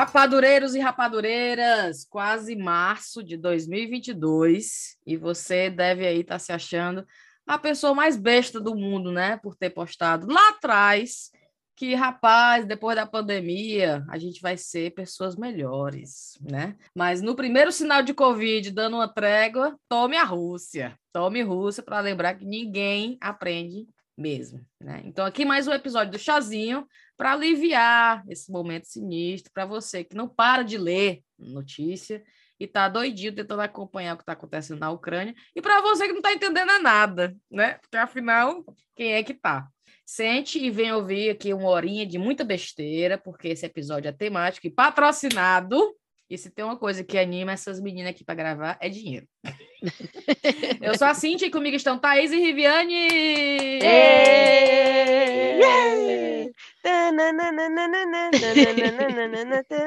Rapadureiros 0.00 0.74
e 0.74 0.78
rapadureiras, 0.78 2.06
quase 2.06 2.56
março 2.56 3.22
de 3.22 3.36
2022 3.36 4.96
e 5.06 5.14
você 5.14 5.68
deve 5.68 6.06
aí 6.06 6.20
estar 6.20 6.36
tá 6.36 6.38
se 6.38 6.50
achando 6.54 7.06
a 7.46 7.58
pessoa 7.58 7.94
mais 7.94 8.16
besta 8.16 8.58
do 8.58 8.74
mundo, 8.74 9.12
né? 9.12 9.36
Por 9.36 9.54
ter 9.54 9.68
postado 9.68 10.26
lá 10.26 10.48
atrás 10.48 11.30
que, 11.76 11.94
rapaz, 11.94 12.64
depois 12.64 12.96
da 12.96 13.04
pandemia, 13.04 14.02
a 14.08 14.16
gente 14.16 14.40
vai 14.40 14.56
ser 14.56 14.94
pessoas 14.94 15.36
melhores, 15.36 16.38
né? 16.40 16.76
Mas 16.94 17.20
no 17.20 17.36
primeiro 17.36 17.70
sinal 17.70 18.02
de 18.02 18.14
Covid, 18.14 18.70
dando 18.70 18.96
uma 18.96 19.08
trégua, 19.08 19.76
tome 19.86 20.16
a 20.16 20.24
Rússia. 20.24 20.98
Tome 21.12 21.42
Rússia 21.42 21.82
para 21.82 22.00
lembrar 22.00 22.36
que 22.36 22.46
ninguém 22.46 23.18
aprende 23.20 23.86
mesmo, 24.16 24.64
né? 24.80 25.02
Então 25.04 25.26
aqui 25.26 25.44
mais 25.44 25.68
um 25.68 25.72
episódio 25.72 26.12
do 26.12 26.18
Chazinho 26.18 26.86
para 27.20 27.32
aliviar 27.32 28.24
esse 28.30 28.50
momento 28.50 28.86
sinistro 28.86 29.52
para 29.52 29.66
você 29.66 30.02
que 30.02 30.16
não 30.16 30.26
para 30.26 30.62
de 30.62 30.78
ler 30.78 31.22
notícia 31.38 32.24
e 32.58 32.66
tá 32.66 32.88
doidinho 32.88 33.34
tentando 33.34 33.60
acompanhar 33.60 34.14
o 34.14 34.16
que 34.16 34.22
está 34.22 34.32
acontecendo 34.32 34.78
na 34.78 34.90
Ucrânia 34.90 35.34
e 35.54 35.60
para 35.60 35.82
você 35.82 36.06
que 36.06 36.14
não 36.14 36.20
está 36.20 36.32
entendendo 36.32 36.82
nada, 36.82 37.36
né? 37.50 37.74
Porque 37.74 37.98
afinal, 37.98 38.64
quem 38.96 39.12
é 39.12 39.22
que 39.22 39.34
tá? 39.34 39.68
Sente 40.06 40.58
e 40.58 40.70
vem 40.70 40.92
ouvir 40.92 41.28
aqui 41.28 41.52
uma 41.52 41.68
horinha 41.68 42.06
de 42.06 42.16
muita 42.16 42.42
besteira, 42.42 43.18
porque 43.18 43.48
esse 43.48 43.66
episódio 43.66 44.08
é 44.08 44.12
temático 44.12 44.66
e 44.66 44.70
patrocinado 44.70 45.94
e 46.30 46.38
se 46.38 46.48
tem 46.48 46.64
uma 46.64 46.76
coisa 46.76 47.02
que 47.02 47.18
anima 47.18 47.50
essas 47.50 47.80
meninas 47.80 48.12
aqui 48.12 48.22
para 48.22 48.36
gravar, 48.36 48.78
é 48.80 48.88
dinheiro. 48.88 49.26
Eu 50.80 50.96
sou 50.96 51.08
a 51.08 51.14
Cintia 51.14 51.48
e 51.48 51.50
comigo 51.50 51.74
estão 51.74 51.98
Thaís 51.98 52.30
e 52.30 52.38
Riviane! 52.38 53.08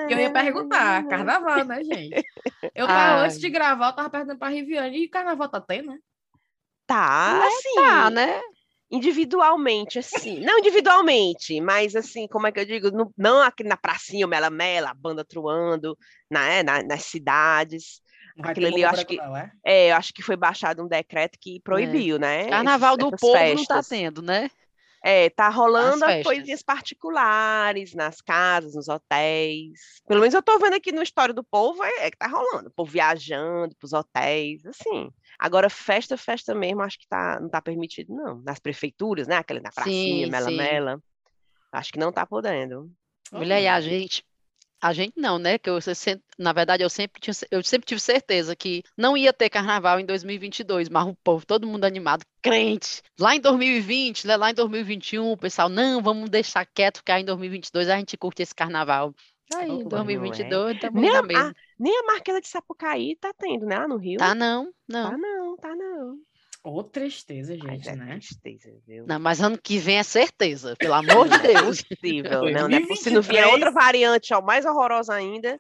Eu 0.10 0.20
ia 0.20 0.32
perguntar, 0.32 1.08
carnaval, 1.08 1.64
né, 1.64 1.82
gente? 1.82 2.26
Eu 2.76 2.88
tava, 2.88 3.22
antes 3.22 3.40
de 3.40 3.50
gravar, 3.50 3.88
eu 3.88 3.96
tava 3.96 4.10
perguntando 4.10 4.38
pra 4.38 4.50
Riviane, 4.50 5.06
e 5.06 5.08
carnaval 5.08 5.48
tá 5.48 5.62
tendo, 5.62 5.92
né? 5.92 6.00
Tá, 6.86 7.42
é, 7.46 7.52
sim. 7.52 7.76
Tá, 7.76 8.10
né? 8.10 8.42
Individualmente, 8.94 9.98
assim. 9.98 10.40
Não 10.40 10.60
individualmente, 10.60 11.60
mas 11.60 11.96
assim, 11.96 12.28
como 12.28 12.46
é 12.46 12.52
que 12.52 12.60
eu 12.60 12.66
digo? 12.66 12.92
No, 12.92 13.12
não 13.18 13.42
aqui 13.42 13.64
na 13.64 13.76
pracinha, 13.76 14.28
Mela 14.28 14.52
Mela, 14.52 14.94
banda 14.94 15.26
truando, 15.26 15.98
na, 16.30 16.48
é, 16.48 16.64
na, 16.64 16.84
nas 16.84 17.04
cidades. 17.04 18.02
Aquilo 18.40 18.68
ali, 18.68 18.82
eu 18.82 18.90
acho 18.90 19.06
que. 19.06 19.18
Não, 19.18 19.36
é? 19.36 19.52
é? 19.66 19.92
eu 19.92 19.96
acho 19.96 20.14
que 20.14 20.22
foi 20.22 20.36
baixado 20.36 20.84
um 20.84 20.88
decreto 20.88 21.40
que 21.42 21.60
proibiu, 21.62 22.18
é. 22.18 22.20
né? 22.20 22.50
Carnaval 22.50 22.96
do 22.96 23.10
povo 23.12 23.34
festas. 23.34 23.56
não 23.58 23.66
tá 23.66 23.82
tendo, 23.84 24.22
né? 24.22 24.50
É, 25.06 25.30
tá 25.30 25.50
rolando 25.50 26.06
as 26.06 26.24
coisinhas 26.24 26.64
particulares 26.64 27.94
nas 27.94 28.22
casas, 28.22 28.76
nos 28.76 28.88
hotéis. 28.88 30.02
Pelo 30.08 30.22
menos 30.22 30.34
eu 30.34 30.42
tô 30.42 30.58
vendo 30.60 30.76
aqui 30.76 30.94
no 30.94 31.04
História 31.04 31.34
do 31.34 31.44
Povo, 31.44 31.84
é, 31.84 32.06
é 32.06 32.12
que 32.12 32.18
tá 32.18 32.28
rolando. 32.28 32.70
O 32.70 32.72
povo 32.72 32.90
viajando 32.90 33.76
pros 33.76 33.92
hotéis, 33.92 34.66
assim. 34.66 35.12
Agora, 35.44 35.70
festa, 35.70 36.16
festa 36.16 36.56
mesmo, 36.56 36.82
acho 36.84 36.98
que 36.98 37.06
tá, 37.06 37.38
não 37.38 37.50
tá 37.50 37.62
permitido, 37.62 38.16
não. 38.16 38.42
Nas 38.44 38.60
prefeituras, 38.60 39.28
né? 39.28 39.36
Aquela 39.36 39.60
na 39.60 39.72
pracinha, 39.74 40.26
Mela 40.26 40.50
Mela. 40.50 41.04
Acho 41.70 41.92
que 41.92 42.00
não 42.00 42.14
tá 42.14 42.26
podendo. 42.26 42.90
Mulher, 43.30 43.62
e 43.62 43.68
a 43.68 43.82
gente, 43.82 44.24
a 44.82 44.94
gente 44.94 45.16
não, 45.18 45.38
né? 45.38 45.58
Que 45.58 45.70
eu 45.70 45.80
na 46.40 46.54
verdade 46.54 46.82
eu 46.82 46.90
sempre 46.90 47.20
tinha, 47.20 47.34
eu 47.52 47.62
sempre 47.62 47.86
tive 47.86 48.00
certeza 48.00 48.56
que 48.56 48.84
não 48.98 49.18
ia 49.18 49.34
ter 49.34 49.50
carnaval 49.50 50.00
em 50.00 50.06
2022, 50.06 50.88
mas 50.88 51.08
o 51.08 51.16
povo, 51.22 51.46
todo 51.46 51.68
mundo 51.68 51.84
animado, 51.84 52.24
crente. 52.42 53.02
Lá 53.20 53.36
em 53.36 53.42
2020, 53.42 54.26
né, 54.26 54.38
lá 54.38 54.50
em 54.50 54.54
2021, 54.54 55.30
o 55.30 55.36
pessoal, 55.36 55.68
não, 55.68 56.02
vamos 56.02 56.30
deixar 56.30 56.66
quieto, 56.66 57.00
porque 57.00 57.12
aí 57.12 57.22
em 57.22 57.26
2022 57.26 57.90
a 57.90 57.98
gente 57.98 58.16
curte 58.16 58.44
esse 58.44 58.56
carnaval. 58.56 59.14
Aí, 59.56 59.70
em 59.70 59.88
2022, 59.88 60.80
tá 60.80 60.90
nem, 60.92 61.10
a, 61.10 61.20
a, 61.20 61.54
nem 61.80 62.00
a 62.00 62.04
Marquesa 62.04 62.42
de 62.42 62.48
Sapucaí 62.48 63.16
tá 63.16 63.34
tendo, 63.38 63.66
né? 63.66 63.78
Lá 63.78 63.88
no 63.88 63.98
Rio. 63.98 64.18
Tá 64.18 64.34
não, 64.34 64.72
não. 64.88 65.12
Tá 65.12 65.18
não, 65.18 65.58
tá 65.58 65.76
não. 65.76 66.18
Ô, 66.64 66.80
oh, 66.80 66.84
tristeza, 66.84 67.54
gente, 67.56 67.90
Ai, 67.90 67.96
né? 67.96 68.14
Tristeza, 68.16 68.74
viu? 68.88 69.06
Não, 69.06 69.20
mas 69.20 69.42
ano 69.42 69.58
que 69.58 69.78
vem 69.78 69.98
é 69.98 70.04
certeza, 70.04 70.76
pelo 70.78 70.94
amor 70.94 71.28
de 71.28 71.38
Deus. 71.40 71.82
possível, 71.82 72.44
não, 72.52 72.70
não 72.70 72.78
é 72.78 72.96
Se 72.96 73.12
não 73.12 73.22
vier 73.22 73.48
outra 73.48 73.70
variante, 73.70 74.34
ó, 74.34 74.42
mais 74.42 74.66
horrorosa 74.66 75.14
ainda, 75.14 75.60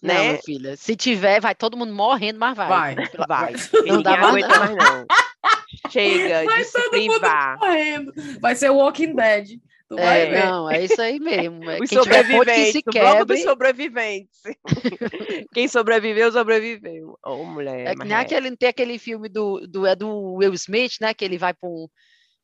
não, 0.00 0.14
né? 0.14 0.28
minha 0.28 0.42
filha, 0.42 0.76
se 0.76 0.94
tiver, 0.94 1.40
vai 1.40 1.54
todo 1.54 1.76
mundo 1.76 1.92
morrendo, 1.92 2.38
mas 2.38 2.56
vai. 2.56 2.68
Vai, 2.68 2.94
vai. 3.26 3.54
Não 3.86 4.02
dá 4.02 4.16
mais, 4.16 4.46
mais 4.46 4.70
não. 4.70 5.06
Chega 5.90 6.44
vai 6.44 6.58
de 6.58 6.64
se 6.64 6.90
privar. 6.90 7.58
Morrendo. 7.58 8.12
Vai 8.40 8.54
ser 8.54 8.70
Walking 8.70 9.14
Dead. 9.14 9.60
É, 9.98 10.44
não, 10.44 10.70
é 10.70 10.84
isso 10.84 11.00
aí 11.00 11.18
mesmo. 11.18 11.68
É, 11.70 11.78
Os 11.80 11.88
Quem 11.88 11.98
sobreviventes, 11.98 12.72
se 12.72 12.82
quebre... 12.82 13.24
dos 13.24 13.42
sobreviventes. 13.42 14.40
Quem 15.52 15.68
sobreviveu, 15.68 16.32
sobreviveu. 16.32 17.18
Oh, 17.24 17.44
mulher. 17.44 17.86
É 17.88 17.94
que 17.94 18.04
nem 18.04 18.16
é. 18.16 18.20
aquele, 18.20 18.56
tem 18.56 18.68
aquele 18.68 18.98
filme 18.98 19.28
do, 19.28 19.66
do, 19.66 19.86
é 19.86 19.94
do 19.94 20.34
Will 20.34 20.54
Smith, 20.54 20.94
né? 21.00 21.14
Que 21.14 21.24
ele 21.24 21.38
vai 21.38 21.54
para 21.54 21.68
um. 21.68 21.88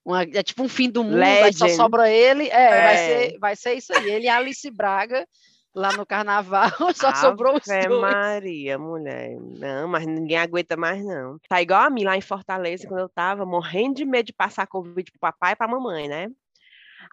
Uma, 0.05 0.23
é 0.23 0.43
tipo 0.43 0.63
um 0.63 0.69
fim 0.69 0.89
do 0.89 1.05
mundo, 1.05 1.23
aí 1.23 1.53
só 1.53 1.69
sobra 1.69 2.11
ele. 2.11 2.49
É, 2.49 2.63
é, 2.63 2.83
Vai, 2.83 2.97
ser, 2.97 3.39
vai 3.39 3.57
ser 3.57 3.73
isso 3.75 3.93
aí. 3.93 4.11
Ele 4.11 4.25
e 4.25 4.29
Alice 4.29 4.71
Braga 4.71 5.27
lá 5.75 5.93
no 5.93 6.05
carnaval, 6.05 6.71
só 6.95 7.09
Ave 7.09 7.19
sobrou 7.19 7.57
os 7.57 7.63
dois. 7.65 8.01
Maria, 8.01 8.79
mulher. 8.79 9.37
Não, 9.41 9.89
mas 9.89 10.07
ninguém 10.07 10.39
aguenta 10.39 10.77
mais, 10.77 11.05
não. 11.05 11.39
Tá 11.49 11.63
igual 11.63 11.83
a 11.83 11.91
mim 11.91 12.05
lá 12.05 12.17
em 12.17 12.21
Fortaleza, 12.21 12.87
quando 12.87 13.01
eu 13.01 13.09
tava 13.09 13.47
morrendo 13.47 13.97
de 13.97 14.05
medo 14.05 14.27
de 14.27 14.33
passar 14.33 14.67
Covid 14.67 15.11
pro 15.11 15.21
papai 15.21 15.53
e 15.53 15.57
pra 15.57 15.69
mamãe, 15.69 16.09
né? 16.09 16.29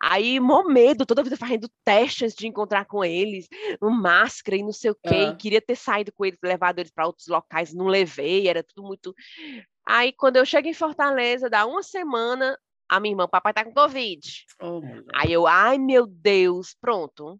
Aí, 0.02 0.40
mó 0.40 0.64
medo, 0.64 1.06
toda 1.06 1.24
vida 1.24 1.38
fazendo 1.38 1.70
testes 1.84 2.34
de 2.34 2.48
encontrar 2.48 2.86
com 2.86 3.04
eles, 3.04 3.48
máscara 3.82 4.58
e 4.58 4.64
não 4.64 4.72
sei 4.72 4.92
o 4.92 4.96
quê. 4.96 5.26
Uhum. 5.26 5.38
queria 5.38 5.62
ter 5.62 5.76
saído 5.76 6.12
com 6.14 6.26
eles, 6.26 6.40
levado 6.44 6.80
eles 6.80 6.92
para 6.92 7.08
outros 7.08 7.28
locais, 7.28 7.74
não 7.74 7.88
levei, 7.88 8.48
era 8.48 8.64
tudo 8.64 8.86
muito. 8.86 9.14
Aí, 9.88 10.12
quando 10.14 10.38
eu 10.38 10.46
chego 10.46 10.68
em 10.68 10.74
Fortaleza, 10.74 11.50
dá 11.50 11.66
uma 11.66 11.84
semana, 11.84 12.58
a 12.90 13.00
minha 13.00 13.14
irmã, 13.14 13.28
papai 13.28 13.54
tá 13.54 13.64
com 13.64 13.74
Covid. 13.74 14.46
Oh, 14.62 14.82
Aí 15.14 15.32
eu, 15.32 15.48
ai 15.48 15.78
meu 15.78 16.06
Deus, 16.08 16.76
pronto. 16.80 17.40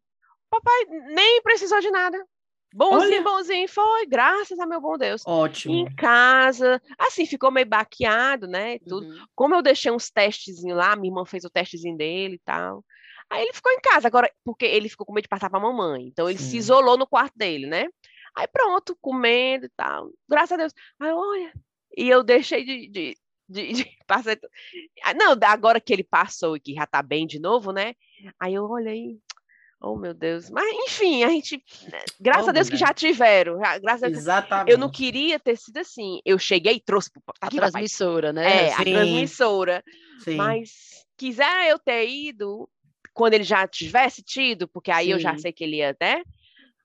Papai 0.50 0.86
nem 1.14 1.42
precisou 1.42 1.80
de 1.80 1.90
nada. 1.90 2.24
Bonzinho, 2.76 3.22
Olha. 3.22 3.24
bonzinho, 3.24 3.70
foi, 3.70 4.06
graças 4.06 4.60
a 4.60 4.66
meu 4.66 4.82
bom 4.82 4.98
Deus. 4.98 5.24
Ótimo. 5.26 5.74
Em 5.74 5.96
casa, 5.96 6.82
assim, 7.00 7.26
ficou 7.26 7.50
meio 7.50 7.66
baqueado, 7.66 8.48
né, 8.48 8.80
tudo. 8.80 9.08
Uhum. 9.08 9.26
Como 9.34 9.56
eu 9.56 9.62
deixei 9.62 9.90
uns 9.90 10.10
testezinhos 10.10 10.78
lá, 10.78 10.94
minha 10.94 11.10
irmã 11.10 11.26
fez 11.26 11.46
o 11.46 11.50
testezinho 11.50 11.96
dele 11.96 12.36
e 12.36 12.42
tal. 12.44 12.84
Aí 13.30 13.44
ele 13.44 13.54
ficou 13.54 13.72
em 13.72 13.80
casa, 13.80 14.10
agora, 14.10 14.30
porque 14.44 14.66
ele 14.66 14.90
ficou 14.90 15.06
com 15.06 15.14
medo 15.14 15.24
de 15.24 15.30
passar 15.30 15.50
pra 15.50 15.58
mamãe. 15.58 16.06
Então 16.06 16.30
ele 16.30 16.38
Sim. 16.38 16.50
se 16.50 16.58
isolou 16.58 16.98
no 16.98 17.08
quarto 17.08 17.34
dele, 17.38 17.66
né? 17.66 17.88
Aí 18.36 18.46
pronto, 18.46 18.98
comendo 19.00 19.68
e 19.68 19.72
tal. 19.78 20.12
Graças 20.28 20.52
a 20.52 20.58
Deus. 20.58 20.74
Aí, 21.00 21.14
olha. 21.14 21.54
E 21.96 22.10
eu 22.10 22.24
deixei 22.24 22.66
de, 22.66 22.90
de, 22.90 23.18
de, 23.48 23.74
de 23.74 23.98
passar. 24.06 24.38
Não, 25.16 25.38
agora 25.48 25.80
que 25.80 25.94
ele 25.94 26.04
passou 26.04 26.58
e 26.58 26.60
que 26.60 26.74
já 26.74 26.86
tá 26.86 27.02
bem 27.02 27.26
de 27.26 27.40
novo, 27.40 27.72
né? 27.72 27.96
Aí 28.38 28.54
eu 28.54 28.66
olhei, 28.66 29.18
Oh, 29.82 29.96
meu 29.96 30.14
Deus. 30.14 30.50
Mas, 30.50 30.66
enfim, 30.86 31.24
a 31.24 31.30
gente. 31.30 31.62
Né, 31.92 32.00
graças 32.20 32.48
oh, 32.48 32.50
a 32.50 32.54
Deus 32.54 32.70
que 32.70 32.78
já 32.78 32.94
tiveram. 32.94 33.60
Graças 33.82 34.12
Exatamente. 34.12 34.72
Eu 34.72 34.78
não 34.78 34.90
queria 34.90 35.40
ter 35.40 35.58
sido 35.58 35.78
assim. 35.78 36.20
Eu 36.26 36.40
cheguei 36.40 36.76
e 36.76 36.80
trouxe. 36.80 37.12
Tá 37.40 37.48
a 37.48 37.50
transmissora, 37.50 38.34
né? 38.34 38.68
É, 38.68 38.70
Sim. 38.70 38.74
a 38.74 38.84
transmissora. 38.84 39.84
Sim. 40.24 40.36
Mas 40.36 40.72
quiser 41.18 41.70
eu 41.70 41.78
ter 41.78 42.08
ido 42.08 42.70
quando 43.14 43.34
ele 43.34 43.44
já 43.44 43.68
tivesse 43.68 44.24
tido, 44.24 44.68
porque 44.68 44.92
aí 44.92 45.08
Sim. 45.08 45.12
eu 45.14 45.20
já 45.20 45.38
sei 45.38 45.52
que 45.52 45.64
ele 45.64 45.78
ia 45.78 45.92
até. 45.92 46.24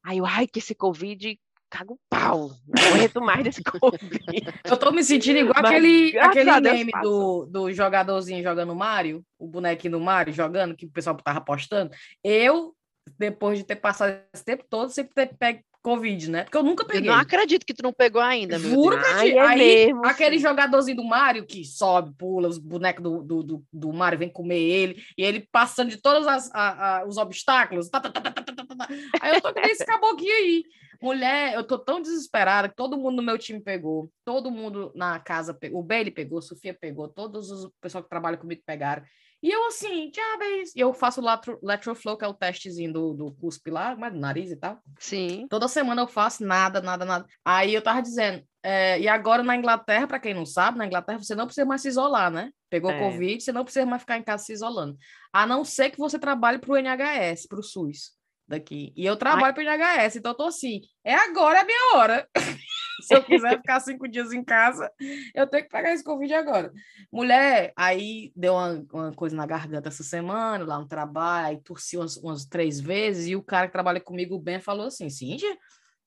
Aí 0.05 0.19
eu, 0.19 0.27
ai, 0.27 0.47
que 0.47 0.59
esse 0.59 0.75
Covid 0.75 1.39
cago 1.71 1.99
pau. 2.11 2.51
Não 2.67 2.83
aguento 2.95 3.21
mais 3.21 3.45
desse 3.45 3.63
Covid. 3.65 4.21
Eu 4.65 4.77
tô 4.77 4.91
me 4.91 5.05
sentindo 5.05 5.39
igual 5.39 5.63
Mas, 5.63 5.71
aquele, 5.71 6.19
aquele 6.19 6.61
meme 6.61 6.93
do, 7.01 7.47
do 7.47 7.73
jogadorzinho 7.73 8.43
jogando 8.43 8.75
Mario, 8.75 9.25
o 9.39 9.47
bonequinho 9.47 9.93
do 9.93 10.01
Mario 10.01 10.35
jogando, 10.35 10.77
que 10.77 10.87
o 10.87 10.91
pessoal 10.91 11.17
tava 11.17 11.41
postando. 11.41 11.93
Eu 12.23 12.75
depois 13.19 13.59
de 13.59 13.65
ter 13.65 13.77
passado 13.77 14.19
esse 14.33 14.45
tempo 14.45 14.65
todo, 14.69 14.91
sempre 14.91 15.15
ter 15.15 15.37
pego 15.37 15.63
Covid, 15.83 16.31
né? 16.31 16.45
Porque 16.45 16.59
eu 16.59 16.63
nunca 16.63 16.85
peguei. 16.85 17.09
Eu 17.09 17.15
não 17.15 17.21
acredito 17.21 17.65
que 17.65 17.73
tu 17.73 17.83
não 17.83 17.93
pegou 17.93 18.21
ainda, 18.21 18.59
meu 18.59 18.71
Juro 18.71 18.97
Deus. 18.97 19.09
pra 19.09 19.23
ti. 19.23 19.31
É 19.31 19.41
Aí, 19.41 19.59
mesmo, 19.59 20.07
aquele 20.07 20.37
sim. 20.37 20.43
jogadorzinho 20.43 20.97
do 20.99 21.05
Mario 21.05 21.47
que 21.47 21.65
sobe, 21.65 22.15
pula, 22.19 22.49
os 22.49 22.59
bonecos 22.59 23.03
do, 23.03 23.23
do, 23.23 23.43
do, 23.43 23.65
do 23.73 23.93
Mario 23.93 24.19
vem 24.19 24.29
comer 24.29 24.61
ele, 24.61 25.03
e 25.17 25.25
ele 25.25 25.49
passando 25.51 25.89
de 25.89 25.97
todos 25.97 26.27
as, 26.27 26.51
a, 26.55 26.99
a, 26.99 27.07
os 27.07 27.17
obstáculos. 27.17 27.89
Tá, 27.89 27.99
tá, 27.99 28.11
tá, 28.11 28.89
aí 29.21 29.35
eu 29.35 29.41
tô 29.41 29.53
com 29.55 29.61
esse 29.61 29.85
caboclinho 29.85 30.35
aí. 30.35 30.65
Mulher, 31.03 31.55
eu 31.55 31.65
tô 31.65 31.79
tão 31.79 32.01
desesperada 32.03 32.69
que 32.69 32.77
todo 32.77 32.99
mundo 32.99 33.17
no 33.17 33.23
meu 33.23 33.39
time 33.39 33.59
pegou. 33.59 34.11
Todo 34.23 34.51
mundo 34.51 34.93
na 34.95 35.19
casa 35.19 35.55
pegou. 35.55 35.81
O 35.81 35.83
Bailey 35.83 36.11
pegou, 36.11 36.41
a 36.41 36.43
Sofia 36.43 36.77
pegou, 36.79 37.09
todos 37.09 37.51
os 37.51 37.71
pessoal 37.81 38.05
que 38.05 38.11
trabalha 38.11 38.37
comigo 38.37 38.61
pegaram. 38.67 39.03
E 39.43 39.51
eu 39.51 39.67
assim, 39.69 40.11
diabos, 40.11 40.75
e 40.77 40.81
eu 40.81 40.93
faço 40.93 41.21
o 41.21 41.25
lateral 41.63 41.95
flow, 41.95 42.17
que 42.17 42.25
é 42.25 42.29
o 42.29 42.35
testezinho 42.35 42.93
do, 42.93 43.15
do 43.15 43.33
cuspe 43.33 43.71
lá, 43.71 43.97
mas 43.97 44.13
do 44.13 44.19
nariz 44.19 44.51
e 44.51 44.57
tal. 44.57 44.79
Sim. 44.99 45.47
Toda 45.49 45.67
semana 45.67 46.03
eu 46.03 46.09
faço 46.09 46.45
nada, 46.45 46.81
nada, 46.83 47.05
nada. 47.07 47.27
Aí 47.45 47.75
eu 47.75 47.81
tava 47.81 48.03
dizendo, 48.03 48.45
é, 48.63 49.01
e 49.01 49.09
agora 49.09 49.43
na 49.43 49.57
Inglaterra, 49.57 50.07
para 50.07 50.21
quem 50.21 50.35
não 50.35 50.45
sabe, 50.45 50.77
na 50.77 50.87
Inglaterra 50.87 51.19
você 51.19 51.35
não 51.35 51.47
precisa 51.47 51.65
mais 51.65 51.81
se 51.81 51.89
isolar, 51.89 52.31
né? 52.31 52.51
Pegou 52.69 52.91
é. 52.91 52.99
Covid, 52.99 53.43
você 53.43 53.51
não 53.51 53.65
precisa 53.65 53.87
mais 53.87 54.03
ficar 54.03 54.19
em 54.19 54.23
casa 54.23 54.45
se 54.45 54.53
isolando. 54.53 54.99
A 55.33 55.47
não 55.47 55.65
ser 55.65 55.91
que 55.91 55.99
você 55.99 56.19
trabalhe 56.19 56.59
para 56.59 56.73
o 56.73 56.77
NHS, 56.77 57.47
para 57.49 57.61
o 57.61 57.63
SUS. 57.63 58.13
daqui. 58.47 58.93
E 58.95 59.07
eu 59.07 59.17
trabalho 59.17 59.55
para 59.55 59.63
IHS, 59.63 60.17
então 60.17 60.33
eu 60.33 60.37
tô 60.37 60.45
assim, 60.45 60.81
é 61.05 61.15
agora 61.15 61.59
é 61.59 61.63
a 61.63 61.65
minha 61.65 61.97
hora. 61.97 62.29
Se 63.05 63.15
eu 63.15 63.23
quiser 63.23 63.57
ficar 63.59 63.81
cinco 63.81 64.09
dias 64.09 64.33
em 64.33 64.45
casa, 64.45 64.91
eu 65.35 65.47
tenho 65.47 65.65
que 65.65 65.71
pegar 65.71 65.93
esse 65.93 66.05
Covid 66.05 66.33
agora. 66.35 66.73
Mulher, 67.13 67.73
aí 67.77 68.33
deu 68.37 68.55
uma, 68.55 68.87
uma 68.93 69.13
coisa 69.13 69.35
na 69.35 69.47
garganta 69.47 69.89
essa 69.89 70.03
semana, 70.03 70.65
lá 70.65 70.79
no 70.79 70.87
trabalho, 70.87 71.49
aí 71.49 71.61
torci 71.63 71.97
umas, 71.97 72.17
umas 72.17 72.45
três 72.45 72.81
vezes, 72.81 73.29
e 73.29 73.37
o 73.37 73.43
cara 73.43 73.67
que 73.67 73.73
trabalha 73.73 74.01
comigo, 74.01 74.35
o 74.35 74.41
Ben, 74.41 74.61
falou 74.61 74.87
assim, 74.87 75.09
Cíntia, 75.09 75.57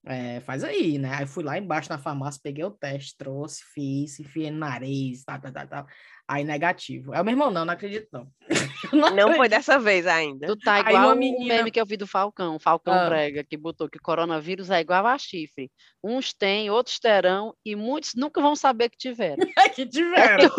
é, 0.06 0.42
faz 0.42 0.64
aí, 0.64 0.98
né? 0.98 1.16
Aí 1.16 1.26
fui 1.26 1.44
lá 1.44 1.58
embaixo 1.58 1.90
na 1.90 1.98
farmácia, 1.98 2.42
peguei 2.44 2.64
o 2.64 2.72
teste, 2.72 3.16
trouxe, 3.18 3.64
fiz, 3.74 4.20
enfiei 4.20 4.52
no 4.52 4.60
nariz, 4.60 5.24
tal, 5.24 5.40
tal, 5.40 5.52
tal, 5.52 5.68
tal. 5.68 5.88
Aí 6.28 6.44
negativo. 6.44 7.14
É 7.14 7.22
o 7.22 7.24
meu 7.24 7.34
irmão, 7.34 7.52
não, 7.52 7.66
não 7.66 7.74
acredito, 7.74 8.08
não. 8.12 8.28
não, 8.94 9.16
não 9.16 9.34
foi 9.36 9.50
dessa 9.50 9.78
vez 9.78 10.08
ainda. 10.08 10.48
Tu 10.48 10.58
tá 10.58 10.80
igual 10.80 11.12
o 11.12 11.16
menina... 11.16 11.56
meme 11.56 11.72
que 11.72 11.80
eu 11.80 11.86
vi 11.86 11.98
do 11.98 12.08
Falcão, 12.08 12.58
Falcão 12.58 12.94
ah. 12.94 13.10
Brega, 13.10 13.44
que 13.44 13.58
botou 13.58 13.90
que 13.90 14.00
coronavírus 14.00 14.70
é 14.70 14.80
igual 14.80 15.06
a 15.06 15.18
chifre. 15.18 15.70
Uns 16.02 16.34
têm, 16.34 16.70
outros 16.70 16.98
terão, 16.98 17.54
e 17.66 17.76
muitos 17.76 18.12
nunca 18.16 18.42
vão 18.42 18.56
saber 18.56 18.90
que 18.90 18.98
tiveram. 18.98 19.38
que 19.76 19.86
tiveram. 19.86 20.50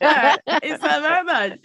é, 0.00 0.66
isso 0.74 0.86
é 0.86 1.00
verdade. 1.00 1.60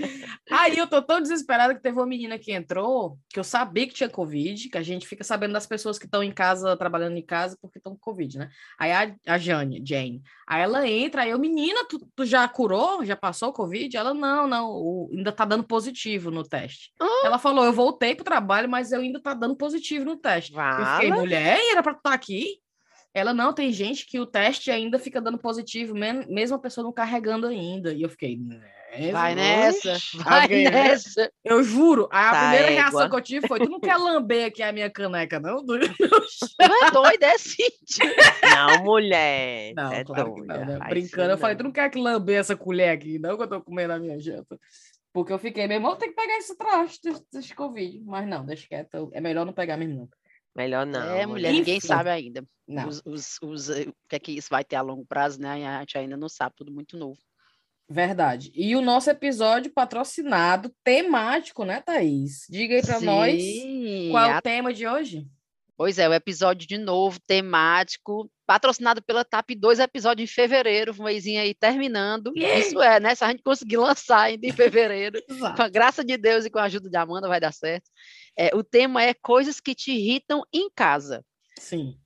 Aí 0.50 0.78
eu 0.78 0.88
tô 0.88 1.02
tão 1.02 1.22
desesperada 1.22 1.76
que 1.76 1.82
teve 1.82 1.98
uma 1.98 2.08
menina 2.08 2.40
que 2.40 2.54
entrou, 2.54 3.18
que 3.30 3.40
eu 3.40 3.44
sabia 3.44 3.88
que 3.88 3.94
tinha 3.94 4.10
Covid, 4.10 4.70
que 4.70 4.78
a 4.78 4.84
gente 4.84 5.06
fica 5.06 5.24
sabendo 5.24 5.54
das 5.54 5.68
pessoas 5.68 6.00
que 6.00 6.06
estão 6.06 6.24
em 6.24 6.32
casa, 6.32 6.78
trabalhando 6.78 7.18
em 7.18 7.26
casa, 7.26 7.58
porque 7.62 7.78
estão 7.78 7.94
com 7.94 8.00
Covid, 8.00 8.38
né? 8.38 8.50
Aí 8.80 8.92
a, 8.92 9.16
a 9.28 9.38
Jane, 9.38 9.84
Jane, 9.86 10.22
aí 10.48 10.62
ela 10.62 10.88
entra, 10.88 11.24
aí 11.24 11.32
eu, 11.32 11.40
menina, 11.40 11.86
tu, 11.90 12.00
tu 12.16 12.26
já 12.26 12.48
curou? 12.48 13.04
Já 13.04 13.18
passou? 13.18 13.33
Passou 13.34 13.50
o 13.50 13.54
Covid? 13.54 13.98
Ela, 13.98 14.14
não, 14.14 14.48
não, 14.48 14.70
o, 14.70 15.10
ainda 15.12 15.32
tá 15.32 15.44
dando 15.44 15.64
positivo 15.64 16.30
no 16.30 16.44
teste. 16.44 16.94
Ah. 17.02 17.24
Ela 17.26 17.40
falou, 17.40 17.66
eu 17.66 17.74
voltei 17.74 18.14
pro 18.14 18.24
trabalho, 18.24 18.70
mas 18.70 18.92
eu 18.92 19.02
ainda 19.02 19.20
tá 19.20 19.34
dando 19.34 19.56
positivo 19.56 20.06
no 20.06 20.16
teste. 20.16 20.54
Eu 20.54 20.86
fiquei, 20.94 21.12
mulher, 21.12 21.60
era 21.72 21.82
pra 21.82 21.94
estar 21.94 22.12
tá 22.12 22.14
aqui? 22.14 22.60
Ela, 23.12 23.34
não, 23.34 23.52
tem 23.52 23.72
gente 23.72 24.06
que 24.06 24.20
o 24.20 24.26
teste 24.26 24.70
ainda 24.72 25.00
fica 25.00 25.20
dando 25.20 25.38
positivo, 25.38 25.96
mesmo 25.96 26.56
a 26.56 26.60
pessoa 26.60 26.84
não 26.84 26.94
carregando 26.94 27.48
ainda. 27.48 27.92
E 27.92 28.04
eu 28.04 28.10
fiquei, 28.10 28.38
né? 28.38 28.62
Vai 29.12 29.34
nessa, 29.36 29.98
vai 30.24 30.48
nessa. 30.48 31.32
Eu 31.44 31.64
juro, 31.64 32.08
a 32.12 32.32
tá 32.32 32.40
primeira 32.40 32.66
égua. 32.66 32.82
reação 32.82 33.10
que 33.10 33.16
eu 33.16 33.22
tive 33.22 33.48
foi: 33.48 33.60
tu 33.60 33.70
não 33.70 33.80
quer 33.80 33.98
lamber 33.98 34.48
aqui 34.48 34.62
a 34.62 34.72
minha 34.72 34.90
caneca, 34.90 35.40
não? 35.40 35.64
Tu 35.66 35.74
é 36.60 36.92
doida, 36.92 37.26
é 37.26 37.38
sim. 37.38 37.64
Não, 38.44 38.84
mulher. 38.84 39.74
Não, 39.76 39.92
é 39.92 40.04
claro 40.04 40.36
doida. 40.36 40.58
Não, 40.58 40.66
né? 40.66 40.80
Brincando, 40.90 41.32
eu 41.32 41.38
falei: 41.38 41.56
tu 41.56 41.64
não 41.64 41.72
quer 41.72 41.90
que 41.90 41.98
lamber 41.98 42.40
essa 42.40 42.56
colher 42.56 42.90
aqui, 42.90 43.18
não, 43.18 43.36
que 43.36 43.44
eu 43.44 43.48
tô 43.48 43.62
comendo 43.62 43.94
a 43.94 44.00
minha 44.00 44.20
janta. 44.20 44.60
Porque 45.12 45.32
eu 45.32 45.40
fiquei, 45.40 45.68
meu 45.68 45.78
irmão, 45.78 45.96
tem 45.96 46.10
que 46.10 46.16
pegar 46.16 46.38
esse 46.38 46.58
traste 46.58 47.02
desse 47.32 47.54
Covid. 47.54 48.02
Mas 48.06 48.28
não, 48.28 48.46
deixa 48.46 48.68
quieto. 48.68 49.10
É 49.14 49.22
melhor 49.22 49.46
não 49.46 49.54
pegar 49.54 49.78
mesmo, 49.78 49.96
não. 49.96 50.10
Melhor 50.56 50.86
não. 50.86 51.16
É, 51.16 51.26
mulher, 51.26 51.50
Enfim. 51.50 51.60
ninguém 51.60 51.80
sabe 51.80 52.10
ainda. 52.10 52.44
Os, 52.88 53.02
os, 53.06 53.40
os, 53.42 53.70
eh, 53.70 53.84
o 53.84 54.08
que 54.08 54.16
é 54.16 54.20
que 54.20 54.32
isso 54.32 54.50
vai 54.50 54.64
ter 54.64 54.76
a 54.76 54.82
longo 54.82 55.06
prazo, 55.06 55.40
né? 55.40 55.68
A 55.68 55.80
gente 55.80 55.98
ainda 55.98 56.18
não 56.18 56.30
sabe, 56.30 56.56
tudo 56.56 56.72
muito 56.72 56.98
novo. 56.98 57.20
Verdade. 57.90 58.52
E 58.56 58.76
o 58.76 58.82
nosso 58.82 59.10
episódio 59.10 59.72
patrocinado, 59.72 60.74
temático, 60.84 61.66
né, 61.66 61.82
Thaís? 61.82 62.46
Diga 62.50 62.76
aí 62.76 62.82
para 62.82 63.02
nós 63.02 63.44
qual 64.10 64.26
é 64.26 64.38
o 64.38 64.42
tema 64.42 64.74
de 64.74 64.88
hoje. 64.88 65.28
Pois 65.76 65.98
é, 65.98 66.08
o 66.08 66.14
episódio 66.14 66.68
de 66.68 66.78
novo, 66.78 67.20
temático, 67.20 68.30
patrocinado 68.46 69.02
pela 69.02 69.26
TAP, 69.26 69.50
dois 69.58 69.80
episódios 69.80 70.30
em 70.30 70.34
fevereiro, 70.34 70.94
um 70.98 71.04
mêsinho 71.04 71.42
aí 71.42 71.54
terminando. 71.54 72.32
Yeah. 72.38 72.60
Isso 72.60 72.82
é, 72.82 73.00
né? 73.00 73.16
Se 73.16 73.24
a 73.24 73.30
gente 73.30 73.42
conseguir 73.42 73.78
lançar 73.78 74.22
ainda 74.22 74.46
em 74.46 74.52
fevereiro, 74.52 75.20
com 75.58 75.62
a 75.62 75.70
graça 75.70 76.04
de 76.04 76.16
Deus 76.16 76.46
e 76.46 76.50
com 76.50 76.60
a 76.60 76.64
ajuda 76.64 76.90
de 76.90 76.98
Amanda, 76.98 77.28
vai 77.28 77.40
dar 77.40 77.52
certo. 77.52 77.90
É, 78.38 78.56
o 78.56 78.64
tema 78.64 79.02
é 79.02 79.14
coisas 79.16 79.60
que 79.60 79.74
te 79.74 79.92
irritam 79.92 80.44
em 80.54 80.70
casa. 80.76 81.26
Sim. 81.60 81.98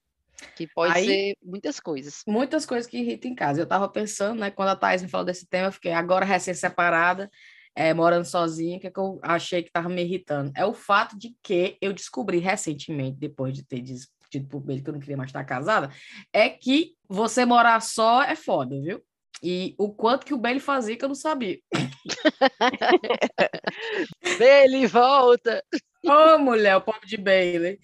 Que 0.55 0.67
pode 0.67 0.93
Aí, 0.93 1.05
ser 1.05 1.37
muitas 1.43 1.79
coisas. 1.79 2.21
Muitas 2.27 2.65
coisas 2.65 2.89
que 2.89 2.97
irritam 2.97 3.31
em 3.31 3.35
casa. 3.35 3.59
Eu 3.59 3.63
estava 3.63 3.87
pensando, 3.89 4.39
né, 4.39 4.51
quando 4.51 4.69
a 4.69 4.75
Thais 4.75 5.01
me 5.01 5.09
falou 5.09 5.25
desse 5.25 5.47
tema, 5.47 5.67
eu 5.67 5.71
fiquei 5.71 5.91
agora 5.91 6.25
recém-separada, 6.25 7.29
é, 7.75 7.93
morando 7.93 8.25
sozinha, 8.25 8.79
que, 8.79 8.87
é 8.87 8.91
que 8.91 8.99
eu 8.99 9.19
achei 9.21 9.61
que 9.61 9.69
estava 9.69 9.89
me 9.89 10.03
irritando? 10.03 10.51
É 10.55 10.65
o 10.65 10.73
fato 10.73 11.17
de 11.17 11.35
que 11.43 11.77
eu 11.81 11.93
descobri 11.93 12.39
recentemente, 12.39 13.17
depois 13.17 13.53
de 13.53 13.63
ter 13.63 13.81
dito 13.81 14.07
pro 14.47 14.63
ele 14.71 14.81
que 14.81 14.89
eu 14.89 14.93
não 14.93 14.99
queria 14.99 15.17
mais 15.17 15.29
estar 15.29 15.43
casada, 15.43 15.91
é 16.33 16.49
que 16.49 16.93
você 17.07 17.45
morar 17.45 17.81
só 17.81 18.23
é 18.23 18.35
foda, 18.35 18.79
viu? 18.81 19.01
E 19.41 19.75
o 19.77 19.93
quanto 19.93 20.25
que 20.25 20.33
o 20.33 20.37
Bailey 20.37 20.59
fazia 20.59 20.97
que 20.97 21.05
eu 21.05 21.09
não 21.09 21.15
sabia. 21.15 21.59
Bailey, 24.39 24.87
volta! 24.87 25.63
Ô, 26.03 26.35
oh, 26.35 26.39
mulher, 26.39 26.77
o 26.77 26.81
pobre 26.81 27.07
de 27.07 27.17
Bailey. 27.17 27.79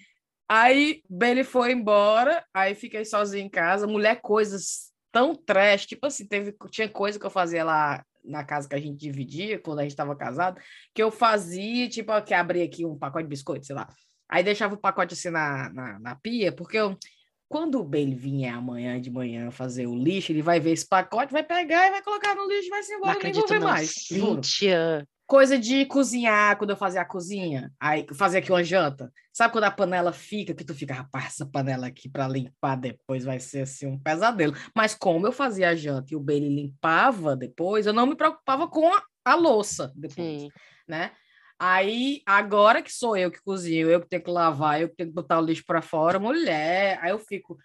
Aí 0.47 1.01
Bailey 1.09 1.43
foi 1.43 1.71
embora, 1.71 2.43
aí 2.53 2.75
fiquei 2.75 3.05
sozinha 3.05 3.43
em 3.43 3.49
casa. 3.49 3.87
Mulher, 3.87 4.21
coisas 4.21 4.91
tão 5.11 5.35
trash, 5.35 5.85
tipo 5.85 6.05
assim, 6.07 6.27
teve, 6.27 6.55
tinha 6.71 6.89
coisa 6.89 7.19
que 7.19 7.25
eu 7.25 7.29
fazia 7.29 7.63
lá 7.63 8.03
na 8.23 8.43
casa 8.43 8.67
que 8.67 8.75
a 8.75 8.79
gente 8.79 8.97
dividia, 8.97 9.59
quando 9.59 9.79
a 9.79 9.81
gente 9.83 9.91
estava 9.91 10.15
casado, 10.15 10.59
que 10.93 11.03
eu 11.03 11.11
fazia, 11.11 11.87
tipo, 11.89 12.19
que 12.21 12.33
abria 12.33 12.63
aqui 12.63 12.85
um 12.85 12.97
pacote 12.97 13.23
de 13.23 13.29
biscoito, 13.29 13.65
sei 13.65 13.75
lá. 13.75 13.87
Aí 14.29 14.43
deixava 14.43 14.73
o 14.73 14.77
pacote 14.77 15.13
assim 15.13 15.29
na, 15.29 15.69
na, 15.69 15.99
na 15.99 16.15
pia, 16.15 16.51
porque 16.51 16.77
eu, 16.77 16.97
quando 17.47 17.79
o 17.79 17.83
Bailey 17.83 18.15
vier 18.15 18.53
amanhã 18.53 18.99
de 18.99 19.11
manhã 19.11 19.51
fazer 19.51 19.85
o 19.85 19.95
lixo, 19.95 20.31
ele 20.31 20.41
vai 20.41 20.59
ver 20.59 20.71
esse 20.71 20.87
pacote, 20.87 21.31
vai 21.31 21.43
pegar 21.43 21.87
e 21.87 21.91
vai 21.91 22.01
colocar 22.01 22.33
no 22.33 22.47
lixo 22.47 22.67
e 22.67 22.69
vai 22.69 22.83
se 22.83 22.93
embora, 22.93 23.13
não 23.13 23.21
nem 23.21 23.33
vou 23.33 23.47
ver 23.47 23.59
não. 23.59 23.67
mais. 23.67 23.91
Cíntia, 23.91 25.07
Coisa 25.25 25.57
de 25.57 25.85
cozinhar, 25.85 26.57
quando 26.57 26.71
eu 26.71 26.77
fazia 26.77 27.01
a 27.01 27.05
cozinha, 27.05 27.71
aí 27.79 28.05
fazia 28.13 28.39
aqui 28.39 28.51
uma 28.51 28.63
janta. 28.63 29.11
Sabe 29.31 29.53
quando 29.53 29.63
a 29.63 29.71
panela 29.71 30.11
fica, 30.11 30.53
que 30.53 30.65
tu 30.65 30.75
fica, 30.75 30.93
rapaz, 30.93 31.27
essa 31.27 31.45
panela 31.45 31.87
aqui 31.87 32.09
para 32.09 32.27
limpar 32.27 32.75
depois 32.75 33.23
vai 33.23 33.39
ser 33.39 33.61
assim 33.61 33.87
um 33.87 33.97
pesadelo. 33.97 34.53
Mas 34.75 34.93
como 34.93 35.25
eu 35.25 35.31
fazia 35.31 35.69
a 35.69 35.75
janta 35.75 36.13
e 36.13 36.15
o 36.15 36.19
Bailey 36.19 36.53
limpava 36.53 37.35
depois, 37.35 37.85
eu 37.85 37.93
não 37.93 38.05
me 38.05 38.15
preocupava 38.15 38.67
com 38.67 38.93
a, 38.93 39.01
a 39.23 39.35
louça 39.35 39.91
depois, 39.95 40.41
Sim. 40.41 40.49
né? 40.87 41.11
Aí, 41.57 42.21
agora 42.25 42.81
que 42.81 42.91
sou 42.91 43.15
eu 43.15 43.31
que 43.31 43.41
cozinho, 43.41 43.89
eu 43.89 44.01
que 44.01 44.09
tenho 44.09 44.23
que 44.23 44.29
lavar, 44.29 44.81
eu 44.81 44.89
que 44.89 44.95
tenho 44.95 45.09
que 45.09 45.15
botar 45.15 45.39
o 45.39 45.45
lixo 45.45 45.63
para 45.65 45.81
fora, 45.81 46.19
mulher, 46.19 46.99
aí 47.01 47.11
eu 47.11 47.19
fico, 47.19 47.57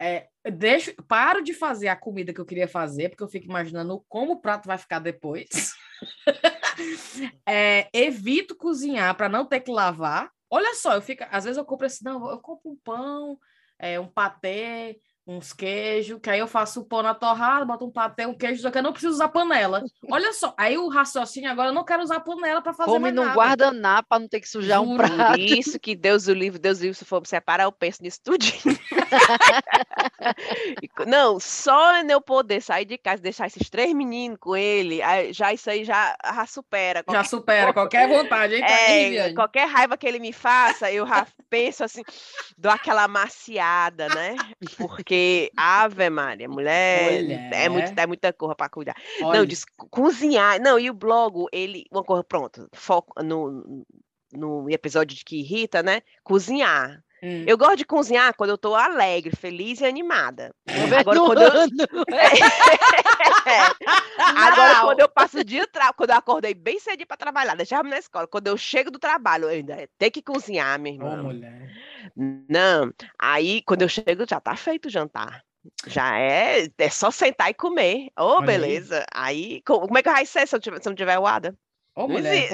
é, 0.00 0.28
deixo, 0.50 0.94
paro 1.06 1.42
de 1.42 1.52
fazer 1.52 1.88
a 1.88 1.96
comida 1.96 2.32
que 2.32 2.40
eu 2.40 2.46
queria 2.46 2.66
fazer, 2.66 3.10
porque 3.10 3.22
eu 3.22 3.28
fico 3.28 3.44
imaginando 3.44 4.02
como 4.08 4.32
o 4.32 4.40
prato 4.40 4.66
vai 4.66 4.78
ficar 4.78 4.98
depois. 4.98 5.74
é, 7.46 7.88
evito 7.92 8.56
cozinhar 8.56 9.14
para 9.16 9.28
não 9.28 9.46
ter 9.46 9.60
que 9.60 9.70
lavar. 9.70 10.30
Olha 10.50 10.74
só, 10.74 10.94
eu 10.94 11.02
fico, 11.02 11.24
às 11.30 11.44
vezes 11.44 11.58
eu 11.58 11.64
compro 11.64 11.86
assim, 11.86 12.04
não, 12.04 12.30
eu 12.30 12.38
compro 12.38 12.70
um 12.70 12.76
pão, 12.76 13.38
é, 13.78 13.98
um 13.98 14.06
patê, 14.06 15.00
uns 15.26 15.54
queijos, 15.54 16.20
que 16.20 16.28
aí 16.28 16.38
eu 16.38 16.46
faço 16.46 16.80
o 16.80 16.84
pão 16.84 17.02
na 17.02 17.14
torrada, 17.14 17.64
boto 17.64 17.86
um 17.86 17.90
patê, 17.90 18.26
um 18.26 18.36
queijo, 18.36 18.60
só 18.60 18.70
que 18.70 18.76
eu 18.76 18.82
não 18.82 18.92
preciso 18.92 19.14
usar 19.14 19.28
panela. 19.28 19.82
Olha 20.10 20.32
só, 20.34 20.54
aí 20.56 20.76
o 20.76 20.88
raciocínio 20.88 21.50
agora 21.50 21.70
eu 21.70 21.74
não 21.74 21.84
quero 21.84 22.02
usar 22.02 22.20
panela 22.20 22.60
para 22.60 22.74
fazer 22.74 22.90
Come 22.90 23.10
num 23.10 23.32
guardanapo 23.32 24.08
para 24.10 24.18
não 24.18 24.28
ter 24.28 24.40
que 24.40 24.48
sujar 24.48 24.80
Juro. 24.80 24.92
um 24.92 24.96
prato. 24.96 25.40
Isso 25.40 25.80
que 25.80 25.96
Deus 25.96 26.26
o 26.26 26.34
livre, 26.34 26.58
Deus 26.58 26.78
o 26.78 26.82
livre, 26.82 26.98
se 26.98 27.06
for 27.06 27.26
separar, 27.26 27.64
eu 27.64 27.72
penso 27.72 28.02
nisso 28.02 28.20
tudo. 28.22 28.44
não, 31.06 31.40
só 31.40 32.02
eu 32.02 32.20
poder 32.20 32.60
sair 32.60 32.84
de 32.84 32.98
casa, 32.98 33.22
deixar 33.22 33.46
esses 33.46 33.70
três 33.70 33.94
meninos 33.94 34.36
com 34.38 34.54
ele, 34.54 35.00
já 35.32 35.54
isso 35.54 35.70
aí 35.70 35.84
já, 35.84 36.14
já 36.22 36.46
supera. 36.46 37.02
Já 37.10 37.24
supera 37.24 37.72
qualquer 37.72 38.08
vontade, 38.08 38.56
hein, 38.56 38.62
é, 38.62 39.32
Qualquer 39.32 39.66
raiva 39.66 39.96
que 39.96 40.06
ele 40.06 40.18
me 40.18 40.34
faça, 40.34 40.92
eu 40.92 41.06
já 41.06 41.26
penso 41.48 41.82
assim, 41.82 42.02
dou 42.58 42.70
aquela 42.70 43.08
maciada, 43.08 44.08
né? 44.08 44.36
Porque 44.76 45.13
porque, 45.14 45.52
Ave 45.56 46.10
Maria, 46.10 46.48
mulher, 46.48 47.22
mulher. 47.22 47.52
É, 47.52 47.68
muito, 47.68 47.98
é 47.98 48.06
muita 48.06 48.32
coisa 48.32 48.54
para 48.54 48.68
cuidar. 48.68 48.96
Olha. 49.22 49.38
Não, 49.38 49.46
diz, 49.46 49.64
cozinhar. 49.76 50.60
Não, 50.60 50.78
e 50.78 50.90
o 50.90 50.94
blog, 50.94 51.46
ele. 51.52 51.84
Uma 51.90 52.02
coisa, 52.02 52.24
pronto, 52.24 52.68
foco 52.74 53.22
no, 53.22 53.84
no 54.32 54.68
episódio 54.68 55.16
de 55.16 55.24
que 55.24 55.36
irrita, 55.40 55.82
né? 55.82 56.02
Cozinhar. 56.22 57.03
Hum. 57.24 57.42
Eu 57.46 57.56
gosto 57.56 57.78
de 57.78 57.86
cozinhar 57.86 58.34
quando 58.36 58.50
eu 58.50 58.58
tô 58.58 58.74
alegre, 58.74 59.34
feliz 59.34 59.80
e 59.80 59.86
animada. 59.86 60.54
Agora, 61.00 61.24
quando 61.24 61.40
eu... 61.40 61.48
Agora, 64.18 64.80
quando 64.82 65.00
eu 65.00 65.08
passo 65.08 65.38
o 65.38 65.44
dia, 65.44 65.66
tra... 65.66 65.94
quando 65.94 66.10
eu 66.10 66.16
acordei 66.16 66.52
bem 66.52 66.78
cedo 66.78 67.06
para 67.06 67.16
trabalhar, 67.16 67.56
deixava 67.56 67.88
na 67.88 67.98
escola, 67.98 68.26
quando 68.26 68.48
eu 68.48 68.58
chego 68.58 68.90
do 68.90 68.98
trabalho, 68.98 69.48
ainda 69.48 69.88
tenho 69.96 70.12
que 70.12 70.20
cozinhar, 70.20 70.78
minha 70.78 70.96
irmã. 70.96 71.24
Oh. 71.24 71.32
Não, 72.46 72.92
aí 73.18 73.62
quando 73.62 73.80
eu 73.82 73.88
chego, 73.88 74.26
já 74.28 74.38
tá 74.38 74.54
feito 74.54 74.86
o 74.86 74.90
jantar. 74.90 75.42
Já 75.86 76.18
é, 76.18 76.68
é 76.76 76.90
só 76.90 77.10
sentar 77.10 77.48
e 77.48 77.54
comer. 77.54 78.08
Ô, 78.18 78.36
oh, 78.36 78.42
beleza. 78.42 79.02
Aí. 79.14 79.54
aí. 79.54 79.62
como 79.62 79.96
é 79.96 80.02
que 80.02 80.10
vai 80.10 80.26
ser 80.26 80.46
se 80.46 80.54
eu, 80.54 80.60
tiver, 80.60 80.78
se 80.82 80.86
eu 80.86 80.90
não 80.90 80.96
tiver 80.96 81.18
o 81.18 81.26
Ada? 81.26 81.56
Ô, 81.96 82.06
mulher, 82.06 82.50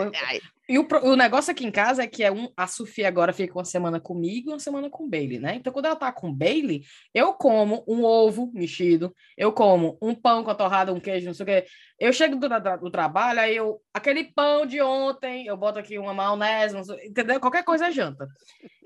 E 0.71 0.79
o, 0.79 0.85
pro- 0.87 1.05
o 1.05 1.17
negócio 1.17 1.51
aqui 1.51 1.67
em 1.67 1.71
casa 1.73 2.05
é 2.05 2.07
que 2.07 2.23
é 2.23 2.31
um, 2.31 2.49
a 2.57 2.65
Sofia 2.69 3.09
agora 3.09 3.33
fica 3.33 3.55
uma 3.59 3.65
semana 3.65 3.99
comigo 3.99 4.51
e 4.51 4.53
uma 4.53 4.61
semana 4.61 4.89
com 4.89 5.03
o 5.05 5.09
Bailey, 5.09 5.41
né? 5.41 5.57
Então, 5.57 5.73
quando 5.73 5.87
ela 5.87 5.97
tá 5.97 6.13
com 6.13 6.29
o 6.29 6.33
Bailey, 6.33 6.85
eu 7.13 7.33
como 7.33 7.85
um 7.89 8.05
ovo 8.05 8.53
mexido, 8.55 9.13
eu 9.37 9.53
como 9.53 9.99
um 10.01 10.15
pão 10.15 10.45
com 10.45 10.51
a 10.53 10.55
torrada, 10.55 10.93
um 10.93 11.01
queijo, 11.01 11.27
não 11.27 11.35
sei 11.35 11.43
o 11.43 11.47
quê. 11.49 11.67
Eu 11.99 12.13
chego 12.13 12.37
do, 12.37 12.49
do 12.83 12.89
trabalho, 12.89 13.41
aí 13.41 13.57
eu. 13.57 13.83
Aquele 13.93 14.23
pão 14.33 14.65
de 14.65 14.81
ontem, 14.81 15.47
eu 15.47 15.57
boto 15.57 15.81
aqui 15.81 15.99
uma 15.99 16.15
maionese, 16.15 16.85
sei- 16.85 17.09
entendeu? 17.09 17.41
Qualquer 17.41 17.65
coisa 17.65 17.89
é 17.89 17.91
janta. 17.91 18.29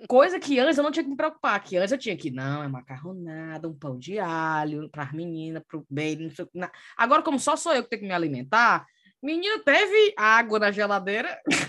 Coisa 0.09 0.41
que 0.41 0.59
antes 0.59 0.79
eu 0.79 0.85
não 0.85 0.91
tinha 0.91 1.05
que 1.05 1.11
me 1.11 1.17
preocupar, 1.19 1.62
que 1.62 1.76
antes 1.76 1.93
eu 1.93 1.99
tinha 1.99 2.17
que, 2.17 2.31
não, 2.31 2.62
é 2.62 2.69
macarronada, 2.69 3.69
um 3.69 3.75
pão 3.79 3.99
de 3.99 4.19
alho 4.19 4.88
para 4.91 5.03
as 5.03 5.12
meninas, 5.12 5.62
para 5.69 5.79
o 5.79 5.87
Bailey, 5.91 6.29
não 6.29 6.35
sei 6.35 6.47
o 6.47 6.49
na- 6.55 6.73
Agora, 6.97 7.23
como 7.23 7.38
só 7.38 7.57
sou 7.57 7.75
eu 7.75 7.83
que 7.85 7.91
tenho 7.91 8.00
que 8.03 8.09
me 8.09 8.14
alimentar, 8.14 8.87
menino 9.23 9.59
teve 9.64 10.14
água 10.17 10.59
na 10.59 10.71
geladeira. 10.71 11.38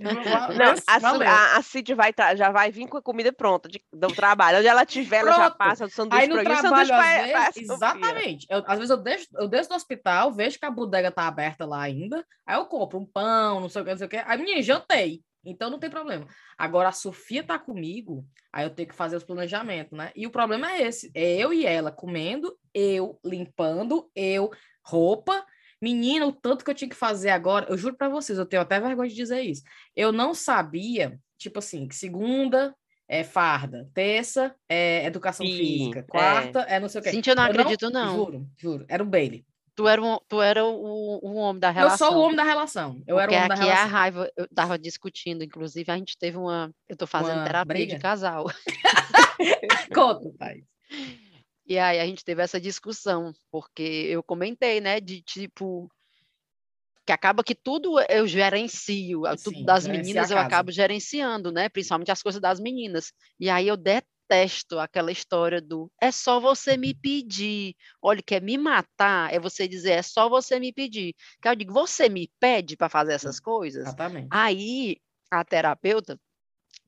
Não, 0.00 1.20
a, 1.26 1.56
a, 1.56 1.62
Cid 1.62 1.94
vai 1.94 2.12
já 2.36 2.50
vai 2.50 2.70
vir 2.70 2.88
com 2.88 2.96
a 2.96 3.02
comida 3.02 3.32
pronta 3.32 3.68
de- 3.68 3.82
do 3.92 4.08
trabalho. 4.08 4.58
Onde 4.58 4.66
ela 4.66 4.84
tiver, 4.84 5.18
ela 5.18 5.32
já 5.32 5.50
Pronto. 5.50 5.56
passa 5.58 5.86
do 5.86 5.92
sanduíche 5.92 6.22
Aí 6.22 6.28
no 6.28 6.36
o 6.36 6.42
trabalho, 6.42 6.62
sanduíche 6.68 6.88
pra- 6.92 6.98
pra 6.98 7.22
vezes, 7.22 7.44
Sofia. 7.46 7.62
exatamente. 7.74 8.46
Eu- 8.50 8.64
às 8.66 8.78
vezes 8.78 8.90
eu 8.90 8.96
desço, 8.96 9.28
eu 9.34 9.48
desço 9.48 9.68
do 9.70 9.74
hospital, 9.74 10.32
vejo 10.32 10.58
que 10.58 10.66
a 10.66 10.70
bodega 10.70 11.10
tá 11.10 11.26
aberta 11.26 11.64
lá 11.64 11.82
ainda, 11.82 12.24
aí 12.46 12.56
eu 12.56 12.66
compro 12.66 12.98
um 12.98 13.06
pão, 13.06 13.60
não 13.60 13.68
sei 13.68 13.82
o 13.82 13.84
que, 13.84 13.90
não 13.90 13.98
sei 13.98 14.06
o 14.06 14.10
que. 14.10 14.16
Aí, 14.16 14.38
menina, 14.38 14.62
jantei. 14.62 15.22
Então 15.44 15.68
não 15.68 15.78
tem 15.80 15.90
problema. 15.90 16.24
Agora 16.56 16.90
a 16.90 16.92
Sofia 16.92 17.42
tá 17.42 17.58
comigo, 17.58 18.24
aí 18.52 18.64
eu 18.64 18.70
tenho 18.70 18.88
que 18.88 18.94
fazer 18.94 19.16
os 19.16 19.24
planejamentos, 19.24 19.96
né? 19.98 20.12
E 20.14 20.24
o 20.24 20.30
problema 20.30 20.70
é 20.70 20.82
esse: 20.82 21.10
é 21.16 21.36
eu 21.36 21.52
e 21.52 21.66
ela 21.66 21.90
comendo, 21.90 22.56
eu 22.72 23.18
limpando, 23.24 24.08
eu 24.14 24.50
roupa. 24.84 25.44
Menina, 25.82 26.26
o 26.26 26.32
tanto 26.32 26.64
que 26.64 26.70
eu 26.70 26.74
tinha 26.74 26.88
que 26.88 26.94
fazer 26.94 27.30
agora, 27.30 27.66
eu 27.68 27.76
juro 27.76 27.96
pra 27.96 28.08
vocês, 28.08 28.38
eu 28.38 28.46
tenho 28.46 28.62
até 28.62 28.78
vergonha 28.78 29.08
de 29.08 29.16
dizer 29.16 29.40
isso. 29.42 29.62
Eu 29.96 30.12
não 30.12 30.32
sabia, 30.32 31.18
tipo 31.36 31.58
assim, 31.58 31.88
que 31.88 31.96
segunda 31.96 32.72
é 33.08 33.24
farda, 33.24 33.90
terça 33.92 34.54
é 34.68 35.04
educação 35.04 35.44
Sim, 35.44 35.56
física, 35.56 35.98
é. 35.98 36.02
quarta 36.04 36.60
é 36.60 36.78
não 36.78 36.88
sei 36.88 37.00
o 37.00 37.04
quê. 37.04 37.10
Cíntia, 37.10 37.32
eu 37.32 37.36
não 37.36 37.44
Eu 37.46 37.50
acredito, 37.50 37.90
não. 37.90 38.14
Juro, 38.16 38.46
juro. 38.56 38.84
Era 38.88 39.02
o 39.02 39.06
Bailey. 39.06 39.44
Tu 39.74 39.88
era, 39.88 40.02
um, 40.02 40.18
tu 40.28 40.40
era 40.40 40.64
o, 40.64 41.18
o 41.22 41.34
homem 41.34 41.58
da 41.58 41.70
relação. 41.70 42.06
Eu 42.06 42.12
sou 42.12 42.20
o 42.20 42.24
homem 42.24 42.36
da 42.36 42.44
relação. 42.44 43.02
Eu 43.06 43.18
era 43.18 43.30
o 43.30 43.34
Porque 43.34 43.36
homem 43.36 43.48
da 43.48 43.54
aqui 43.54 43.64
é 43.64 43.72
a 43.72 43.74
relação. 43.74 43.90
raiva, 43.90 44.30
eu 44.36 44.46
tava 44.54 44.78
discutindo, 44.78 45.42
inclusive 45.42 45.90
a 45.90 45.96
gente 45.96 46.16
teve 46.16 46.36
uma, 46.36 46.70
eu 46.88 46.96
tô 46.96 47.06
fazendo 47.06 47.38
Uma 47.38 47.44
terapia 47.44 47.74
briga? 47.74 47.94
de 47.96 48.00
casal. 48.00 48.44
Conta, 49.94 50.30
pai. 50.38 50.62
E 51.72 51.78
aí 51.78 51.98
a 52.00 52.06
gente 52.06 52.22
teve 52.24 52.42
essa 52.42 52.60
discussão, 52.60 53.32
porque 53.50 53.82
eu 53.82 54.22
comentei, 54.22 54.80
né, 54.80 55.00
de 55.00 55.22
tipo 55.22 55.88
que 57.04 57.12
acaba 57.12 57.42
que 57.42 57.54
tudo 57.54 57.98
eu 58.08 58.26
gerencio, 58.26 59.26
a- 59.26 59.36
tudo 59.36 59.56
Sim, 59.56 59.64
das 59.64 59.86
meninas 59.88 60.30
eu 60.30 60.38
acabo 60.38 60.70
gerenciando, 60.70 61.50
né, 61.50 61.68
principalmente 61.68 62.12
as 62.12 62.22
coisas 62.22 62.40
das 62.40 62.60
meninas. 62.60 63.12
E 63.40 63.50
aí 63.50 63.66
eu 63.66 63.76
detesto 63.76 64.78
aquela 64.78 65.10
história 65.10 65.60
do 65.60 65.90
é 66.00 66.12
só 66.12 66.38
você 66.40 66.76
me 66.76 66.94
pedir. 66.94 67.74
Olha, 68.00 68.22
quer 68.22 68.40
me 68.40 68.56
matar, 68.56 69.32
é 69.34 69.40
você 69.40 69.66
dizer 69.66 69.92
é 69.92 70.02
só 70.02 70.28
você 70.28 70.60
me 70.60 70.72
pedir. 70.72 71.14
Que 71.40 71.48
eu 71.48 71.56
digo, 71.56 71.72
você 71.72 72.08
me 72.08 72.30
pede 72.38 72.76
para 72.76 72.88
fazer 72.88 73.14
essas 73.14 73.40
coisas? 73.40 73.88
Exatamente. 73.88 74.30
Aí 74.30 74.98
a 75.30 75.44
terapeuta, 75.44 76.18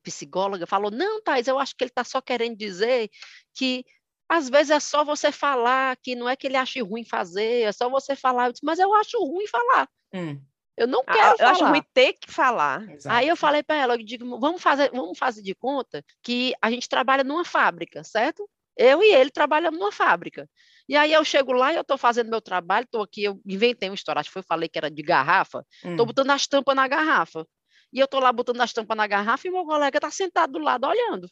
psicóloga, 0.03 0.67
falou: 0.67 0.91
Não, 0.91 1.21
Thais, 1.23 1.47
eu 1.47 1.59
acho 1.59 1.75
que 1.75 1.83
ele 1.83 1.91
está 1.91 2.03
só 2.03 2.21
querendo 2.21 2.57
dizer 2.57 3.09
que 3.53 3.83
às 4.29 4.49
vezes 4.49 4.71
é 4.71 4.79
só 4.79 5.03
você 5.03 5.31
falar, 5.31 5.95
que 5.97 6.15
não 6.15 6.27
é 6.29 6.35
que 6.35 6.47
ele 6.47 6.57
ache 6.57 6.81
ruim 6.81 7.05
fazer, 7.05 7.63
é 7.63 7.71
só 7.71 7.89
você 7.89 8.15
falar. 8.15 8.47
Eu 8.47 8.51
disse, 8.53 8.65
Mas 8.65 8.79
eu 8.79 8.93
acho 8.95 9.17
ruim 9.23 9.47
falar. 9.47 9.87
Hum, 10.13 10.41
Eu 10.77 10.87
não 10.87 11.03
Ah, 11.07 11.13
quero 11.13 11.31
eu 11.33 11.37
falar. 11.37 11.51
acho 11.51 11.65
ruim 11.65 11.83
ter 11.93 12.13
que 12.13 12.31
falar. 12.31 12.89
exato. 12.91 13.15
Aí 13.15 13.27
eu 13.27 13.35
falei 13.37 13.63
para 13.63 13.75
ela, 13.77 13.93
eu 13.95 14.03
digo, 14.03 14.39
vamos 14.39 14.61
fazer, 14.61 14.91
vamos 14.91 15.17
fazer 15.17 15.41
de 15.41 15.55
conta 15.55 16.03
que 16.21 16.53
a 16.61 16.69
gente 16.69 16.89
trabalha 16.89 17.23
numa 17.23 17.45
fábrica, 17.45 18.03
certo? 18.03 18.49
Eu 18.77 19.01
e 19.01 19.13
ele 19.13 19.29
trabalhamos 19.31 19.79
numa 19.79 19.91
fábrica. 19.91 20.49
E 20.87 20.95
aí 20.97 21.13
eu 21.13 21.23
chego 21.23 21.53
lá 21.53 21.71
e 21.71 21.75
eu 21.77 21.81
estou 21.81 21.97
fazendo 21.97 22.29
meu 22.29 22.41
trabalho, 22.41 22.83
estou 22.85 23.01
aqui, 23.01 23.23
eu 23.23 23.39
inventei 23.45 23.89
uma 23.89 23.95
história, 23.95 24.19
acho 24.19 24.29
que 24.29 24.33
foi, 24.33 24.43
falei 24.43 24.67
que 24.67 24.77
era 24.77 24.91
de 24.91 25.01
garrafa, 25.01 25.65
Hum, 25.83 25.91
Estou 25.91 26.05
botando 26.05 26.31
as 26.31 26.45
tampas 26.45 26.75
na 26.75 26.87
garrafa. 26.87 27.45
E 27.93 27.99
eu 27.99 28.05
estou 28.05 28.19
lá 28.19 28.31
botando 28.33 28.59
as 28.61 28.73
tampas 28.73 28.97
na 28.97 29.07
garrafa 29.07 29.47
e 29.47 29.51
meu 29.51 29.63
colega 29.65 29.97
está 29.97 30.11
sentado 30.11 30.53
do 30.53 30.59
lado 30.59 30.85
olhando. 30.87 31.27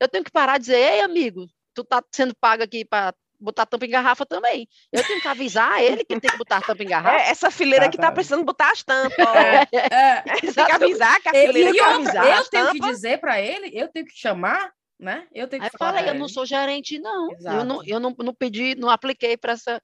Eu 0.00 0.08
tenho 0.08 0.24
que 0.24 0.30
parar 0.30 0.56
e 0.56 0.60
dizer, 0.60 0.76
ei, 0.78 1.00
amigo, 1.02 1.46
tu 1.76 1.84
tá 1.84 2.02
sendo 2.10 2.34
pago 2.40 2.62
aqui 2.62 2.84
para 2.84 3.14
botar 3.38 3.66
tampa 3.66 3.84
em 3.84 3.90
garrafa 3.90 4.24
também. 4.24 4.66
Eu 4.90 5.06
tenho 5.06 5.20
que 5.20 5.28
avisar 5.28 5.82
ele 5.82 5.98
que 6.04 6.18
tem 6.18 6.30
que 6.30 6.38
botar 6.38 6.62
tampa 6.62 6.82
em 6.82 6.86
garrafa. 6.88 7.16
É, 7.18 7.28
essa 7.28 7.50
fileira 7.50 7.84
Tá, 7.84 7.90
que 7.90 7.96
tá 7.98 8.04
tá. 8.04 8.12
precisando 8.12 8.44
botar 8.44 8.70
as 8.72 8.82
tampas. 8.82 9.18
É, 9.36 9.68
é. 9.72 10.22
Você 10.40 10.54
tem 10.54 10.64
que 10.64 10.72
avisar 10.72 11.20
que 11.20 11.28
a 11.28 11.32
fileira 11.32 11.70
tem 11.70 11.72
que 11.72 11.80
outra, 11.80 11.94
avisar 11.96 12.26
eu 12.38 12.44
tenho 12.48 12.66
que 12.72 12.78
tampas. 12.78 12.96
dizer 12.96 13.20
para 13.20 13.40
ele, 13.40 13.70
eu 13.78 13.88
tenho 13.88 14.06
que 14.06 14.16
chamar, 14.18 14.72
né? 14.98 15.26
Eu 15.34 15.46
tenho 15.46 15.60
que 15.60 15.66
Aí 15.66 15.70
eu 15.74 15.78
falar 15.78 15.90
falei, 15.92 16.04
pra 16.06 16.14
eu 16.14 16.18
não 16.18 16.28
sou 16.28 16.46
gerente, 16.46 16.98
não. 16.98 17.30
Eu 17.30 17.64
não, 17.64 17.76
Exato. 17.76 17.90
eu 17.90 18.00
não, 18.00 18.16
não 18.18 18.34
pedi, 18.34 18.74
não 18.74 18.88
apliquei 18.88 19.36
para 19.36 19.52
essa, 19.52 19.82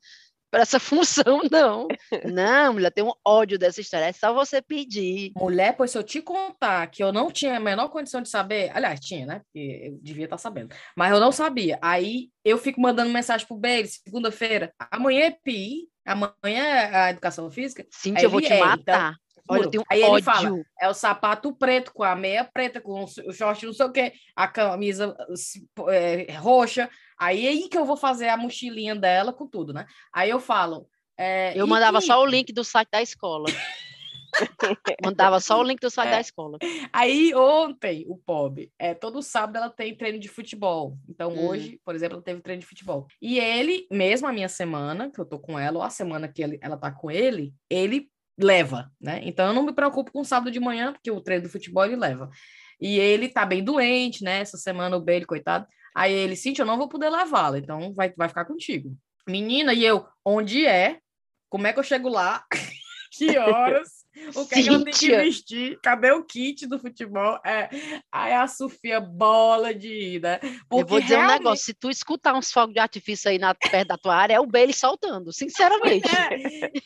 para 0.52 0.62
essa 0.62 0.78
função, 0.78 1.40
não. 1.50 1.88
Não, 2.30 2.74
mulher, 2.74 2.92
tem 2.92 3.02
um 3.02 3.12
ódio 3.26 3.58
dessa 3.58 3.80
história. 3.80 4.04
É 4.04 4.12
só 4.12 4.34
você 4.34 4.60
pedir. 4.60 5.32
Mulher, 5.34 5.74
pois 5.74 5.90
se 5.90 5.98
eu 5.98 6.02
te 6.02 6.20
contar 6.20 6.86
que 6.88 7.02
eu 7.02 7.10
não 7.10 7.30
tinha 7.30 7.56
a 7.56 7.60
menor 7.60 7.88
condição 7.88 8.20
de 8.20 8.28
saber, 8.28 8.70
aliás, 8.74 9.00
tinha, 9.00 9.24
né? 9.24 9.40
Porque 9.40 9.88
eu 9.88 9.98
devia 10.02 10.24
estar 10.24 10.36
sabendo, 10.36 10.74
mas 10.94 11.10
eu 11.10 11.18
não 11.18 11.32
sabia. 11.32 11.78
Aí 11.80 12.28
eu 12.44 12.58
fico 12.58 12.80
mandando 12.80 13.10
mensagem 13.10 13.46
pro 13.46 13.56
Bailey, 13.56 13.88
segunda-feira, 13.88 14.72
amanhã 14.90 15.26
é 15.26 15.30
PI, 15.30 15.88
amanhã 16.04 16.32
é 16.44 16.96
a 16.96 17.10
educação 17.10 17.50
física, 17.50 17.86
Aí 18.14 18.22
eu 18.22 18.30
vou 18.30 18.40
te 18.40 18.52
é, 18.52 18.56
então, 18.56 18.68
matar. 18.68 19.16
Olha, 19.48 19.58
juro. 19.64 19.70
tenho 19.70 19.84
Aí 19.90 20.00
ele 20.00 20.10
ódio. 20.10 20.24
fala, 20.24 20.62
é 20.80 20.88
o 20.88 20.94
sapato 20.94 21.52
preto 21.54 21.92
com 21.92 22.02
a 22.04 22.14
meia 22.14 22.44
preta, 22.44 22.80
com 22.80 23.04
o 23.04 23.32
short 23.32 23.66
não 23.66 23.72
sei 23.72 23.86
o 23.86 23.92
quê, 23.92 24.12
a 24.36 24.46
camisa 24.48 25.16
é, 25.88 26.32
roxa. 26.34 26.88
Aí 27.18 27.46
é 27.46 27.48
aí 27.50 27.68
que 27.68 27.76
eu 27.78 27.84
vou 27.84 27.96
fazer 27.96 28.28
a 28.28 28.36
mochilinha 28.36 28.94
dela 28.94 29.32
com 29.32 29.46
tudo, 29.46 29.72
né? 29.72 29.86
Aí 30.12 30.30
eu 30.30 30.40
falo. 30.40 30.86
é, 31.18 31.52
Eu 31.56 31.66
mandava 31.66 31.98
e- 31.98 32.02
só 32.02 32.20
o 32.22 32.26
link 32.26 32.52
do 32.52 32.64
site 32.64 32.88
da 32.90 33.02
escola. 33.02 33.44
mandava 35.04 35.40
só 35.40 35.60
o 35.60 35.62
link 35.62 35.78
do 35.80 35.90
site 35.90 36.08
É. 36.08 36.12
da 36.12 36.20
escola. 36.20 36.58
Aí 36.92 37.34
ontem, 37.34 38.04
o 38.08 38.16
POB, 38.16 38.70
é, 38.78 38.94
todo 38.94 39.22
sábado 39.22 39.56
ela 39.56 39.70
tem 39.70 39.94
treino 39.94 40.18
de 40.18 40.28
futebol. 40.28 40.96
Então 41.08 41.32
Hum. 41.32 41.48
hoje, 41.48 41.80
por 41.84 41.94
exemplo, 41.94 42.16
ela 42.16 42.24
teve 42.24 42.40
treino 42.40 42.60
de 42.60 42.66
futebol. 42.66 43.06
E 43.20 43.38
ele, 43.38 43.86
mesmo 43.90 44.26
a 44.26 44.32
minha 44.32 44.48
semana, 44.48 45.10
que 45.10 45.20
eu 45.20 45.24
tô 45.26 45.38
com 45.38 45.58
ela, 45.58 45.78
ou 45.78 45.82
a 45.84 45.90
semana 45.90 46.28
que 46.28 46.42
ele- 46.42 46.58
ela 46.62 46.76
tá 46.76 46.90
com 46.90 47.10
ele, 47.10 47.52
ele 47.68 48.08
leva, 48.38 48.90
né? 49.00 49.20
Então 49.24 49.46
eu 49.46 49.52
não 49.52 49.64
me 49.64 49.72
preocupo 49.72 50.12
com 50.12 50.24
sábado 50.24 50.50
de 50.50 50.60
manhã, 50.60 50.92
porque 50.92 51.10
o 51.10 51.20
treino 51.20 51.44
do 51.44 51.50
futebol 51.50 51.84
ele 51.84 51.96
leva. 51.96 52.30
E 52.80 52.98
ele 52.98 53.28
tá 53.28 53.46
bem 53.46 53.62
doente, 53.62 54.24
né? 54.24 54.40
Essa 54.40 54.56
semana 54.56 54.96
o 54.96 55.00
Bailey, 55.00 55.26
coitado. 55.26 55.66
Aí 55.94 56.12
ele, 56.12 56.34
Cintia, 56.34 56.62
eu 56.62 56.66
não 56.66 56.78
vou 56.78 56.88
poder 56.88 57.10
levá-la, 57.10 57.58
então 57.58 57.92
vai, 57.94 58.12
vai 58.16 58.28
ficar 58.28 58.44
contigo. 58.44 58.96
Menina, 59.28 59.72
e 59.72 59.84
eu, 59.84 60.06
onde 60.24 60.66
é? 60.66 60.98
Como 61.48 61.66
é 61.66 61.72
que 61.72 61.78
eu 61.78 61.84
chego 61.84 62.08
lá? 62.08 62.44
que 63.12 63.38
horas? 63.38 64.01
O 64.34 64.46
que, 64.46 64.54
é 64.60 64.62
que 64.62 64.68
eu 64.68 64.84
tenho 64.84 64.96
que 64.96 65.16
vestir? 65.16 65.78
Cadê 65.82 66.10
o 66.12 66.22
kit 66.22 66.66
do 66.66 66.78
futebol? 66.78 67.38
É, 67.44 67.68
aí 68.10 68.32
a 68.34 68.46
Sofia 68.46 69.00
bola 69.00 69.74
de 69.74 69.88
ir, 69.88 70.20
né? 70.20 70.38
eu 70.70 70.84
vou 70.86 71.00
dizer 71.00 71.14
um 71.14 71.18
realmente- 71.18 71.38
negócio, 71.38 71.64
se 71.64 71.74
tu 71.74 71.88
escutar 71.90 72.34
uns 72.34 72.52
fogos 72.52 72.74
de 72.74 72.80
artifício 72.80 73.30
aí 73.30 73.38
na, 73.38 73.54
perto 73.54 73.88
da 73.88 73.96
tua 73.98 74.14
área, 74.14 74.34
é 74.34 74.40
o 74.40 74.46
Bailey 74.46 74.74
soltando, 74.74 75.32
sinceramente. 75.32 76.08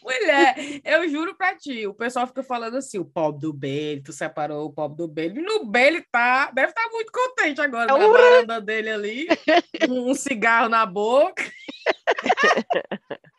Mulher, 0.02 0.54
eu 0.84 1.08
juro 1.08 1.34
pra 1.36 1.56
ti, 1.56 1.86
o 1.86 1.94
pessoal 1.94 2.26
fica 2.26 2.42
falando 2.42 2.76
assim, 2.76 2.98
o 2.98 3.04
pobre 3.04 3.40
do 3.40 3.52
Bailey, 3.52 4.02
tu 4.02 4.12
separou 4.12 4.66
o 4.66 4.72
pobre 4.72 4.96
do 4.96 5.08
Bailey. 5.08 5.42
No 5.42 5.64
Bailey 5.66 6.04
tá, 6.10 6.50
deve 6.52 6.68
estar 6.68 6.88
muito 6.90 7.10
contente 7.12 7.60
agora, 7.60 7.86
na 7.86 8.06
Ui! 8.06 8.12
varanda 8.12 8.60
dele 8.60 8.90
ali, 8.90 9.28
um 9.88 10.14
cigarro 10.14 10.68
na 10.68 10.86
boca. 10.86 11.42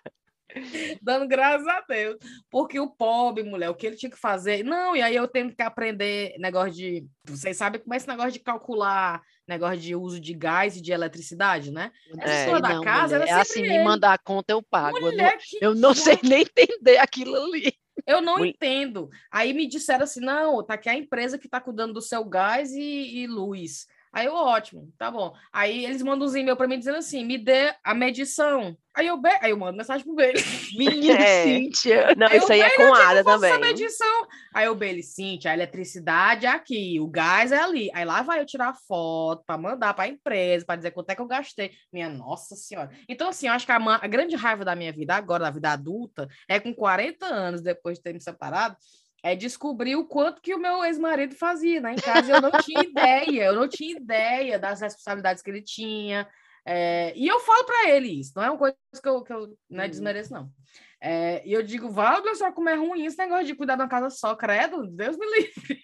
Dando 1.02 1.28
graças 1.28 1.68
a 1.68 1.82
Deus. 1.88 2.18
Porque 2.50 2.80
o 2.80 2.90
pobre, 2.90 3.44
mulher, 3.44 3.70
o 3.70 3.76
que 3.76 3.88
ele 3.88 3.96
tinha 3.96 4.10
que 4.10 4.18
fazer. 4.18 4.64
Não, 4.64 4.96
e 4.96 5.02
aí 5.02 5.16
eu 5.16 5.28
tenho 5.28 5.54
que 5.56 5.62
aprender 5.62 6.36
negócio 6.40 6.74
de. 6.74 7.06
Vocês 7.26 7.58
sabem 7.58 7.82
como 7.82 7.94
é 7.94 7.98
esse 7.98 8.08
negócio 8.08 8.32
de 8.32 8.40
calcular 8.40 9.22
negócio 9.48 9.78
de 9.80 9.96
uso 9.96 10.20
de 10.20 10.34
gás 10.34 10.76
e 10.76 10.82
de 10.82 10.92
eletricidade, 10.92 11.72
né? 11.72 11.90
Essa 12.20 12.34
É. 12.34 12.40
história 12.42 12.62
da 12.62 12.74
Não, 12.76 12.84
casa 12.84 13.18
mulher, 13.18 13.30
era 13.32 13.40
é 13.40 13.42
assim, 13.42 13.62
ele. 13.62 13.78
me 13.78 13.84
mandar 13.84 14.14
a 14.14 14.18
conta, 14.18 14.52
eu 14.52 14.62
pago. 14.62 14.98
Eu 14.98 15.02
não, 15.04 15.12
Mulher, 15.12 15.38
eu 15.62 15.74
não 15.76 15.94
sei 15.96 16.20
nem 16.24 16.42
entender 16.42 16.98
aquilo 16.98 17.36
ali. 17.36 17.74
Eu 18.06 18.22
não 18.22 18.38
Mul- 18.38 18.46
entendo. 18.46 19.10
Aí 19.32 19.54
me 19.54 19.66
disseram 19.68 20.04
assim: 20.04 20.20
não, 20.20 20.64
tá 20.66 20.74
aqui 20.76 20.90
a 20.90 20.96
empresa 20.96 21.38
que 21.38 21.48
tá 21.50 21.60
cuidando 21.62 21.94
do 21.94 22.02
seu 22.02 22.24
gás 22.26 22.72
e, 22.74 22.82
e 23.20 23.28
luz. 23.28 23.86
Aí 24.18 24.26
eu, 24.26 24.34
ótimo, 24.34 24.92
tá 24.98 25.12
bom. 25.12 25.32
Aí 25.54 25.86
eles 25.86 26.02
mandam 26.02 26.26
uns 26.28 26.34
e-mail 26.34 26.58
para 26.58 26.68
mim 26.68 26.80
dizendo 26.80 26.98
assim: 26.98 27.24
me 27.24 27.38
dê 27.38 27.72
a 27.84 27.94
medição. 27.94 28.76
Aí 28.96 29.06
eu, 29.06 29.16
be- 29.16 29.38
aí 29.42 29.52
eu 29.52 29.58
mando 29.58 29.78
mensagem 29.78 30.04
pro 30.04 30.16
Bailey. 30.16 30.42
Menina 30.76 31.20
É. 31.20 31.44
Cíntia. 31.44 32.16
Não, 32.18 32.26
Aí 32.26 32.38
isso 32.40 32.52
aí 32.52 32.62
é 32.62 32.70
com 32.72 32.82
é 32.96 33.04
Ada 33.04 33.20
eu 33.20 33.24
faço 33.24 33.46
essa 33.46 33.54
também. 33.54 33.70
medição? 33.74 34.28
Aí 34.56 34.68
o 34.68 34.74
Bailey, 34.74 35.04
Cintia, 35.04 35.52
a 35.52 35.54
eletricidade 35.54 36.48
é 36.48 36.50
aqui, 36.50 37.00
o 37.00 37.06
gás 37.08 37.52
é 37.52 37.60
ali. 37.60 37.92
Aí 37.94 38.04
lá 38.04 38.24
vai 38.24 38.40
eu 38.42 38.46
tirar 38.48 38.74
foto 38.88 39.44
para 39.46 39.56
mandar 39.56 39.94
para 39.94 40.06
a 40.06 40.08
empresa, 40.08 40.66
para 40.66 40.78
dizer 40.78 40.90
quanto 40.90 41.12
é 41.12 41.16
que 41.16 41.22
eu 41.22 41.28
gastei. 41.28 41.74
Minha 41.94 42.10
nossa 42.10 42.56
senhora. 42.56 42.90
Então, 43.08 43.30
assim, 43.30 43.46
eu 43.48 43.54
acho 43.54 43.68
que 43.68 43.72
a, 43.72 43.78
ma- 43.80 44.00
a 44.02 44.08
grande 44.08 44.36
raiva 44.36 44.66
da 44.66 44.76
minha 44.76 44.92
vida 44.92 45.14
agora, 45.14 45.44
da 45.44 45.52
vida 45.52 45.70
adulta, 45.70 46.28
é 46.50 46.60
com 46.60 46.74
40 46.74 47.24
anos, 47.28 47.62
depois 47.62 48.00
de 48.00 48.04
ter 48.04 48.14
me 48.14 48.20
separado, 48.20 48.76
é 49.24 49.36
descobrir 49.36 49.96
o 49.96 50.06
quanto 50.06 50.42
que 50.42 50.54
o 50.54 50.60
meu 50.60 50.84
ex-marido 50.84 51.36
fazia, 51.36 51.82
né? 51.82 51.94
Em 51.94 51.96
casa 51.96 52.34
eu 52.34 52.42
não 52.42 52.52
tinha 52.52 52.84
ideia, 52.84 53.46
eu 53.46 53.56
não 53.56 53.68
tinha 53.68 53.98
ideia 53.98 54.60
das 54.60 54.82
responsabilidades 54.82 55.42
que 55.42 55.50
ele 55.50 55.62
tinha. 55.62 56.28
É, 56.66 57.14
e 57.16 57.26
eu 57.28 57.40
falo 57.40 57.64
para 57.64 57.90
ele 57.90 58.20
isso, 58.20 58.34
não 58.36 58.44
é 58.44 58.50
uma 58.50 58.58
coisa 58.58 58.76
que 59.02 59.08
eu, 59.08 59.24
que 59.24 59.32
eu 59.32 59.58
né, 59.70 59.88
desmereço, 59.88 60.34
não. 60.34 60.50
É, 61.00 61.42
e 61.48 61.54
eu 61.54 61.64
digo, 61.64 61.90
Valdo, 61.90 62.36
só 62.36 62.52
como 62.52 62.68
é 62.68 62.76
ruim 62.76 63.06
esse 63.06 63.18
negócio 63.18 63.46
de 63.46 63.56
cuidar 63.56 63.76
de 63.76 63.84
uma 63.84 63.88
casa 63.88 64.10
só, 64.10 64.36
credo, 64.36 64.86
Deus 64.88 65.16
me 65.18 65.26
livre. 65.28 65.82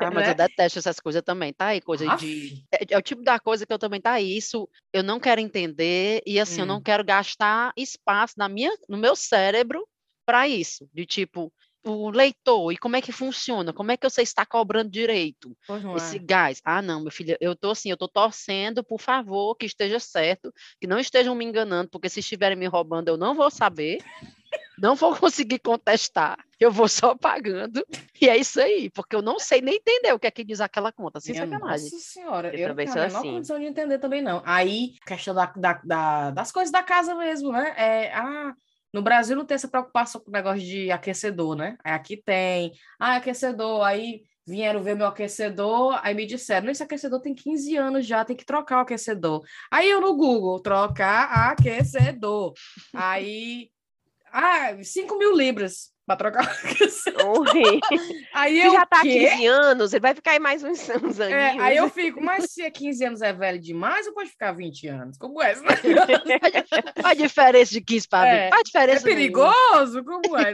Ah, 0.00 0.10
mas 0.10 0.24
Né? 0.24 0.30
eu 0.30 0.34
detesto 0.34 0.78
essas 0.78 0.98
coisas 0.98 1.22
também, 1.22 1.52
tá 1.52 1.66
aí, 1.66 1.80
coisa 1.80 2.10
Aff. 2.10 2.24
de... 2.24 2.64
É, 2.72 2.94
é 2.94 2.98
o 2.98 3.02
tipo 3.02 3.22
da 3.22 3.38
coisa 3.38 3.66
que 3.66 3.72
eu 3.72 3.78
também, 3.78 4.00
tá 4.00 4.12
aí, 4.12 4.36
isso 4.36 4.68
eu 4.92 5.02
não 5.02 5.20
quero 5.20 5.40
entender 5.40 6.22
e 6.24 6.40
assim, 6.40 6.60
eu 6.62 6.66
não 6.66 6.78
Hum. 6.78 6.82
quero 6.82 7.04
gastar 7.04 7.72
espaço 7.76 8.34
na 8.38 8.48
minha, 8.48 8.70
no 8.88 8.96
meu 8.96 9.14
cérebro 9.14 9.86
para 10.24 10.48
isso, 10.48 10.88
de 10.94 11.04
tipo, 11.04 11.52
o 11.84 12.10
leitor, 12.10 12.72
e 12.72 12.76
como 12.76 12.96
é 12.96 13.02
que 13.02 13.12
funciona? 13.12 13.72
Como 13.72 13.90
é 13.90 13.96
que 13.96 14.08
você 14.08 14.22
está 14.22 14.46
cobrando 14.46 14.90
direito? 14.90 15.56
Não 15.68 15.96
Esse 15.96 16.16
é. 16.16 16.18
gás. 16.20 16.60
Ah, 16.64 16.80
não, 16.80 17.00
meu 17.02 17.10
filho, 17.10 17.36
eu 17.40 17.56
tô 17.56 17.70
assim, 17.70 17.90
eu 17.90 17.96
tô 17.96 18.08
torcendo, 18.08 18.84
por 18.84 19.00
favor, 19.00 19.56
que 19.56 19.66
esteja 19.66 19.98
certo, 19.98 20.52
que 20.80 20.86
não 20.86 20.98
estejam 20.98 21.34
me 21.34 21.44
enganando, 21.44 21.90
porque 21.90 22.08
se 22.08 22.20
estiverem 22.20 22.56
me 22.56 22.66
roubando, 22.66 23.08
eu 23.08 23.16
não 23.16 23.34
vou 23.34 23.50
saber, 23.50 23.98
não 24.78 24.94
vou 24.94 25.14
conseguir 25.16 25.58
contestar, 25.58 26.38
eu 26.60 26.70
vou 26.70 26.88
só 26.88 27.16
pagando, 27.16 27.84
e 28.20 28.28
é 28.28 28.36
isso 28.36 28.60
aí, 28.60 28.88
porque 28.90 29.16
eu 29.16 29.22
não 29.22 29.38
sei 29.38 29.60
nem 29.60 29.76
entender 29.76 30.12
o 30.12 30.18
que 30.18 30.26
é 30.26 30.30
que 30.30 30.44
diz 30.44 30.60
aquela 30.60 30.92
conta, 30.92 31.20
sem 31.20 31.34
Minha 31.34 31.46
sacanagem. 31.46 31.84
Nossa 31.90 31.98
senhora, 31.98 32.48
Eu 32.48 32.58
eu, 32.58 32.68
não 32.68 32.74
também 32.74 32.86
tenho 32.86 32.92
sou 32.94 33.02
a 33.02 33.06
menor 33.06 33.18
assim. 33.18 33.30
condição 33.32 33.58
de 33.58 33.64
entender 33.66 33.98
também, 33.98 34.22
não. 34.22 34.42
Aí, 34.44 34.94
questão 35.04 35.34
da, 35.34 35.46
da- 35.46 35.80
da- 35.84 36.30
das 36.30 36.52
coisas 36.52 36.70
da 36.70 36.82
casa 36.82 37.14
mesmo, 37.16 37.50
né? 37.52 37.74
É, 37.76 38.12
ah, 38.14 38.54
no 38.92 39.02
Brasil 39.02 39.36
não 39.36 39.44
tem 39.44 39.54
essa 39.54 39.68
preocupação 39.68 40.20
com 40.20 40.30
o 40.30 40.32
negócio 40.32 40.60
de 40.60 40.90
aquecedor, 40.90 41.56
né? 41.56 41.76
Aqui 41.82 42.16
tem. 42.16 42.72
Ah, 42.98 43.16
aquecedor. 43.16 43.82
Aí 43.84 44.22
vieram 44.46 44.82
ver 44.82 44.96
meu 44.96 45.06
aquecedor, 45.06 46.00
aí 46.02 46.14
me 46.14 46.26
disseram, 46.26 46.68
esse 46.68 46.82
aquecedor 46.82 47.20
tem 47.20 47.34
15 47.34 47.76
anos 47.76 48.06
já, 48.06 48.24
tem 48.24 48.36
que 48.36 48.44
trocar 48.44 48.78
o 48.78 48.80
aquecedor. 48.80 49.42
Aí 49.70 49.88
eu 49.88 50.00
no 50.00 50.16
Google, 50.16 50.60
trocar 50.60 51.50
aquecedor. 51.50 52.52
Aí, 52.92 53.70
ah, 54.32 54.76
5 54.82 55.16
mil 55.16 55.36
libras 55.36 55.91
para 56.06 56.16
trocar 56.16 56.44
o 56.44 56.50
aquecedor. 56.50 57.38
Ui. 57.54 57.80
Aí 58.34 58.60
Se 58.60 58.66
eu, 58.66 58.72
já 58.72 58.86
tá 58.86 58.98
há 59.00 59.02
quê? 59.02 59.28
15 59.30 59.46
anos, 59.46 59.92
ele 59.92 60.00
vai 60.00 60.14
ficar 60.14 60.32
aí 60.32 60.38
mais 60.40 60.62
uns, 60.64 60.88
uns 61.02 61.20
É, 61.20 61.48
aninhos. 61.50 61.64
aí 61.64 61.76
eu 61.76 61.88
fico, 61.88 62.20
mas 62.20 62.50
se 62.50 62.62
é 62.62 62.70
15 62.70 63.04
anos 63.04 63.22
é 63.22 63.32
velho 63.32 63.60
demais, 63.60 64.06
ou 64.06 64.12
pode 64.14 64.30
ficar 64.30 64.52
20 64.52 64.88
anos? 64.88 65.16
Como 65.16 65.40
é? 65.42 65.54
Qual 65.54 65.66
a 67.04 67.14
diferença 67.14 67.72
de 67.72 67.80
15 67.80 68.08
para 68.08 68.24
20? 68.24 68.32
É, 68.32 68.50
a 68.54 68.58
É 68.58 68.62
diferença 68.62 69.06
nenhuma. 69.06 69.54
perigoso? 69.54 70.04
Como 70.04 70.36
é? 70.38 70.52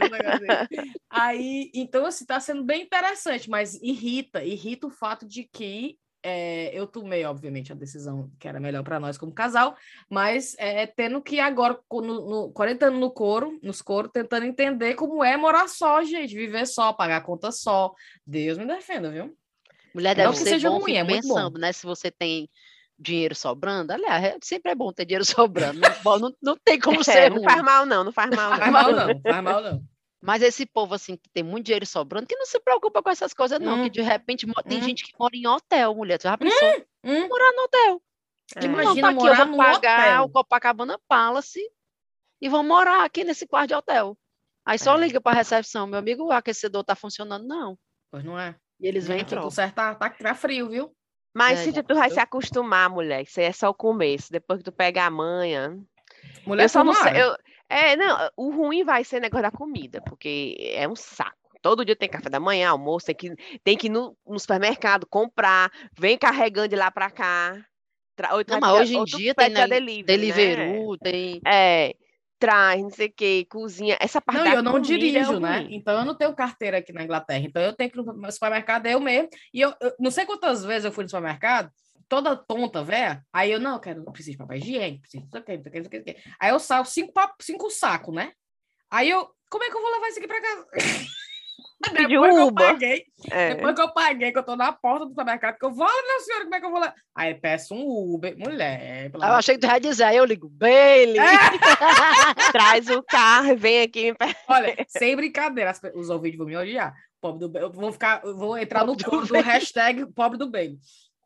Aí, 1.09 1.71
então, 1.73 2.05
assim, 2.05 2.25
tá 2.25 2.39
sendo 2.39 2.63
bem 2.63 2.83
interessante, 2.83 3.49
mas 3.49 3.75
irrita, 3.81 4.43
irrita 4.43 4.87
o 4.87 4.91
fato 4.91 5.25
de 5.25 5.43
que 5.43 5.97
é, 6.21 6.69
eu 6.77 6.85
tomei, 6.85 7.23
obviamente, 7.25 7.71
a 7.71 7.75
decisão 7.75 8.29
que 8.39 8.47
era 8.47 8.59
melhor 8.59 8.83
para 8.83 8.99
nós 8.99 9.17
como 9.17 9.33
casal, 9.33 9.75
mas 10.09 10.55
é, 10.59 10.85
tendo 10.85 11.21
que 11.21 11.39
agora, 11.39 11.79
no, 11.91 12.01
no, 12.01 12.51
40 12.51 12.87
anos 12.87 12.99
no 12.99 13.11
couro, 13.11 13.57
nos 13.63 13.81
coros, 13.81 14.11
tentando 14.13 14.45
entender 14.45 14.95
como 14.95 15.23
é 15.23 15.37
morar 15.37 15.67
só, 15.69 16.03
gente, 16.03 16.35
viver 16.35 16.65
só, 16.67 16.91
pagar 16.93 17.17
a 17.17 17.21
conta 17.21 17.51
só. 17.51 17.93
Deus 18.25 18.57
me 18.57 18.65
defenda, 18.65 19.09
viu? 19.09 19.35
Mulher 19.93 20.15
Não 20.15 20.23
deve 20.25 20.37
que 20.37 20.43
ser 20.43 20.49
seja 20.51 20.69
bom, 20.69 20.79
ruim, 20.79 20.95
é 20.95 21.03
muito 21.03 21.27
bom. 21.27 21.35
pensando, 21.35 21.57
né? 21.59 21.71
Se 21.71 21.85
você 21.85 22.11
tem 22.11 22.49
dinheiro 22.97 23.33
sobrando, 23.33 23.93
aliás, 23.93 24.23
é- 24.23 24.37
sempre 24.43 24.71
é 24.71 24.75
bom 24.75 24.91
ter 24.91 25.05
dinheiro 25.05 25.23
sobrando. 25.73 25.79
Não, 25.79 25.93
pode- 26.03 26.21
não, 26.21 26.33
não 26.41 26.57
tem 26.57 26.79
como 26.79 26.99
É, 26.99 27.03
ser 27.03 27.29
não 27.29 27.37
ruim. 27.37 27.45
faz 27.45 27.61
mal, 27.63 27.85
não, 27.85 28.03
não 28.03 28.11
faz 28.11 28.29
mal, 28.35 28.49
Faz 28.55 28.65
não. 28.65 28.71
mal 28.71 28.91
não, 28.91 29.21
faz 29.21 29.43
mal 29.43 29.61
não. 29.63 29.83
Mas 30.21 30.41
esse 30.41 30.65
povo, 30.65 30.93
assim, 30.95 31.15
que 31.15 31.29
tem 31.29 31.43
muito 31.43 31.65
dinheiro 31.67 31.85
sobrando, 31.85 32.27
que 32.27 32.35
não 32.35 32.45
se 32.45 32.59
preocupa 32.59 33.01
com 33.01 33.09
essas 33.09 33.33
coisas, 33.33 33.57
não. 33.59 33.79
Hum. 33.79 33.83
Que 33.83 33.89
de 33.89 34.01
repente 34.01 34.45
tem 34.67 34.79
Hum. 34.79 34.81
gente 34.83 35.05
que 35.05 35.13
mora 35.17 35.35
em 35.35 35.47
hotel, 35.47 35.95
mulher. 35.95 36.17
Tu 36.17 36.23
já 36.23 36.37
pensou? 36.37 36.85
Hum, 37.03 37.27
Morar 37.29 37.51
no 37.53 37.63
hotel. 37.63 38.01
É. 38.55 38.67
Não, 38.67 38.73
Imagina 38.73 39.01
tá 39.01 39.09
aqui, 39.09 39.27
eu 39.41 39.47
vou 39.47 39.57
pagar 39.57 40.09
hotel. 40.11 40.23
o 40.25 40.29
Copacabana 40.29 40.99
Palace 41.07 41.61
e 42.41 42.49
vou 42.49 42.63
morar 42.63 43.05
aqui 43.05 43.23
nesse 43.23 43.47
quarto 43.47 43.69
de 43.69 43.75
hotel. 43.75 44.17
Aí 44.65 44.77
só 44.77 44.95
É. 44.97 44.99
liga 45.05 45.21
para 45.21 45.31
a 45.31 45.35
recepção, 45.35 45.87
meu 45.87 45.99
amigo, 45.99 46.25
o 46.25 46.31
aquecedor 46.31 46.83
tá 46.83 46.95
funcionando, 46.95 47.47
não. 47.47 47.77
pois 48.11 48.23
não 48.23 48.37
é. 48.39 48.55
E 48.79 48.87
eles 48.87 49.07
vêm 49.07 49.17
e 49.17 49.21
Aqui 49.21 49.29
tudo 49.29 49.35
trocam. 49.41 49.51
certo, 49.51 49.75
tá, 49.75 49.95
tá, 49.95 50.09
tá 50.09 50.33
frio, 50.35 50.69
viu? 50.69 50.91
Mas, 51.33 51.59
É, 51.59 51.63
Cíntia, 51.63 51.83
tu 51.83 51.93
vai 51.95 52.09
se 52.09 52.19
acostumar, 52.19 52.89
mulher. 52.89 53.21
Isso 53.21 53.39
aí 53.39 53.45
é 53.45 53.51
só 53.51 53.69
o 53.69 53.73
começo. 53.73 54.31
Depois 54.31 54.57
que 54.59 54.63
tu 54.63 54.71
pega 54.71 55.05
a 55.05 55.09
manha. 55.11 55.77
Mulher 56.45 56.63
eu 56.63 56.69
só 56.69 56.83
não 56.83 56.93
sei. 56.93 57.21
Eu, 57.21 57.35
é, 57.69 57.95
não, 57.95 58.29
o 58.35 58.49
ruim 58.51 58.83
vai 58.83 59.03
ser 59.03 59.19
negócio 59.19 59.43
da 59.43 59.51
comida, 59.51 60.01
porque 60.01 60.55
é 60.73 60.87
um 60.87 60.95
saco. 60.95 61.37
Todo 61.61 61.83
dia 61.85 61.95
tem 61.95 62.09
café 62.09 62.29
da 62.29 62.39
manhã, 62.39 62.69
almoço, 62.69 63.05
tem 63.07 63.15
que, 63.15 63.35
tem 63.63 63.77
que 63.77 63.87
ir 63.87 63.89
no, 63.89 64.17
no 64.25 64.39
supermercado 64.39 65.05
comprar, 65.05 65.69
vem 65.97 66.17
carregando 66.17 66.69
de 66.69 66.75
lá 66.75 66.89
pra 66.89 67.11
cá. 67.11 67.63
Tra, 68.15 68.33
ou 68.35 68.43
Não, 68.47 68.59
mas 68.59 68.79
hoje 68.81 68.97
em 68.97 69.03
dia 69.05 69.35
tem 69.35 69.49
na- 69.49 69.67
delivery, 69.67 70.03
né? 70.03 70.05
Deliveroo, 70.05 70.97
tem. 70.97 71.41
É, 71.45 71.93
traz, 72.39 72.81
não 72.81 72.89
sei 72.89 73.07
o 73.07 73.13
que, 73.13 73.45
cozinha. 73.45 73.97
Essa 73.99 74.21
parte 74.21 74.39
Não, 74.39 74.45
da 74.45 74.55
eu 74.55 74.63
não 74.63 74.77
é 74.77 74.79
dirijo, 74.79 75.39
né? 75.39 75.59
ruim. 75.59 75.75
Então 75.75 75.99
eu 75.99 76.05
não 76.05 76.15
tenho 76.15 76.33
carteira 76.33 76.77
aqui 76.77 76.93
na 76.93 77.03
Inglaterra. 77.03 77.45
Então 77.45 77.61
eu 77.61 77.73
tenho 77.73 77.91
que 77.91 77.99
ir 77.99 78.03
no 78.03 78.31
supermercado 78.31 78.85
eu 78.87 78.99
mesmo. 78.99 79.29
E 79.53 79.59
eu, 79.59 79.73
eu 79.81 79.93
não 79.99 80.09
sei 80.11 80.25
quantas 80.25 80.63
vezes 80.63 80.85
eu 80.85 80.91
fui 80.91 81.03
no 81.03 81.09
supermercado, 81.09 81.69
toda 82.09 82.35
tonta, 82.35 82.83
velha. 82.83 83.23
Aí 83.31 83.51
eu, 83.51 83.59
não, 83.59 83.73
eu 83.75 83.79
quero, 83.79 84.03
preciso 84.11 84.31
de 84.31 84.37
papel 84.37 84.57
higiênico, 84.57 85.01
preciso 85.03 85.23
de 85.23 85.25
não 85.25 85.31
sei 85.31 85.41
o 85.41 85.45
quê, 85.45 85.55
não 85.57 85.61
sei 85.63 85.69
o 85.69 85.71
quê, 85.71 85.79
não 85.79 85.83
sei 85.83 85.87
o 85.87 85.91
quê, 85.91 85.97
não 85.99 86.03
sei 86.05 86.13
o 86.13 86.15
quê. 86.31 86.35
Aí 86.41 86.49
eu 86.49 86.59
saio 86.59 86.85
cinco, 86.85 87.13
cinco 87.41 87.69
sacos, 87.69 88.13
né? 88.13 88.33
Aí 88.91 89.09
eu, 89.09 89.29
como 89.49 89.63
é 89.63 89.69
que 89.69 89.77
eu 89.77 89.81
vou 89.81 89.91
levar 89.91 90.07
isso 90.09 90.17
aqui 90.19 90.27
pra 90.27 90.41
casa? 90.41 90.67
Depois 91.93 92.35
que 92.35 92.41
eu 92.41 92.53
paguei, 92.53 93.05
É. 93.31 93.55
depois 93.55 93.73
que 93.73 93.81
eu 93.81 93.93
paguei, 93.93 94.31
que 94.33 94.37
eu 94.37 94.43
tô 94.43 94.53
na 94.57 94.73
porta 94.73 95.05
do 95.05 95.11
supermercado, 95.11 95.57
que 95.57 95.63
eu 95.65 95.71
vou, 95.71 95.87
minha 95.87 96.19
senhora, 96.19 96.43
como 96.43 96.55
é 96.55 96.59
que 96.59 96.65
eu 96.65 96.71
vou 96.71 96.79
levar? 96.81 96.95
Aí 97.15 97.33
peço 97.35 97.73
um 97.73 98.13
Uber, 98.15 98.37
mulher. 98.37 99.09
Eu 99.13 99.21
achei 99.23 99.55
que 99.55 99.61
tu 99.65 99.71
ia 99.71 99.79
dizer, 99.79 100.03
aí 100.03 100.17
eu 100.17 100.25
ligo, 100.25 100.49
Bailey. 100.49 101.15
Traz 102.51 102.89
o 102.89 103.01
carro 103.01 103.51
e 103.53 103.55
vem 103.55 103.81
aqui. 103.81 104.13
Olha, 104.49 104.75
sem 104.89 105.15
brincadeira, 105.15 105.71
os 105.95 106.09
ouvintes 106.09 106.37
vão 106.37 106.47
me 106.47 106.57
odiar. 106.57 106.93
Pobre 107.21 107.47
do. 107.47 107.57
Eu 107.57 107.71
vou 107.71 107.91
ficar, 107.93 108.21
eu 108.25 108.35
vou 108.35 108.57
entrar 108.57 108.81
no 108.81 108.87
Pobre 108.87 109.03
do 109.05 109.09
clube 109.09 109.27
do 109.27 109.33
bem. 109.33 109.41
hashtag 109.41 110.05
pobre 110.13 110.37
do 110.37 110.49
bem. 110.49 110.77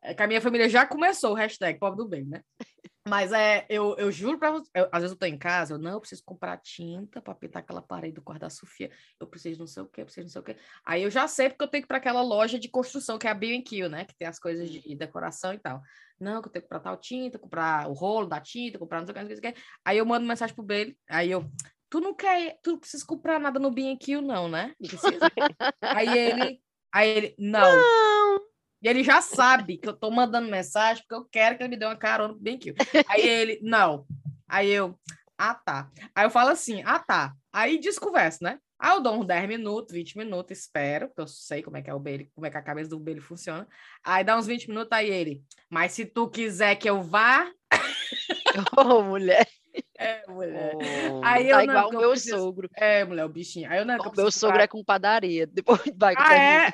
É 0.04 0.12
que 0.14 0.22
a 0.22 0.26
minha 0.26 0.40
família 0.40 0.68
já 0.68 0.86
começou 0.86 1.32
o 1.32 1.34
hashtag 1.34 1.78
pobre 1.78 1.96
do 1.96 2.06
bem, 2.08 2.24
né? 2.26 2.42
Mas 3.08 3.32
é, 3.32 3.66
eu, 3.68 3.94
eu 3.98 4.10
juro 4.12 4.38
pra 4.38 4.50
você, 4.50 4.68
eu- 4.74 4.88
às 4.92 5.02
vezes 5.02 5.12
eu 5.12 5.18
tô 5.18 5.26
em 5.26 5.36
casa, 5.36 5.74
eu 5.74 5.78
não 5.78 5.92
eu 5.92 6.00
preciso 6.00 6.22
comprar 6.24 6.56
tinta 6.58 7.20
para 7.20 7.34
pintar 7.34 7.62
aquela 7.62 7.82
parede 7.82 8.14
do 8.14 8.22
quarto 8.22 8.40
da 8.42 8.50
Sofia, 8.50 8.90
eu 9.20 9.26
preciso 9.26 9.60
não 9.60 9.66
sei 9.66 9.82
o 9.82 9.86
quê, 9.86 10.00
eu 10.02 10.04
preciso 10.06 10.24
não 10.26 10.30
sei 10.30 10.40
o 10.40 10.44
quê. 10.44 10.56
Aí 10.86 11.02
eu 11.02 11.10
já 11.10 11.26
sei 11.28 11.48
porque 11.50 11.64
eu 11.64 11.68
tenho 11.68 11.82
que 11.82 11.86
ir 11.86 11.88
para 11.88 11.98
aquela 11.98 12.22
loja 12.22 12.58
de 12.58 12.68
construção, 12.68 13.18
que 13.18 13.26
é 13.26 13.30
a 13.30 13.34
B&Q, 13.34 13.88
né? 13.88 14.04
Que 14.04 14.14
tem 14.16 14.26
as 14.28 14.38
coisas 14.38 14.70
de 14.70 14.94
decoração 14.94 15.52
e 15.52 15.58
tal. 15.58 15.82
Não, 16.20 16.40
que 16.40 16.48
eu 16.48 16.52
tenho 16.52 16.62
que 16.62 16.68
comprar 16.68 16.80
tal 16.80 16.96
tinta, 16.96 17.38
comprar 17.38 17.88
o 17.90 17.92
rolo 17.92 18.26
da 18.26 18.40
tinta, 18.40 18.78
comprar 18.78 19.00
não 19.00 19.06
sei 19.06 19.12
o 19.12 19.14
que, 19.14 19.20
não 19.20 19.28
sei 19.28 19.50
o 19.50 19.54
que. 19.54 19.60
Aí 19.84 19.98
eu 19.98 20.06
mando 20.06 20.26
mensagem 20.26 20.54
pro 20.54 20.64
Bailey, 20.64 20.96
aí 21.10 21.30
eu, 21.30 21.44
tu 21.90 22.00
não 22.00 22.14
quer, 22.14 22.58
tu 22.62 22.72
não 22.72 22.78
precisa 22.78 23.04
comprar 23.06 23.38
nada 23.38 23.58
no 23.58 23.70
B&Q 23.70 24.20
não, 24.22 24.48
né? 24.48 24.74
Precisa. 24.78 25.18
aí 25.82 26.16
ele, 26.16 26.60
aí 26.92 27.08
ele, 27.10 27.34
não. 27.38 27.60
Não. 27.60 28.23
E 28.84 28.88
ele 28.88 29.02
já 29.02 29.22
sabe 29.22 29.78
que 29.78 29.88
eu 29.88 29.94
tô 29.94 30.10
mandando 30.10 30.50
mensagem 30.50 31.02
porque 31.02 31.14
eu 31.14 31.24
quero 31.24 31.56
que 31.56 31.62
ele 31.62 31.70
me 31.70 31.76
dê 31.78 31.86
uma 31.86 31.96
carona 31.96 32.34
pro 32.34 32.42
BenQ. 32.42 32.74
Aí 33.08 33.22
ele, 33.26 33.58
não. 33.62 34.04
Aí 34.46 34.68
eu, 34.70 34.98
ah, 35.38 35.54
tá. 35.54 35.90
Aí 36.14 36.26
eu 36.26 36.30
falo 36.30 36.50
assim, 36.50 36.82
ah, 36.84 36.98
tá. 36.98 37.32
Aí 37.50 37.78
desconversa, 37.80 38.38
né? 38.42 38.58
Aí 38.78 38.90
eu 38.92 39.00
dou 39.00 39.18
uns 39.18 39.26
10 39.26 39.48
minutos, 39.48 39.94
20 39.94 40.18
minutos, 40.18 40.58
espero, 40.58 41.06
porque 41.08 41.22
eu 41.22 41.26
sei 41.26 41.62
como 41.62 41.78
é 41.78 41.82
que 41.82 41.88
é 41.88 41.94
o 41.94 41.98
Bailey, 41.98 42.28
como 42.34 42.46
é 42.46 42.50
que 42.50 42.58
a 42.58 42.62
cabeça 42.62 42.90
do 42.90 43.00
Bailey 43.00 43.22
funciona. 43.22 43.66
Aí 44.04 44.22
dá 44.22 44.36
uns 44.36 44.46
20 44.46 44.68
minutos, 44.68 44.90
aí 44.92 45.08
ele, 45.08 45.42
mas 45.70 45.92
se 45.92 46.04
tu 46.04 46.28
quiser 46.28 46.74
que 46.76 46.90
eu 46.90 47.02
vá, 47.02 47.50
Ô, 48.76 49.02
mulher, 49.02 49.48
é, 49.98 50.26
mulher. 50.28 50.76
Oh. 51.10 51.20
Aí 51.24 51.48
eu 51.48 51.56
tá 51.58 51.64
não, 51.66 51.72
igual 51.72 51.82
porque 51.84 51.96
o 51.96 51.98
eu 51.98 52.00
meu 52.02 52.10
preciso- 52.10 52.36
sogro. 52.38 52.70
É, 52.74 53.04
mulher, 53.04 53.24
o 53.24 53.28
bichinho. 53.28 53.70
Aí 53.70 53.78
eu 53.78 53.84
não, 53.86 53.94
que 53.98 54.00
eu 54.06 54.12
O 54.12 54.14
meu 54.14 54.24
preciso 54.24 54.38
sogro 54.46 54.60
é 54.60 54.66
com 54.68 54.84
padaria. 54.84 55.46
Depois 55.46 55.80
vai 55.96 56.14
que 56.14 56.22
Ah, 56.22 56.34
é? 56.36 56.72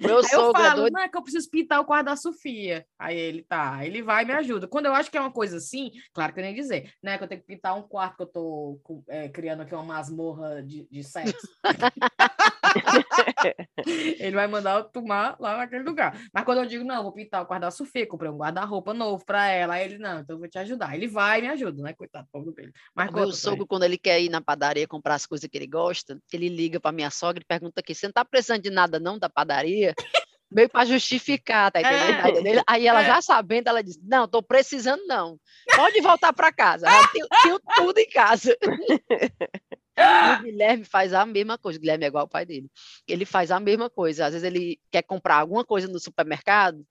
Meu 0.00 0.10
Aí 0.10 0.14
eu 0.16 0.24
sogro 0.24 0.60
é 0.60 0.64
falo, 0.64 0.80
doido. 0.82 0.92
não, 0.92 1.00
é 1.00 1.08
que 1.08 1.16
eu 1.16 1.22
preciso 1.22 1.50
pintar 1.50 1.80
o 1.80 1.84
quarto 1.84 2.06
da 2.06 2.16
Sofia. 2.16 2.86
Aí 2.98 3.16
ele, 3.16 3.42
tá, 3.42 3.84
ele 3.84 4.02
vai 4.02 4.22
e 4.24 4.26
me 4.26 4.32
ajuda. 4.32 4.68
Quando 4.68 4.86
eu 4.86 4.94
acho 4.94 5.10
que 5.10 5.16
é 5.16 5.20
uma 5.20 5.32
coisa 5.32 5.56
assim, 5.56 5.90
claro 6.12 6.32
que 6.32 6.40
eu 6.40 6.44
nem 6.44 6.54
dizer, 6.54 6.92
né, 7.02 7.18
que 7.18 7.24
eu 7.24 7.28
tenho 7.28 7.40
que 7.40 7.46
pintar 7.46 7.76
um 7.76 7.82
quarto 7.82 8.16
que 8.16 8.22
eu 8.22 8.26
tô 8.26 8.80
é, 9.08 9.28
criando 9.28 9.62
aqui 9.62 9.74
uma 9.74 9.84
masmorra 9.84 10.62
de, 10.62 10.86
de 10.90 11.02
sexo. 11.04 11.36
ele 14.18 14.36
vai 14.36 14.46
mandar 14.46 14.78
eu 14.78 14.84
tomar 14.84 15.36
lá 15.38 15.56
naquele 15.56 15.82
lugar. 15.82 16.18
Mas 16.32 16.44
quando 16.44 16.58
eu 16.58 16.66
digo, 16.66 16.84
não, 16.84 17.02
vou 17.02 17.12
pintar 17.12 17.46
o 17.48 17.58
da 17.58 17.70
Sofia, 17.70 18.06
comprei 18.06 18.30
um 18.30 18.36
guarda-roupa 18.36 18.94
novo 18.94 19.24
pra 19.24 19.48
ela, 19.48 19.74
aí 19.74 19.84
ele, 19.84 19.98
não, 19.98 20.20
então 20.20 20.36
eu 20.36 20.40
vou 20.40 20.48
te 20.48 20.58
ajudar. 20.58 20.94
Ele 20.94 21.06
vai 21.06 21.38
e 21.38 21.42
me 21.42 21.48
ajuda, 21.48 21.82
né, 21.82 21.92
coitado, 21.92 22.26
pobre 22.32 22.52
dele. 22.54 22.72
Mas 22.94 23.10
O 23.10 23.14
meu 23.14 23.32
sogro, 23.32 23.66
quando 23.66 23.84
ele 23.84 23.98
quer 23.98 24.20
ir 24.20 24.28
na 24.28 24.40
padaria 24.40 24.86
comprar 24.88 25.14
as 25.14 25.26
coisas 25.26 25.48
que 25.48 25.56
ele 25.56 25.66
gosta, 25.66 26.18
ele 26.32 26.48
liga 26.48 26.80
para 26.80 26.92
minha 26.92 27.10
sogra 27.10 27.42
e 27.42 27.46
pergunta 27.46 27.80
aqui: 27.80 27.94
você 27.94 28.06
não 28.06 28.12
tá 28.12 28.24
precisando 28.24 28.62
de 28.62 28.70
nada 28.70 28.98
não 28.98 29.18
da 29.18 29.28
padaria? 29.28 29.94
Meio 30.54 30.68
para 30.68 30.84
justificar, 30.84 31.72
tá 31.72 31.80
entendendo? 31.80 32.58
É. 32.58 32.62
Aí 32.66 32.86
ela 32.86 33.00
É. 33.00 33.06
já 33.06 33.22
sabendo, 33.22 33.68
ela 33.68 33.82
diz: 33.82 33.98
Não, 34.02 34.28
tô 34.28 34.42
precisando 34.42 35.02
não. 35.06 35.38
Pode 35.74 35.98
voltar 36.02 36.30
para 36.34 36.52
casa. 36.52 36.86
Já 36.86 37.08
tenho, 37.08 37.26
tenho 37.42 37.60
tudo 37.74 37.98
em 37.98 38.08
casa. 38.10 38.54
E 39.96 40.40
o 40.40 40.42
Guilherme 40.42 40.84
faz 40.84 41.12
a 41.12 41.24
mesma 41.26 41.58
coisa. 41.58 41.78
O 41.78 41.80
Guilherme 41.80 42.04
é 42.04 42.08
igual 42.08 42.22
ao 42.22 42.28
pai 42.28 42.46
dele. 42.46 42.70
Ele 43.06 43.24
faz 43.24 43.50
a 43.50 43.60
mesma 43.60 43.90
coisa. 43.90 44.26
Às 44.26 44.32
vezes 44.32 44.46
ele 44.46 44.80
quer 44.90 45.02
comprar 45.02 45.36
alguma 45.36 45.64
coisa 45.64 45.88
no 45.88 46.00
supermercado 46.00 46.86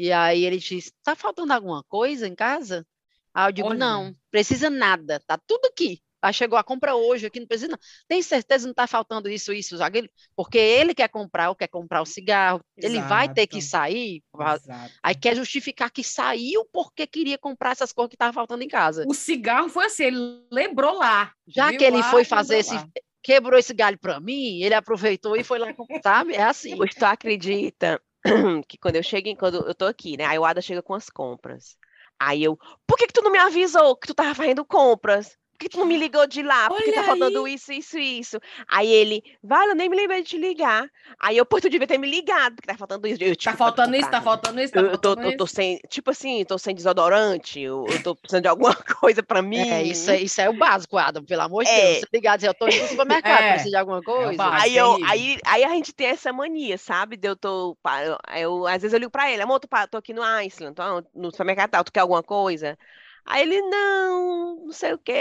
e 0.00 0.10
aí 0.12 0.46
ele 0.46 0.56
diz: 0.56 0.90
tá 1.02 1.14
faltando 1.14 1.52
alguma 1.52 1.84
coisa 1.84 2.26
em 2.26 2.34
casa? 2.34 2.86
Aí 3.34 3.48
eu 3.48 3.52
digo: 3.52 3.68
Olha. 3.68 3.78
não, 3.78 4.14
precisa 4.30 4.70
nada, 4.70 5.20
tá 5.26 5.38
tudo 5.46 5.66
aqui. 5.66 6.02
Aí 6.22 6.32
chegou 6.34 6.58
a 6.58 6.64
compra 6.64 6.94
hoje 6.94 7.26
aqui, 7.26 7.40
não 7.40 7.46
precisa 7.46 7.68
não. 7.68 7.78
Tem 8.08 8.22
certeza 8.22 8.62
que 8.62 8.66
não 8.66 8.72
está 8.72 8.86
faltando 8.86 9.28
isso, 9.28 9.52
isso, 9.52 9.82
aquilo? 9.82 10.08
Porque 10.36 10.58
ele 10.58 10.94
quer 10.94 11.08
comprar, 11.08 11.48
ou 11.48 11.56
quer 11.56 11.68
comprar 11.68 12.02
o 12.02 12.06
cigarro, 12.06 12.60
ele 12.76 13.00
vai 13.00 13.28
ter 13.28 13.46
que 13.46 13.60
Exato. 13.60 13.70
sair, 13.70 14.22
Exato. 14.38 14.94
aí 15.02 15.14
quer 15.14 15.34
justificar 15.36 15.90
que 15.90 16.04
saiu 16.04 16.64
porque 16.72 17.06
queria 17.06 17.38
comprar 17.38 17.72
essas 17.72 17.92
coisas 17.92 18.10
que 18.10 18.16
estavam 18.16 18.34
faltando 18.34 18.62
em 18.62 18.68
casa. 18.68 19.06
O 19.06 19.14
cigarro 19.14 19.68
foi 19.68 19.86
assim, 19.86 20.04
ele 20.04 20.42
lembrou 20.52 20.94
lá. 20.94 21.32
Já 21.46 21.72
que 21.72 21.84
ele 21.84 21.96
lá 21.96 22.10
foi 22.10 22.24
fazer 22.24 22.58
esse, 22.58 22.74
lá. 22.74 22.88
quebrou 23.22 23.58
esse 23.58 23.74
galho 23.74 23.98
para 23.98 24.20
mim, 24.20 24.62
ele 24.62 24.74
aproveitou 24.74 25.36
e 25.36 25.44
foi 25.44 25.58
lá 25.58 25.72
comprar, 25.74 26.00
sabe? 26.02 26.34
É 26.34 26.42
assim. 26.42 26.76
Pois 26.76 26.94
tu 26.94 27.04
acredita 27.04 28.00
que 28.68 28.78
quando 28.78 28.96
eu 28.96 29.02
chego, 29.02 29.28
em- 29.28 29.36
quando 29.36 29.66
eu 29.66 29.74
tô 29.74 29.86
aqui, 29.86 30.16
né? 30.16 30.24
Aí 30.26 30.38
o 30.38 30.44
Ada 30.44 30.60
chega 30.60 30.82
com 30.82 30.94
as 30.94 31.08
compras. 31.10 31.76
Aí 32.18 32.42
eu, 32.44 32.56
por 32.86 32.96
que 32.98 33.06
que 33.06 33.12
tu 33.12 33.22
não 33.22 33.30
me 33.32 33.38
avisou 33.38 33.96
que 33.96 34.06
tu 34.06 34.14
tava 34.14 34.34
fazendo 34.34 34.64
compras? 34.64 35.36
Por 35.60 35.64
que 35.64 35.68
tu 35.70 35.78
não 35.78 35.86
me 35.86 35.96
ligou 35.98 36.26
de 36.26 36.42
lá? 36.42 36.70
Porque 36.70 36.92
tá 36.92 37.02
Olha 37.02 37.04
faltando 37.04 37.46
isso, 37.46 37.72
isso, 37.72 37.98
isso. 37.98 38.38
Aí 38.66 38.88
ele, 38.90 39.22
vai, 39.42 39.68
eu 39.68 39.74
nem 39.74 39.88
me 39.90 39.96
lembrei 39.96 40.22
de 40.22 40.28
te 40.30 40.38
ligar. 40.38 40.90
Aí 41.20 41.36
eu, 41.36 41.44
pô, 41.46 41.60
tu 41.60 41.68
devia 41.68 41.86
ter 41.86 41.98
me 41.98 42.08
ligado, 42.10 42.54
porque 42.56 42.66
tá 42.68 42.78
faltando 42.78 43.06
isso. 43.06 43.20
Eu, 43.20 43.36
Tá 43.42 43.54
tipo, 43.56 43.56
faltando 43.56 43.94
isso, 43.96 44.08
tá 44.10 44.20
faltando 44.22 44.60
isso, 44.60 44.72
tá 44.72 44.82
Eu, 44.82 44.90
eu 44.92 44.98
tô, 44.98 45.16
faltando 45.16 45.18
tô, 45.18 45.32
tô 45.32 45.46
isso. 45.46 45.48
sem, 45.48 45.78
tipo 45.88 46.10
assim, 46.10 46.44
tô 46.44 46.56
sem 46.58 46.74
desodorante, 46.74 47.60
eu, 47.60 47.92
eu 47.92 48.00
tô 48.00 48.14
precisando 48.16 48.42
de 48.44 48.48
alguma 48.48 48.74
coisa 49.00 49.22
pra 49.22 49.42
mim. 49.42 49.66
É, 49.66 49.82
isso, 49.82 50.10
é, 50.10 50.20
isso 50.20 50.40
é 50.40 50.48
o 50.48 50.52
básico, 50.52 50.96
Adam, 50.96 51.24
pelo 51.24 51.42
amor 51.42 51.64
de 51.64 51.72
É. 51.72 51.74
Deus. 51.74 51.98
Você 51.98 52.06
ligar 52.12 52.36
dizer, 52.36 52.48
eu 52.48 52.54
tô 52.54 52.68
indo 52.68 52.80
no 52.82 52.88
supermercado, 52.88 53.46
É, 53.46 53.50
precisa 53.50 53.70
de 53.70 53.76
alguma 53.76 54.02
coisa? 54.02 54.36
básico. 54.36 54.60
Aí, 54.62 54.76
eu, 54.76 54.98
terrível. 54.98 55.00
aí, 55.02 55.38
aí 55.46 55.64
a 55.64 55.70
gente 55.70 55.92
tem 55.94 56.08
essa 56.08 56.32
mania, 56.32 56.78
sabe? 56.78 57.16
De 57.16 57.28
eu 57.28 57.36
tô. 57.36 57.78
Eu, 58.04 58.18
eu- 58.38 58.66
às 58.66 58.82
vezes 58.82 58.92
eu 58.94 58.98
ligo 59.00 59.10
pra 59.10 59.30
ele, 59.30 59.42
amor, 59.42 59.60
tô, 59.60 59.68
tô 59.90 59.98
aqui 59.98 60.12
no 60.14 60.22
Iceland, 60.22 60.74
tô 60.74 60.82
no 61.14 61.30
supermercado, 61.30 61.84
tu 61.84 61.92
quer 61.92 62.00
alguma 62.00 62.22
coisa? 62.22 62.78
Aí 63.24 63.42
ele, 63.42 63.60
não, 63.62 64.56
não 64.66 64.72
sei 64.72 64.92
o 64.94 64.98
quê, 64.98 65.12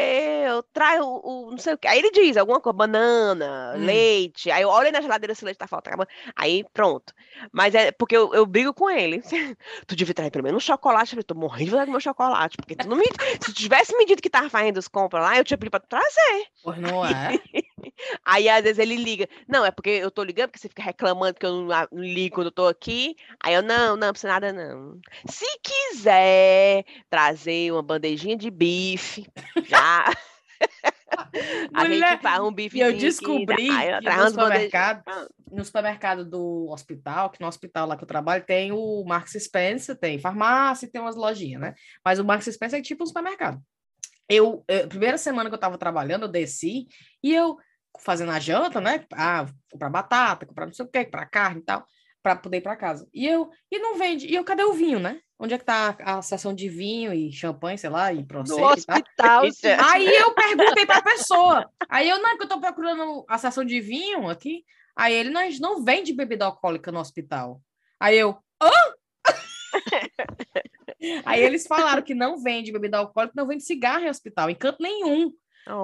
eu 0.47 0.63
traio 0.73 1.03
o, 1.05 1.51
não 1.51 1.57
sei 1.57 1.73
o 1.73 1.77
quê. 1.77 1.88
Aí 1.88 1.99
ele 1.99 2.12
diz 2.12 2.38
alguma 2.38 2.59
coisa, 2.59 2.75
banana, 2.77 3.73
Hum. 3.75 3.85
leite. 3.85 4.49
Aí 4.51 4.62
eu 4.63 4.69
olho 4.69 4.91
na 4.91 5.01
geladeira 5.01 5.35
se 5.35 5.43
o 5.43 5.45
leite 5.45 5.57
tá 5.57 5.67
faltando. 5.67 6.07
Aí 6.35 6.63
pronto. 6.73 7.13
Mas 7.51 7.75
é 7.75 7.91
porque 7.91 8.15
eu, 8.15 8.33
eu 8.33 8.45
brigo 8.45 8.73
com 8.73 8.89
ele. 8.89 9.21
Tu 9.88 9.95
devia 9.95 10.13
trazer 10.13 10.31
pelo 10.31 10.43
menos 10.43 10.63
um 10.63 10.65
chocolate. 10.65 11.05
Eu 11.05 11.09
falei, 11.17 11.23
tô 11.23 11.35
morrendo 11.35 11.77
de 11.79 11.85
comer 11.85 12.01
chocolate. 12.01 12.57
Porque 12.57 12.75
tu 12.75 12.88
não 12.88 12.97
me. 12.97 13.05
Se 13.39 13.39
tu 13.39 13.53
tivesse 13.53 13.95
me 13.95 14.05
dito 14.05 14.21
que 14.21 14.29
tava 14.29 14.49
fazendo 14.49 14.77
as 14.77 14.88
compras 14.88 15.23
lá, 15.23 15.38
eu 15.38 15.43
tinha 15.43 15.57
pedido 15.57 15.71
pra 15.71 15.79
tu 15.79 15.88
trazer. 15.88 16.47
Pois 16.63 16.77
não 16.79 17.05
é? 17.05 17.39
Aí 18.25 18.47
às 18.49 18.63
vezes 18.63 18.79
ele 18.79 18.95
liga. 18.95 19.27
Não, 19.47 19.65
é 19.65 19.71
porque 19.71 19.89
eu 19.89 20.11
tô 20.11 20.23
ligando, 20.23 20.47
porque 20.49 20.59
você 20.59 20.69
fica 20.69 20.83
reclamando 20.83 21.37
que 21.39 21.45
eu 21.45 21.63
não, 21.63 21.71
a- 21.71 21.87
não 21.91 22.01
ligo 22.03 22.35
quando 22.35 22.47
eu 22.47 22.51
tô 22.51 22.67
aqui. 22.67 23.15
Aí 23.43 23.53
eu, 23.53 23.61
não, 23.61 23.95
não, 23.95 24.11
precisa 24.11 24.33
nada, 24.33 24.51
não. 24.53 24.99
Se 25.29 25.45
quiser 25.63 26.83
trazer 27.09 27.71
uma 27.71 27.81
bandejinha 27.81 28.35
de 28.35 28.49
bife, 28.49 29.25
já. 29.67 30.05
a 31.73 31.83
Mulher, 31.85 32.09
gente 32.11 32.21
faz 32.21 32.39
um 32.41 32.49
E 32.49 32.53
bifezinho. 32.53 32.85
eu 32.85 32.89
aqui, 32.91 32.99
descobri 32.99 33.67
eu 33.67 33.99
que 34.01 34.09
no 34.09 34.29
supermercado, 34.29 35.03
Ah. 35.07 35.27
no 35.51 35.65
supermercado 35.65 36.25
do 36.25 36.69
hospital, 36.69 37.29
que 37.29 37.41
no 37.41 37.47
hospital 37.47 37.87
lá 37.87 37.95
que 37.97 38.03
eu 38.03 38.07
trabalho, 38.07 38.43
tem 38.45 38.71
o 38.71 39.03
Marks 39.05 39.41
Spencer, 39.43 39.95
tem 39.97 40.19
farmácia, 40.19 40.85
e 40.85 40.89
tem 40.89 41.01
umas 41.01 41.15
lojinhas, 41.15 41.61
né? 41.61 41.73
Mas 42.03 42.19
o 42.19 42.25
Marks 42.25 42.53
Spencer 42.53 42.79
é 42.79 42.81
tipo 42.83 43.03
um 43.03 43.07
supermercado. 43.07 43.59
Eu, 44.27 44.63
eh, 44.67 44.85
primeira 44.85 45.17
semana 45.17 45.49
que 45.49 45.55
eu 45.55 45.59
tava 45.59 45.77
trabalhando, 45.77 46.23
eu 46.23 46.27
desci 46.29 46.87
e 47.23 47.33
eu 47.33 47.57
fazendo 47.99 48.31
a 48.31 48.39
janta, 48.39 48.81
né? 48.81 49.05
Ah, 49.13 49.45
comprar 49.71 49.89
batata, 49.89 50.45
comprar 50.45 50.65
não 50.65 50.73
sei 50.73 50.85
o 50.85 50.89
quê, 50.89 51.05
comprar 51.05 51.25
carne 51.27 51.62
e 51.62 51.63
tal, 51.63 51.85
para 52.21 52.35
poder 52.35 52.57
ir 52.57 52.62
para 52.62 52.75
casa. 52.75 53.07
E 53.13 53.25
eu, 53.25 53.49
e 53.71 53.79
não 53.79 53.97
vende. 53.97 54.27
E 54.27 54.35
eu, 54.35 54.43
cadê 54.43 54.63
o 54.63 54.73
vinho, 54.73 54.99
né? 54.99 55.21
Onde 55.38 55.53
é 55.53 55.57
que 55.57 55.63
tá 55.65 55.95
a 56.01 56.21
seção 56.21 56.53
de 56.53 56.67
vinho 56.67 57.13
e 57.13 57.31
champanhe, 57.31 57.77
sei 57.77 57.89
lá, 57.89 58.12
e 58.12 58.17
No 58.17 58.23
e 58.23 58.25
tal? 58.25 58.71
hospital, 58.71 59.45
é- 59.63 59.77
Aí 59.91 60.15
eu 60.15 60.33
perguntei 60.33 60.85
pra 60.85 61.01
pessoa. 61.01 61.69
Aí 61.88 62.09
eu, 62.09 62.21
não, 62.21 62.29
é 62.31 62.38
que 62.38 62.43
eu 62.43 62.47
tô 62.49 62.59
procurando 62.59 63.25
a 63.27 63.38
seção 63.38 63.63
de 63.63 63.79
vinho 63.79 64.29
aqui. 64.29 64.63
Aí 64.95 65.13
ele, 65.13 65.29
não, 65.29 65.41
a 65.41 65.45
gente 65.45 65.62
não 65.62 65.83
vende 65.83 66.13
bebida 66.13 66.45
alcoólica 66.45 66.91
no 66.91 66.99
hospital. 66.99 67.62
Aí 67.99 68.17
eu, 68.17 68.38
hã? 68.62 68.69
Aí 71.25 71.41
eles 71.41 71.65
falaram 71.65 72.01
que 72.01 72.13
não 72.13 72.38
vende 72.41 72.71
bebida 72.71 72.97
alcoólica, 72.97 73.33
não 73.35 73.47
vende 73.47 73.63
cigarro 73.63 74.03
em 74.03 74.09
hospital, 74.09 74.49
em 74.49 74.55
canto 74.55 74.81
nenhum. 74.83 75.31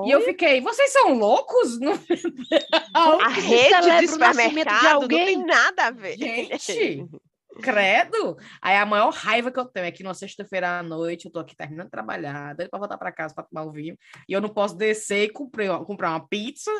E 0.06 0.12
eu 0.12 0.22
fiquei, 0.22 0.62
vocês 0.62 0.92
são 0.92 1.14
loucos? 1.14 1.78
Não 2.94 3.20
a 3.22 3.28
rede 3.30 3.64
de 4.02 4.08
celebra 4.08 4.16
o 4.16 4.18
nascimento 4.18 4.70
de 4.70 4.78
supermercado 4.78 4.84
não 4.84 5.02
alguém. 5.02 5.26
tem 5.26 5.46
nada 5.46 5.86
a 5.86 5.92
ver. 5.92 6.18
Gente, 6.18 7.06
credo! 7.62 8.38
Aí 8.62 8.76
a 8.78 8.86
maior 8.86 9.12
raiva 9.14 9.52
que 9.52 9.60
eu 9.60 9.66
tenho 9.66 9.86
é 9.86 9.92
que 9.92 10.04
numa 10.04 10.14
sexta-feira 10.14 10.80
à 10.80 10.84
noite 10.84 11.26
eu 11.26 11.32
tô 11.32 11.40
aqui 11.40 11.56
terminando 11.56 11.86
de 11.86 11.92
trabalhar, 11.92 12.56
doido 12.56 12.70
pra 12.70 12.80
voltar 12.80 12.98
pra 12.98 13.12
casa 13.12 13.34
pra 13.34 13.44
tomar 13.44 13.64
o 13.64 13.72
vinho, 13.72 13.98
e 14.28 14.34
eu 14.34 14.42
não 14.42 14.50
posso 14.50 14.76
descer 14.76 15.24
e 15.26 15.30
comprar, 15.30 15.78
comprar 15.86 16.10
uma 16.12 16.28
pizza, 16.28 16.72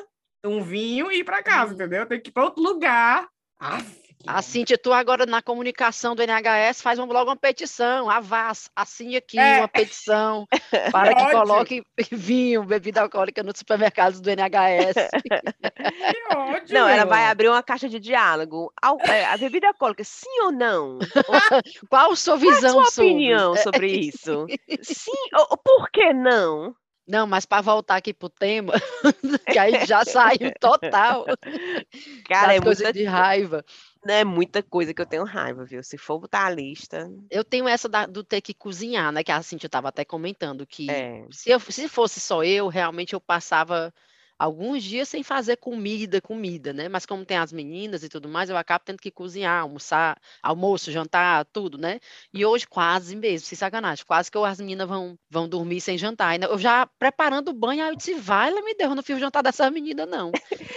um 0.46 0.62
vinho 0.62 1.12
e 1.12 1.20
ir 1.20 1.24
pra 1.24 1.42
casa, 1.44 1.72
Hum. 1.72 1.76
entendeu? 1.76 2.02
Eu 2.02 2.06
tenho 2.08 2.22
que 2.22 2.30
ir 2.30 2.34
pra 2.34 2.44
outro 2.46 2.62
lugar. 2.64 3.28
Aff, 3.60 4.05
que 4.20 4.30
A 4.30 4.42
Cíntia, 4.42 4.78
tu 4.78 4.92
agora 4.92 5.26
na 5.26 5.42
comunicação 5.42 6.16
do 6.16 6.22
NHS 6.24 6.82
faz 6.82 6.98
um- 7.00 7.06
logo 7.06 7.30
uma 7.30 7.36
petição, 7.36 8.10
a 8.10 8.20
VAS, 8.20 8.70
assine 8.76 9.18
aqui 9.18 9.38
É. 9.38 9.58
uma 9.60 9.68
petição 9.68 10.48
para 10.92 11.14
que 11.16 11.22
Ódio. 11.22 11.40
coloque 11.40 11.84
vinho, 12.12 12.64
bebida 12.64 13.02
alcoólica 13.02 13.44
nos 13.44 13.58
supermercados 13.60 14.20
do 14.20 14.30
NHS. 14.30 14.96
que 15.12 16.36
ódio, 16.36 16.74
Não, 16.74 16.88
ela 16.88 17.06
vai 17.06 17.26
abrir 17.28 17.50
uma 17.50 17.62
caixa 17.64 17.88
de 17.90 18.00
diálogo. 18.00 18.72
Al- 18.82 19.00
é, 19.02 19.26
A 19.26 19.38
bebida 19.38 19.68
alcoólica, 19.68 20.04
sim 20.04 20.42
ou 20.44 20.52
não? 20.52 20.98
Qual 21.90 22.12
a 22.12 22.16
sua 22.16 22.38
Qual 22.40 22.52
é 22.52 22.54
a 22.54 22.56
visão 22.56 22.72
sua 22.74 22.92
sobre? 22.92 23.12
opinião 23.12 23.56
sobre 23.58 23.88
isso? 23.92 24.46
Sim 24.82 25.12
ou 25.34 25.48
ou 25.52 25.58
por 25.58 25.90
que 25.92 26.14
não? 26.14 26.76
Não, 27.08 27.28
mas 27.28 27.46
para 27.46 27.62
voltar 27.62 27.98
aqui 27.98 28.12
pro 28.16 28.30
tema, 28.30 28.74
que 29.54 29.60
aí 29.60 29.86
já 29.86 30.04
saiu 30.04 30.52
total 30.60 31.24
Cara, 32.28 32.48
das 32.48 32.56
é 32.58 32.62
coisas 32.62 32.84
muita, 32.84 32.94
de 32.94 33.04
raiva. 33.06 33.64
É 34.14 34.24
muita 34.24 34.62
coisa 34.64 34.94
que 34.94 35.02
eu 35.02 35.06
tenho 35.06 35.24
raiva, 35.26 35.66
viu? 35.66 35.84
Se 35.84 35.98
for 35.98 36.20
botar 36.20 36.46
a 36.46 36.50
lista, 36.50 37.10
Eu 37.30 37.44
tenho 37.44 37.68
essa 37.68 37.90
da- 37.90 38.06
do 38.06 38.24
ter 38.24 38.42
que 38.42 38.54
cozinhar, 38.54 39.12
né? 39.12 39.24
Que 39.24 39.32
a 39.32 39.42
Cintia 39.42 39.68
estava 39.68 39.90
até 39.90 40.06
comentando 40.06 40.66
que 40.68 41.04
é. 41.04 41.26
se, 41.32 41.50
eu, 41.50 41.60
se 41.60 41.88
fosse 41.88 42.20
só 42.20 42.44
eu, 42.44 42.68
realmente 42.68 43.14
eu 43.14 43.22
passava 43.22 43.94
alguns 44.38 44.84
dias 44.84 45.10
sem 45.10 45.24
fazer 45.24 45.58
comida, 45.58 46.22
comida, 46.22 46.74
né? 46.74 46.90
Mas 46.90 47.06
como 47.06 47.26
tem 47.26 47.38
as 47.38 47.52
meninas 47.52 48.04
e 48.04 48.10
tudo 48.10 48.28
mais, 48.28 48.50
eu 48.50 48.58
acabo 48.58 48.84
tendo 48.86 49.00
que 49.00 49.12
cozinhar, 49.12 49.62
almoçar, 49.62 50.20
almoço, 50.42 50.92
jantar, 50.92 51.46
tudo, 51.46 51.78
né? 51.78 52.00
E 52.34 52.46
hoje 52.46 52.68
quase 52.68 53.16
mesmo, 53.16 53.48
sem 53.48 53.58
sacanagem, 53.58 54.06
quase 54.06 54.30
que 54.30 54.38
as 54.38 54.60
meninas 54.60 54.88
vão, 54.88 55.18
vão 55.30 55.48
dormir 55.48 55.82
sem 55.82 55.98
jantar. 55.98 56.42
Eu 56.42 56.58
já 56.58 56.86
preparando 57.00 57.50
o 57.50 57.54
banho, 57.54 57.84
aí 57.84 57.90
eu 57.90 57.96
disse, 57.96 58.14
vai, 58.16 58.50
ela 58.50 58.62
me 58.62 58.76
deu, 58.76 58.90
eu 58.90 58.96
não 58.96 59.04
fiz 59.04 59.16
o 59.18 59.20
jantar 59.20 59.42
dessas 59.42 59.72
meninas, 59.72 60.08
não. 60.08 60.32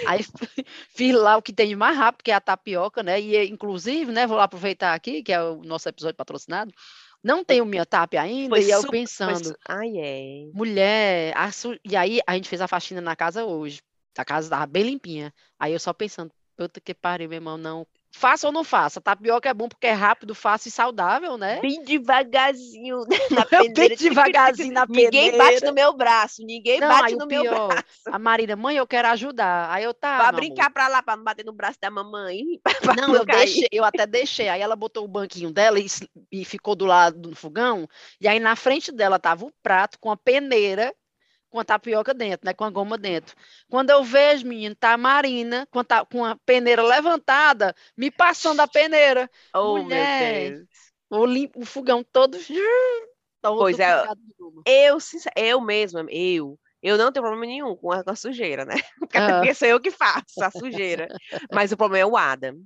Aí 0.07 0.21
fiz 0.94 1.14
lá 1.14 1.37
o 1.37 1.42
que 1.42 1.53
tem 1.53 1.68
de 1.68 1.77
mais 1.77 1.97
rápido, 1.97 2.23
que 2.25 2.31
é 2.31 2.35
a 2.35 2.40
tapioca, 2.40 3.03
né? 3.03 3.21
E 3.21 3.49
inclusive, 3.49 4.12
né, 4.12 4.27
vou 4.27 4.37
lá 4.37 4.44
aproveitar 4.44 4.94
aqui, 4.94 5.23
que 5.23 5.33
é 5.33 5.42
o 5.42 5.62
nosso 5.64 5.88
episódio 5.88 6.16
patrocinado, 6.16 6.73
não 7.22 7.44
tenho 7.44 7.64
minha 7.64 7.85
tap 7.87 8.14
ainda, 8.14 8.50
Foi 8.57 8.64
e 8.64 8.70
eu 8.70 8.81
super- 8.81 8.90
Foi 8.90 8.98
pensando, 9.00 9.44
su- 9.48 9.57
Ai, 9.68 9.90
é. 9.98 10.50
Mulher, 10.52 11.35
su- 11.52 11.78
e 11.85 11.96
aí 11.96 12.20
a 12.26 12.35
gente 12.35 12.48
fez 12.48 12.61
a 12.61 12.68
faxina 12.68 13.00
na 13.00 13.14
casa 13.16 13.44
hoje. 13.44 13.81
A 14.16 14.24
casa 14.24 14.46
estava 14.46 14.66
bem 14.66 14.83
limpinha. 14.85 15.33
Aí 15.59 15.72
eu 15.72 15.78
só 15.78 15.92
pensando, 15.92 16.33
puta 16.57 16.81
que 16.81 16.92
pariu, 16.94 17.28
meu 17.28 17.37
irmão, 17.37 17.57
não. 17.57 17.87
Faça 18.12 18.47
ou 18.47 18.53
não 18.53 18.64
faça? 18.64 19.01
Tapioca 19.01 19.49
é 19.49 19.55
bom 19.55 19.68
porque 19.68 19.87
é 19.87 19.92
rápido, 19.92 20.35
fácil 20.35 20.68
e 20.68 20.73
saudável, 20.73 21.37
né? 21.38 21.61
Bem 21.61 21.83
devagarzinho 21.85 22.99
na 23.31 23.44
Bem 23.75 23.90
peneira. 23.90 23.97
devagarzinho 23.97 24.73
na 24.73 24.87
Ninguém 24.88 25.33
bate 25.35 25.61
peneira. 25.61 25.61
no 25.62 25.73
meu 25.73 25.92
braço, 25.97 26.42
ninguém 26.44 26.81
Não, 26.81 26.87
bate 26.87 27.16
no 27.16 27.27
meu 27.27 27.44
pior, 27.44 27.66
braço. 27.66 28.11
a 28.11 28.18
Marina, 28.18 28.57
mãe, 28.57 28.77
eu 28.77 28.87
quero 28.87 29.09
ajudar. 29.09 29.71
Aí 29.71 29.85
eu 29.85 29.94
tá, 29.94 30.18
Vai 30.18 30.33
brincar 30.33 30.66
amor. 30.66 30.73
pra 30.73 30.88
lá, 30.88 31.03
pra 31.03 31.16
não 31.16 31.25
bater 31.25 31.44
no 31.44 31.53
braço 31.53 31.79
da 31.81 31.90
mamãe. 31.90 32.42
pra 32.81 32.94
Não, 32.94 33.14
eu 33.14 33.27
cair. 33.27 33.27
deixei, 33.27 33.68
eu 33.73 33.85
até 33.85 34.07
deixei. 34.07 34.49
Aí 34.49 34.61
ela 34.61 34.77
botou 34.77 35.05
o 35.05 35.09
banquinho 35.09 35.53
dela 35.53 35.79
e, 35.81 35.87
e 36.33 36.44
ficou 36.44 36.75
do 36.75 36.85
lado 36.87 37.18
do 37.21 37.35
fogão. 37.37 37.87
E 38.21 38.29
aí 38.29 38.38
na 38.40 38.57
frente 38.57 38.92
dela 38.92 39.18
tava 39.18 39.44
o 39.47 39.53
prato 39.62 39.99
com 40.01 40.11
a 40.11 40.16
peneira, 40.16 40.94
com 41.51 41.59
a 41.61 41.65
tapioca 41.65 42.13
dentro, 42.15 42.47
né? 42.47 42.53
Com 42.53 42.65
a 42.65 42.71
goma 42.71 42.99
dentro. 42.99 43.35
Quando 43.69 43.91
eu 43.91 44.03
vejo, 44.05 44.47
menino, 44.47 44.75
tá 44.75 44.93
a 44.93 44.99
Marina 44.99 45.67
com 45.71 45.79
a, 45.81 45.85
ta- 45.85 46.05
com 46.05 46.25
a 46.25 46.37
peneira 46.37 46.83
levantada, 46.83 47.75
me 47.97 48.11
passando 48.11 48.61
a 48.61 48.69
peneira. 48.69 49.31
Oh, 49.55 49.79
Mulher, 49.79 50.51
meu 50.51 50.59
Deus. 50.59 50.69
O, 51.11 51.27
lim- 51.27 51.51
o 51.57 51.65
fogão 51.65 52.05
todo. 52.05 52.39
todo 53.41 53.59
Pois 53.59 53.79
é. 53.79 54.05
Eu, 54.67 54.99
eu 55.37 55.61
mesma, 55.61 56.07
eu, 56.11 56.59
eu 56.83 56.99
não 56.99 57.11
tenho 57.11 57.25
problema 57.25 57.47
nenhum 57.47 57.75
com 57.77 57.93
a, 57.93 58.05
com 58.05 58.11
a 58.11 58.17
sujeira, 58.17 58.65
né? 58.65 58.75
Porque 58.99 59.17
Ah. 59.19 59.39
porque 59.39 59.55
sou 59.55 59.69
eu 59.69 59.81
que 59.81 59.91
faço 59.91 60.43
a 60.43 60.51
sujeira. 60.51 61.09
Mas 61.53 61.73
o 61.73 61.77
problema 61.77 62.03
é 62.03 62.07
o 62.07 62.17
Adam. 62.17 62.61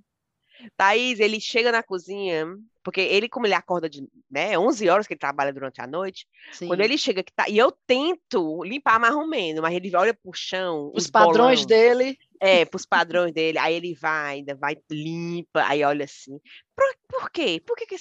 Thaís, 0.76 1.20
ele 1.20 1.40
chega 1.40 1.72
na 1.72 1.82
cozinha, 1.82 2.46
porque 2.82 3.00
ele, 3.00 3.28
como 3.28 3.46
ele 3.46 3.54
acorda 3.54 3.88
de, 3.88 4.06
né, 4.30 4.58
11 4.58 4.88
horas 4.88 5.06
que 5.06 5.14
ele 5.14 5.20
trabalha 5.20 5.52
durante 5.52 5.80
a 5.80 5.86
noite, 5.86 6.26
Sim. 6.52 6.66
quando 6.66 6.80
ele 6.80 6.98
chega 6.98 7.22
que 7.22 7.32
tá, 7.32 7.48
e 7.48 7.56
eu 7.56 7.70
tento 7.86 8.62
limpar 8.64 8.98
mais 8.98 9.14
ou 9.14 9.26
menos, 9.26 9.60
mas 9.60 9.74
ele 9.74 9.94
olha 9.94 10.12
pro 10.14 10.32
chão, 10.34 10.90
Os 10.94 11.04
os 11.04 11.10
padrões 11.10 11.64
bolão, 11.64 11.66
dele. 11.66 12.18
é, 12.40 12.64
pros 12.64 12.84
padrões 12.84 13.32
dele, 13.32 13.58
aí 13.58 13.74
ele 13.74 13.94
vai, 13.94 14.36
ainda 14.36 14.54
vai, 14.54 14.76
limpa, 14.90 15.64
aí 15.66 15.84
olha 15.84 16.04
assim, 16.04 16.38
por, 16.74 16.84
por 17.08 17.30
quê? 17.30 17.62
Por 17.64 17.76
que 17.76 17.86
que, 17.86 17.96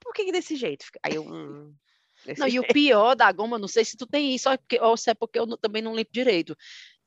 por 0.00 0.12
que 0.12 0.24
que 0.24 0.32
desse 0.32 0.56
jeito? 0.56 0.84
Aí 1.02 1.14
eu, 1.14 1.22
hum, 1.24 1.72
Não, 2.38 2.46
e 2.46 2.58
o 2.58 2.62
jeito. 2.62 2.72
pior 2.72 3.14
da 3.14 3.30
goma, 3.32 3.58
não 3.58 3.68
sei 3.68 3.84
se 3.84 3.96
tu 3.96 4.06
tem 4.06 4.34
isso, 4.34 4.48
ou, 4.48 4.94
é 4.94 4.96
se 4.96 5.10
é 5.10 5.14
porque 5.14 5.38
eu 5.38 5.46
também 5.56 5.80
não 5.82 5.94
limpo 5.94 6.12
direito. 6.12 6.56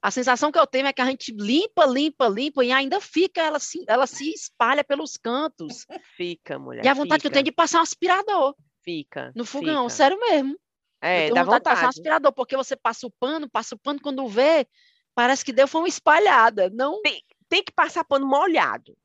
A 0.01 0.11
sensação 0.11 0.51
que 0.51 0.57
eu 0.57 0.65
tenho 0.65 0.87
é 0.87 0.93
que 0.93 1.01
a 1.01 1.05
gente 1.05 1.31
limpa, 1.33 1.85
limpa, 1.85 2.27
limpa 2.27 2.63
e 2.63 2.71
ainda 2.71 3.01
fica, 3.01 3.41
ela 3.41 3.59
se, 3.59 3.83
ela 3.87 4.07
se 4.07 4.31
espalha 4.31 4.83
pelos 4.83 5.17
cantos. 5.17 5.85
fica, 6.15 6.57
mulher, 6.57 6.85
E 6.85 6.87
a 6.87 6.93
vontade 6.93 7.21
que 7.21 7.27
eu 7.27 7.31
fica, 7.31 7.33
tenho 7.33 7.43
de 7.45 7.51
passar 7.51 7.79
um 7.79 7.83
aspirador 7.83 8.55
fica, 8.83 9.33
no 9.35 9.45
fogão, 9.45 9.83
fica. 9.83 9.89
sério 9.89 10.17
mesmo. 10.19 10.57
É, 11.01 11.31
dá 11.31 11.43
tenho 11.43 11.45
vontade 11.45 11.59
de 11.59 11.63
passar 11.63 11.85
um 11.87 11.89
vontade. 11.89 11.89
aspirador, 11.89 12.33
porque 12.33 12.55
você 12.55 12.75
passa 12.75 13.05
o 13.07 13.11
pano, 13.11 13.49
passa 13.49 13.75
o 13.75 13.79
pano, 13.79 13.99
quando 14.01 14.27
vê, 14.27 14.65
parece 15.13 15.43
que 15.43 15.51
deu 15.51 15.67
foi 15.67 15.81
uma 15.81 15.87
espalhada. 15.87 16.69
Não, 16.69 17.01
tem 17.49 17.63
que 17.63 17.71
passar 17.73 18.03
pano 18.05 18.25
molhado. 18.25 18.95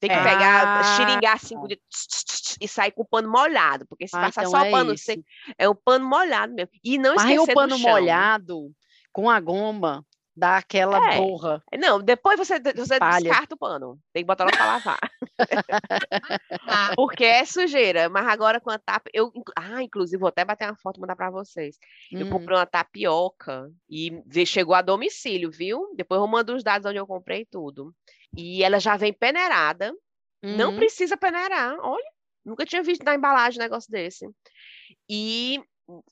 Tem 0.00 0.10
que 0.10 0.16
É. 0.16 0.22
pegar, 0.24 0.66
Ah, 0.66 0.82
xiringar 0.82 1.36
assim 1.36 1.56
tss, 1.56 2.24
tss, 2.24 2.56
e 2.60 2.66
sair 2.66 2.90
com 2.90 3.02
o 3.02 3.06
pano 3.06 3.30
molhado, 3.30 3.86
porque 3.86 4.08
se 4.08 4.14
Ah, 4.16 4.20
passar 4.20 4.40
então 4.40 4.50
só 4.50 4.58
é 4.58 4.70
pano 4.70 4.98
seco, 4.98 5.22
é 5.56 5.68
o 5.68 5.74
pano 5.76 6.04
molhado 6.08 6.52
mesmo. 6.54 6.70
E 6.82 6.98
não 6.98 7.14
Mas 7.14 7.24
esquecer 7.24 7.38
o 7.40 7.54
pano 7.54 7.78
chão. 7.78 7.80
molhado 7.80 8.72
com 9.12 9.30
a 9.30 9.38
goma 9.40 10.04
dá 10.36 10.56
aquela 10.56 10.98
É. 10.98 11.16
borra. 11.16 11.62
Não, 11.78 12.02
depois 12.02 12.38
você, 12.38 12.58
você 12.74 13.00
descarta 13.00 13.54
o 13.54 13.58
pano. 13.58 13.98
Tem 14.12 14.22
que 14.22 14.26
botar 14.26 14.44
logo 14.44 14.56
pra 14.56 14.66
lavar. 14.66 14.98
Porque 16.94 17.24
é 17.24 17.44
sujeira. 17.44 18.08
Mas 18.08 18.26
agora 18.26 18.60
com 18.60 18.70
a 18.70 18.78
tapa, 18.78 19.10
eu, 19.12 19.30
ah, 19.56 19.82
inclusive 19.82 20.18
vou 20.20 20.28
até 20.28 20.44
bater 20.44 20.66
uma 20.68 20.76
foto 20.76 20.98
e 20.98 21.00
mandar 21.00 21.16
pra 21.16 21.30
vocês. 21.30 21.76
Eu 22.18 22.26
Hum, 22.26 22.30
comprei 22.30 22.56
uma 22.56 22.66
tapioca 22.66 23.70
e 23.88 24.22
chegou 24.46 24.74
a 24.74 24.82
domicílio, 24.82 25.50
viu? 25.50 25.92
Depois 25.96 26.20
eu 26.20 26.26
mando 26.26 26.54
os 26.54 26.62
dados 26.62 26.86
onde 26.88 26.98
eu 26.98 27.06
comprei 27.06 27.44
tudo. 27.46 27.94
E 28.36 28.62
ela 28.62 28.78
já 28.80 28.96
vem 28.96 29.12
peneirada. 29.12 29.92
Não 30.50 30.70
uhum. 30.70 30.76
precisa 30.76 31.16
peneirar. 31.16 31.76
Olha, 31.80 32.10
nunca 32.44 32.64
tinha 32.66 32.82
visto 32.82 33.04
na 33.04 33.14
embalagem 33.14 33.60
um 33.60 33.62
negócio 33.62 33.90
desse. 33.90 34.26
E 35.08 35.60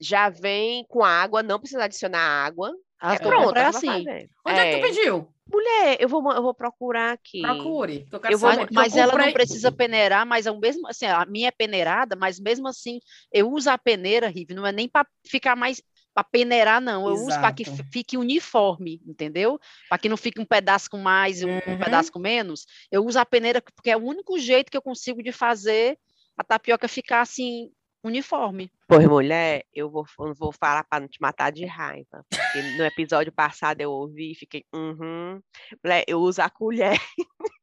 já 0.01 0.29
vem 0.29 0.85
com 0.89 1.05
água, 1.05 1.43
não 1.43 1.59
precisa 1.59 1.85
adicionar 1.85 2.21
água. 2.21 2.73
Ah, 3.01 3.15
é 3.15 3.19
pronto, 3.19 3.51
pra 3.51 3.69
assim. 3.69 4.05
Onde 4.45 4.59
é 4.59 4.67
que 4.71 4.77
tu 4.77 4.83
É. 4.83 4.89
pediu? 4.89 5.29
Mulher, 5.53 5.97
eu 5.99 6.09
vou, 6.09 6.33
eu 6.33 6.43
vou 6.43 6.55
procurar 6.55 7.13
aqui. 7.13 7.43
Procure. 7.43 8.07
Eu, 8.29 8.39
vou- 8.39 8.49
Mas, 8.49 8.55
saber, 8.55 8.57
porque 8.59 8.75
mas 8.75 8.95
eu 8.95 9.03
ela 9.03 9.19
não 9.19 9.33
precisa 9.33 9.73
peneirar, 9.73 10.25
mas 10.25 10.47
é 10.47 10.51
o 10.51 10.59
mesmo, 10.61 10.87
assim, 10.87 11.07
a 11.07 11.25
minha 11.27 11.49
é 11.49 11.51
peneirada, 11.51 12.15
mas 12.15 12.39
mesmo 12.39 12.69
assim, 12.69 13.01
eu 13.33 13.51
uso 13.51 13.69
a 13.69 13.77
peneira, 13.77 14.29
Rive, 14.29 14.55
não 14.55 14.65
é 14.65 14.71
nem 14.71 14.89
para 14.89 15.07
ficar 15.27 15.57
mais 15.57 15.83
para 16.15 16.23
peneirar, 16.25 16.81
não. 16.81 17.09
Eu 17.09 17.15
uso 17.15 17.39
para 17.41 17.53
que 17.53 17.63
Exato. 17.63 17.83
fi- 17.85 17.91
fique 17.93 18.17
uniforme, 18.17 19.01
entendeu? 19.07 19.59
Para 19.89 19.99
que 19.99 20.09
não 20.09 20.17
fique 20.17 20.41
um 20.41 20.45
pedaço 20.45 20.89
com 20.91 20.99
mais 20.99 21.41
e 21.41 21.47
um, 21.47 21.57
um 21.57 21.61
Uhum. 21.73 21.79
pedaço 21.79 22.13
com 22.13 22.19
menos. 22.19 22.67
Eu 22.91 23.05
uso 23.05 23.19
a 23.19 23.27
peneira 23.27 23.61
porque 23.63 23.91
é 23.91 23.97
o 23.97 24.05
único 24.05 24.39
jeito 24.39 24.71
que 24.71 24.77
eu 24.77 24.83
consigo 24.83 25.23
de 25.23 25.33
fazer 25.33 25.99
a 26.37 26.45
tapioca 26.45 26.87
ficar 26.89 27.23
assim 27.23 27.71
uniforme. 28.03 28.71
Pois, 28.89 29.07
mulher, 29.07 29.65
eu 29.73 29.91
vou, 29.91 30.05
eu 30.21 30.35
vou 30.35 30.53
falar 30.53 30.85
para 30.85 31.01
não 31.01 31.09
te 31.09 31.21
matar 31.21 31.53
de 31.53 31.65
raiva. 31.65 32.25
Porque 32.29 32.63
no 32.77 32.85
episódio 32.85 33.33
passado 33.33 33.81
eu 33.81 33.91
ouvi 33.91 34.33
e 34.33 34.35
fiquei, 34.35 34.65
uhum. 34.75 35.41
Mulher, 35.83 36.05
eu 36.09 36.19
uso 36.21 36.43
a 36.43 36.51
colher. 36.51 36.99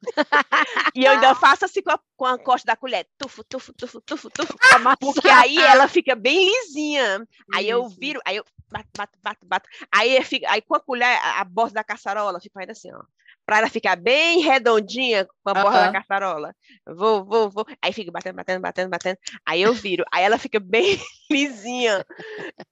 e 0.95 1.03
eu 1.03 1.11
ainda 1.11 1.35
faço 1.35 1.65
assim 1.65 1.81
com 1.81 1.91
a, 1.91 1.99
com 2.15 2.25
a 2.25 2.37
costa 2.37 2.65
da 2.65 2.75
colher. 2.75 3.05
Tufo, 3.17 3.43
tufo, 3.43 3.73
tufo, 3.73 3.99
tufo, 4.01 4.29
tufo. 4.29 4.55
Porque 4.99 5.27
aí 5.27 5.57
ela 5.57 5.87
fica 5.87 6.15
bem 6.15 6.49
lisinha. 6.49 7.27
Aí 7.53 7.67
eu 7.67 7.87
viro, 7.89 8.21
aí 8.25 8.37
eu 8.37 8.45
bato, 8.71 8.89
bato, 8.95 9.19
bato, 9.21 9.45
bato. 9.45 9.69
Aí, 9.91 10.21
fica, 10.23 10.49
aí 10.49 10.61
com 10.61 10.75
a 10.75 10.79
colher, 10.79 11.19
a, 11.23 11.41
a 11.41 11.43
borda 11.43 11.75
da 11.75 11.83
caçarola 11.83 12.39
fica 12.39 12.59
ainda 12.59 12.71
assim, 12.71 12.93
ó. 12.93 13.01
Pra 13.47 13.59
ela 13.59 13.69
ficar 13.69 13.95
bem 13.95 14.41
redondinha 14.41 15.25
com 15.25 15.49
a 15.49 15.53
borda 15.53 15.77
Aham. 15.79 15.91
da 15.93 16.01
caçarola. 16.01 16.53
Vou, 16.85 17.23
vou, 17.23 17.49
vou. 17.49 17.65
Aí 17.81 17.93
fica 17.93 18.11
batendo, 18.11 18.35
batendo, 18.35 18.59
batendo, 18.61 18.89
batendo. 18.89 19.17
Aí 19.45 19.61
eu 19.61 19.73
viro. 19.73 20.03
Aí 20.11 20.25
ela 20.25 20.37
fica 20.37 20.59
bem 20.59 20.99
lisinha. 21.31 22.05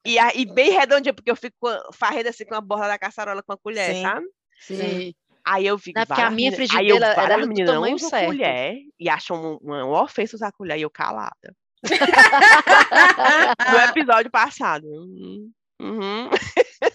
E, 0.05 0.17
e 0.19 0.45
bem 0.45 0.71
redondinha, 0.71 1.13
porque 1.13 1.31
eu 1.31 1.35
fico 1.37 1.55
farrendo 1.93 2.27
assim 2.27 2.43
com 2.43 2.55
a 2.55 2.59
borda 2.59 2.89
da 2.89 2.99
caçarola 2.99 3.41
com 3.41 3.53
a 3.53 3.57
colher, 3.57 3.95
Sim. 3.95 4.01
sabe? 4.01 4.25
Sim. 4.59 5.13
Aí 5.47 5.65
eu 5.65 5.79
fico. 5.79 5.97
Não, 5.97 6.03
é 6.03 6.05
porque 6.05 6.21
a 6.21 6.29
minha 6.29 6.51
frigideira, 6.51 7.07
aí 7.07 7.15
eu, 7.15 7.23
era 7.23 7.37
do 7.37 7.47
meninas 7.47 7.67
não 7.69 7.75
tamanho 7.75 7.95
usam 7.95 8.09
certo. 8.09 8.25
colher 8.25 8.75
e 8.99 9.09
acham 9.09 9.37
um- 9.53 9.57
uma, 9.61 9.85
uma 9.85 10.03
ofensa 10.03 10.35
usar 10.35 10.51
colher 10.51 10.77
e 10.77 10.81
eu 10.81 10.89
calada. 10.89 11.55
no 13.71 13.79
episódio 13.91 14.29
passado. 14.29 14.85
Uhum. 14.87 15.51
Uhum. 15.79 16.29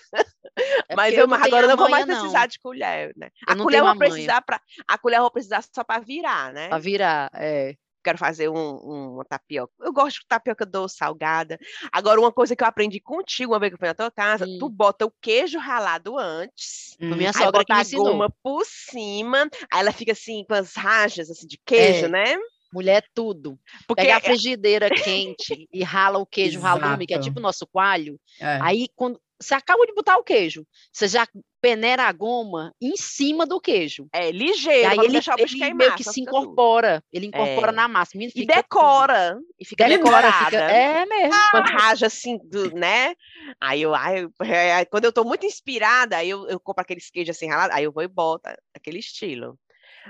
É 0.89 0.97
Mas 0.97 1.15
eu, 1.15 1.27
não 1.27 1.39
mas 1.39 1.47
agora 1.47 1.65
eu 1.65 1.71
não 1.71 1.77
vou 1.77 1.89
mais 1.89 2.07
não. 2.07 2.17
precisar 2.19 2.47
de 2.47 2.59
colher, 2.59 3.13
né? 3.17 3.31
Eu 3.49 3.55
A 3.55 3.57
colher 3.57 3.79
eu 3.79 3.85
vou 3.87 3.97
precisar 3.97 4.43
para 4.43 4.61
a 4.87 4.99
colher 4.99 5.17
eu 5.19 5.23
vou 5.23 5.31
precisar 5.31 5.63
só 5.63 5.83
para 5.85 6.01
virar, 6.03 6.53
né? 6.53 6.69
Para 6.69 6.79
virar, 6.79 7.31
é. 7.35 7.75
Quero 8.03 8.17
fazer 8.19 8.49
um, 8.49 8.57
um- 8.57 9.15
uma 9.15 9.25
tapioca. 9.25 9.73
Eu 9.81 9.93
gosto 9.93 10.21
de 10.21 10.27
tapioca 10.27 10.65
doce, 10.65 10.97
salgada. 10.97 11.59
Agora, 11.93 12.19
uma 12.19 12.33
coisa 12.33 12.57
que 12.57 12.65
eu 12.65 12.67
aprendi 12.69 12.99
contigo 12.99 13.53
uma 13.53 13.59
vez 13.61 13.71
que 13.71 13.75
eu 13.75 13.79
fui 13.79 13.89
na 13.89 13.95
tua 13.95 14.11
casa, 14.11 14.47
tu 14.59 14.67
Hum. 14.67 14.71
bota 14.71 15.05
o 15.07 15.13
queijo 15.21 15.59
ralado 15.59 16.19
antes. 16.19 16.97
Hum. 17.01 17.15
Minha 17.15 17.33
sogra 17.33 17.53
bota 17.61 17.75
me 17.75 17.81
a 17.81 17.85
goma 17.99 18.35
por 18.43 18.65
cima, 18.65 19.49
aí 19.71 19.81
ela 19.81 19.93
fica 19.93 20.13
assim 20.13 20.45
com 20.49 20.55
as 20.55 20.75
rajas 20.75 21.31
assim, 21.31 21.47
de 21.47 21.59
queijo, 21.65 22.07
É. 22.07 22.09
né? 22.09 22.37
Mulher, 22.73 23.05
tudo. 23.15 23.59
Porque 23.87 24.03
Pega 24.03 24.17
a 24.17 24.21
frigideira 24.21 24.89
quente 25.13 25.69
e 25.73 25.83
rala 25.85 26.19
o 26.19 26.27
queijo 26.27 26.59
ralume, 26.61 27.07
que 27.07 27.13
é 27.15 27.19
tipo 27.19 27.39
o 27.39 27.43
nosso 27.43 27.67
coalho. 27.67 28.19
É. 28.41 28.59
Aí, 28.63 28.87
quando 28.95 29.21
você 29.41 29.55
acaba 29.55 29.87
de 29.87 29.95
botar 29.95 30.17
o 30.19 30.23
queijo, 30.25 30.67
você 30.93 31.09
já 31.09 31.27
peneira 31.63 32.05
a 32.05 32.13
goma 32.13 32.75
em 32.81 32.97
cima 32.97 33.47
do 33.47 33.61
queijo. 33.61 34.07
é 34.13 34.29
E 34.29 34.33
ligeiro, 34.33 34.89
aí 34.89 34.95
pra 34.95 34.97
não 34.97 35.05
ele, 35.05 35.13
deixar 35.15 35.37
o 35.37 35.41
ele 35.41 35.49
queimar. 35.51 35.75
meio 35.77 35.95
que 35.95 36.05
se 36.05 36.21
incorpora. 36.21 37.03
Ele 37.13 37.27
incorpora 37.27 37.73
É. 37.73 37.75
na 37.75 37.89
massa. 37.89 38.13
Menino, 38.17 38.33
E 38.35 38.41
fica 38.41 38.53
tudo. 38.55 38.63
decora. 38.63 39.39
E 39.59 39.65
fica 39.65 39.89
Decora, 39.89 40.17
decorada. 40.23 40.45
fica... 40.47 40.57
É 40.73 41.07
mesmo. 41.07 41.35
Uma 41.55 41.61
raja 41.63 42.07
assim, 42.07 42.39
do, 42.45 42.71
né? 42.75 43.15
Aí 43.61 43.83
eu, 43.83 43.95
aí, 43.95 44.21
eu- 44.23 44.33
é, 44.47 44.75
aí 44.75 44.87
quando 44.87 45.05
eu 45.07 45.13
tô 45.13 45.25
muito 45.25 45.45
inspirada, 45.47 46.17
aí 46.19 46.31
eu, 46.31 46.47
eu 46.49 46.59
compro 46.61 46.83
aqueles 46.83 47.11
queijos 47.11 47.37
assim 47.37 47.49
ralado, 47.49 47.73
aí 47.75 47.85
eu 47.85 47.93
vou 47.93 48.03
e 48.03 48.09
boto 48.09 48.49
aquele 48.75 48.99
estilo. 48.99 49.59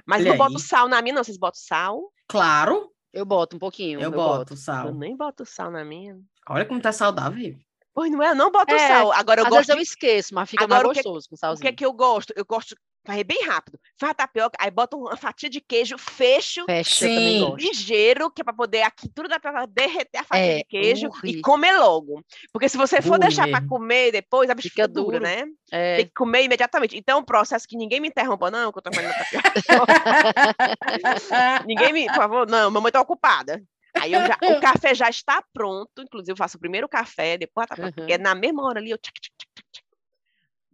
Mas 0.07 0.21
Olha 0.23 0.31
não 0.31 0.37
boto 0.39 0.57
aí. 0.57 0.61
sal 0.63 0.89
na 0.89 1.01
minha, 1.03 1.15
não. 1.15 1.25
Vocês 1.25 1.37
botam 1.39 1.61
sal? 1.61 2.01
Claro, 2.29 2.91
Eu 3.13 3.25
boto 3.27 3.57
um 3.57 3.59
pouquinho. 3.59 3.99
eu, 3.99 4.05
Eu, 4.05 4.11
boto 4.13 4.53
Eu 4.53 4.57
sal. 4.57 4.95
nem 4.95 5.17
boto 5.17 5.45
sal 5.45 5.69
na 5.71 5.85
minha. 5.85 6.17
Olha 6.49 6.65
como 6.65 6.81
tá 6.81 6.93
saudável. 6.93 7.57
Pois 8.01 8.11
não 8.11 8.23
é, 8.23 8.31
eu 8.31 8.35
não 8.35 8.51
boto 8.51 8.73
É, 8.75 8.79
sal. 8.89 9.13
Agora 9.13 9.43
eu 9.43 9.45
Às 9.45 9.51
gosto 9.51 9.67
vezes 9.67 9.77
eu 9.77 9.83
esqueço, 9.83 10.35
mas 10.35 10.49
fica 10.49 10.65
Agora, 10.65 10.85
o 10.85 10.87
mais 10.87 10.97
que- 10.99 11.05
gostoso 11.05 11.29
com 11.29 11.35
O 11.35 11.39
salzinho. 11.39 11.61
que 11.61 11.69
é 11.69 11.73
que 11.73 11.85
eu 11.85 11.93
gosto? 11.93 12.33
Eu 12.35 12.47
gosto 12.47 12.75
fazer 13.07 13.25
bem 13.25 13.45
rápido. 13.47 13.79
Faz 13.99 14.11
a 14.13 14.15
tapioca, 14.15 14.57
aí 14.59 14.71
bota 14.71 14.97
uma 14.97 15.17
fatia 15.19 15.51
de 15.51 15.61
queijo, 15.61 15.99
fecho, 15.99 16.65
gosto. 16.67 17.57
ligeiro, 17.63 18.31
que 18.31 18.41
é 18.41 18.45
para 18.45 18.55
poder 18.55 18.83
aqui 18.83 19.07
tudo 19.15 19.29
dá 19.29 19.39
para 19.39 19.67
derreter 19.67 20.19
a 20.19 20.25
fatia 20.25 20.45
É, 20.45 20.57
de 20.59 20.65
queijo 20.65 21.09
urri. 21.09 21.31
e 21.39 21.41
comer 21.43 21.73
logo. 21.79 22.23
Porque 22.53 22.69
se 22.71 22.77
você 22.79 23.03
for 23.03 23.15
Ui 23.15 23.19
deixar 23.19 23.49
para 23.51 23.67
comer 23.67 24.13
depois, 24.13 24.49
a 24.49 24.55
bicha 24.55 24.69
Fica 24.71 24.85
fica 24.85 24.89
dura, 24.89 25.19
duro. 25.19 25.23
né? 25.25 25.45
É, 25.71 25.97
Tem 25.97 26.07
que 26.07 26.13
comer 26.15 26.45
imediatamente. 26.45 26.97
Então, 26.97 27.19
é 27.19 27.21
um 27.21 27.25
processo 27.25 27.67
que 27.69 27.77
ninguém 27.77 28.01
me 28.01 28.09
interrompa, 28.09 28.51
não, 28.51 28.73
que 28.73 28.79
eu 28.79 28.83
tô 28.83 28.91
fazendo 28.95 29.13
tapioca. 29.85 29.93
ninguém 31.67 31.93
me, 31.93 32.07
por 32.07 32.15
favor, 32.17 32.47
não, 32.49 32.71
mamãe 32.71 32.91
tá 32.93 33.01
ocupada. 33.01 33.63
Aí 33.95 34.13
eu 34.13 34.21
já, 34.27 34.39
o 34.43 34.61
café 34.61 34.95
já 34.95 35.09
está 35.09 35.43
pronto, 35.53 36.03
inclusive 36.03 36.33
eu 36.33 36.37
faço 36.37 36.57
o 36.57 36.61
primeiro 36.61 36.89
café, 36.89 37.37
depois 37.39 37.65
a 37.65 37.69
tapioca, 37.69 37.93
porque 37.93 38.13
é 38.13 38.19
na 38.19 38.35
mesma 38.35 38.65
hora 38.65 38.79
ali 38.81 38.91
eu 38.91 38.99
tchac, 38.99 39.21
tchac, 39.21 39.35
tchac, 39.37 39.65
tchac, 39.73 39.87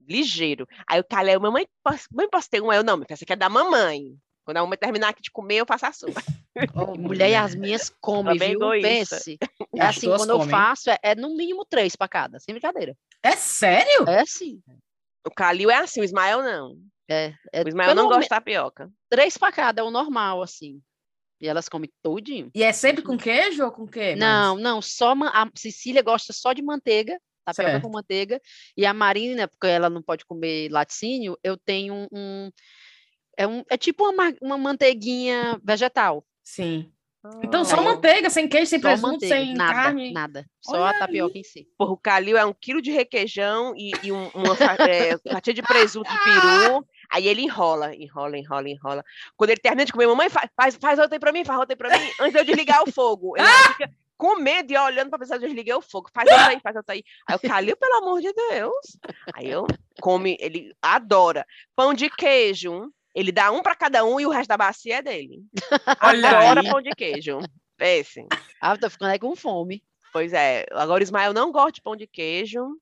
ligeiro. 0.08 0.66
Aí 0.86 1.00
o 1.00 1.04
Calé, 1.04 1.38
mamãe, 1.38 1.66
posso, 1.82 2.04
mãe, 2.12 2.28
posso 2.28 2.48
ter 2.48 2.62
um? 2.62 2.70
Aí 2.70 2.78
eu, 2.78 2.84
não, 2.84 3.02
essa 3.08 3.24
aqui 3.24 3.32
é 3.32 3.36
da 3.36 3.48
mamãe. 3.48 4.16
Quando 4.44 4.58
a 4.58 4.60
mamãe 4.60 4.78
terminar 4.78 5.08
aqui 5.08 5.22
de 5.22 5.30
comer, 5.30 5.56
eu 5.56 5.66
faço 5.66 5.86
a 5.86 5.92
sua. 5.92 6.12
Oh, 6.74 6.94
mulher 6.96 7.30
e 7.30 7.34
as 7.34 7.54
minhas 7.56 7.90
comem, 8.00 8.38
bem 8.38 8.50
viu? 8.50 8.60
egoísta. 8.72 9.16
Pense. 9.16 9.38
É 9.78 9.82
As 9.82 9.96
assim, 9.98 10.08
quando 10.08 10.30
eu 10.30 10.38
comem. 10.38 10.50
faço, 10.50 10.88
é, 10.88 10.98
é 11.02 11.14
no 11.14 11.36
mínimo 11.36 11.62
três 11.66 11.94
para 11.94 12.08
cada, 12.08 12.40
sem 12.40 12.54
brincadeira. 12.54 12.96
É 13.22 13.32
sério? 13.32 14.08
É 14.08 14.24
sim. 14.24 14.62
O 15.26 15.30
Calil 15.30 15.70
é 15.70 15.76
assim, 15.76 16.00
o 16.00 16.04
Ismael 16.04 16.40
não. 16.40 16.78
É, 17.06 17.34
é 17.52 17.62
O 17.62 17.68
Ismael 17.68 17.94
não 17.94 18.06
gosta 18.06 18.22
de 18.22 18.28
tapioca. 18.28 18.90
Três 19.10 19.36
para 19.36 19.52
cada 19.52 19.82
é 19.82 19.84
o 19.84 19.90
normal, 19.90 20.42
assim. 20.42 20.80
E 21.40 21.46
elas 21.48 21.68
comem 21.68 21.90
tudinho. 22.02 22.50
E 22.54 22.62
é 22.62 22.72
sempre 22.72 23.02
com 23.02 23.16
queijo 23.18 23.64
ou 23.64 23.70
com 23.70 23.86
quê? 23.86 24.16
Não, 24.16 24.56
não, 24.56 24.80
só 24.80 25.12
a 25.12 25.50
Cecília 25.54 26.02
gosta 26.02 26.32
só 26.32 26.52
de 26.52 26.62
manteiga, 26.62 27.18
tapioca 27.44 27.70
Certo. 27.72 27.82
com 27.84 27.90
manteiga, 27.90 28.40
e 28.76 28.86
a 28.86 28.94
Marina, 28.94 29.46
porque 29.46 29.66
ela 29.66 29.90
não 29.90 30.02
pode 30.02 30.24
comer 30.24 30.70
laticínio, 30.70 31.38
eu 31.44 31.56
tenho 31.56 31.94
um, 31.94 32.06
um- 32.12 32.50
é 33.36 33.46
um 33.46 33.62
é 33.70 33.76
tipo 33.76 34.04
uma, 34.04 34.12
ma- 34.30 34.36
uma 34.40 34.56
manteiguinha 34.58 35.60
vegetal. 35.62 36.24
Sim. 36.42 36.90
Então 37.42 37.64
só 37.64 37.76
Aí 37.76 37.84
eu- 37.84 37.92
manteiga, 37.94 38.30
sem 38.30 38.48
queijo, 38.48 38.66
sem 38.70 38.80
Só 38.80 38.88
presunto, 38.88 39.12
manteiga, 39.14 39.34
sem 39.34 39.54
nada, 39.54 39.72
carne. 39.74 40.12
nada. 40.12 40.46
Só 40.60 40.76
Olha 40.80 40.96
a 40.96 40.98
tapioca 41.00 41.36
em 41.36 41.42
si. 41.42 41.66
Porra, 41.76 41.90
o 41.92 41.96
Calil 41.98 42.36
é 42.38 42.46
um 42.46 42.54
quilo 42.54 42.80
de 42.80 42.92
requeijão 42.92 43.74
e, 43.76 43.90
e 44.04 44.12
um- 44.12 44.28
uma 44.28 44.54
é, 44.88 45.18
fatia 45.32 45.52
de 45.52 45.60
presunto 45.62 46.08
de 46.10 46.18
peru. 46.24 46.86
Aí 47.10 47.26
ele 47.28 47.42
enrola, 47.42 47.94
enrola, 47.94 48.36
enrola, 48.38 48.68
enrola. 48.68 49.04
Quando 49.36 49.50
ele 49.50 49.60
termina 49.60 49.84
de 49.84 49.92
comer, 49.92 50.06
mamãe, 50.06 50.28
faz, 50.28 50.76
faz, 50.80 50.98
outra 50.98 51.16
aí 51.16 51.20
pra 51.20 51.32
mim, 51.32 51.44
faz 51.44 51.58
outra 51.58 51.74
aí 51.74 51.76
pra 51.76 51.98
mim, 51.98 52.10
antes 52.20 52.32
de 52.32 52.38
eu 52.38 52.44
desligar 52.44 52.82
o 52.82 52.92
fogo. 52.92 53.36
Ele 53.36 53.46
fica 53.46 53.90
com 54.16 54.36
medo 54.36 54.72
e 54.72 54.78
olhando 54.78 55.10
pra 55.10 55.18
pessoa, 55.18 55.38
desliguei 55.38 55.74
o 55.74 55.82
fogo, 55.82 56.10
faz 56.12 56.30
outra 56.30 56.48
aí, 56.48 56.60
faz 56.60 56.76
outra 56.76 56.94
aí. 56.94 57.04
Aí 57.28 57.34
eu, 57.34 57.48
Calil, 57.48 57.76
pelo 57.76 57.96
amor 57.96 58.20
de 58.20 58.32
Deus. 58.32 58.98
Aí 59.34 59.50
eu 59.50 59.66
come, 60.00 60.36
ele 60.40 60.74
adora. 60.80 61.46
Pão 61.74 61.92
de 61.92 62.08
queijo, 62.08 62.90
ele 63.14 63.32
dá 63.32 63.50
um 63.50 63.62
pra 63.62 63.74
cada 63.74 64.04
um 64.04 64.20
e 64.20 64.26
o 64.26 64.30
resto 64.30 64.48
da 64.48 64.56
bacia 64.56 64.96
é 64.96 65.02
dele. 65.02 65.42
Olha 66.02 66.28
Adora 66.28 66.60
aí. 66.60 66.70
pão 66.70 66.82
de 66.82 66.90
queijo. 66.90 67.38
Péssimo. 67.76 68.28
Ah, 68.60 68.76
tô 68.76 68.88
ficando 68.88 69.10
aí 69.10 69.18
com 69.18 69.36
fome. 69.36 69.82
Pois 70.12 70.32
é. 70.32 70.66
Agora 70.72 71.00
o 71.00 71.02
Ismael 71.02 71.32
não 71.32 71.52
gosta 71.52 71.72
de 71.72 71.82
pão 71.82 71.96
de 71.96 72.06
queijo 72.06 72.78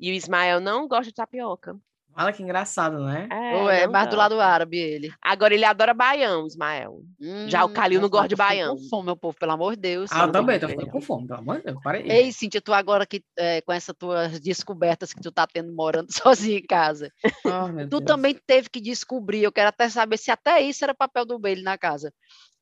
e 0.00 0.10
o 0.10 0.14
Ismael 0.14 0.60
não 0.60 0.88
gosta 0.88 1.04
de 1.04 1.14
tapioca. 1.14 1.78
Olha 2.14 2.32
que 2.32 2.42
engraçado, 2.42 3.04
né? 3.04 3.28
Ou 3.54 3.70
é 3.70 3.84
não 3.86 3.92
mais 3.92 4.08
do 4.08 4.16
lado 4.16 4.40
árabe 4.40 4.76
ele. 4.78 5.12
Agora 5.22 5.54
ele 5.54 5.64
adora 5.64 5.94
baião, 5.94 6.46
Ismael. 6.46 7.00
Já 7.46 7.64
o 7.64 7.68
Hum, 7.68 7.72
Calil 7.72 8.00
não 8.00 8.08
gosta 8.08 8.28
de 8.28 8.36
baião. 8.36 8.76
Com 8.76 8.88
fome, 8.88 9.04
meu 9.06 9.16
povo, 9.16 9.36
pelo 9.38 9.52
amor 9.52 9.74
de 9.74 9.82
Deus. 9.82 10.10
Ah, 10.12 10.20
eu 10.20 10.26
não 10.26 10.32
também, 10.32 10.58
tô 10.60 10.68
ficando 10.68 10.90
com 10.90 11.00
fome, 11.00 11.26
pelo 11.26 11.40
amor 11.40 11.58
de 11.58 11.64
Deus, 11.64 11.82
para 11.82 11.98
aí. 11.98 12.10
Ei, 12.10 12.32
Cíntia, 12.32 12.60
tu 12.60 12.72
agora 12.72 13.06
que 13.06 13.22
é, 13.36 13.60
com 13.62 13.72
essas 13.72 13.94
tuas 13.98 14.38
descobertas 14.40 15.12
que 15.12 15.20
tu 15.20 15.32
tá 15.32 15.46
tendo 15.46 15.72
morando 15.74 16.08
sozinha 16.12 16.58
em 16.58 16.66
casa, 16.66 17.10
Oh, 17.44 17.68
meu 17.68 17.88
tu 17.88 17.98
Deus. 17.98 18.04
também 18.04 18.38
teve 18.46 18.68
que 18.68 18.80
descobrir, 18.80 19.42
eu 19.42 19.52
quero 19.52 19.68
até 19.68 19.88
saber 19.88 20.16
se 20.18 20.30
até 20.30 20.60
isso 20.60 20.84
era 20.84 20.94
papel 20.94 21.24
do 21.24 21.38
Bailey 21.38 21.62
na 21.64 21.78
casa. 21.78 22.12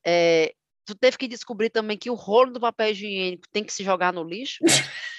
É, 0.06 0.52
tu 0.86 0.94
teve 0.94 1.18
que 1.18 1.28
descobrir 1.28 1.70
também 1.70 1.96
que 1.98 2.10
o 2.10 2.14
rolo 2.14 2.52
do 2.52 2.60
papel 2.60 2.90
higiênico 2.90 3.46
tem 3.52 3.64
que 3.64 3.72
se 3.72 3.82
jogar 3.84 4.12
no 4.12 4.22
lixo? 4.24 4.58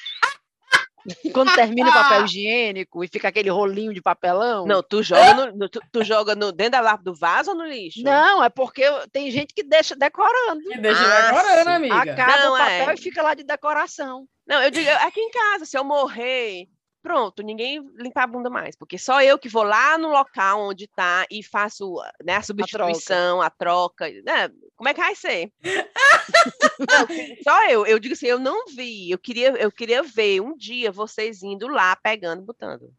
Quando 1.33 1.53
termina 1.53 1.89
o 1.89 1.93
papel 1.93 2.23
higiênico 2.25 3.03
e 3.03 3.07
fica 3.07 3.27
aquele 3.27 3.49
rolinho 3.49 3.93
de 3.93 4.01
papelão? 4.01 4.65
Não, 4.65 4.83
tu 4.83 5.01
joga, 5.01 5.33
no, 5.33 5.57
no- 5.57 5.69
tu, 5.69 5.79
tu 5.91 6.03
joga 6.03 6.35
no, 6.35 6.51
dentro 6.51 6.73
da 6.73 6.81
lata 6.81 7.03
do 7.03 7.13
vaso 7.15 7.51
ou 7.51 7.57
no 7.57 7.65
lixo? 7.65 8.01
Não, 8.03 8.43
é 8.43 8.49
porque 8.49 8.83
tem 9.11 9.31
gente 9.31 9.53
que 9.53 9.63
deixa 9.63 9.95
decorando. 9.95 10.61
Me 10.67 10.77
deixa 10.77 11.01
Ah, 11.03 11.21
decorando, 11.31 11.69
amiga. 11.71 11.95
Acaba 12.13 12.37
Não, 12.37 12.53
o 12.53 12.57
papel 12.57 12.89
é. 12.89 12.93
e 12.93 12.97
fica 12.97 13.21
lá 13.21 13.33
de 13.33 13.43
decoração. 13.43 14.25
Não, 14.47 14.61
eu 14.61 14.69
digo, 14.71 14.89
aqui 14.89 15.19
em 15.19 15.31
casa, 15.31 15.65
se 15.65 15.77
eu 15.77 15.83
morrer, 15.83 16.67
pronto, 17.01 17.41
ninguém 17.43 17.79
limpa 17.95 18.23
a 18.23 18.27
bunda 18.27 18.49
mais, 18.49 18.75
porque 18.75 18.97
só 18.97 19.21
eu 19.21 19.37
que 19.37 19.49
vou 19.49 19.63
lá 19.63 19.97
no 19.97 20.09
local 20.09 20.61
onde 20.61 20.87
tá 20.87 21.25
e 21.29 21.43
faço 21.43 21.95
né, 22.23 22.35
a 22.35 22.41
substituição, 22.41 23.41
a 23.41 23.49
troca, 23.49 24.09
né? 24.23 24.49
Como 24.75 24.89
é 24.89 24.93
que 24.93 24.99
vai 24.99 25.15
ser? 25.15 25.51
Não, 26.79 27.07
só 27.43 27.69
eu, 27.69 27.85
eu 27.85 27.99
digo 27.99 28.13
assim, 28.13 28.25
eu 28.25 28.39
não 28.39 28.65
vi, 28.65 29.11
eu 29.11 29.19
queria, 29.19 29.49
eu 29.51 29.71
queria 29.71 30.01
ver 30.01 30.41
um 30.41 30.55
dia 30.57 30.91
vocês 30.91 31.43
indo 31.43 31.67
lá, 31.67 31.95
pegando, 31.95 32.41
botando. 32.41 32.91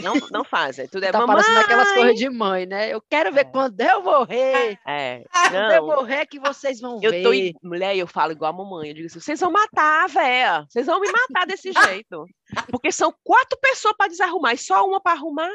Não, 0.00 0.14
não 0.30 0.44
fazem, 0.44 0.88
tudo 0.88 1.04
é 1.04 1.12
tá 1.12 1.20
mamãe. 1.20 1.36
parecendo 1.36 1.60
aquelas 1.60 1.92
coisas 1.92 2.16
de 2.16 2.28
mãe, 2.28 2.66
né? 2.66 2.92
Eu 2.92 3.00
quero 3.08 3.32
ver 3.32 3.40
É. 3.40 3.44
quando 3.44 3.80
eu 3.80 4.02
morrer. 4.02 4.78
É, 4.86 5.24
Quando 5.50 5.72
eu 5.72 5.86
morrer 5.86 6.26
que 6.26 6.40
vocês 6.40 6.80
vão 6.80 6.98
eu 7.02 7.10
ver. 7.10 7.22
tô, 7.22 7.68
mulher, 7.68 7.96
eu 7.96 8.06
falo 8.06 8.32
igual 8.32 8.52
a 8.52 8.56
mamãe, 8.56 8.88
eu 8.88 8.94
digo 8.94 9.06
assim, 9.06 9.20
vocês 9.20 9.38
vão 9.40 9.50
matar 9.52 10.04
a 10.04 10.06
véia, 10.08 10.66
vocês 10.68 10.86
vão 10.86 11.00
me 11.00 11.10
matar 11.12 11.46
desse 11.46 11.70
jeito, 12.02 12.26
porque 12.70 12.90
são 12.90 13.14
quatro 13.22 13.58
pessoas 13.60 13.94
para 13.96 14.08
desarrumar 14.08 14.54
e 14.54 14.58
só 14.58 14.84
uma 14.86 15.00
para 15.00 15.12
arrumar. 15.12 15.50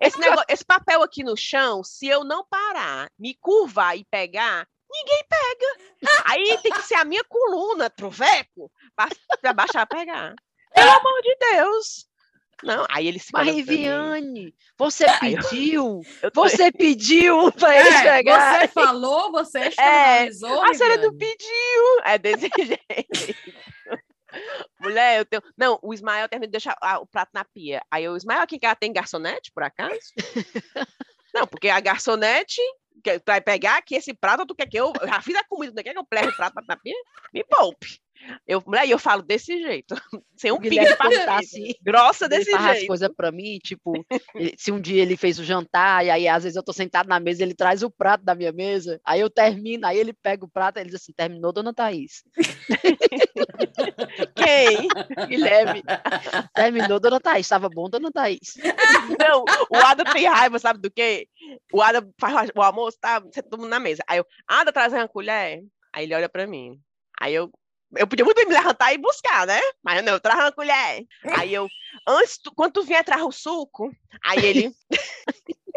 Esse, 0.00 0.18
negócio, 0.18 0.46
esse 0.48 0.64
papel 0.64 1.02
aqui 1.02 1.22
no 1.22 1.36
chão, 1.36 1.84
se 1.84 2.06
eu 2.08 2.24
não 2.24 2.44
parar, 2.48 3.08
me 3.18 3.36
curvar 3.38 3.96
e 3.98 4.04
pegar, 4.10 4.66
ninguém 4.90 5.22
pega. 5.28 6.22
Aí 6.24 6.58
tem 6.62 6.72
que 6.72 6.82
ser 6.82 6.94
a 6.94 7.04
minha 7.04 7.22
coluna, 7.28 7.90
troveco, 7.90 8.72
para 8.96 9.52
baixar 9.52 9.82
e 9.82 9.94
pegar. 9.94 10.34
Pelo 10.74 10.90
amor 10.90 11.22
de 11.22 11.36
Deus. 11.52 12.07
Não, 12.62 12.84
aí 12.90 13.06
ele 13.06 13.18
se 13.18 13.30
Mas, 13.32 13.44
pra. 13.46 13.52
Riviane, 13.54 14.54
você 14.76 15.04
eu- 15.06 15.18
pediu, 15.20 16.00
Eu 16.22 16.30
você 16.34 16.72
pediu 16.72 17.52
para 17.52 17.78
ele 17.78 17.88
É, 17.88 18.02
chegar. 18.02 18.60
você 18.60 18.68
falou, 18.68 19.30
você 19.32 19.58
externalizou, 19.68 20.62
A 20.64 20.74
senhora 20.74 20.96
não 20.96 21.10
Viviane. 21.12 21.36
pediu. 21.36 22.00
É 22.04 22.18
desse 22.18 22.50
jeito. 22.58 23.38
Mulher, 24.80 25.18
eu 25.20 25.24
tenho. 25.24 25.42
Não, 25.56 25.78
o 25.82 25.94
Ismael 25.94 26.28
termina 26.28 26.46
de 26.48 26.52
deixar 26.52 26.76
ah, 26.82 26.98
o 26.98 27.06
prato 27.06 27.30
na 27.32 27.44
pia. 27.44 27.80
Aí 27.90 28.04
eu, 28.04 28.16
Ismael, 28.16 28.42
aqui 28.42 28.56
em 28.56 28.60
casa 28.60 28.76
tem 28.76 28.92
garçonete, 28.92 29.50
por 29.52 29.62
acaso? 29.62 29.94
não, 31.34 31.46
porque 31.46 31.68
a 31.68 31.80
garçonete 31.80 32.60
que 33.02 33.20
vai 33.24 33.40
pegar 33.40 33.76
aqui 33.78 33.94
esse 33.94 34.12
prato, 34.12 34.44
tu 34.44 34.54
quer 34.54 34.66
que 34.68 34.76
eu. 34.78 34.92
Eu 35.00 35.08
já 35.08 35.22
fiz 35.22 35.34
a 35.36 35.44
comida, 35.44 35.72
tu 35.72 35.82
quer 35.82 35.92
que 35.92 35.98
eu 35.98 36.06
leve 36.12 36.28
o 36.28 36.36
prato 36.36 36.52
pra- 36.54 36.64
na 36.68 36.76
pia? 36.76 36.94
Me 37.32 37.42
poupe. 37.44 38.00
Eu, 38.46 38.62
mulher, 38.66 38.86
e 38.86 38.90
eu 38.90 38.98
falo 38.98 39.22
desse 39.22 39.60
jeito. 39.60 39.94
Sem 40.36 40.52
um 40.52 40.58
pingo 40.58 40.96
tá 40.96 41.38
assim, 41.38 41.74
Grossa 41.82 42.26
ele 42.26 42.38
desse 42.38 42.54
as 42.54 42.76
jeito. 42.78 42.86
coisas 42.88 43.08
para 43.16 43.32
mim, 43.32 43.58
tipo, 43.58 44.04
ele- 44.34 44.54
se 44.56 44.70
um 44.70 44.80
dia 44.80 45.02
ele 45.02 45.16
fez 45.16 45.38
o 45.38 45.44
jantar, 45.44 46.04
e 46.04 46.10
aí 46.10 46.28
às 46.28 46.44
vezes 46.44 46.56
eu 46.56 46.62
tô 46.62 46.72
sentado 46.72 47.08
na 47.08 47.18
mesa, 47.18 47.42
ele 47.42 47.54
traz 47.54 47.82
o 47.82 47.90
prato 47.90 48.24
da 48.24 48.34
minha 48.34 48.52
mesa, 48.52 49.00
aí 49.04 49.20
eu 49.20 49.28
termino, 49.30 49.86
aí 49.86 49.98
ele 49.98 50.12
pega 50.12 50.44
o 50.44 50.48
prato, 50.48 50.78
e 50.78 50.80
ele 50.80 50.90
diz 50.90 51.00
assim, 51.00 51.12
terminou, 51.12 51.52
dona 51.52 51.74
Thaís? 51.74 52.22
Quem? 54.36 54.88
Guilherme, 55.26 55.82
terminou, 56.54 57.00
dona 57.00 57.20
Thaís, 57.20 57.46
estava 57.46 57.68
bom, 57.68 57.88
dona 57.88 58.10
Thaís? 58.12 58.54
Não, 59.18 59.44
o 59.70 59.76
Ada 59.76 60.04
tem 60.04 60.26
raiva, 60.26 60.58
sabe 60.58 60.80
do 60.80 60.90
quê? 60.90 61.28
O 61.72 61.82
Ada 61.82 62.06
faz 62.18 62.50
o 62.54 62.62
almoço, 62.62 62.98
tá? 63.00 63.20
Você 63.20 63.42
todo 63.42 63.60
mundo 63.60 63.70
na 63.70 63.80
mesa. 63.80 64.02
Aí 64.06 64.18
eu, 64.18 64.26
Ada, 64.46 64.72
traz 64.72 64.92
uma 64.92 65.08
colher. 65.08 65.64
Aí 65.92 66.04
ele 66.04 66.14
olha 66.14 66.28
pra 66.28 66.46
mim. 66.46 66.78
Aí 67.20 67.34
eu, 67.34 67.50
eu 67.96 68.06
podia 68.06 68.24
muito 68.24 68.36
bem 68.36 68.46
me 68.46 68.54
levantar 68.54 68.92
e 68.92 68.98
buscar, 68.98 69.46
né? 69.46 69.60
Mas 69.82 70.04
não, 70.04 70.18
traz 70.20 70.38
uma 70.40 70.52
colher. 70.52 71.06
Aí 71.36 71.54
eu, 71.54 71.68
antes, 72.06 72.38
tu, 72.38 72.52
quando 72.54 72.72
tu 72.72 72.82
vier, 72.82 73.04
traz 73.04 73.22
o 73.22 73.32
suco. 73.32 73.90
Aí 74.24 74.44
ele, 74.44 74.72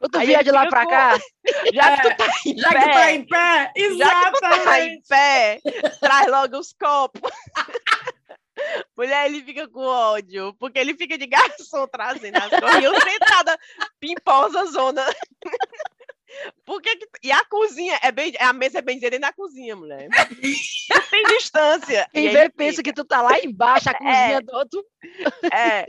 Ou 0.00 0.08
tu 0.08 0.20
ele 0.20 0.42
de 0.42 0.50
lá 0.50 0.66
pra 0.66 0.86
cá? 0.86 1.18
já 1.72 1.96
que 1.96 2.08
tu 2.08 2.16
tá 2.16 2.26
em 2.46 2.58
Já 2.58 2.70
pé, 2.70 2.80
que 2.80 2.92
tá 2.92 3.12
em 3.12 3.26
pé, 3.26 3.72
já 3.96 4.24
que 4.24 4.30
tu 4.32 4.40
tá 4.40 4.56
exatamente. 4.56 4.94
em 4.94 5.02
pé, 5.02 5.60
traz 6.00 6.26
logo 6.26 6.58
os 6.58 6.72
copos. 6.72 7.30
Mulher, 8.96 9.26
ele 9.26 9.44
fica 9.44 9.68
com 9.68 9.84
ódio, 9.84 10.52
porque 10.58 10.80
ele 10.80 10.94
fica 10.94 11.16
de 11.16 11.26
garçom 11.26 11.86
trazendo 11.86 12.38
as 12.38 12.48
coisas. 12.48 12.80
E 12.80 12.84
eu 12.84 13.00
sentada, 13.00 13.56
pimposa 14.00 14.66
zona. 14.66 15.04
Por 16.64 16.82
que 16.82 16.96
que- 16.96 17.06
E 17.22 17.32
a 17.32 17.44
cozinha 17.46 17.98
é 18.02 18.12
bem. 18.12 18.32
A 18.38 18.52
mesa 18.52 18.78
é 18.78 18.82
bem 18.82 18.98
dentro 18.98 19.18
da 19.20 19.32
cozinha, 19.32 19.74
mulher. 19.74 20.08
Tem 21.10 21.22
distância. 21.24 22.06
Quem 22.12 22.30
vê 22.30 22.48
pensa 22.50 22.82
que 22.82 22.92
tu 22.92 23.04
tá 23.04 23.22
lá 23.22 23.38
embaixo, 23.40 23.88
a 23.88 23.94
cozinha 23.94 24.40
do 24.42 24.52
outro. 24.54 24.84
É. 25.52 25.86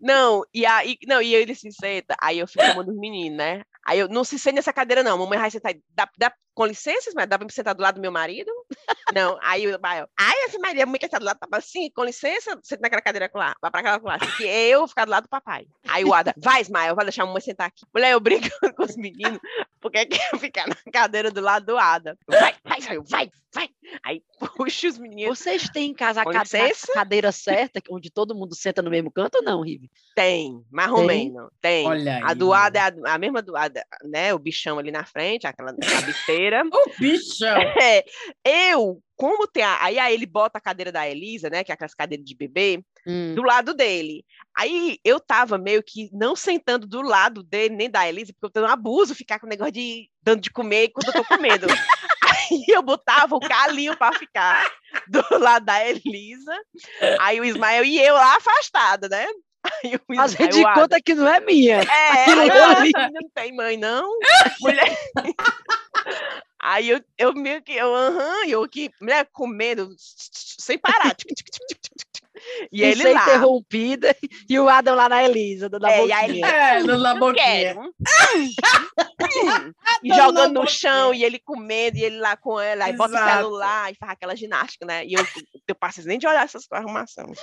Não, 0.00 0.44
e 0.54 0.64
aí, 0.64 0.96
não, 1.06 1.20
e 1.20 1.34
ele 1.34 1.54
se 1.54 1.70
senta, 1.72 2.14
aí 2.22 2.38
eu 2.38 2.46
fico 2.46 2.64
chamando 2.64 2.90
os 2.90 2.98
meninos, 2.98 3.36
né? 3.38 3.62
Aí 3.86 3.98
eu 3.98 4.08
não 4.08 4.24
se 4.24 4.38
sente 4.38 4.56
nessa 4.56 4.72
cadeira, 4.72 5.02
não. 5.02 5.18
Mamãe 5.18 5.38
vai 5.38 5.50
sentar. 5.50 5.72
aí. 5.72 5.80
Dá, 5.94 6.08
dá, 6.18 6.32
com 6.54 6.66
licença, 6.66 7.10
mas 7.14 7.26
dá 7.26 7.38
pra 7.38 7.46
me 7.46 7.52
sentar 7.52 7.74
do 7.74 7.82
lado 7.82 7.94
do 7.94 8.00
meu 8.00 8.12
marido? 8.12 8.50
Não. 9.14 9.38
Aí 9.42 9.66
o 9.66 9.78
Bael, 9.78 10.06
ai, 10.18 10.34
essa 10.44 10.58
Maria, 10.58 10.86
quer 10.86 11.06
sentar 11.06 11.20
do 11.20 11.26
lado 11.26 11.36
do 11.36 11.40
papai. 11.40 11.62
Sim, 11.62 11.90
com 11.94 12.04
licença, 12.04 12.58
senta 12.62 12.82
naquela 12.82 13.02
cadeira 13.02 13.30
lá, 13.34 13.54
vai 13.60 13.70
pra 13.70 13.80
aquela 13.80 14.00
lá. 14.02 14.18
Que 14.18 14.44
eu 14.44 14.86
ficar 14.86 15.04
do 15.04 15.10
lado 15.10 15.24
do 15.24 15.28
papai. 15.28 15.66
Aí 15.88 16.04
o 16.04 16.12
Ada, 16.12 16.34
vai, 16.36 16.60
Ismael, 16.60 16.94
vai 16.94 17.04
deixar 17.04 17.22
a 17.22 17.26
mamãe 17.26 17.40
sentar 17.40 17.68
aqui. 17.68 17.84
Mulher, 17.94 18.12
eu 18.12 18.20
brincando 18.20 18.50
com 18.76 18.84
os 18.84 18.96
meninos, 18.96 19.40
porque 19.80 20.06
quer 20.06 20.38
ficar 20.38 20.68
na 20.68 20.92
cadeira 20.92 21.30
do 21.30 21.40
lado 21.40 21.66
do 21.66 21.78
Ada. 21.78 22.16
Vai, 22.28 22.54
vai, 22.64 22.78
Ismael, 22.78 23.04
vai, 23.08 23.30
vai. 23.54 23.68
Aí 24.04 24.22
puxa 24.56 24.88
os 24.88 24.98
meninos. 24.98 25.38
Vocês 25.38 25.68
têm 25.68 25.90
em 25.90 25.94
casa 25.94 26.22
a, 26.22 26.24
Com 26.24 26.32
ca- 26.32 26.42
a 26.42 26.94
cadeira 26.94 27.32
certa, 27.32 27.80
onde 27.90 28.10
todo 28.10 28.34
mundo 28.34 28.54
senta 28.54 28.80
no 28.82 28.90
mesmo 28.90 29.10
canto 29.10 29.36
ou 29.36 29.42
não, 29.42 29.62
Rive? 29.62 29.90
Tem, 30.14 30.62
mais 30.70 30.90
ou 30.90 30.98
Tem? 30.98 31.06
menos. 31.06 31.50
Tem. 31.60 31.86
Olha 31.86 32.16
aí. 32.16 32.22
A 32.24 32.34
do 32.34 32.52
Ada 32.52 32.78
é 32.78 32.82
a, 32.82 33.14
a 33.14 33.18
mesma 33.18 33.42
do 33.42 33.56
Ada, 33.56 33.84
né? 34.04 34.32
O 34.34 34.38
bichão 34.38 34.78
ali 34.78 34.90
na 34.90 35.04
frente, 35.04 35.46
aquela 35.46 35.74
cabeceira. 35.76 36.62
O 36.72 37.00
bichão. 37.00 37.58
É, 37.82 38.04
eu, 38.72 39.02
como 39.16 39.46
tem 39.46 39.62
a, 39.62 39.82
aí, 39.84 39.98
aí 39.98 40.14
ele 40.14 40.26
bota 40.26 40.58
a 40.58 40.60
cadeira 40.60 40.90
da 40.92 41.08
Elisa, 41.08 41.48
né, 41.50 41.62
que 41.64 41.70
é 41.70 41.74
aquelas 41.74 41.94
cadeiras 41.94 42.24
de 42.24 42.34
bebê, 42.34 42.82
Hum. 43.06 43.34
do 43.34 43.42
lado 43.42 43.72
dele. 43.72 44.22
Aí 44.54 44.98
eu 45.02 45.18
tava 45.18 45.56
meio 45.56 45.82
que 45.82 46.10
não 46.12 46.36
sentando 46.36 46.86
do 46.86 47.00
lado 47.00 47.42
dele, 47.42 47.74
nem 47.74 47.88
da 47.90 48.06
Elisa, 48.06 48.30
porque 48.34 48.44
eu 48.44 48.50
tenho 48.50 48.66
um 48.66 48.68
abuso 48.68 49.14
ficar 49.14 49.38
com 49.40 49.46
o 49.46 49.48
negócio 49.48 49.72
de 49.72 50.10
dando 50.22 50.42
de 50.42 50.50
comer 50.50 50.90
quando 50.90 51.06
eu 51.08 51.14
tô 51.14 51.24
comendo. 51.24 51.66
Aí 52.30 52.64
eu 52.68 52.82
botava 52.82 53.34
o 53.34 53.40
Calinho 53.40 53.96
para 53.96 54.16
ficar 54.18 54.70
do 55.08 55.22
lado 55.38 55.64
da 55.64 55.84
Elisa, 55.86 56.56
aí 57.20 57.40
o 57.40 57.44
Ismael 57.44 57.84
e 57.84 57.98
eu 58.00 58.14
lá 58.14 58.36
afastada, 58.36 59.08
né? 59.08 59.26
Aí 59.84 59.94
o 59.96 60.16
Fazer 60.16 60.48
Ismael, 60.48 60.50
de 60.52 60.60
o 60.64 60.66
Adam, 60.68 60.82
conta 60.82 61.00
que 61.02 61.14
não 61.14 61.28
é 61.28 61.40
minha. 61.40 61.76
é, 61.82 62.22
Aquilo 62.22 62.40
aí 62.40 62.48
eu, 62.48 62.64
ali. 62.64 62.92
não 63.12 63.30
tem 63.34 63.54
mãe, 63.54 63.76
não. 63.76 64.10
Mulher. 64.60 64.98
Aí 66.62 66.90
eu, 66.90 67.02
eu 67.16 67.32
meio 67.32 67.62
que, 67.62 67.72
eu, 67.72 67.94
aham, 67.94 68.46
eu 68.46 68.62
aqui, 68.62 68.90
mulher, 69.00 69.26
comendo, 69.32 69.94
sem 69.98 70.78
parar. 70.78 71.14
tic, 71.14 71.28
tic, 71.28 71.46
tic. 71.46 71.89
E 72.72 72.82
ele 72.82 73.02
ser 73.02 73.12
lá. 73.14 73.22
interrompida 73.22 74.14
e 74.48 74.58
o 74.58 74.68
Adam 74.68 74.94
lá 74.94 75.08
na 75.08 75.24
Elisa, 75.24 75.68
dando 75.68 75.86
a 75.86 75.92
É, 75.92 76.06
e 76.06 76.12
aí 76.12 76.26
boquinha. 76.28 76.46
É, 76.46 76.82
no- 76.82 76.98
na 76.98 77.14
boquinha. 77.14 77.44
Quero. 77.44 77.94
E 80.02 80.08
jogando 80.14 80.54
no 80.54 80.60
boquinha. 80.62 80.66
chão, 80.78 81.14
e 81.14 81.22
ele 81.24 81.38
comendo, 81.38 81.98
e 81.98 82.04
ele 82.04 82.18
lá 82.18 82.36
com 82.36 82.58
ela, 82.58 82.86
aí 82.86 82.92
bota 82.94 83.12
o 83.14 83.16
Exato. 83.16 83.36
celular, 83.36 83.92
e 83.92 83.94
faz 83.96 84.12
aquela 84.12 84.34
ginástica, 84.34 84.86
né? 84.86 85.04
E 85.04 85.12
eu, 85.14 85.24
eu 85.68 85.74
passo 85.74 86.02
nem 86.06 86.18
de 86.18 86.26
olhar 86.26 86.44
essas 86.44 86.66
arrumações. 86.72 87.38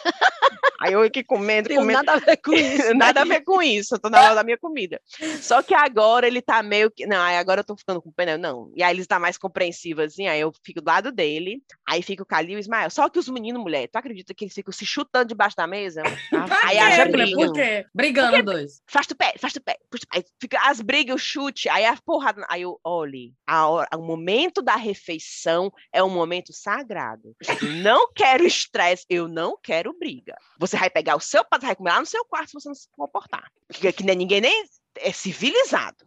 Aí 0.81 0.93
eu 0.93 1.01
aqui 1.01 1.23
comendo, 1.23 1.69
comendo. 1.69 1.93
nada 1.93 2.13
a 2.13 2.19
ver 2.19 2.37
com 2.37 2.53
isso. 2.55 2.93
Nada 2.95 3.21
a 3.21 3.25
né? 3.25 3.35
ver 3.35 3.43
com 3.43 3.61
isso, 3.61 3.95
eu 3.95 3.99
tô 3.99 4.09
na 4.09 4.21
hora 4.21 4.35
da 4.35 4.43
minha 4.43 4.57
comida. 4.57 5.01
Só 5.41 5.61
que 5.61 5.73
agora 5.73 6.27
ele 6.27 6.41
tá 6.41 6.61
meio 6.61 6.91
que. 6.91 7.05
Não, 7.05 7.21
aí 7.21 7.37
agora 7.37 7.61
eu 7.61 7.63
tô 7.63 7.75
ficando 7.75 8.01
com 8.01 8.11
pena. 8.11 8.37
Não. 8.37 8.71
E 8.75 8.83
aí 8.83 8.95
ele 8.95 9.05
tá 9.05 9.19
mais 9.19 9.37
compreensivo, 9.37 10.01
assim. 10.01 10.27
Aí 10.27 10.39
eu 10.39 10.51
fico 10.63 10.81
do 10.81 10.87
lado 10.87 11.11
dele. 11.11 11.61
Aí 11.87 12.01
fica 12.01 12.23
o 12.23 12.25
Calil 12.25 12.53
e 12.53 12.55
o 12.55 12.59
Ismael. 12.59 12.89
Só 12.89 13.09
que 13.09 13.19
os 13.19 13.29
meninos, 13.29 13.61
mulher, 13.61 13.87
tu 13.87 13.97
acredita 13.97 14.33
que 14.33 14.45
eles 14.45 14.53
ficam 14.53 14.71
se 14.73 14.85
chutando 14.85 15.29
debaixo 15.29 15.55
da 15.55 15.65
mesa? 15.67 16.03
Pra 16.29 16.45
Aí 16.63 16.77
haja 16.77 17.05
mulher? 17.05 17.11
briga. 17.11 17.45
Por 17.45 17.53
quê? 17.53 17.85
Brigando 17.93 18.43
dois. 18.43 18.81
Faz 18.87 19.07
tu 19.07 19.15
pé, 19.15 19.33
faz 19.37 19.53
tu 19.53 19.61
pé. 19.61 19.77
Aí 20.13 20.23
fica 20.39 20.59
as 20.63 20.81
brigas, 20.81 21.15
o 21.15 21.19
chute. 21.19 21.69
Aí 21.69 21.85
a 21.85 21.97
porrada. 22.05 22.45
Aí 22.49 22.61
eu, 22.61 22.79
olhe, 22.83 23.33
a 23.45 23.67
hora, 23.67 23.87
o 23.95 24.01
momento 24.01 24.61
da 24.61 24.75
refeição 24.75 25.71
é 25.91 26.03
um 26.03 26.09
momento 26.09 26.53
sagrado. 26.53 27.35
Eu 27.61 27.71
não 27.73 28.11
quero 28.13 28.45
estresse, 28.45 29.05
eu 29.09 29.27
não 29.27 29.57
quero 29.61 29.97
briga. 29.97 30.35
Você 30.59 30.66
vai 30.75 30.89
pegar 30.89 31.15
o 31.15 31.19
seu 31.21 31.45
prato, 31.45 31.65
vai 31.65 31.75
comer 31.75 31.91
lá 31.91 31.99
no 31.99 32.05
seu 32.05 32.25
quarto 32.25 32.49
se 32.49 32.53
você 32.55 32.67
não 32.67 32.75
se 32.75 32.89
comportar. 32.91 33.49
Que, 33.71 33.91
que 33.93 34.03
nem- 34.03 34.15
ninguém 34.17 34.41
nem 34.41 34.65
é 34.99 35.11
civilizado. 35.11 36.03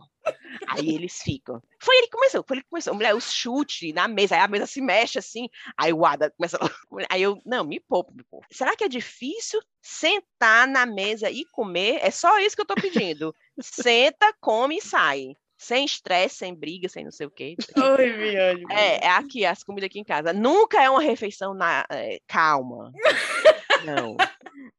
Aí 0.69 0.95
eles 0.95 1.23
ficam. 1.23 1.63
Foi 1.81 1.97
ele 1.97 2.07
que 2.07 2.13
começou, 2.13 2.45
foi 2.47 2.57
ele 2.57 2.63
que 2.63 2.69
começou. 2.69 2.93
Mulher, 2.95 3.15
os 3.15 3.33
chutes 3.33 3.95
na 3.95 4.07
mesa, 4.07 4.35
aí 4.35 4.43
a 4.43 4.49
mesa 4.49 4.67
se 4.67 4.81
mexe 4.83 5.19
assim. 5.19 5.49
Aí 5.79 5.93
o 5.93 6.05
Ada 6.05 6.31
começa. 6.31 6.59
Aí 7.09 7.23
eu, 7.23 7.41
não, 7.47 7.65
me 7.65 7.81
poupa, 7.81 8.13
me 8.15 8.23
poupa. 8.25 8.47
Será 8.51 8.77
que 8.77 8.85
é 8.85 8.89
difícil 8.89 9.61
sentar 9.81 10.69
na 10.69 10.85
mesa 10.85 11.31
e 11.31 11.45
comer? 11.47 12.01
É 12.03 12.11
só 12.11 12.39
isso 12.39 12.55
que 12.55 12.63
eu 12.63 12.67
tô 12.67 12.75
pedindo. 12.75 13.35
Senta, 13.61 14.35
come 14.41 14.77
e 14.77 14.83
sai. 14.83 15.35
Sem 15.57 15.85
estresse, 15.85 16.37
sem 16.37 16.55
briga, 16.55 16.89
sem 16.89 17.05
não 17.05 17.13
sei 17.13 17.27
o 17.27 17.31
quê. 17.31 17.55
Oi, 17.77 18.13
Viane. 18.13 18.65
É, 18.71 19.05
é 19.05 19.11
aqui, 19.11 19.45
as 19.45 19.63
comidas 19.63 19.87
aqui 19.89 20.01
em 20.01 20.05
casa. 20.05 20.33
Nunca 20.33 20.83
é 20.83 20.89
uma 20.89 21.03
refeição 21.03 21.53
na, 21.53 21.85
é, 21.91 22.19
calma. 22.27 22.91
Não. 23.85 24.17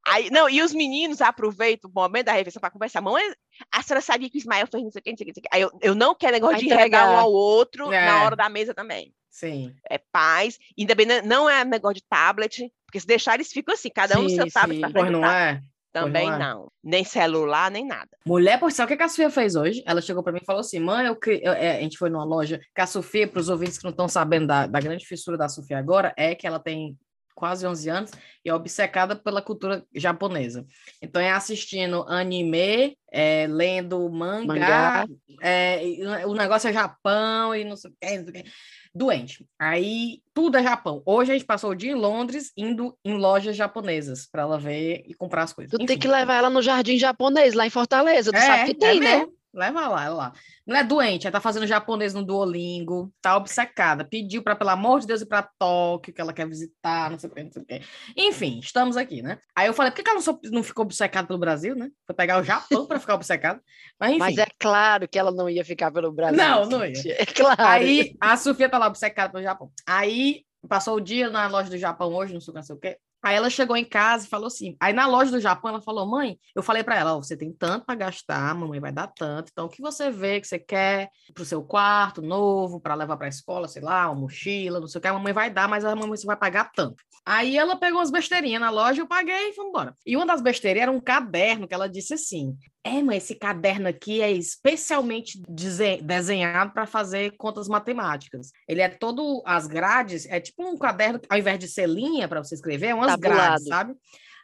Aí, 0.06 0.30
não, 0.30 0.50
e 0.50 0.62
os 0.62 0.74
meninos 0.74 1.22
aproveitam 1.22 1.90
o 1.90 1.94
momento 1.94 2.26
da 2.26 2.34
refeição 2.34 2.60
para 2.60 2.70
conversar. 2.72 3.02
Mãe, 3.02 3.24
a 3.72 3.82
senhora 3.82 4.02
sabia 4.02 4.30
que 4.30 4.38
o 4.38 4.40
Ismael 4.40 4.68
fez 4.68 4.84
não 4.84 4.92
sei 4.92 5.00
o 5.00 5.04
quê, 5.04 5.12
não 5.12 5.18
sei 5.18 5.24
o 5.24 5.26
quê, 5.28 5.32
não 5.32 5.34
sei 5.36 5.42
o 5.42 5.44
quê. 5.44 5.50
Aí 5.52 5.62
eu, 5.62 5.72
eu 5.92 5.96
não 5.96 6.16
quero 6.16 6.34
negócio 6.34 6.56
Vai 6.58 6.64
de 6.64 6.70
regar 6.70 7.06
um 7.06 7.08
entregar. 7.10 7.20
ao 7.22 7.32
outro 7.32 7.92
É. 7.92 8.06
na 8.06 8.24
hora 8.24 8.36
da 8.36 8.50
mesa 8.50 8.74
também. 8.74 9.14
Sim. 9.30 9.74
É 9.90 9.98
paz. 9.98 10.58
E 10.78 10.86
também 10.86 11.06
não- 11.06 11.22
não 11.24 11.50
é 11.50 11.64
negócio 11.64 11.96
de 11.96 12.04
tablet, 12.10 12.72
porque 12.86 13.00
se 13.00 13.08
deixar 13.08 13.36
eles 13.36 13.52
ficam 13.52 13.74
assim, 13.74 13.90
cada 13.90 14.20
um 14.20 14.24
no 14.24 14.30
Sim, 14.30 14.36
seu 14.38 14.52
tablet. 14.52 14.76
sim. 14.78 14.82
frente 14.82 14.94
Pois 14.94 15.12
não 15.12 15.22
tablet. 15.22 15.58
é? 15.58 15.62
Também 15.94 16.26
não 16.28 16.34
é. 16.36 16.40
não. 16.40 16.72
Nem 16.82 17.04
celular, 17.04 17.70
nem 17.70 17.86
nada. 17.86 18.10
Mulher, 18.26 18.58
por 18.60 18.72
sabe 18.72 18.94
o 18.94 18.98
que 18.98 19.04
a 19.04 19.10
Sofia 19.10 19.30
fez 19.30 19.56
hoje? 19.56 19.84
Ela 19.86 20.02
chegou 20.02 20.24
para 20.24 20.32
mim 20.32 20.40
e 20.42 20.46
falou 20.46 20.62
assim: 20.62 20.80
mãe, 20.80 21.06
eu, 21.08 21.16
cri- 21.18 21.42
eu- 21.44 21.52
é, 21.52 21.78
a 21.78 21.82
gente 21.82 21.98
foi 21.98 22.10
numa 22.10 22.24
loja 22.24 22.62
que 22.74 22.80
a 22.82 22.88
Sofia, 22.88 23.28
para 23.28 23.42
os 23.42 23.50
ouvintes 23.50 23.78
que 23.78 23.84
não 23.84 23.92
estão 23.92 24.08
sabendo 24.08 24.48
da, 24.48 24.68
da 24.68 24.80
grande 24.80 25.06
fissura 25.06 25.38
da 25.38 25.50
Sofia 25.50 25.78
agora, 25.78 26.14
é 26.18 26.34
que 26.34 26.48
ela 26.48 26.60
tem 26.60 26.98
quase 27.42 27.66
11 27.66 27.90
anos 27.90 28.12
e 28.46 28.50
é 28.52 28.54
obcecada 28.54 29.16
pela 29.16 29.42
cultura 29.42 29.84
japonesa. 29.96 30.64
Então 31.02 31.20
é 31.20 31.32
assistindo 31.32 32.06
anime, 32.08 32.96
é, 33.12 33.48
lendo 33.50 34.08
mangá, 34.12 34.46
Mangá. 34.46 35.08
é, 35.42 35.82
o 36.28 36.36
negócio 36.36 36.70
é 36.70 36.74
Japão 36.74 37.56
e 37.56 37.64
não 37.64 37.76
sei 37.76 37.90
o 37.90 37.94
que, 38.00 38.18
não 38.18 38.24
sei 38.26 38.42
o 38.42 38.44
que. 38.44 38.52
Doente. 38.94 39.48
Aí 39.58 40.22
tudo 40.36 40.58
é 40.58 40.64
Japão. 40.64 41.02
Hoje 41.04 41.32
a 41.32 41.34
gente 41.34 41.46
passou 41.46 41.72
o 41.72 41.76
dia 41.76 41.92
em 41.92 41.96
Londres, 41.96 42.52
indo 42.56 42.96
em 43.04 43.16
lojas 43.16 43.56
japonesas 43.56 44.28
para 44.32 44.44
ela 44.44 44.60
ver 44.60 45.04
e 45.08 45.16
comprar 45.16 45.42
as 45.42 45.54
coisas. 45.54 45.72
Tu 45.72 45.78
tem 45.78 45.86
Enfim. 45.86 45.98
que 45.98 46.08
levar 46.08 46.36
ela 46.36 46.50
no 46.50 46.62
jardim 46.62 47.00
japonês, 47.00 47.56
lá 47.56 47.66
em 47.66 47.72
Fortaleza. 47.72 48.32
Tu 48.32 48.40
sabe 48.40 48.66
que 48.66 48.80
tem, 48.80 49.00
né? 49.00 49.18
mesmo. 49.18 49.34
Leva 49.54 49.88
lá, 49.88 50.06
ela 50.06 50.16
lá. 50.16 50.34
Mulher 50.66 50.86
doente, 50.86 51.28
ela 51.28 51.34
tá 51.34 51.42
fazendo 51.42 51.68
japonês 51.68 52.14
no 52.14 52.24
Duolingo, 52.24 53.14
tá 53.22 53.36
obcecada. 53.36 54.06
Pediu 54.06 54.42
para, 54.42 54.56
pelo 54.56 54.70
amor 54.70 55.02
de 55.02 55.08
Deus, 55.08 55.22
ir 55.22 55.26
para 55.26 55.50
Tóquio, 55.60 56.14
que 56.14 56.22
ela 56.22 56.32
quer 56.32 56.48
visitar, 56.48 57.12
não 57.12 57.20
sei 57.20 57.30
o 57.30 57.34
que, 57.34 57.44
não 57.44 57.52
sei 57.52 57.62
o 57.62 57.66
que. 57.66 57.82
Enfim, 58.16 58.60
estamos 58.60 58.96
aqui, 58.96 59.22
né? 59.22 59.40
Aí 59.54 59.68
eu 59.68 59.74
falei, 59.74 59.92
por 59.92 59.98
que 59.98 60.04
que 60.04 60.10
ela 60.10 60.22
não, 60.26 60.40
não 60.52 60.64
ficou 60.64 60.86
obcecada 60.86 61.28
pelo 61.28 61.40
Brasil, 61.40 61.76
né? 61.76 61.90
Foi 62.06 62.16
pegar 62.16 62.40
o 62.40 62.44
Japão 62.44 62.86
para 62.88 63.00
ficar 63.00 63.16
obcecada. 63.16 63.62
Mas 64.00 64.12
enfim. 64.12 64.20
Mas 64.20 64.38
é 64.38 64.48
claro 64.58 65.08
que 65.08 65.20
ela 65.20 65.32
não 65.32 65.50
ia 65.50 65.66
ficar 65.66 65.92
pelo 65.92 66.12
Brasil. 66.14 66.38
Não, 66.38 66.70
não 66.70 66.86
ia. 66.86 66.94
É 67.22 67.26
claro. 67.26 67.62
Aí 67.62 68.16
a 68.22 68.38
Sofia 68.38 68.70
tá 68.70 68.78
lá 68.78 68.88
obcecada 68.88 69.32
pelo 69.32 69.44
Japão. 69.44 69.70
Aí 69.86 70.46
passou 70.68 70.96
o 70.96 71.02
dia 71.02 71.30
na 71.30 71.48
loja 71.48 71.70
do 71.70 71.78
Japão 71.78 72.14
hoje, 72.14 72.34
não 72.34 72.40
sei 72.40 72.52
o 72.52 72.54
que, 72.54 72.60
não 72.60 72.66
sei 72.66 72.76
o 72.76 72.80
quê. 72.80 72.98
Aí 73.24 73.36
ela 73.36 73.50
chegou 73.50 73.78
em 73.78 73.86
casa 73.86 74.26
e 74.26 74.30
falou 74.30 74.48
assim. 74.48 74.76
Aí 74.80 74.94
na 74.94 75.06
loja 75.06 75.32
do 75.32 75.40
Japão 75.40 75.70
ela 75.70 75.82
falou: 75.82 76.08
mãe, 76.08 76.38
eu 76.56 76.64
falei 76.64 76.84
para 76.84 76.96
ela: 76.96 77.16
ó, 77.16 77.22
você 77.22 77.38
tem 77.38 77.54
tanto 77.54 77.86
para 77.86 77.96
gastar, 77.96 78.56
mamãe 78.56 78.80
vai 78.80 78.92
dar 78.92 79.08
tanto. 79.08 79.50
Então 79.52 79.66
o 79.66 79.70
que 79.70 79.82
você 79.82 80.10
vê 80.10 80.42
que 80.42 80.48
você 80.48 80.60
quer 80.60 81.10
pro 81.34 81.46
seu 81.46 81.64
quarto 81.64 82.22
novo, 82.22 82.80
para 82.80 82.96
levar 82.96 83.18
para 83.18 83.28
a 83.28 83.30
escola, 83.30 83.68
sei 83.68 83.82
lá, 83.82 84.10
uma 84.10 84.22
mochila, 84.22 84.80
não 84.80 84.88
sei 84.88 85.00
o 85.00 85.02
que, 85.02 85.08
a 85.08 85.14
mamãe 85.14 85.34
vai 85.34 85.50
dar, 85.50 85.68
mas 85.68 85.86
a 85.86 85.96
mamãe 85.96 86.18
você 86.18 86.26
vai 86.26 86.36
pagar 86.36 86.72
tanto. 86.72 87.04
Aí 87.26 87.56
ela 87.56 87.76
pegou 87.76 88.00
umas 88.00 88.10
besteirinhas 88.10 88.60
na 88.60 88.72
loja, 88.72 89.02
eu 89.02 89.08
paguei 89.08 89.50
e 89.50 89.54
fomos 89.54 89.70
embora. 89.70 89.96
E 90.06 90.16
uma 90.18 90.26
das 90.26 90.42
besteirinhas 90.42 90.84
era 90.84 90.92
um 90.92 91.00
caderno 91.00 91.68
que 91.68 91.74
ela 91.74 91.88
disse 91.88 92.16
assim: 92.16 92.58
é, 92.84 93.02
mas 93.04 93.24
esse 93.24 93.36
caderno 93.36 93.88
aqui 93.88 94.22
é 94.22 94.32
especialmente 94.32 95.40
dese- 95.48 96.02
desenhado 96.02 96.74
para 96.74 96.88
fazer 96.88 97.36
contas 97.38 97.68
matemáticas. 97.68 98.52
Ele 98.68 98.82
é 98.82 98.90
todo 98.90 99.44
as 99.46 99.68
grades, 99.68 100.26
é 100.26 100.40
tipo 100.40 100.64
um 100.68 100.78
caderno, 100.78 101.22
ao 101.30 101.38
invés 101.38 101.60
de 101.60 101.68
ser 101.68 101.88
linha 101.88 102.28
para 102.28 102.44
você 102.44 102.56
escrever, 102.56 102.88
é 102.88 102.96
umas 102.96 103.12
Tabulado. 103.12 103.40
grades, 103.40 103.68
sabe? 103.68 103.96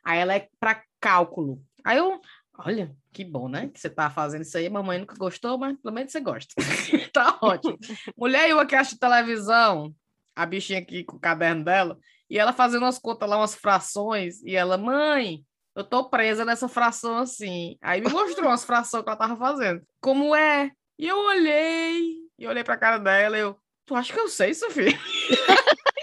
Aí 0.05 0.19
ela 0.19 0.35
é 0.35 0.47
para 0.59 0.83
cálculo. 0.99 1.59
Aí 1.83 1.97
eu, 1.97 2.21
olha, 2.59 2.95
que 3.11 3.25
bom, 3.25 3.49
né? 3.49 3.69
Que 3.73 3.79
você 3.79 3.89
tá 3.89 4.09
fazendo 4.09 4.43
isso 4.43 4.57
aí. 4.57 4.69
Mamãe 4.69 4.99
nunca 4.99 5.15
gostou, 5.17 5.57
mas 5.57 5.75
pelo 5.81 5.93
menos 5.95 6.11
você 6.11 6.19
gosta. 6.19 6.53
tá 7.11 7.39
ótimo. 7.41 7.77
Mulher, 8.15 8.49
eu 8.49 8.59
aqui 8.59 8.75
acho 8.75 8.99
televisão, 8.99 9.93
a 10.35 10.45
bichinha 10.45 10.79
aqui 10.79 11.03
com 11.03 11.17
o 11.17 11.19
caderno 11.19 11.63
dela, 11.63 11.97
e 12.29 12.37
ela 12.37 12.53
fazendo 12.53 12.83
umas 12.83 12.99
contas 12.99 13.29
lá, 13.29 13.37
umas 13.37 13.55
frações, 13.55 14.41
e 14.43 14.55
ela, 14.55 14.77
mãe, 14.77 15.43
eu 15.75 15.83
tô 15.83 16.09
presa 16.09 16.43
nessa 16.43 16.67
fração 16.67 17.17
assim. 17.17 17.77
Aí 17.81 18.01
me 18.01 18.09
mostrou 18.09 18.49
umas 18.49 18.65
frações 18.65 19.03
que 19.03 19.09
ela 19.09 19.17
tava 19.17 19.35
fazendo. 19.37 19.81
Como 20.01 20.35
é? 20.35 20.71
E 20.97 21.07
eu 21.07 21.17
olhei, 21.17 22.15
e 22.37 22.47
olhei 22.47 22.63
pra 22.63 22.77
cara 22.77 22.97
dela, 22.97 23.37
e 23.37 23.41
eu, 23.41 23.55
tu 23.85 23.95
acha 23.95 24.11
que 24.11 24.19
eu 24.19 24.27
sei, 24.27 24.53
Sofia? 24.53 24.97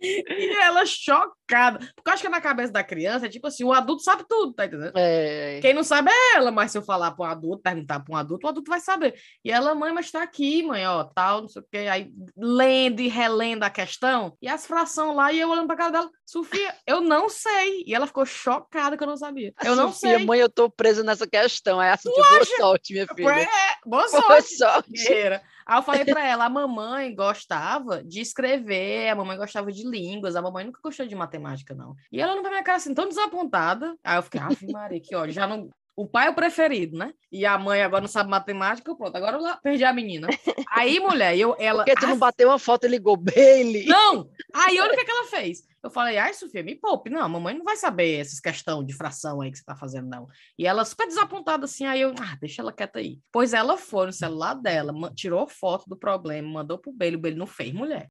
e 0.00 0.56
ela 0.62 0.84
chocada. 0.86 1.78
Porque 1.94 2.08
eu 2.08 2.12
acho 2.12 2.22
que 2.22 2.28
na 2.28 2.40
cabeça 2.40 2.72
da 2.72 2.84
criança 2.84 3.26
é 3.26 3.28
tipo 3.28 3.46
assim, 3.46 3.64
o 3.64 3.72
adulto 3.72 4.02
sabe 4.02 4.24
tudo, 4.28 4.52
tá 4.52 4.66
entendendo? 4.66 4.92
É, 4.96 5.60
Quem 5.60 5.74
não 5.74 5.82
sabe 5.82 6.10
é 6.10 6.36
ela, 6.36 6.50
mas 6.50 6.70
se 6.70 6.78
eu 6.78 6.82
falar 6.82 7.12
para 7.12 7.26
um 7.26 7.30
adulto, 7.30 7.62
perguntar 7.62 8.00
para 8.00 8.14
um 8.14 8.16
adulto, 8.16 8.46
o 8.46 8.50
adulto 8.50 8.70
vai 8.70 8.80
saber. 8.80 9.14
E 9.44 9.50
ela, 9.50 9.74
mãe, 9.74 9.92
mas 9.92 10.10
tá 10.10 10.22
aqui, 10.22 10.62
mãe, 10.62 10.86
ó, 10.86 11.04
tal, 11.04 11.42
não 11.42 11.48
sei 11.48 11.62
o 11.62 11.66
quê. 11.70 11.78
Aí 11.90 12.12
lendo 12.36 13.00
e 13.00 13.08
relendo 13.08 13.64
a 13.64 13.70
questão, 13.70 14.36
e 14.40 14.48
as 14.48 14.66
frações 14.66 15.16
lá, 15.16 15.32
e 15.32 15.40
eu 15.40 15.48
olhando 15.50 15.66
pra 15.66 15.76
cara 15.76 15.90
dela, 15.90 16.10
Sofia, 16.28 16.74
eu 16.86 17.00
não 17.00 17.26
sei. 17.30 17.84
E 17.86 17.94
ela 17.94 18.06
ficou 18.06 18.26
chocada 18.26 18.98
que 18.98 19.02
eu 19.02 19.06
não 19.08 19.16
sabia. 19.16 19.54
Eu 19.64 19.74
não 19.74 19.90
Sofia, 19.90 20.18
sei. 20.18 20.26
mãe, 20.26 20.38
eu 20.38 20.50
tô 20.50 20.68
presa 20.68 21.02
nessa 21.02 21.26
questão. 21.26 21.80
Aí 21.80 21.88
assim, 21.88 22.10
boa 22.10 22.44
sorte, 22.44 22.92
minha 22.92 23.04
É, 23.06 23.14
filha. 23.14 23.48
boa 23.86 24.06
Boa 24.06 24.08
sorte. 24.08 24.56
sorte. 24.58 24.90
guerreira. 24.90 25.40
Aí 25.64 25.78
eu 25.78 25.82
falei 25.82 26.04
pra 26.04 26.22
ela, 26.26 26.44
a 26.44 26.50
mamãe 26.50 27.14
gostava 27.14 28.04
de 28.04 28.20
escrever, 28.20 29.08
a 29.08 29.14
mamãe 29.14 29.38
gostava 29.38 29.72
de 29.72 29.88
línguas, 29.88 30.36
a 30.36 30.42
mamãe 30.42 30.66
nunca 30.66 30.80
gostou 30.82 31.06
de 31.06 31.14
matemática, 31.14 31.74
não. 31.74 31.94
E 32.12 32.20
ela 32.20 32.34
não 32.34 32.42
vai 32.42 32.50
minha 32.52 32.62
cara 32.62 32.76
assim, 32.76 32.92
tão 32.92 33.08
desapontada. 33.08 33.96
Aí 34.04 34.18
eu 34.18 34.22
fiquei, 34.22 34.38
ave 34.40 34.70
Maria, 34.70 35.00
que 35.00 35.16
ó, 35.16 35.26
já 35.28 35.46
não... 35.46 35.70
O 35.96 36.06
pai 36.06 36.28
é 36.28 36.30
o 36.30 36.34
preferido, 36.34 36.96
né? 36.96 37.12
E 37.32 37.44
a 37.44 37.58
mãe 37.58 37.82
agora 37.82 38.02
não 38.02 38.08
sabe 38.08 38.30
matemática, 38.30 38.94
pronto, 38.94 39.16
agora 39.16 39.36
eu 39.36 39.56
perdi 39.60 39.82
a 39.84 39.92
menina. 39.92 40.28
Aí, 40.70 41.00
mulher, 41.00 41.36
eu, 41.36 41.56
ela... 41.58 41.84
Porque 41.84 41.98
tu 41.98 42.06
não 42.06 42.12
"Ah, 42.14 42.18
bateu 42.18 42.48
uma 42.50 42.58
foto 42.58 42.84
e 42.84 42.88
ligou 42.88 43.16
Bailey. 43.16 43.86
não! 43.86 44.30
Aí 44.54 44.78
olha 44.78 44.92
o 44.92 44.96
que, 44.96 45.04
que 45.04 45.10
ela 45.10 45.24
fez. 45.24 45.66
Eu 45.82 45.90
falei, 45.90 46.18
ai, 46.18 46.34
Sofia, 46.34 46.62
me 46.62 46.74
poupe. 46.74 47.08
Não, 47.08 47.22
a 47.22 47.28
mamãe 47.28 47.56
não 47.56 47.64
vai 47.64 47.76
saber 47.76 48.18
essas 48.18 48.40
questões 48.40 48.86
de 48.86 48.92
fração 48.92 49.40
aí 49.40 49.50
que 49.50 49.58
você 49.58 49.64
tá 49.64 49.76
fazendo, 49.76 50.08
não. 50.08 50.26
E 50.58 50.66
ela 50.66 50.84
super 50.84 51.06
desapontada 51.06 51.64
assim, 51.66 51.86
aí 51.86 52.00
eu, 52.00 52.12
ah, 52.20 52.36
deixa 52.40 52.62
ela 52.62 52.72
quieta 52.72 52.98
aí. 52.98 53.20
Pois 53.30 53.54
ela 53.54 53.76
foi 53.76 54.06
no 54.06 54.12
celular 54.12 54.54
dela, 54.54 54.92
tirou 55.14 55.46
foto 55.46 55.88
do 55.88 55.96
problema, 55.96 56.48
mandou 56.48 56.78
pro 56.78 56.92
Belo, 56.92 57.16
o 57.16 57.20
Belo 57.20 57.36
não 57.36 57.46
fez, 57.46 57.72
mulher. 57.72 58.10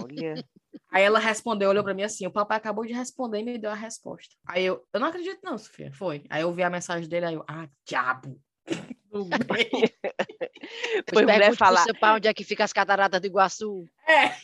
Olha. 0.00 0.44
Aí 0.92 1.02
ela 1.02 1.18
respondeu, 1.18 1.70
olhou 1.70 1.82
pra 1.82 1.94
mim 1.94 2.04
assim, 2.04 2.26
o 2.26 2.32
papai 2.32 2.56
acabou 2.56 2.86
de 2.86 2.92
responder 2.92 3.40
e 3.40 3.44
me 3.44 3.58
deu 3.58 3.70
a 3.70 3.74
resposta. 3.74 4.34
Aí 4.46 4.64
eu, 4.64 4.86
eu 4.92 5.00
não 5.00 5.08
acredito 5.08 5.40
não, 5.42 5.58
Sofia, 5.58 5.92
foi. 5.92 6.24
Aí 6.30 6.42
eu 6.42 6.52
vi 6.52 6.62
a 6.62 6.70
mensagem 6.70 7.08
dele, 7.08 7.26
aí 7.26 7.34
eu, 7.34 7.44
ah, 7.48 7.68
diabo. 7.86 8.40
Foi 11.12 11.22
mulher 11.22 11.54
falar. 11.54 11.84
pai 12.00 12.16
onde 12.16 12.26
é 12.26 12.34
que 12.34 12.42
fica 12.42 12.64
as 12.64 12.72
cataratas 12.72 13.20
do 13.20 13.26
Iguaçu. 13.26 13.84
É. 14.08 14.34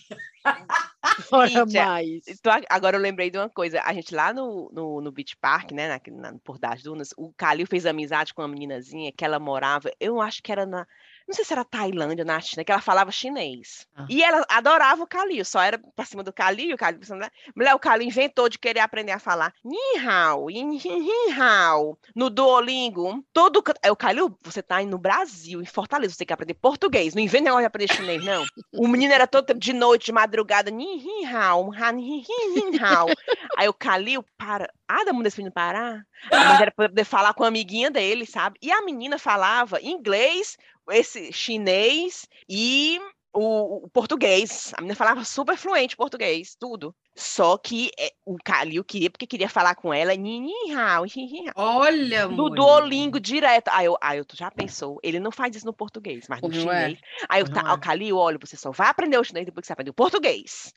Ora 1.30 1.48
Cíntia, 1.48 1.84
mais. 1.84 2.22
Agora 2.68 2.96
eu 2.96 3.00
lembrei 3.00 3.30
de 3.30 3.38
uma 3.38 3.48
coisa. 3.48 3.80
A 3.84 3.92
gente 3.92 4.14
lá 4.14 4.32
no, 4.32 4.70
no, 4.72 5.00
no 5.00 5.12
Beach 5.12 5.36
Park, 5.36 5.72
né? 5.72 5.88
Na, 5.88 6.32
na, 6.32 6.38
por 6.38 6.58
das 6.58 6.82
Dunas, 6.82 7.14
o 7.16 7.32
Calil 7.32 7.66
fez 7.66 7.86
amizade 7.86 8.34
com 8.34 8.42
uma 8.42 8.48
meninazinha 8.48 9.12
que 9.12 9.24
ela 9.24 9.38
morava, 9.38 9.90
eu 10.00 10.20
acho 10.20 10.42
que 10.42 10.52
era 10.52 10.66
na. 10.66 10.86
Não 11.30 11.34
sei 11.36 11.44
se 11.44 11.52
era 11.52 11.64
Tailândia, 11.64 12.24
na 12.24 12.40
China, 12.40 12.64
que 12.64 12.72
ela 12.72 12.80
falava 12.80 13.12
chinês. 13.12 13.86
Ah. 13.94 14.04
E 14.08 14.20
ela 14.20 14.44
adorava 14.48 15.04
o 15.04 15.06
Calil, 15.06 15.44
só 15.44 15.62
era 15.62 15.78
pra 15.94 16.04
cima 16.04 16.24
do 16.24 16.32
Calil, 16.32 16.74
o 16.74 16.76
Calil 16.76 16.98
pra. 16.98 17.30
Mulher, 17.54 17.72
o 17.72 17.78
Calil 17.78 18.08
inventou 18.08 18.48
de 18.48 18.58
querer 18.58 18.80
aprender 18.80 19.12
a 19.12 19.20
falar 19.20 19.54
Ni 19.64 19.78
hao, 20.04 20.50
yin, 20.50 20.72
yin, 20.72 21.06
yin, 21.06 21.40
hao, 21.40 21.96
no 22.16 22.28
Duolingo, 22.30 23.24
todo... 23.32 23.62
Aí 23.80 23.92
o 23.92 23.96
Calil, 23.96 24.36
você 24.42 24.60
tá 24.60 24.78
aí 24.78 24.86
no 24.86 24.98
Brasil, 24.98 25.62
em 25.62 25.66
Fortaleza, 25.66 26.14
você 26.14 26.18
tem 26.18 26.26
que 26.26 26.32
aprender 26.32 26.54
português, 26.54 27.14
não 27.14 27.22
inventa 27.22 27.44
negócio 27.44 27.62
de 27.62 27.66
aprender 27.66 27.94
chinês, 27.94 28.24
não. 28.24 28.44
O 28.72 28.88
menino 28.88 29.14
era 29.14 29.28
todo 29.28 29.54
de 29.54 29.72
noite, 29.72 30.06
de 30.06 30.12
madrugada, 30.12 30.68
Ni, 30.68 30.98
yin, 30.98 31.26
hao, 31.26 31.72
han, 31.72 31.96
yin, 32.00 32.24
yin, 32.28 32.56
yin, 32.56 32.78
hao. 32.82 33.06
Aí 33.56 33.68
o 33.68 33.72
Calil 33.72 34.24
cara, 34.36 34.68
ah, 34.88 35.04
da 35.04 35.12
mudança 35.12 35.40
no 35.42 35.52
Pará? 35.52 36.02
Mas 36.30 36.60
era 36.60 36.70
pra 36.72 36.88
poder 36.88 37.04
falar 37.04 37.32
com 37.34 37.44
a 37.44 37.48
amiguinha 37.48 37.90
dele, 37.90 38.26
sabe? 38.26 38.58
E 38.60 38.70
a 38.72 38.82
menina 38.82 39.18
falava 39.18 39.80
inglês, 39.80 40.56
esse 40.91 41.32
chinês 41.32 42.26
e 42.49 43.01
o, 43.32 43.84
o, 43.84 43.91
português. 43.91 44.72
A 44.76 44.80
menina 44.80 44.97
falava 44.97 45.24
super 45.24 45.57
fluente 45.57 45.97
português, 45.97 46.57
tudo. 46.59 46.95
Só 47.14 47.57
que 47.59 47.91
é, 47.99 48.12
o 48.24 48.36
Calil 48.43 48.84
queria, 48.84 49.11
porque 49.11 49.26
queria 49.26 49.49
falar 49.49 49.74
com 49.74 49.93
ela. 49.93 50.12
Olha, 51.55 52.28
Do 52.28 52.51
Duolingo 52.51 53.20
direto. 53.20 53.68
Aí 53.68 53.86
eu, 53.86 53.97
aí 54.01 54.18
eu, 54.18 54.24
tu 54.24 54.36
já 54.36 54.51
pensou? 54.51 54.99
Ele 55.03 55.20
não 55.20 55.30
faz 55.30 55.55
isso 55.55 55.66
no 55.66 55.72
português, 55.72 56.26
mas 56.28 56.41
no 56.41 56.49
não 56.49 56.61
chinês. 56.61 56.99
É. 56.99 57.26
Aí 57.28 57.43
eu, 57.43 57.49
tá, 57.49 57.72
é. 57.72 57.78
Calil, 57.78 58.16
olha, 58.16 58.38
você 58.41 58.57
só 58.57 58.70
vai 58.70 58.88
aprender 58.88 59.18
o 59.18 59.24
chinês 59.24 59.47
depois 59.47 59.62
que 59.62 59.66
você 59.66 59.72
aprender 59.72 59.91
o 59.91 59.95
português. 59.95 60.72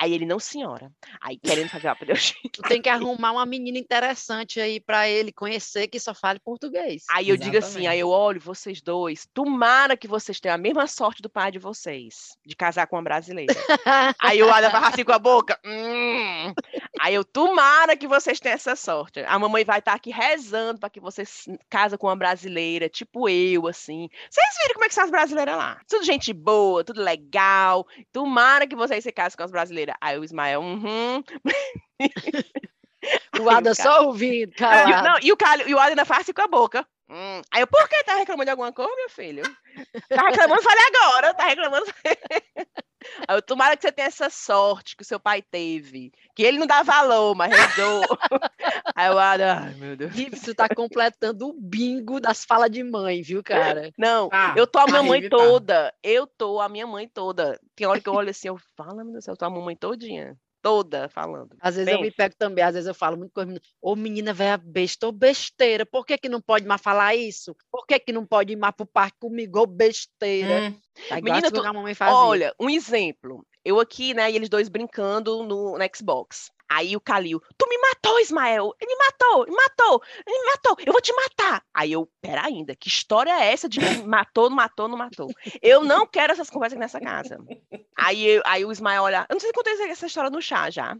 Aí 0.00 0.14
ele, 0.14 0.24
não, 0.24 0.38
senhora. 0.38 0.90
Aí 1.20 1.38
querendo 1.38 1.68
fazer 1.68 1.88
uma 1.88 1.96
Tu 2.52 2.62
tem 2.62 2.80
que 2.80 2.88
arrumar 2.88 3.32
uma 3.32 3.44
menina 3.44 3.76
interessante 3.76 4.58
aí 4.58 4.80
para 4.80 5.06
ele 5.06 5.30
conhecer 5.30 5.88
que 5.88 6.00
só 6.00 6.14
fale 6.14 6.40
português. 6.40 7.04
Aí 7.10 7.28
eu 7.28 7.34
Exatamente. 7.34 7.44
digo 7.44 7.58
assim, 7.58 7.86
aí 7.86 8.00
eu 8.00 8.08
olho 8.08 8.40
vocês 8.40 8.80
dois, 8.80 9.28
tomara 9.34 9.98
que 9.98 10.08
vocês 10.08 10.40
tenham 10.40 10.54
a 10.54 10.58
mesma 10.58 10.86
sorte 10.86 11.20
do 11.20 11.28
pai 11.28 11.52
de 11.52 11.58
vocês, 11.58 12.30
de 12.46 12.56
casar 12.56 12.86
com 12.86 12.96
uma 12.96 13.02
brasileira. 13.02 13.52
aí 14.18 14.42
o 14.42 14.50
Adam 14.50 14.70
vai 14.70 14.84
assim 14.84 15.04
com 15.04 15.12
a 15.12 15.18
boca. 15.18 15.60
Hum. 15.66 16.54
Aí 17.02 17.14
eu, 17.14 17.24
tomara 17.24 17.96
que 17.96 18.06
vocês 18.06 18.38
tenham 18.38 18.54
essa 18.54 18.76
sorte. 18.76 19.20
A 19.20 19.38
mamãe 19.38 19.64
vai 19.64 19.78
estar 19.78 19.92
tá 19.92 19.96
aqui 19.96 20.10
rezando 20.10 20.78
para 20.78 20.90
que 20.90 21.00
vocês 21.00 21.46
casem 21.70 21.96
com 21.96 22.06
uma 22.08 22.14
brasileira, 22.14 22.90
tipo 22.90 23.26
eu, 23.26 23.66
assim. 23.66 24.06
Vocês 24.28 24.46
viram 24.60 24.74
como 24.74 24.84
é 24.84 24.88
que 24.88 24.94
são 24.94 25.04
as 25.04 25.10
brasileiras 25.10 25.56
lá? 25.56 25.80
Tudo 25.88 26.04
gente 26.04 26.30
boa, 26.34 26.84
tudo 26.84 27.00
legal. 27.00 27.86
Tomara 28.12 28.66
que 28.66 28.76
vocês 28.76 29.02
se 29.02 29.10
casem 29.10 29.34
com 29.34 29.44
as 29.44 29.50
brasileiras 29.50 29.94
Aí 29.98 30.18
o 30.18 30.24
Ismael, 30.24 30.60
uhum. 30.60 31.24
o 33.40 33.48
Ada 33.48 33.74
só 33.74 34.04
ouvindo, 34.04 34.52
cara. 34.52 34.90
E, 34.90 35.02
não, 35.02 35.18
e 35.22 35.32
o, 35.32 35.38
Calho, 35.38 35.66
e 35.66 35.74
o 35.74 35.78
Ada 35.78 35.92
ainda 35.92 36.04
faz 36.04 36.20
assim 36.20 36.34
com 36.34 36.42
a 36.42 36.48
boca. 36.48 36.86
Hum. 37.10 37.42
Aí 37.52 37.60
eu, 37.60 37.66
por 37.66 37.88
que 37.88 38.04
tá 38.04 38.14
reclamando 38.14 38.44
de 38.44 38.50
alguma 38.52 38.72
coisa, 38.72 38.94
meu 38.94 39.10
filho? 39.10 39.42
Tá 40.08 40.28
reclamando, 40.28 40.62
falei 40.62 40.84
agora, 40.86 41.34
tá 41.34 41.44
reclamando. 41.44 41.86
Aí 43.26 43.36
eu, 43.36 43.42
tomara 43.42 43.76
que 43.76 43.82
você 43.82 43.92
tenha 43.92 44.08
essa 44.08 44.28
sorte 44.28 44.96
que 44.96 45.02
o 45.02 45.06
seu 45.06 45.18
pai 45.18 45.40
teve. 45.40 46.12
Que 46.34 46.42
ele 46.42 46.58
não 46.58 46.66
dá 46.66 46.82
valor, 46.82 47.34
mas 47.34 47.50
rezou. 47.50 48.02
Aí 48.94 49.08
eu, 49.08 49.18
ai 49.18 49.74
meu 49.76 49.96
Deus. 49.96 50.12
Isso 50.14 50.54
tá 50.54 50.68
completando 50.68 51.48
o 51.48 51.52
bingo 51.52 52.20
das 52.20 52.44
falas 52.44 52.70
de 52.70 52.82
mãe, 52.82 53.22
viu, 53.22 53.42
cara? 53.42 53.90
Não, 53.96 54.28
ah, 54.32 54.54
eu 54.56 54.66
tô 54.66 54.78
a 54.78 54.86
minha 54.86 55.02
mãe 55.02 55.28
toda. 55.28 55.94
Eu 56.02 56.26
tô 56.26 56.60
a 56.60 56.68
minha 56.68 56.86
mãe 56.86 57.08
toda. 57.08 57.58
Tem 57.74 57.86
hora 57.86 58.00
que 58.00 58.08
eu 58.08 58.14
olho 58.14 58.30
assim, 58.30 58.48
eu 58.48 58.58
falo, 58.76 58.96
meu 58.96 59.12
Deus 59.12 59.18
do 59.18 59.22
céu, 59.22 59.32
eu 59.32 59.38
tô 59.38 59.44
a 59.44 59.50
mamãe 59.50 59.76
todinha 59.76 60.36
toda 60.62 61.08
falando. 61.08 61.56
Às 61.60 61.76
vezes 61.76 61.86
Bem... 61.86 61.94
eu 61.94 62.00
me 62.00 62.10
pego 62.10 62.34
também, 62.36 62.64
às 62.64 62.74
vezes 62.74 62.88
eu 62.88 62.94
falo 62.94 63.16
muito 63.16 63.32
com 63.32 63.40
as 63.40 63.46
meninas, 63.46 63.68
ô 63.80 63.96
menina 63.96 64.32
velha 64.32 64.56
besta, 64.56 65.06
ô 65.08 65.12
besteira, 65.12 65.84
por 65.84 66.04
que 66.04 66.18
que 66.18 66.28
não 66.28 66.40
pode 66.40 66.66
mais 66.66 66.80
falar 66.80 67.14
isso? 67.14 67.56
Por 67.70 67.86
que 67.86 67.98
que 67.98 68.12
não 68.12 68.26
pode 68.26 68.52
ir 68.52 68.56
mais 68.56 68.74
pro 68.74 68.86
parque 68.86 69.18
comigo, 69.18 69.60
ô 69.60 69.66
besteira? 69.66 70.68
Hum. 70.68 70.80
Tá 71.08 71.20
menina, 71.20 71.50
tu... 71.50 71.62
olha, 72.00 72.54
um 72.60 72.68
exemplo, 72.68 73.44
eu 73.64 73.80
aqui, 73.80 74.14
né, 74.14 74.30
e 74.30 74.36
eles 74.36 74.48
dois 74.48 74.68
brincando 74.68 75.42
no, 75.42 75.78
no 75.78 75.84
Xbox. 75.94 76.50
Aí 76.70 76.94
o 76.94 77.00
Calil, 77.00 77.42
tu 77.58 77.68
me 77.68 77.76
matou, 77.78 78.20
Ismael. 78.20 78.72
Ele 78.80 78.94
matou, 78.94 79.44
me 79.44 79.56
matou, 79.56 80.02
ele 80.24 80.44
matou, 80.46 80.76
eu 80.86 80.92
vou 80.92 81.02
te 81.02 81.12
matar. 81.12 81.64
Aí 81.74 81.90
eu, 81.90 82.08
pera 82.22 82.46
ainda, 82.46 82.76
que 82.76 82.86
história 82.86 83.32
é 83.32 83.52
essa 83.52 83.68
de 83.68 83.80
matou, 84.06 84.48
não 84.48 84.56
matou, 84.56 84.86
não 84.86 84.96
matou? 84.96 85.28
Eu 85.60 85.82
não 85.82 86.06
quero 86.06 86.32
essas 86.32 86.48
conversas 86.48 86.78
nessa 86.78 87.00
casa. 87.00 87.38
Aí, 87.96 88.40
aí 88.44 88.64
o 88.64 88.70
Ismael 88.70 89.02
olha, 89.02 89.26
eu 89.28 89.34
não 89.34 89.40
sei 89.40 89.48
se 89.48 89.54
contei 89.54 89.72
essa 89.90 90.06
história 90.06 90.30
no 90.30 90.40
chá 90.40 90.70
já. 90.70 90.96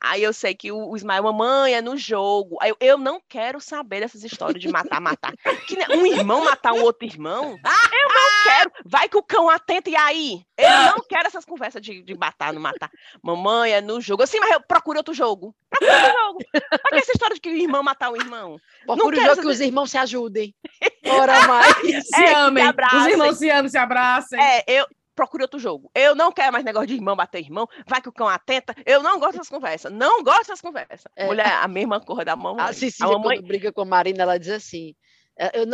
Aí 0.00 0.22
eu 0.22 0.32
sei 0.32 0.54
que 0.54 0.72
o, 0.72 0.88
o 0.88 0.96
Ismael, 0.96 1.22
mamãe, 1.22 1.74
é 1.74 1.82
no 1.82 1.96
jogo. 1.96 2.56
Aí 2.60 2.70
eu, 2.70 2.76
eu 2.80 2.98
não 2.98 3.20
quero 3.28 3.60
saber 3.60 4.00
dessas 4.00 4.24
histórias 4.24 4.60
de 4.60 4.68
matar, 4.68 5.00
matar. 5.00 5.34
Que 5.66 5.76
um 5.94 6.06
irmão 6.06 6.44
matar 6.44 6.72
um 6.72 6.82
outro 6.82 7.06
irmão? 7.06 7.58
Eu 7.92 8.08
não 8.08 8.29
quero. 8.42 8.72
Vai 8.84 9.08
que 9.08 9.16
o 9.16 9.22
cão 9.22 9.48
atenta 9.48 9.90
e 9.90 9.96
aí? 9.96 10.42
Eu 10.56 10.70
não 10.70 11.04
quero 11.08 11.26
essas 11.26 11.44
conversas 11.44 11.80
de, 11.80 12.02
de 12.02 12.14
matar, 12.16 12.52
não 12.52 12.60
matar. 12.60 12.90
Mamãe, 13.22 13.72
é 13.72 13.80
no 13.80 14.00
jogo. 14.00 14.22
Assim, 14.22 14.38
mas 14.40 14.50
eu 14.50 14.60
procuro 14.60 14.98
outro 14.98 15.14
jogo. 15.14 15.54
Procura 15.68 15.92
outro 15.92 16.12
jogo. 16.12 16.38
Pra 16.52 16.90
que 16.90 16.96
essa 16.96 17.12
história 17.12 17.34
de 17.34 17.40
que 17.40 17.50
o 17.50 17.56
irmão 17.56 17.82
matar 17.82 18.10
o 18.10 18.16
irmão? 18.16 18.58
Procura 18.84 19.16
o 19.16 19.20
jogo 19.20 19.32
essas... 19.32 19.44
que 19.44 19.50
os 19.50 19.60
irmãos 19.60 19.90
se 19.90 19.98
ajudem. 19.98 20.54
Ora 21.06 21.46
mais. 21.46 22.06
se 22.06 22.22
é, 22.22 22.34
amem. 22.34 22.64
Se 22.64 22.96
os 22.96 23.06
irmãos 23.06 23.38
se 23.38 23.50
amem, 23.50 23.70
se 23.70 23.78
abracem. 23.78 24.40
É, 24.40 24.64
eu, 24.66 24.86
procure 25.20 25.42
outro 25.42 25.58
jogo. 25.58 25.90
Eu 25.94 26.14
não 26.14 26.32
quero 26.32 26.52
mais 26.52 26.64
negócio 26.64 26.86
de 26.86 26.94
irmão 26.94 27.14
bater 27.14 27.40
irmão, 27.40 27.68
vai 27.86 28.00
que 28.00 28.08
o 28.08 28.12
cão 28.12 28.26
atenta. 28.26 28.74
Eu 28.86 29.02
não 29.02 29.18
gosto 29.18 29.32
dessas 29.32 29.50
conversas. 29.50 29.92
Não 29.92 30.22
gosto 30.22 30.46
dessas 30.46 30.62
conversas. 30.62 31.04
É. 31.14 31.26
Mulher, 31.26 31.52
a 31.52 31.68
mesma 31.68 32.00
cor 32.00 32.24
da 32.24 32.34
mamãe. 32.34 32.64
A 32.64 32.72
Cecília, 32.72 33.14
a 33.14 33.18
mamãe... 33.18 33.36
quando 33.36 33.46
briga 33.46 33.70
com 33.70 33.82
a 33.82 33.84
Marina, 33.84 34.22
ela 34.22 34.38
diz 34.38 34.50
assim, 34.50 34.90
é, 34.90 34.94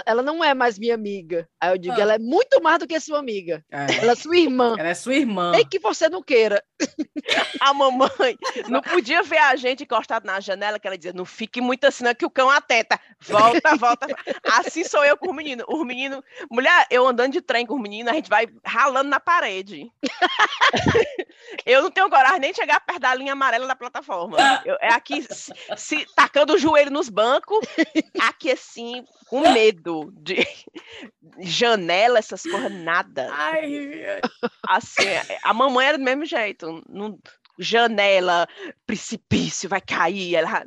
ela 0.07 0.23
não 0.23 0.45
é 0.45 0.55
mais 0.55 0.79
minha 0.79 0.95
amiga. 0.95 1.49
Aí 1.61 1.71
eu 1.73 1.79
digo, 1.79 1.95
ah. 1.97 2.01
ela 2.01 2.15
é 2.15 2.19
muito 2.19 2.63
mais 2.63 2.79
do 2.79 2.87
que 2.87 2.99
sua 3.01 3.19
amiga. 3.19 3.65
É. 3.71 4.03
Ela 4.03 4.13
é 4.13 4.15
sua 4.15 4.37
irmã. 4.37 4.77
Ela 4.79 4.91
é 4.91 4.95
sua 4.95 5.15
irmã. 5.15 5.51
Nem 5.51 5.67
que 5.67 5.81
você 5.81 6.09
não 6.09 6.23
queira. 6.23 6.63
A 7.61 7.75
mamãe 7.75 8.39
não 8.69 8.81
podia 8.81 9.23
ver 9.23 9.39
a 9.39 9.57
gente 9.57 9.83
encostado 9.83 10.25
na 10.25 10.39
janela, 10.41 10.79
que 10.79 10.87
ela 10.87 10.97
dizia, 10.97 11.13
não 11.13 11.25
fique 11.25 11.61
muito 11.61 11.85
assim, 11.85 12.05
não, 12.05 12.15
que 12.15 12.25
o 12.25 12.31
cão 12.31 12.51
atenta. 12.51 13.01
Volta, 13.21 13.77
volta. 13.77 14.07
Assim 14.45 14.85
sou 14.85 15.05
eu 15.05 15.17
com 15.17 15.31
o 15.31 15.35
menino. 15.35 15.65
O 15.69 15.85
menino, 15.85 16.23
mulher, 16.51 16.87
eu 16.91 17.07
andando 17.07 17.33
de 17.33 17.41
trem 17.41 17.67
com 17.67 17.75
o 17.75 17.79
menino, 17.79 18.11
a 18.11 18.13
gente 18.13 18.29
vai 18.29 18.47
ralando 18.65 19.09
na 19.09 19.19
parede. 19.19 19.91
eu 21.65 21.83
não 21.83 21.91
tenho 21.91 22.11
coragem 22.11 22.41
nem 22.41 22.51
de 22.53 22.57
chegar 22.57 22.81
perto 22.81 23.01
da 23.01 23.15
linha 23.15 23.33
amarela 23.33 23.67
da 23.67 23.75
plataforma. 23.75 24.37
Eu, 24.65 24.77
é 24.81 24.93
aqui, 24.93 25.23
se, 25.23 25.53
se, 25.77 26.07
tacando 26.15 26.55
o 26.55 26.59
joelho 26.59 26.91
nos 26.91 27.09
bancos, 27.09 27.59
aqui 28.21 28.53
assim, 28.53 29.05
com 29.29 29.41
medo 29.57 30.13
de 30.13 30.37
janela, 31.41 32.19
essas 32.19 32.43
coisas, 32.43 32.71
nada. 32.73 33.29
Ai, 33.33 34.21
assim, 34.69 35.03
a 35.43 35.55
mamãe 35.55 35.87
era 35.87 35.99
do 35.99 36.05
mesmo 36.05 36.27
jeito. 36.27 36.83
Não, 36.89 37.19
janela, 37.59 38.47
precipício, 38.87 39.69
vai 39.69 39.81
cair. 39.81 40.35
Ela, 40.35 40.65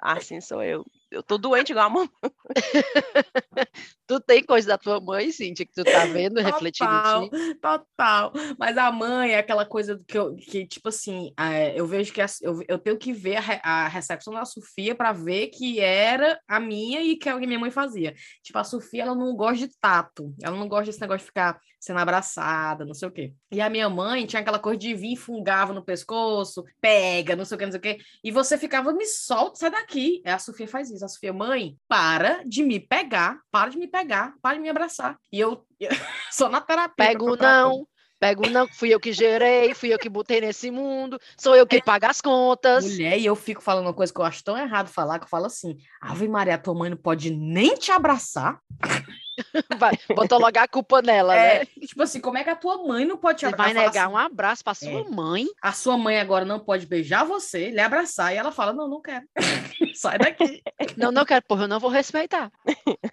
assim 0.00 0.40
sou 0.40 0.62
eu 0.62 0.84
eu 1.12 1.22
tô 1.22 1.38
doente 1.38 1.70
igual 1.70 1.86
a 1.86 1.90
mamãe. 1.90 2.10
tu 4.06 4.20
tem 4.20 4.42
coisa 4.42 4.68
da 4.68 4.78
tua 4.78 5.00
mãe, 5.00 5.30
Cíntia, 5.30 5.64
que 5.64 5.72
tu 5.72 5.84
tá 5.84 6.06
vendo, 6.06 6.36
total, 6.36 6.52
refletindo 6.52 6.90
em 6.90 7.28
ti? 7.28 7.54
Total, 7.60 8.32
mas 8.58 8.76
a 8.76 8.90
mãe 8.90 9.32
é 9.32 9.38
aquela 9.38 9.64
coisa 9.64 10.00
que, 10.06 10.18
eu, 10.18 10.34
que 10.36 10.66
tipo 10.66 10.88
assim, 10.88 11.32
eu 11.74 11.86
vejo 11.86 12.12
que 12.12 12.20
a, 12.20 12.26
eu, 12.40 12.60
eu 12.66 12.78
tenho 12.78 12.98
que 12.98 13.12
ver 13.12 13.36
a, 13.36 13.84
a 13.84 13.88
recepção 13.88 14.32
da 14.32 14.44
Sofia 14.44 14.94
para 14.94 15.12
ver 15.12 15.48
que 15.48 15.80
era 15.80 16.40
a 16.48 16.58
minha 16.58 17.02
e 17.02 17.16
que 17.16 17.28
é 17.28 17.34
o 17.34 17.40
que 17.40 17.46
minha 17.46 17.58
mãe 17.58 17.70
fazia. 17.70 18.14
Tipo, 18.42 18.58
a 18.58 18.64
Sofia, 18.64 19.02
ela 19.02 19.14
não 19.14 19.34
gosta 19.36 19.66
de 19.66 19.78
tato, 19.80 20.34
ela 20.42 20.56
não 20.56 20.68
gosta 20.68 20.86
desse 20.86 21.00
negócio 21.00 21.20
de 21.20 21.26
ficar 21.26 21.60
sendo 21.82 21.98
abraçada, 21.98 22.84
não 22.84 22.94
sei 22.94 23.08
o 23.08 23.10
quê. 23.10 23.34
E 23.50 23.60
a 23.60 23.68
minha 23.68 23.90
mãe 23.90 24.24
tinha 24.24 24.40
aquela 24.40 24.58
coisa 24.58 24.78
de 24.78 24.94
vir, 24.94 25.16
fungava 25.16 25.72
no 25.72 25.84
pescoço, 25.84 26.64
pega, 26.80 27.34
não 27.34 27.44
sei 27.44 27.56
o 27.56 27.58
que, 27.58 27.64
não 27.64 27.72
sei 27.72 27.78
o 27.78 27.82
quê, 27.82 27.98
e 28.22 28.30
você 28.30 28.56
ficava, 28.56 28.92
me 28.92 29.04
solta, 29.04 29.56
sai 29.56 29.70
daqui. 29.70 30.22
É, 30.24 30.32
a 30.32 30.38
Sofia 30.38 30.68
faz 30.68 30.90
isso 30.90 31.01
a 31.04 31.08
Sofia, 31.08 31.32
mãe, 31.32 31.76
para 31.88 32.42
de 32.44 32.62
me 32.62 32.80
pegar, 32.80 33.38
para 33.50 33.70
de 33.70 33.78
me 33.78 33.86
pegar, 33.86 34.34
para 34.40 34.56
de 34.56 34.60
me 34.60 34.68
abraçar. 34.68 35.16
E 35.32 35.38
eu, 35.40 35.64
eu 35.78 35.90
sou 36.30 36.48
na 36.48 36.60
terapia. 36.60 36.94
Pego 36.96 37.36
não, 37.36 37.86
pego 38.20 38.48
não, 38.48 38.68
fui 38.68 38.94
eu 38.94 39.00
que 39.00 39.12
gerei, 39.12 39.74
fui 39.74 39.92
eu 39.92 39.98
que 39.98 40.08
botei 40.08 40.40
nesse 40.40 40.70
mundo, 40.70 41.18
sou 41.36 41.56
eu 41.56 41.66
que 41.66 41.76
é. 41.76 41.82
pago 41.82 42.06
as 42.06 42.20
contas. 42.20 42.84
Mulher, 42.84 43.18
e 43.18 43.26
eu 43.26 43.34
fico 43.34 43.62
falando 43.62 43.86
uma 43.86 43.94
coisa 43.94 44.12
que 44.12 44.20
eu 44.20 44.24
acho 44.24 44.44
tão 44.44 44.56
errado 44.56 44.88
falar, 44.88 45.18
que 45.18 45.24
eu 45.24 45.30
falo 45.30 45.46
assim, 45.46 45.76
Ave 46.00 46.28
Maria, 46.28 46.58
tua 46.58 46.74
mãe 46.74 46.90
não 46.90 46.96
pode 46.96 47.30
nem 47.30 47.74
te 47.74 47.90
abraçar. 47.90 48.60
Vai, 49.78 49.98
botou 50.14 50.38
logo 50.38 50.58
a 50.58 50.68
culpa 50.68 51.00
nela, 51.00 51.34
é, 51.34 51.60
né? 51.60 51.66
Tipo 51.86 52.02
assim, 52.02 52.20
como 52.20 52.38
é 52.38 52.44
que 52.44 52.50
a 52.50 52.56
tua 52.56 52.86
mãe 52.86 53.04
não 53.04 53.16
pode 53.16 53.38
te 53.38 53.46
abraçar? 53.46 53.74
Vai 53.74 53.86
negar 53.86 54.06
assim, 54.06 54.14
um 54.14 54.18
abraço 54.18 54.64
para 54.64 54.74
sua 54.74 55.00
é, 55.00 55.04
mãe? 55.04 55.46
A 55.60 55.72
sua 55.72 55.96
mãe 55.96 56.18
agora 56.18 56.44
não 56.44 56.60
pode 56.60 56.86
beijar 56.86 57.24
você, 57.24 57.70
lhe 57.70 57.80
abraçar, 57.80 58.32
e 58.32 58.36
ela 58.36 58.52
fala: 58.52 58.72
Não, 58.72 58.88
não 58.88 59.00
quero. 59.00 59.26
Sai 59.94 60.18
daqui. 60.18 60.62
Não, 60.96 61.10
não 61.12 61.24
quero, 61.24 61.44
porra, 61.46 61.64
eu 61.64 61.68
não 61.68 61.80
vou 61.80 61.90
respeitar. 61.90 62.50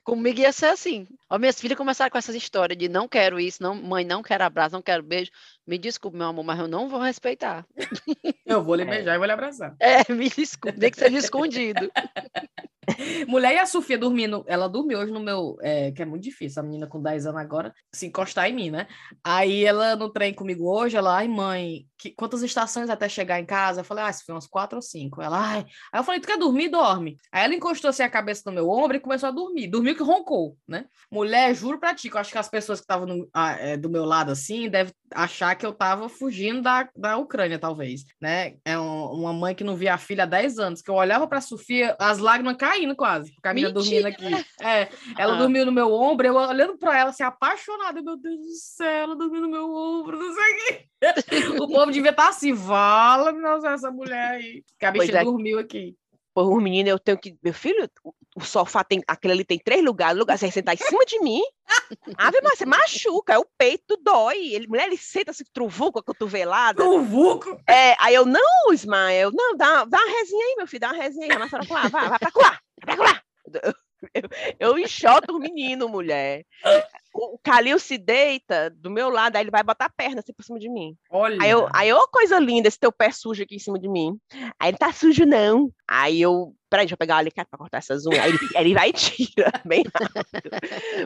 Comigo 0.03 0.39
ia 0.39 0.51
ser 0.51 0.67
assim. 0.67 1.07
Ó, 1.30 1.38
minhas 1.38 1.59
filhas 1.59 1.78
começaram 1.78 2.09
com 2.09 2.17
essas 2.17 2.36
histórias 2.36 2.78
de 2.78 2.89
não 2.89 3.07
quero 3.07 3.39
isso, 3.39 3.61
não, 3.61 3.76
mãe, 3.76 4.03
não 4.03 4.24
quero 4.24 4.43
abraço, 4.43 4.74
não 4.74 4.82
quero 4.82 5.03
beijo. 5.03 5.32
Me 5.65 5.78
desculpe, 5.78 6.17
meu 6.17 6.28
amor, 6.28 6.43
mas 6.43 6.59
eu 6.59 6.67
não 6.67 6.89
vou 6.89 6.99
respeitar. 6.99 7.65
Eu 8.45 8.63
vou 8.63 8.76
lhe 8.76 8.82
é. 8.84 8.86
beijar 8.86 9.15
e 9.15 9.17
vou 9.17 9.28
lhe 9.28 9.32
abraçar. 9.32 9.76
É, 9.80 10.11
me 10.11 10.30
desculpe, 10.30 10.80
tem 10.80 10.89
que 10.89 10.97
seja 10.97 11.17
escondido. 11.17 11.91
Mulher 13.28 13.55
e 13.55 13.59
a 13.59 13.65
Sofia 13.65 13.97
dormindo, 13.97 14.43
ela 14.47 14.67
dormiu 14.67 14.99
hoje 14.99 15.11
no 15.11 15.20
meu, 15.20 15.57
é, 15.61 15.91
que 15.91 16.01
é 16.01 16.05
muito 16.05 16.24
difícil, 16.24 16.61
a 16.61 16.65
menina 16.65 16.88
com 16.88 17.01
10 17.01 17.26
anos 17.28 17.41
agora, 17.41 17.74
se 17.93 18.07
encostar 18.07 18.49
em 18.49 18.53
mim, 18.53 18.70
né? 18.70 18.88
Aí 19.24 19.65
ela 19.65 19.95
no 19.95 20.09
trem 20.09 20.34
comigo 20.34 20.70
hoje, 20.70 20.97
ela, 20.97 21.17
ai 21.17 21.28
mãe, 21.28 21.86
que, 21.99 22.11
quantas 22.11 22.41
estações 22.41 22.89
até 22.89 23.09
chegar 23.09 23.39
em 23.39 23.45
casa? 23.45 23.82
Eu 23.82 23.86
falei, 23.86 24.05
ah, 24.05 24.13
se 24.13 24.24
foi 24.24 24.34
umas 24.34 24.47
quatro 24.47 24.78
ou 24.78 24.82
cinco. 24.82 25.22
Ela, 25.22 25.38
ai. 25.38 25.65
Aí 25.91 25.99
eu 25.99 26.03
falei, 26.03 26.22
tu 26.22 26.28
quer 26.28 26.38
dormir? 26.38 26.70
Dorme. 26.70 27.17
Aí 27.32 27.43
ela 27.43 27.53
encostou 27.53 27.89
assim 27.89 28.03
a 28.03 28.09
cabeça 28.09 28.43
no 28.45 28.53
meu 28.53 28.70
ombro 28.70 28.95
e 28.95 29.01
começou 29.01 29.28
a 29.28 29.32
dormir. 29.32 29.67
Dormiu 29.67 29.95
que 29.95 30.01
roncou, 30.01 30.57
né? 30.65 30.86
Mulher, 31.11 31.53
juro 31.53 31.78
pra 31.78 31.93
ti, 31.93 32.09
que 32.09 32.15
eu 32.15 32.22
acho 32.22 32.32
que 32.32 32.38
as 32.38 32.47
pessoas 32.47 32.80
que 32.80 32.86
estavam 32.86 33.28
é, 33.59 33.76
do 33.76 33.89
meu 33.89 34.05
lado 34.05 34.32
assim 34.32 34.70
devem 34.70 34.93
achar 35.13 35.55
que 35.55 35.65
eu 35.65 35.74
tava 35.74 36.07
fugindo 36.07 36.61
da, 36.61 36.88
da 36.95 37.17
Ucrânia, 37.17 37.59
talvez, 37.59 38.05
né? 38.22 38.55
É 38.63 38.80
um, 38.80 39.11
uma 39.11 39.34
mãe 39.34 39.53
que 39.53 39.63
não 39.63 39.76
via 39.76 39.95
a 39.95 39.97
filha 39.97 40.24
há 40.24 40.28
10 40.28 40.57
anos, 40.57 40.82
que 40.82 40.89
eu 40.89 40.95
olhava 40.95 41.28
pra 41.28 41.41
Sofia, 41.41 41.95
as 41.99 42.20
lágrimas 42.20 42.55
caindo 42.55 42.95
quase, 43.10 43.32
porque 43.34 43.47
a 43.47 43.53
menina 43.53 43.74
dormindo 43.74 44.05
aqui. 44.05 44.26
É, 44.62 44.89
ela 45.18 45.34
ah. 45.34 45.38
dormiu 45.38 45.66
no 45.66 45.72
meu 45.72 45.91
ombro, 45.91 46.28
eu 46.28 46.36
olhando 46.36 46.78
pra 46.78 46.97
ela, 46.97 47.10
assim, 47.10 47.24
apaixonada, 47.24 48.01
meu 48.01 48.16
Deus 48.18 48.38
do 48.38 48.53
céu, 48.53 48.88
ela 48.88 49.16
dormiu 49.16 49.41
no 49.41 49.49
meu 49.49 49.74
ombro, 49.74 50.20
não 50.20 50.34
sei 50.34 50.89
o 51.60 51.64
o 51.64 51.68
povo 51.68 51.91
devia 51.91 52.12
estar 52.12 52.24
tá 52.24 52.30
assim, 52.30 52.53
vala 52.53 53.34
essa 53.66 53.89
mulher 53.89 54.32
aí. 54.32 54.64
Que 54.78 54.86
a 54.86 54.91
bichinha 54.91 55.22
é. 55.22 55.24
dormiu 55.24 55.60
aqui. 55.60 55.95
Um 56.36 56.62
menino, 56.62 56.89
eu 56.89 56.99
tenho 56.99 57.18
que. 57.18 57.36
Meu 57.43 57.53
filho, 57.53 57.89
o 58.36 58.41
sofá 58.41 58.84
tem. 58.84 59.01
Aquele 59.07 59.34
ali 59.34 59.43
tem 59.43 59.60
três 59.60 59.84
lugares, 59.84 60.18
lugar, 60.18 60.38
você 60.38 60.49
sentar 60.51 60.76
em 60.76 60.78
cima 60.78 61.05
de 61.05 61.20
mim. 61.20 61.41
Ave, 62.18 62.39
mas 62.41 62.57
você 62.57 62.66
machuca, 62.66 63.34
é 63.34 63.38
o 63.38 63.45
peito 63.57 63.97
dói. 63.97 64.53
Ele, 64.53 64.68
mulher, 64.68 64.88
ele 64.88 64.97
senta 64.97 65.32
assim, 65.32 65.43
truvuco, 65.51 65.99
a 65.99 66.03
cotovelada. 66.03 66.82
Truvuco? 66.82 67.60
É, 67.68 67.95
aí 67.99 68.16
eu, 68.16 68.26
não, 68.26 68.72
Ismael, 68.72 69.32
não, 69.34 69.55
dá, 69.55 69.86
dá 69.86 69.97
uma 69.97 70.20
resinha 70.20 70.45
aí, 70.45 70.55
meu 70.57 70.68
filho, 70.68 70.82
dá 70.82 70.91
uma 70.91 71.03
resinha 71.03 71.28
aí. 71.32 71.39
Mas 71.39 71.51
vai, 71.51 71.89
vai, 71.89 72.10
vai 72.10 72.20
pra 72.20 72.32
lá. 72.36 72.60
Eu, 72.88 73.73
eu 74.59 74.80
enxoto 74.80 75.36
o 75.36 75.39
menino, 75.39 75.89
mulher. 75.89 76.45
O 77.13 77.38
Calil 77.39 77.80
se 77.80 77.97
deita 77.97 78.69
do 78.69 78.89
meu 78.89 79.09
lado, 79.09 79.36
aí 79.36 79.43
ele 79.43 79.51
vai 79.51 79.63
botar 79.63 79.86
a 79.86 79.89
perna 79.89 80.19
assim 80.19 80.34
por 80.34 80.43
cima 80.43 80.59
de 80.59 80.69
mim. 80.69 80.95
Olha. 81.09 81.38
Aí 81.41 81.49
eu, 81.49 81.67
aí, 81.73 81.91
ô 81.91 82.07
coisa 82.07 82.39
linda, 82.39 82.67
esse 82.67 82.80
teu 82.80 82.91
pé 82.91 83.11
sujo 83.11 83.43
aqui 83.43 83.55
em 83.55 83.59
cima 83.59 83.80
de 83.80 83.89
mim. 83.89 84.17
Aí 84.59 84.69
ele 84.69 84.77
tá 84.77 84.91
sujo, 84.93 85.25
não. 85.25 85.71
Aí 85.88 86.21
eu, 86.21 86.53
peraí, 86.69 86.86
deixa 86.86 86.93
eu 86.93 86.97
pegar 86.97 87.15
o 87.15 87.17
alicate 87.19 87.49
pra 87.49 87.57
cortar 87.57 87.80
essas 87.80 88.05
unhas. 88.05 88.23
Aí 88.23 88.30
ele, 88.30 88.39
ele 88.55 88.73
vai 88.73 88.89
e 88.89 88.93
tira, 88.93 89.51
bem 89.65 89.84
rápido. 89.93 90.49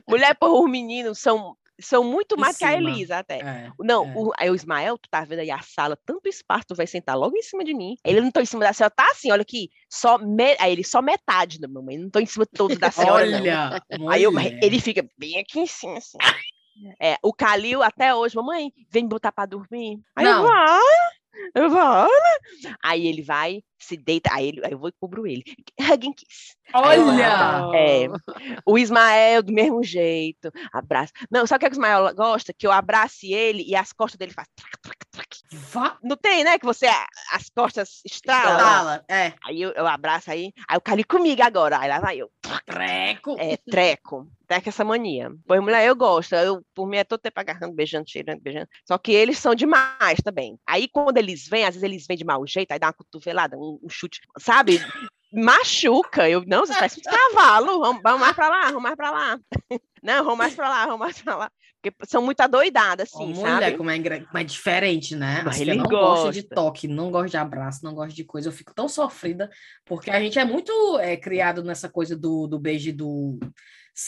Mulher, 0.07 0.35
por 0.35 0.63
os 0.63 0.69
meninos 0.69 1.19
são 1.19 1.55
são 1.83 2.03
muito 2.03 2.37
mais 2.37 2.57
que 2.57 2.65
a 2.65 2.73
Elisa, 2.73 3.17
até. 3.17 3.39
É, 3.39 3.71
não, 3.79 4.05
é. 4.05 4.13
O, 4.15 4.31
aí 4.37 4.49
o 4.49 4.55
Ismael, 4.55 4.97
tu 4.97 5.09
tá 5.09 5.23
vendo 5.23 5.39
aí 5.39 5.51
a 5.51 5.61
sala, 5.61 5.97
tanto 6.05 6.27
espaço, 6.27 6.65
tu 6.69 6.75
vai 6.75 6.87
sentar 6.87 7.17
logo 7.17 7.35
em 7.37 7.41
cima 7.41 7.63
de 7.63 7.73
mim. 7.73 7.95
Ele 8.03 8.21
não 8.21 8.31
tô 8.31 8.39
em 8.39 8.45
cima 8.45 8.63
da 8.63 8.73
senhora, 8.73 8.93
tá 8.95 9.09
assim, 9.11 9.31
olha 9.31 9.41
aqui, 9.41 9.69
só 9.89 10.17
me... 10.17 10.55
aí 10.59 10.71
ele 10.71 10.83
só 10.83 11.01
metade 11.01 11.59
da 11.59 11.67
mamãe, 11.67 11.97
não 11.97 12.09
tô 12.09 12.19
em 12.19 12.25
cima 12.25 12.45
todo 12.45 12.77
da 12.77 12.91
senhora, 12.91 13.25
olha, 13.25 13.83
não. 13.99 14.09
Aí 14.09 14.23
eu, 14.23 14.31
ele 14.61 14.79
fica 14.79 15.05
bem 15.17 15.39
aqui 15.39 15.59
em 15.59 15.67
cima, 15.67 15.97
assim. 15.97 16.17
É, 16.99 17.17
o 17.21 17.31
Calil 17.31 17.83
até 17.83 18.15
hoje, 18.15 18.35
mamãe, 18.35 18.71
vem 18.89 19.07
botar 19.07 19.31
pra 19.31 19.45
dormir. 19.45 19.99
Aí 20.15 20.25
não. 20.25 20.37
eu 20.37 20.41
vou, 20.41 20.51
ah, 20.51 20.79
eu 21.55 21.69
vou. 21.69 22.07
Aí 22.83 23.07
ele 23.07 23.21
vai, 23.21 23.61
se 23.83 23.97
deita, 23.97 24.29
aí, 24.33 24.47
ele, 24.49 24.65
aí 24.65 24.71
eu 24.71 24.79
vou 24.79 24.89
e 24.89 24.93
cubro 24.93 25.27
ele. 25.27 25.43
Hugging 25.79 26.13
kiss. 26.13 26.55
Olha! 26.73 27.69
é, 27.75 28.07
o 28.65 28.77
Ismael, 28.77 29.43
do 29.43 29.53
mesmo 29.53 29.83
jeito, 29.83 30.51
abraça. 30.71 31.11
Não, 31.29 31.45
sabe 31.45 31.57
o 31.57 31.59
que, 31.59 31.65
é 31.65 31.69
que 31.69 31.75
o 31.75 31.77
Ismael 31.77 32.15
gosta? 32.15 32.53
Que 32.53 32.65
eu 32.65 32.71
abrace 32.71 33.31
ele 33.31 33.63
e 33.63 33.75
as 33.75 33.91
costas 33.93 34.17
dele 34.17 34.33
fazem. 34.33 34.51
Não 36.01 36.17
tem, 36.17 36.43
né? 36.43 36.57
Que 36.57 36.65
você, 36.65 36.87
as 37.31 37.49
costas 37.49 38.01
estralam. 38.05 38.51
Estrala, 38.53 39.05
é. 39.07 39.33
Aí 39.45 39.61
eu, 39.61 39.71
eu 39.71 39.85
abraço 39.85 40.31
aí, 40.31 40.51
aí 40.67 40.75
eu 40.75 40.81
cali 40.81 41.03
comigo 41.03 41.41
agora. 41.43 41.79
Aí 41.79 41.89
lá 41.89 41.99
vai 41.99 42.17
eu. 42.17 42.31
Treco. 42.65 43.35
É, 43.39 43.57
treco. 43.57 44.27
Treco 44.47 44.69
essa 44.69 44.83
mania. 44.83 45.31
Pois, 45.47 45.61
mulher, 45.61 45.85
eu 45.85 45.95
gosto. 45.95 46.33
Eu, 46.35 46.63
por 46.73 46.87
mim, 46.87 46.97
é 46.97 47.03
todo 47.03 47.21
tempo 47.21 47.39
agarrando, 47.39 47.73
beijando, 47.73 48.09
cheirando, 48.09 48.41
beijando. 48.41 48.67
Só 48.85 48.97
que 48.97 49.11
eles 49.11 49.37
são 49.37 49.55
demais 49.55 50.19
também. 50.23 50.57
Aí, 50.67 50.87
quando 50.87 51.17
eles 51.17 51.47
vêm, 51.47 51.65
às 51.65 51.75
vezes 51.75 51.83
eles 51.83 52.05
vêm 52.07 52.17
de 52.17 52.25
mau 52.25 52.45
jeito, 52.45 52.71
aí 52.71 52.79
dá 52.79 52.87
uma 52.87 52.93
cotovelada, 52.93 53.57
um, 53.57 53.72
um 53.81 53.89
chute, 53.89 54.21
sabe? 54.39 54.79
Machuca. 55.33 56.29
Eu, 56.29 56.43
não, 56.45 56.65
você 56.65 56.73
faz 56.73 56.97
um 56.97 57.01
cavalo. 57.01 57.79
Vamos, 57.79 58.01
vamos 58.03 58.19
mais 58.19 58.35
pra 58.35 58.49
lá, 58.49 58.65
vamos 58.67 58.83
mais 58.83 58.95
pra 58.95 59.11
lá. 59.11 59.39
Não, 60.03 60.21
vamos 60.21 60.37
mais 60.37 60.53
pra 60.53 60.69
lá, 60.69 60.85
vamos 60.85 60.99
mais 60.99 61.21
pra 61.21 61.35
lá. 61.37 61.51
Porque 61.81 61.97
são 62.05 62.21
muito 62.21 62.41
adoidadas, 62.41 63.09
assim, 63.09 63.23
oh, 63.23 63.35
mulher, 63.39 63.59
sabe? 63.59 63.77
como 63.77 63.89
é, 63.89 63.99
como 63.99 64.37
é 64.37 64.43
diferente, 64.43 65.15
né? 65.15 65.41
Mas 65.43 65.59
ele 65.59 65.75
não 65.75 65.85
gosta 65.85 66.31
de 66.31 66.43
toque, 66.43 66.87
não 66.87 67.09
gosta 67.09 67.29
de 67.29 67.37
abraço, 67.37 67.83
não 67.83 67.93
gosta 67.93 68.13
de 68.13 68.23
coisa. 68.23 68.49
Eu 68.49 68.53
fico 68.53 68.73
tão 68.73 68.87
sofrida, 68.87 69.49
porque 69.85 70.11
a 70.11 70.19
gente 70.19 70.37
é 70.37 70.45
muito 70.45 70.71
é, 70.99 71.17
criado 71.17 71.63
nessa 71.63 71.89
coisa 71.89 72.17
do, 72.17 72.47
do 72.47 72.59
beijo 72.59 72.93
do 72.93 73.39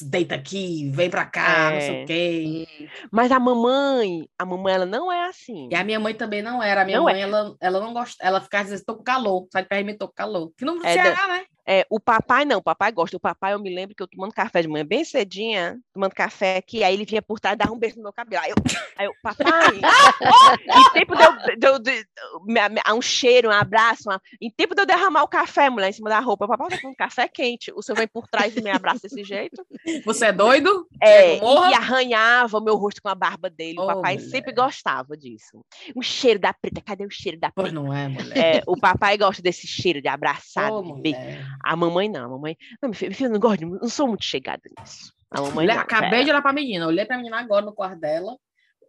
deita 0.02 0.36
aqui, 0.36 0.90
vem 0.92 1.10
pra 1.10 1.26
cá, 1.26 1.72
é. 1.72 1.74
não 1.74 1.82
sei 1.82 1.92
o 1.92 1.94
é. 1.94 2.06
quê. 2.06 2.90
Mas 3.12 3.32
a 3.32 3.40
mamãe, 3.40 4.28
a 4.38 4.46
mamãe, 4.46 4.74
ela 4.74 4.86
não 4.86 5.12
é 5.12 5.28
assim. 5.28 5.70
E 5.72 5.76
a 5.76 5.84
minha 5.84 6.00
mãe 6.00 6.14
também 6.14 6.42
não 6.42 6.62
era. 6.62 6.82
A 6.82 6.86
minha 6.86 6.98
não 6.98 7.06
mãe, 7.06 7.16
é. 7.16 7.22
ela, 7.22 7.56
ela 7.62 7.80
não 7.80 7.94
gosta, 7.94 8.24
ela 8.26 8.42
fica 8.42 8.60
às 8.60 8.70
vezes, 8.70 8.86
tô 8.86 8.96
com 8.96 9.04
calor, 9.04 9.48
sai 9.52 9.64
perto 9.64 9.86
de 9.86 9.92
mim, 9.92 9.98
tô 9.98 10.08
com 10.08 10.16
calor. 10.16 10.52
Que 10.58 10.66
não 10.66 10.84
é, 10.84 10.94
Ceará, 10.94 11.28
né? 11.28 11.46
É, 11.68 11.86
o 11.90 12.00
papai 12.00 12.46
não, 12.46 12.58
o 12.58 12.64
papai 12.64 12.92
gosta. 12.92 13.18
O 13.18 13.20
papai, 13.20 13.54
eu 13.54 13.60
me 13.60 13.74
lembro 13.74 13.96
que 13.96 14.04
eu 14.04 14.08
tomando 14.08 14.34
café 14.34 14.62
de 14.62 14.68
manhã 14.68 14.86
bem 14.86 15.04
cedinha, 15.04 15.78
tomando 15.94 16.14
café 16.14 16.58
aqui, 16.58 16.84
aí 16.84 16.94
ele 16.94 17.06
vinha 17.06 17.22
por 17.22 17.40
trás 17.40 17.56
e 17.56 17.58
dava 17.58 17.74
um 17.74 17.80
beijo 17.80 17.96
no 17.98 18.04
meu 18.04 18.14
cabelo. 18.14 18.44
Aí 18.44 18.52
eu, 18.52 18.56
aí 18.98 19.06
eu 19.08 19.14
papai, 19.24 19.80
em 20.78 20.94
tempo 20.94 21.16
de 21.16 21.24
eu, 21.68 22.96
um 22.96 23.02
cheiro, 23.02 23.50
um 23.50 23.52
abraço, 23.52 24.10
uma, 24.10 24.22
em 24.40 24.52
tempo 24.52 24.76
de 24.76 24.82
eu 24.82 24.86
derramar 24.86 25.24
o 25.24 25.28
café, 25.28 25.70
mulher, 25.70 25.90
em 25.90 25.94
cima 25.94 26.10
da 26.10 26.20
roupa, 26.20 26.46
o 26.46 26.48
papai 26.48 26.70
tá 26.70 26.82
com 26.82 26.94
café 26.94 27.28
quente, 27.28 27.72
o 27.76 27.82
senhor 27.82 27.98
vem 27.98 28.08
por 28.08 28.28
trás 28.28 28.56
e 28.56 28.62
me 28.62 28.70
abraça 28.70 29.02
desse 29.04 29.24
jeito. 29.24 29.66
Você 30.06 30.28
é 30.28 30.32
doido? 30.32 30.88
É, 31.02 31.38
e 31.38 31.74
arranhava 31.74 32.58
o 32.58 32.62
meu 32.62 32.76
rosto 32.76 33.02
com 33.02 33.10
a 33.10 33.16
barba 33.16 33.50
dele. 33.50 33.78
Oh, 33.80 33.84
o 33.84 33.88
papai 33.88 34.16
mulher. 34.16 34.30
sempre 34.30 34.54
gostava 34.54 35.18
disso. 35.18 35.64
O 35.96 36.02
cheiro 36.02 36.40
da 36.40 36.54
preta, 36.54 36.82
cadê 36.82 37.06
o 37.06 37.10
cheiro 37.10 37.40
da 37.40 37.52
preta? 37.52 37.62
Pois 37.62 37.74
não 37.74 37.94
é, 37.94 38.08
mulher. 38.08 38.38
É, 38.38 38.64
o 38.68 38.78
papai 38.80 39.18
gosta 39.18 39.42
desse 39.42 39.68
cheiro 39.68 40.02
de 40.02 40.08
abraçado, 40.08 40.78
oh, 40.78 41.02
de 41.02 41.16
a 41.64 41.76
mamãe 41.76 42.10
não, 42.10 42.26
a 42.26 42.30
mamãe. 42.30 42.58
Não, 42.82 42.90
meu 42.90 42.94
filho, 42.98 43.10
meu 43.10 43.18
filho 43.18 43.30
não 43.32 43.40
gosto, 43.40 43.66
não 43.66 43.90
sou 43.90 44.08
muito 44.08 44.24
chegada 44.24 44.62
nisso. 44.80 45.14
A 45.32 45.42
mamãe 45.42 45.68
não, 45.68 45.80
Acabei 45.80 46.10
pera. 46.10 46.24
de 46.24 46.30
olhar 46.32 46.42
pra 46.42 46.54
menina, 46.54 46.88
olhei 46.88 47.06
pra 47.06 47.18
menina 47.18 47.40
agora 47.40 47.66
no 47.66 47.74
quarto 47.74 48.00
dela. 48.00 48.38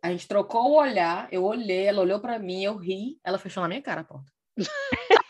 A 0.03 0.11
gente 0.11 0.29
trocou 0.29 0.71
o 0.71 0.81
olhar, 0.81 1.27
eu 1.33 1.45
olhei, 1.45 1.87
ela 1.87 2.03
olhou 2.03 2.21
pra 2.21 2.39
mim, 2.39 2.63
eu 2.63 2.77
ri, 2.77 3.19
ela 3.25 3.39
fechou 3.39 3.63
na 3.63 3.69
minha 3.69 3.83
cara 3.83 4.03
a 4.03 4.05
porta. 4.05 4.31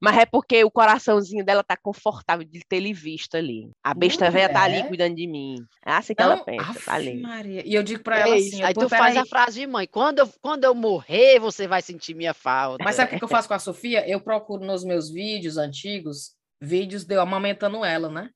Mas 0.00 0.16
é 0.18 0.26
porque 0.26 0.62
o 0.64 0.70
coraçãozinho 0.70 1.44
dela 1.44 1.62
tá 1.62 1.76
confortável 1.76 2.44
de 2.44 2.60
ter 2.66 2.76
ele 2.76 2.92
visto 2.92 3.36
ali. 3.36 3.70
A 3.82 3.94
besta 3.94 4.30
velha 4.30 4.48
tá 4.48 4.62
ali 4.62 4.84
cuidando 4.84 5.14
de 5.14 5.26
mim. 5.26 5.56
É 5.84 5.92
assim 5.92 6.14
que 6.14 6.22
ela 6.22 6.38
pensa, 6.38 6.80
tá 6.84 6.94
ali. 6.94 7.20
Maria. 7.20 7.62
E 7.66 7.74
eu 7.74 7.82
digo 7.82 8.02
pra 8.02 8.18
ela 8.20 8.34
assim... 8.34 8.62
Aí 8.62 8.74
tu 8.74 8.88
faz 8.88 9.16
aí. 9.16 9.22
a 9.22 9.26
frase 9.26 9.60
de 9.60 9.66
mãe, 9.66 9.86
quando 9.86 10.20
eu, 10.20 10.28
quando 10.40 10.64
eu 10.64 10.74
morrer, 10.74 11.38
você 11.38 11.66
vai 11.66 11.82
sentir 11.82 12.14
minha 12.14 12.34
falta. 12.34 12.82
Mas 12.84 12.96
sabe 12.96 13.14
o 13.14 13.18
que 13.18 13.24
eu 13.24 13.28
faço 13.28 13.48
com 13.48 13.54
a 13.54 13.58
Sofia? 13.58 14.08
Eu 14.08 14.20
procuro 14.20 14.64
nos 14.64 14.84
meus 14.84 15.10
vídeos 15.10 15.56
antigos, 15.56 16.32
vídeos 16.60 17.04
de 17.04 17.14
eu 17.14 17.20
amamentando 17.20 17.84
ela, 17.84 18.08
né? 18.08 18.30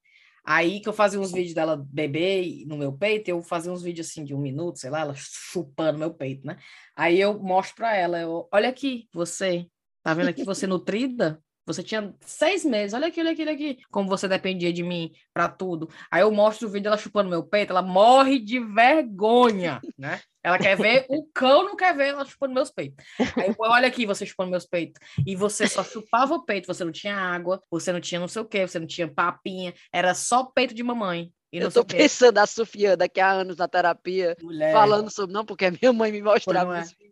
Aí 0.44 0.80
que 0.80 0.88
eu 0.88 0.92
fazia 0.92 1.20
uns 1.20 1.32
vídeos 1.32 1.54
dela 1.54 1.76
bebê 1.76 2.64
no 2.66 2.76
meu 2.76 2.92
peito, 2.92 3.28
eu 3.28 3.40
fazia 3.42 3.70
uns 3.70 3.82
vídeos 3.82 4.08
assim 4.08 4.24
de 4.24 4.34
um 4.34 4.40
minuto, 4.40 4.78
sei 4.78 4.90
lá, 4.90 5.00
ela 5.00 5.14
chupando 5.16 5.98
meu 5.98 6.12
peito, 6.12 6.44
né? 6.44 6.58
Aí 6.96 7.20
eu 7.20 7.38
mostro 7.38 7.76
para 7.76 7.96
ela, 7.96 8.20
eu, 8.20 8.48
olha 8.52 8.68
aqui, 8.68 9.08
você, 9.12 9.66
Tá 10.02 10.14
vendo 10.14 10.28
aqui 10.28 10.44
você 10.44 10.66
nutrida? 10.66 11.40
Você 11.64 11.82
tinha 11.82 12.12
seis 12.20 12.64
meses, 12.64 12.92
olha 12.92 13.06
aqui, 13.06 13.20
olha 13.20 13.30
aqui, 13.30 13.42
olha 13.42 13.52
aqui, 13.52 13.78
como 13.88 14.08
você 14.08 14.26
dependia 14.26 14.72
de 14.72 14.82
mim 14.82 15.12
para 15.32 15.48
tudo. 15.48 15.88
Aí 16.10 16.22
eu 16.22 16.32
mostro 16.32 16.66
o 16.66 16.70
vídeo 16.70 16.84
dela 16.84 16.98
chupando 16.98 17.30
meu 17.30 17.44
peito, 17.44 17.70
ela 17.70 17.82
morre 17.82 18.40
de 18.40 18.58
vergonha, 18.58 19.80
né? 19.96 20.20
Ela 20.42 20.58
quer 20.58 20.76
ver, 20.76 21.06
o 21.08 21.24
cão 21.32 21.62
não 21.62 21.76
quer 21.76 21.96
ver 21.96 22.08
ela 22.08 22.24
chupando 22.24 22.52
meus 22.52 22.68
peitos. 22.68 23.04
Aí 23.36 23.46
eu, 23.46 23.54
olha 23.60 23.86
aqui, 23.86 24.04
você 24.04 24.26
chupando 24.26 24.50
meus 24.50 24.66
peitos. 24.66 25.00
E 25.24 25.36
você 25.36 25.68
só 25.68 25.84
chupava 25.84 26.34
o 26.34 26.44
peito, 26.44 26.66
você 26.66 26.84
não 26.84 26.90
tinha 26.90 27.16
água, 27.16 27.62
você 27.70 27.92
não 27.92 28.00
tinha 28.00 28.20
não 28.20 28.26
sei 28.26 28.42
o 28.42 28.44
quê, 28.44 28.66
você 28.66 28.80
não 28.80 28.86
tinha 28.86 29.06
papinha, 29.06 29.72
era 29.92 30.14
só 30.14 30.44
peito 30.44 30.74
de 30.74 30.82
mamãe. 30.82 31.32
eu 31.52 31.70
tô 31.70 31.84
pensando 31.84 32.38
a 32.38 32.46
Sofia 32.46 32.96
daqui 32.96 33.20
a 33.20 33.30
anos 33.30 33.56
na 33.56 33.68
terapia, 33.68 34.36
Mulher. 34.42 34.72
falando 34.72 35.08
sobre, 35.10 35.32
não, 35.32 35.44
porque 35.44 35.70
minha 35.70 35.92
mãe 35.92 36.10
me 36.10 36.22
mostrava 36.22 36.80
é. 36.80 37.11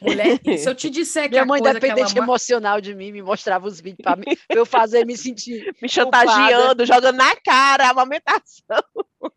Mulher, 0.00 0.38
se 0.58 0.68
eu 0.68 0.74
te 0.74 0.90
disser 0.90 1.24
que 1.24 1.30
Minha 1.30 1.44
mãe, 1.44 1.62
dependente 1.62 2.16
ela... 2.16 2.24
emocional 2.24 2.80
de 2.80 2.94
mim, 2.94 3.12
me 3.12 3.22
mostrava 3.22 3.66
os 3.66 3.80
vídeos 3.80 4.02
para 4.02 4.20
eu 4.48 4.66
fazer 4.66 5.04
me 5.04 5.16
sentir. 5.16 5.74
Me 5.80 5.88
chantageando, 5.88 6.86
jogando 6.86 7.16
na 7.16 7.36
cara 7.36 7.86
a 7.86 7.90
amamentação. 7.90 8.82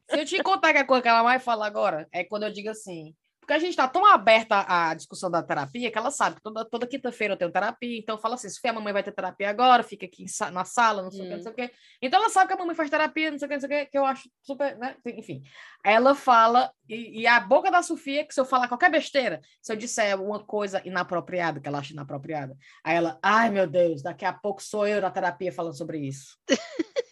Se 0.10 0.20
eu 0.20 0.26
te 0.26 0.44
contar 0.44 0.74
que 0.74 0.80
a 0.80 0.86
coisa 0.86 1.02
que 1.02 1.08
ela 1.08 1.24
mais 1.24 1.44
fala 1.44 1.66
agora 1.66 2.08
é 2.12 2.24
quando 2.24 2.44
eu 2.44 2.52
digo 2.52 2.70
assim: 2.70 3.16
porque 3.44 3.54
a 3.54 3.60
gente 3.60 3.72
está 3.72 3.88
tão 3.88 4.06
aberta 4.06 4.66
à 4.68 4.94
discussão 4.94 5.30
da 5.30 5.44
terapia 5.44 5.92
que 5.92 5.98
ela 5.98 6.10
sabe 6.10 6.38
que 6.38 6.42
toda, 6.42 6.64
toda 6.64 6.88
quinta-feira 6.88 7.34
eu 7.34 7.38
tenho 7.38 7.52
terapia, 7.52 8.00
então 8.00 8.18
fala 8.18 8.36
assim: 8.36 8.50
Sofia, 8.50 8.72
a 8.72 8.74
mamãe 8.74 8.94
vai 8.94 9.04
ter 9.04 9.12
terapia 9.12 9.50
agora, 9.50 9.84
fica 9.84 10.06
aqui 10.06 10.26
na 10.52 10.64
sala, 10.64 11.04
não 11.04 11.12
sei 11.12 11.22
o 11.22 11.24
que, 11.28 11.36
não 11.36 11.44
sei 11.44 11.52
o 11.52 11.56
que. 11.56 11.72
Então 12.02 12.20
ela 12.20 12.30
sabe 12.30 12.48
que 12.48 12.54
a 12.54 12.58
mamãe 12.58 12.76
faz 12.76 12.90
terapia, 12.90 13.32
não 13.32 13.38
sei 13.38 13.46
o 13.46 13.50
que, 13.50 13.56
não 13.56 13.62
sei 13.62 13.68
o 13.68 13.86
que, 13.86 13.92
que 13.92 13.98
eu 13.98 14.06
acho 14.06 14.30
super. 14.42 14.78
Né? 14.78 14.96
Enfim. 15.06 15.44
Ela 15.84 16.16
fala, 16.16 16.72
e, 16.88 17.22
e, 17.22 17.28
a 17.28 17.40
boca 17.42 17.70
da 17.70 17.84
Sofia, 17.84 18.26
que 18.26 18.34
se 18.34 18.40
eu 18.40 18.46
falar 18.46 18.70
qualquer 18.70 18.90
besteira, 18.90 19.42
se 19.62 19.74
eu 19.74 19.76
disser 19.76 20.20
uma 20.22 20.44
coisa 20.44 20.82
inapropriada, 20.86 21.60
que 21.60 21.68
ela 21.68 21.80
acha 21.80 21.92
inapropriada, 21.92 22.56
aí 22.84 22.96
ela, 22.96 23.20
ai 23.22 23.50
meu 23.50 23.68
Deus, 23.68 24.02
daqui 24.02 24.24
a 24.24 24.32
pouco 24.32 24.64
sou 24.64 24.88
eu 24.88 25.02
na 25.02 25.12
terapia 25.12 25.52
falando 25.52 25.78
sobre 25.78 26.00
isso. 26.00 26.38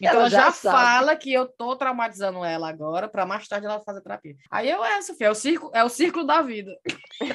Então 0.02 0.20
Ela 0.20 0.28
já, 0.28 0.38
já 0.46 0.52
fala 0.52 1.14
que 1.14 1.32
eu 1.32 1.46
tô 1.46 1.76
traumatizando 1.76 2.44
ela 2.44 2.68
agora 2.68 3.08
para 3.08 3.24
mais 3.24 3.46
tarde 3.46 3.66
ela 3.66 3.78
fazer 3.78 4.00
terapia. 4.00 4.34
Aí 4.50 4.68
eu 4.68 4.84
essa, 4.84 5.14
filho, 5.14 5.28
é 5.28 5.30
o 5.30 5.34
círculo, 5.34 5.70
é 5.72 5.84
o 5.84 5.88
círculo 5.88 6.26
da 6.26 6.42
vida. 6.42 6.76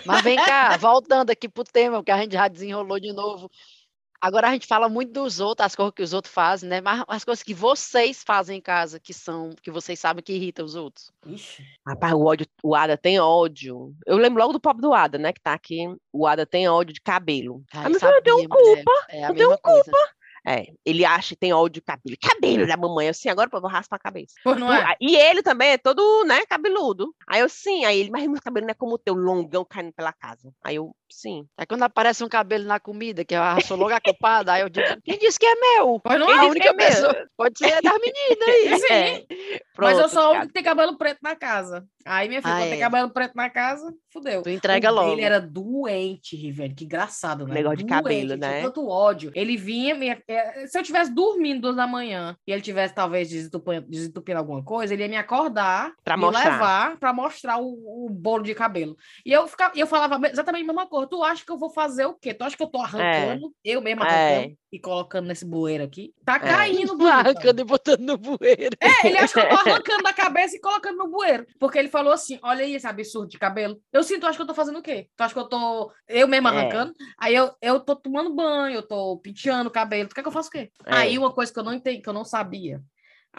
Mas 0.06 0.22
vem 0.22 0.36
cá, 0.36 0.76
voltando 0.76 1.30
aqui 1.30 1.48
pro 1.48 1.64
tema, 1.64 2.04
que 2.04 2.12
a 2.12 2.18
gente 2.18 2.34
já 2.34 2.50
desenrolou 2.50 3.00
de 3.00 3.14
novo. 3.14 3.50
Agora 4.20 4.50
a 4.50 4.52
gente 4.52 4.68
fala 4.68 4.90
muito 4.90 5.14
dos 5.14 5.40
outros, 5.40 5.66
as 5.66 5.76
coisas 5.76 5.94
que 5.94 6.02
os 6.02 6.12
outros 6.12 6.34
fazem, 6.34 6.68
né? 6.68 6.82
Mas 6.82 7.04
as 7.08 7.24
coisas 7.24 7.44
que 7.44 7.54
vocês 7.54 8.24
fazem 8.26 8.58
em 8.58 8.62
casa, 8.62 9.00
que 9.00 9.14
são, 9.14 9.52
que 9.62 9.72
vocês 9.72 9.98
sabem 9.98 10.24
que 10.24 10.34
irritam 10.34 10.66
os 10.66 10.76
outros. 10.76 11.12
Ixi. 11.26 11.64
Rapaz, 11.88 12.14
o 12.14 12.26
ódio, 12.26 12.46
o 12.64 12.76
Ada 12.76 12.98
tem 12.98 13.20
ódio. 13.20 13.94
Eu 14.06 14.18
lembro 14.18 14.42
logo 14.42 14.54
do 14.54 14.60
pobre 14.60 14.82
do 14.82 14.94
Ada, 14.94 15.18
né? 15.18 15.32
Que 15.32 15.40
tá 15.40 15.54
aqui. 15.54 15.86
O 16.12 16.26
Ada 16.26 16.46
tem 16.46 16.68
ódio 16.68 16.94
de 16.94 17.02
cabelo. 17.02 17.64
Ai, 17.74 17.90
meu 17.90 18.00
filho, 18.00 18.12
eu 18.12 18.24
tenho 18.24 18.42
sabia, 18.42 18.50
mulher. 18.50 18.84
culpa. 18.84 19.06
É 19.10 19.24
a 19.24 19.30
eu 19.30 19.36
tenho 19.36 19.58
coisa. 19.60 19.92
É, 20.48 20.68
ele 20.86 21.04
acha 21.04 21.30
que 21.36 21.40
tem 21.42 21.52
ódio 21.52 21.82
de 21.82 21.82
cabelo. 21.82 22.16
Cabelo 22.22 22.66
da 22.68 22.78
mamãe. 22.78 23.08
Eu, 23.08 23.14
sim, 23.14 23.28
agora 23.28 23.50
pô, 23.50 23.58
eu 23.58 23.62
vou 23.62 23.70
raspar 23.70 23.98
a 23.98 24.00
cabeça. 24.00 24.34
Pois 24.44 24.58
não 24.58 24.72
é? 24.72 24.96
E 25.02 25.16
ele 25.16 25.44
também 25.44 25.72
é 25.72 25.78
todo, 25.78 26.24
né, 26.26 26.46
cabeludo. 26.46 27.14
Aí 27.28 27.42
eu, 27.42 27.50
sim. 27.50 27.84
Aí 27.84 28.00
ele, 28.00 28.10
mas 28.12 28.26
meu 28.28 28.42
cabelo 28.42 28.66
não 28.66 28.72
é 28.72 28.76
como 28.76 28.94
o 28.94 28.98
teu, 28.98 29.14
longão 29.14 29.66
caindo 29.66 29.92
pela 29.92 30.14
casa. 30.14 30.50
Aí 30.64 30.76
eu, 30.78 30.96
sim. 31.12 31.46
Aí 31.58 31.66
quando 31.66 31.84
aparece 31.84 32.24
um 32.24 32.30
cabelo 32.30 32.64
na 32.64 32.80
comida, 32.80 33.26
que 33.26 33.36
eu 33.36 33.42
sou 33.66 33.76
logo 33.78 33.94
a 33.94 34.00
culpada, 34.00 34.54
aí 34.54 34.62
eu 34.62 34.70
digo, 34.70 34.88
quem 35.04 35.18
disse 35.20 35.38
que 35.38 35.46
é 35.46 35.56
meu? 35.56 36.00
Pois 36.00 36.18
não 36.20 36.28
Quem 36.28 36.36
é? 36.36 36.40
a 36.40 36.46
única 36.46 36.62
que 36.62 36.68
é 36.70 36.74
meu? 36.74 36.88
pessoa. 36.88 37.28
Pode 37.36 37.58
ser 37.60 37.82
das 37.82 37.94
meninas 38.00 38.48
aí. 38.48 38.80
Sim. 38.80 39.28
É. 39.58 39.62
Mas 39.80 39.92
eu 39.92 40.10
Pronto, 40.10 40.10
sou 40.10 40.22
a 40.22 40.30
única 40.32 40.48
que 40.48 40.54
tem 40.54 40.64
cabelo 40.64 40.98
preto 40.98 41.20
na 41.22 41.36
casa. 41.36 41.86
Aí, 42.04 42.28
minha 42.28 42.42
filha, 42.42 42.54
Ah, 42.54 42.58
quando 42.60 42.70
tem 42.70 42.78
é. 42.80 42.82
cabelo 42.82 43.10
preto 43.12 43.34
na 43.36 43.48
casa, 43.50 43.94
fudeu. 44.12 44.42
Tu 44.42 44.50
entrega 44.50 44.92
O 44.92 44.96
logo. 44.96 45.12
Ele 45.12 45.22
era 45.22 45.40
doente, 45.40 46.36
Rivelli. 46.36 46.74
Que 46.74 46.86
engraçado, 46.86 47.46
né? 47.46 47.54
Negócio 47.56 47.78
de 47.78 47.84
Doente, 47.84 47.94
cabelo, 47.96 48.18
ele 48.20 48.38
tinha 48.38 48.52
né? 48.52 48.62
Tanto 48.64 48.88
ódio. 48.88 49.32
Ele 49.36 49.56
vinha, 49.56 49.94
me- 49.94 50.10
é, 50.38 50.68
se 50.68 50.78
eu 50.78 50.84
tivesse 50.84 51.12
dormindo 51.14 51.62
duas 51.62 51.76
da 51.76 51.88
manhã 51.88 52.38
e 52.46 52.52
ele 52.52 52.62
tivesse 52.62 52.94
talvez 52.94 53.30
desentupindo, 53.30 53.88
desentupindo 53.90 54.40
alguma 54.40 54.64
coisa, 54.64 54.94
ele 54.94 55.04
ia 55.04 55.10
me 55.10 55.18
acordar, 55.18 55.94
Pra 56.04 56.16
me 56.18 56.24
mostrar. 56.26 56.50
levar 56.52 56.98
pra 56.98 57.14
mostrar 57.14 57.58
o, 57.58 58.06
o 58.06 58.10
bolo 58.10 58.44
de 58.44 58.54
cabelo. 58.56 58.96
E 59.26 59.32
eu, 59.32 59.48
ficava, 59.48 59.74
eu 59.78 59.88
falava 59.88 60.28
exatamente 60.28 60.64
a 60.64 60.68
mesma 60.68 60.88
coisa. 60.88 61.08
Tu 61.08 61.24
acha 61.24 61.46
que 61.46 61.52
eu 61.52 61.58
vou 61.58 61.70
fazer 61.70 62.06
o 62.06 62.14
quê? 62.14 62.34
Tu 62.34 62.44
acha 62.44 62.56
que 62.56 62.64
eu 62.64 62.68
tô 62.68 62.80
arrancando, 62.80 63.54
eu 63.64 63.82
mesma 63.82 64.06
arrancando 64.06 64.54
É. 64.54 64.56
e 64.72 64.80
colocando 64.80 65.28
nesse 65.28 65.46
bueiro 65.46 65.84
aqui? 65.84 66.14
Tá 66.26 66.36
É. 66.36 66.40
caindo, 66.40 66.96
bonito. 66.98 67.08
Arrancando 67.14 67.62
e 67.62 67.64
botando 67.64 68.02
no 68.02 68.18
bueiro. 68.18 68.76
É, 68.82 69.08
ele 69.08 69.18
acha 69.18 69.34
que 69.34 69.40
eu 69.40 69.50
tô 69.50 69.56
arrancando 69.88 70.04
da 70.04 70.14
cabeça 70.14 70.56
e 70.56 70.60
colocando 70.60 70.98
no 70.98 71.08
bueiro. 71.10 71.46
Porque 71.60 71.78
ele 71.78 71.88
falou 71.90 72.12
assim: 72.14 72.38
olha 72.44 72.64
aí 72.66 72.76
esse 72.76 72.86
absurdo 72.88 73.30
de 73.30 73.38
cabelo. 73.40 73.80
Eu 73.94 74.04
sinto, 74.04 74.22
tu 74.22 74.28
acha 74.28 74.38
que 74.38 74.42
eu 74.42 74.48
tô 74.48 74.54
fazendo 74.54 74.80
o 74.80 74.82
quê? 74.82 75.08
Tu 75.16 75.22
acha 75.22 75.34
que 75.34 75.40
eu 75.40 75.48
tô 75.48 75.92
eu 76.08 76.28
mesmo 76.28 76.48
É. 76.48 76.52
arrancando? 76.52 76.94
Aí 77.18 77.34
eu, 77.36 77.52
eu 77.62 77.80
tô 77.80 77.96
tomando 77.96 78.34
banho, 78.36 78.76
eu 78.76 78.84
tô 78.88 79.18
penteando 79.20 79.70
o 79.70 79.72
cabelo. 79.74 80.10
Tu 80.10 80.16
quer 80.16 80.22
que 80.22 80.28
eu 80.28 80.32
faça 80.34 80.50
o 80.50 80.52
quê? 80.52 80.70
É. 80.86 80.96
Aí 80.96 81.18
uma 81.18 81.32
coisa 81.34 81.52
que 81.54 81.60
eu 81.60 81.64
não 81.64 81.74
entendi, 81.74 82.02
que 82.02 82.10
eu 82.10 82.14
não 82.14 82.26
sabia. 82.26 82.82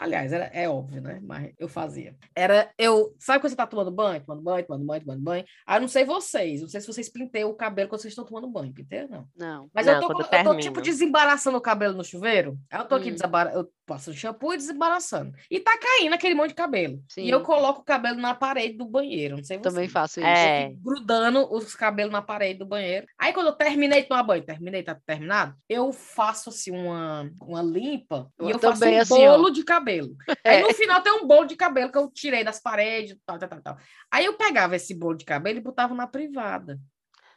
Aliás, 0.01 0.31
era, 0.31 0.45
é 0.53 0.69
óbvio, 0.69 1.01
né? 1.01 1.19
Mas 1.21 1.51
eu 1.59 1.67
fazia. 1.67 2.15
Era 2.35 2.71
eu. 2.77 3.13
Sabe 3.19 3.39
quando 3.41 3.49
você 3.51 3.55
tá 3.55 3.67
tomando 3.67 3.91
banho? 3.91 4.21
Tomando 4.25 4.41
banho, 4.43 4.65
tomando 4.65 4.85
banho, 4.85 5.01
tomando 5.01 5.21
banho. 5.21 5.45
Aí 5.67 5.77
eu 5.77 5.81
não 5.81 5.87
sei 5.87 6.05
vocês. 6.05 6.61
Não 6.61 6.69
sei 6.69 6.79
se 6.81 6.87
vocês 6.87 7.09
pinteiam 7.09 7.49
o 7.49 7.53
cabelo 7.55 7.89
quando 7.89 8.01
vocês 8.01 8.11
estão 8.11 8.25
tomando 8.25 8.47
banho. 8.47 8.73
Pinteiam, 8.73 9.07
não. 9.09 9.27
Não. 9.35 9.69
Mas 9.73 9.85
Não, 9.85 9.93
eu, 9.95 10.01
tô, 10.01 10.07
com- 10.07 10.21
eu 10.35 10.43
tô, 10.43 10.55
tipo, 10.57 10.81
desembaraçando 10.81 11.57
o 11.57 11.61
cabelo 11.61 11.95
no 11.95 12.03
chuveiro. 12.03 12.57
Aí 12.71 12.79
eu 12.79 12.85
tô 12.85 12.95
aqui 12.95 13.09
Hum. 13.09 13.13
desembara... 13.13 13.51
eu 13.51 13.69
passo 13.85 14.13
shampoo 14.13 14.53
e 14.53 14.57
desembaraçando. 14.57 15.33
E 15.49 15.59
tá 15.59 15.75
caindo 15.77 16.13
aquele 16.13 16.35
monte 16.35 16.49
de 16.49 16.53
cabelo. 16.55 17.01
Sim. 17.09 17.23
E 17.23 17.29
eu 17.31 17.41
coloco 17.41 17.81
o 17.81 17.83
cabelo 17.83 18.21
na 18.21 18.35
parede 18.35 18.77
do 18.77 18.85
banheiro. 18.85 19.37
Não 19.37 19.43
sei 19.43 19.57
você. 19.57 19.63
Também 19.63 19.87
faço 19.89 20.19
isso. 20.19 20.27
É. 20.29 20.67
Eu 20.67 20.75
grudando 20.77 21.51
os 21.51 21.73
cabelos 21.75 22.11
na 22.13 22.21
parede 22.21 22.59
do 22.59 22.67
banheiro. 22.67 23.07
Aí 23.17 23.33
quando 23.33 23.47
eu 23.47 23.53
terminei 23.53 24.03
de 24.03 24.07
tomar 24.07 24.21
banho, 24.21 24.43
terminei, 24.45 24.83
tá 24.83 24.95
terminado, 25.07 25.55
eu 25.67 25.91
faço 25.91 26.49
assim 26.49 26.69
uma, 26.69 27.31
uma 27.41 27.63
limpa 27.63 28.29
Eu 28.37 28.49
e 28.49 28.51
eu 28.51 28.59
faço 28.59 28.85
um 28.85 28.97
assim, 28.99 29.27
ó. 29.27 29.37
bolo 29.37 29.49
cabelo. 29.89 30.15
Aí 30.45 30.61
no 30.61 30.73
final 30.73 31.01
tem 31.01 31.13
um 31.13 31.25
bolo 31.25 31.45
de 31.45 31.55
cabelo 31.55 31.91
que 31.91 31.97
eu 31.97 32.09
tirei 32.11 32.43
das 32.43 32.61
paredes, 32.61 33.17
tal, 33.25 33.39
tal, 33.39 33.49
tal, 33.49 33.61
tal. 33.61 33.77
Aí 34.11 34.25
eu 34.25 34.37
pegava 34.37 34.75
esse 34.75 34.93
bolo 34.93 35.17
de 35.17 35.25
cabelo 35.25 35.57
e 35.57 35.61
botava 35.61 35.93
na 35.95 36.07
privada. 36.07 36.79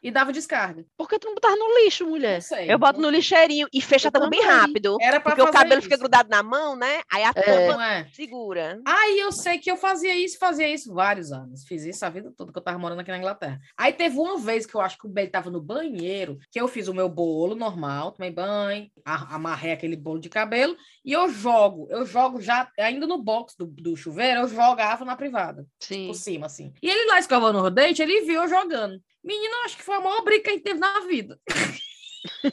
E 0.02 0.10
dava 0.10 0.32
descarga. 0.32 0.84
Por 0.96 1.08
que 1.08 1.18
tu 1.18 1.26
não 1.28 1.34
botava 1.34 1.54
no 1.54 1.78
lixo, 1.84 2.04
mulher? 2.06 2.34
Não 2.34 2.40
sei. 2.40 2.72
Eu 2.72 2.78
boto 2.78 3.00
no 3.00 3.08
lixeirinho 3.08 3.68
e 3.72 3.80
fecha 3.80 4.08
Eu 4.08 4.12
tudo 4.12 4.28
bem 4.28 4.42
rápido. 4.42 4.96
Era 5.00 5.20
pra 5.20 5.30
Porque 5.36 5.48
o 5.48 5.52
cabelo 5.52 5.74
isso. 5.78 5.82
fica 5.88 5.96
grudado 5.96 6.28
na 6.28 6.42
mão, 6.42 6.74
né? 6.74 7.00
Aí 7.10 7.22
a 7.22 7.28
É. 7.28 7.32
tampa 7.32 7.84
é? 7.86 8.06
segura. 8.12 8.80
Aí 8.84 9.20
eu 9.20 9.30
sei 9.30 9.58
que 9.58 9.70
eu 9.70 9.76
fazia 9.76 10.14
isso, 10.14 10.38
fazia 10.38 10.68
isso 10.68 10.92
vários 10.92 11.30
anos. 11.30 11.62
Fiz 11.68 11.84
isso 11.84 12.04
a 12.04 12.10
vida 12.10 12.32
toda 12.36 12.50
que 12.52 12.58
eu 12.58 12.62
tava 12.62 12.78
morando 12.78 13.00
aqui 13.00 13.10
na 13.12 13.18
Inglaterra. 13.18 13.60
Aí 13.76 13.92
teve 13.92 14.18
uma 14.18 14.36
vez 14.38 14.66
que 14.66 14.74
eu 14.74 14.80
acho 14.80 14.98
que 14.98 15.06
o 15.06 15.10
Ben 15.10 15.28
tava 15.30 15.50
no 15.50 15.60
banheiro, 15.60 16.38
que 16.50 16.60
eu 16.60 16.66
fiz 16.66 16.88
o 16.88 16.94
meu 16.94 17.08
bolo 17.08 17.54
normal, 17.54 18.10
tomei 18.12 18.30
banho, 18.32 18.88
a- 19.04 19.36
amarrei 19.36 19.72
aquele 19.72 19.96
bolo 19.96 20.18
de 20.18 20.28
cabelo 20.28 20.76
e 21.04 21.12
eu 21.12 21.28
jogo. 21.28 21.86
Eu 21.90 22.04
jogo 22.04 22.40
já, 22.40 22.68
ainda 22.78 23.06
no 23.06 23.22
box 23.22 23.54
do, 23.56 23.66
do 23.66 23.96
chuveiro, 23.96 24.40
eu 24.40 24.48
jogava 24.48 25.04
na 25.04 25.14
privada, 25.16 25.64
Sim. 25.80 26.08
por 26.08 26.14
cima, 26.14 26.46
assim. 26.46 26.72
E 26.82 26.90
ele 26.90 27.06
lá 27.08 27.20
escovando 27.20 27.60
o 27.60 27.70
dente, 27.70 28.02
ele 28.02 28.22
viu 28.22 28.42
eu 28.42 28.48
jogando. 28.48 29.00
Menino, 29.24 29.54
acho 29.64 29.76
que 29.76 29.84
foi 29.84 29.96
a 29.96 30.00
maior 30.00 30.22
briga 30.22 30.44
que 30.44 30.50
a 30.50 30.52
gente 30.52 30.64
teve 30.64 30.80
na 30.80 31.00
vida. 31.00 31.38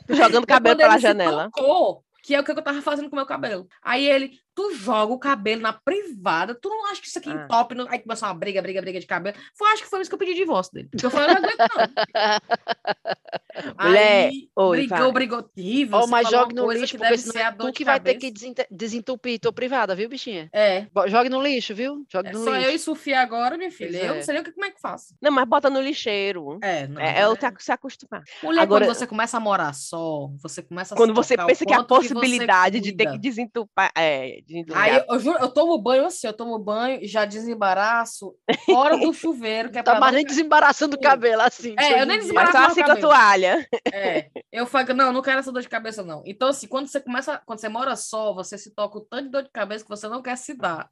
Jogando 0.09 0.45
cabelo 0.47 0.77
pela 0.77 0.99
janela. 0.99 1.49
tocou, 1.53 2.03
que 2.23 2.35
é 2.35 2.39
o 2.39 2.43
que 2.43 2.51
eu 2.51 2.61
tava 2.61 2.81
fazendo 2.81 3.09
com 3.09 3.15
o 3.15 3.19
meu 3.19 3.25
cabelo. 3.25 3.67
Aí 3.81 4.05
ele, 4.05 4.39
tu 4.59 4.75
joga 4.75 5.13
o 5.13 5.17
cabelo 5.19 5.61
na 5.61 5.71
privada, 5.71 6.53
tu 6.53 6.67
não 6.67 6.85
acha 6.91 7.01
que 7.01 7.07
isso 7.07 7.17
aqui 7.17 7.29
Ah. 7.29 7.47
top? 7.47 7.73
Não... 7.73 7.87
Aí 7.89 7.99
começou 7.99 8.27
uma 8.27 8.33
briga, 8.33 8.61
briga, 8.61 8.81
briga 8.81 8.99
de 8.99 9.05
cabelo. 9.05 9.37
Foi, 9.57 9.69
acho 9.71 9.83
que 9.83 9.89
foi 9.89 10.01
isso 10.01 10.09
que 10.09 10.15
eu 10.15 10.19
pedi 10.19 10.33
divórcio 10.33 10.73
dele. 10.73 10.89
Porque 10.91 11.05
eu 11.05 11.09
falei, 11.09 11.29
eu 11.29 11.41
não 11.41 11.49
aguento, 11.49 11.59
não. 11.59 11.69
Mulher, 13.87 14.29
Aí, 14.29 14.49
oi, 14.55 14.77
brigou, 14.77 14.97
vai. 14.97 15.11
brigou 15.11 15.43
terrível. 15.43 15.99
Você 15.99 16.09
mas 16.11 16.31
uma 16.31 16.45
no 16.45 16.71
lixo, 16.71 16.93
que 16.93 16.97
porque 16.97 17.17
senão 17.17 17.45
é 17.47 17.51
tu 17.51 17.73
que 17.73 17.83
vai 17.83 17.99
ter 17.99 18.15
que 18.15 18.31
desentupir 18.71 19.39
tua 19.39 19.51
privada, 19.51 19.95
viu, 19.95 20.07
bichinha? 20.07 20.49
É. 20.53 20.87
Jogue 21.07 21.29
no 21.29 21.41
lixo, 21.41 21.73
viu? 21.75 22.05
Jogue 22.11 22.29
É 22.29 22.31
no 22.31 22.43
só 22.43 22.55
eu 22.55 22.61
lixo. 22.61 22.75
e 22.75 22.79
Sofia 22.79 23.21
agora, 23.21 23.57
minha 23.57 23.71
filha. 23.71 23.89
Pois 23.91 24.03
Eu 24.03 24.13
é. 24.13 24.17
não 24.17 24.23
sei 24.23 24.33
nem 24.33 24.41
o 24.41 24.45
que, 24.45 24.51
como 24.51 24.65
é 24.65 24.71
que 24.71 24.79
faço. 24.79 25.15
Não, 25.21 25.31
mas 25.31 25.47
bota 25.47 25.69
no 25.69 25.81
lixeiro. 25.81 26.59
É, 26.61 26.87
não. 26.87 27.01
É, 27.01 27.19
é 27.21 27.27
o 27.27 27.35
te 27.35 27.45
se 27.59 27.71
acostumar. 27.71 28.23
Mulher, 28.43 28.61
Agora- 28.61 28.85
quando 28.85 28.95
você 28.95 29.07
começa 29.07 29.37
a 29.37 29.39
morar 29.39 29.73
só, 29.73 30.29
você 30.41 30.61
começa 30.61 30.93
a 30.93 30.97
Quando 30.97 31.09
se 31.09 31.15
você 31.15 31.37
pensa 31.37 31.65
que 31.65 31.73
a 31.73 31.83
possibilidade 31.83 32.79
de 32.79 32.93
ter 32.93 33.11
que 33.11 33.17
desentupar. 33.17 33.91
É, 33.95 34.41
desentupar. 34.45 34.48
Aí 34.75 35.03
eu 35.09 35.19
juro, 35.19 35.37
eu 35.39 35.49
tomo 35.49 35.77
banho 35.77 36.05
assim, 36.05 36.27
eu 36.27 36.33
tomo 36.33 36.57
banho 36.59 36.99
e 37.01 37.07
já 37.07 37.25
desembaraço 37.25 38.35
fora 38.65 38.97
do 38.97 39.13
chuveiro, 39.13 39.71
que 39.71 39.77
é 39.79 39.83
Tá 39.83 39.99
mais 39.99 40.13
nem 40.13 40.25
desembaraçando 40.25 40.95
o 40.95 40.99
cabelo 40.99 41.41
assim. 41.41 41.75
É, 41.79 42.01
eu 42.01 42.05
nem. 42.05 42.17
Mas 42.17 42.21
desembaraço 42.21 42.57
meu 42.57 42.67
assim 42.69 42.81
com 42.83 42.91
a 42.91 42.95
toalha. 42.97 43.67
É, 43.93 44.29
eu 44.51 44.65
falo, 44.65 44.93
não, 44.93 45.11
não 45.13 45.21
quero 45.21 45.39
essa 45.39 45.51
dor 45.51 45.61
de 45.61 45.69
cabeça, 45.69 46.03
não. 46.03 46.21
Então, 46.25 46.47
assim, 46.49 46.67
quando 46.67 46.87
você 46.87 46.99
começa, 46.99 47.41
quando 47.45 47.59
você 47.59 47.69
mora 47.69 47.95
só, 47.95 48.33
você 48.33 48.57
se 48.57 48.73
toca 48.73 48.97
o 48.97 49.01
tanto 49.01 49.25
de 49.25 49.29
dor 49.31 49.43
de 49.43 49.49
cabeça 49.51 49.83
que 49.83 49.89
você 49.89 50.07
não 50.07 50.21
quer 50.21 50.37
se 50.37 50.53
dar. 50.55 50.89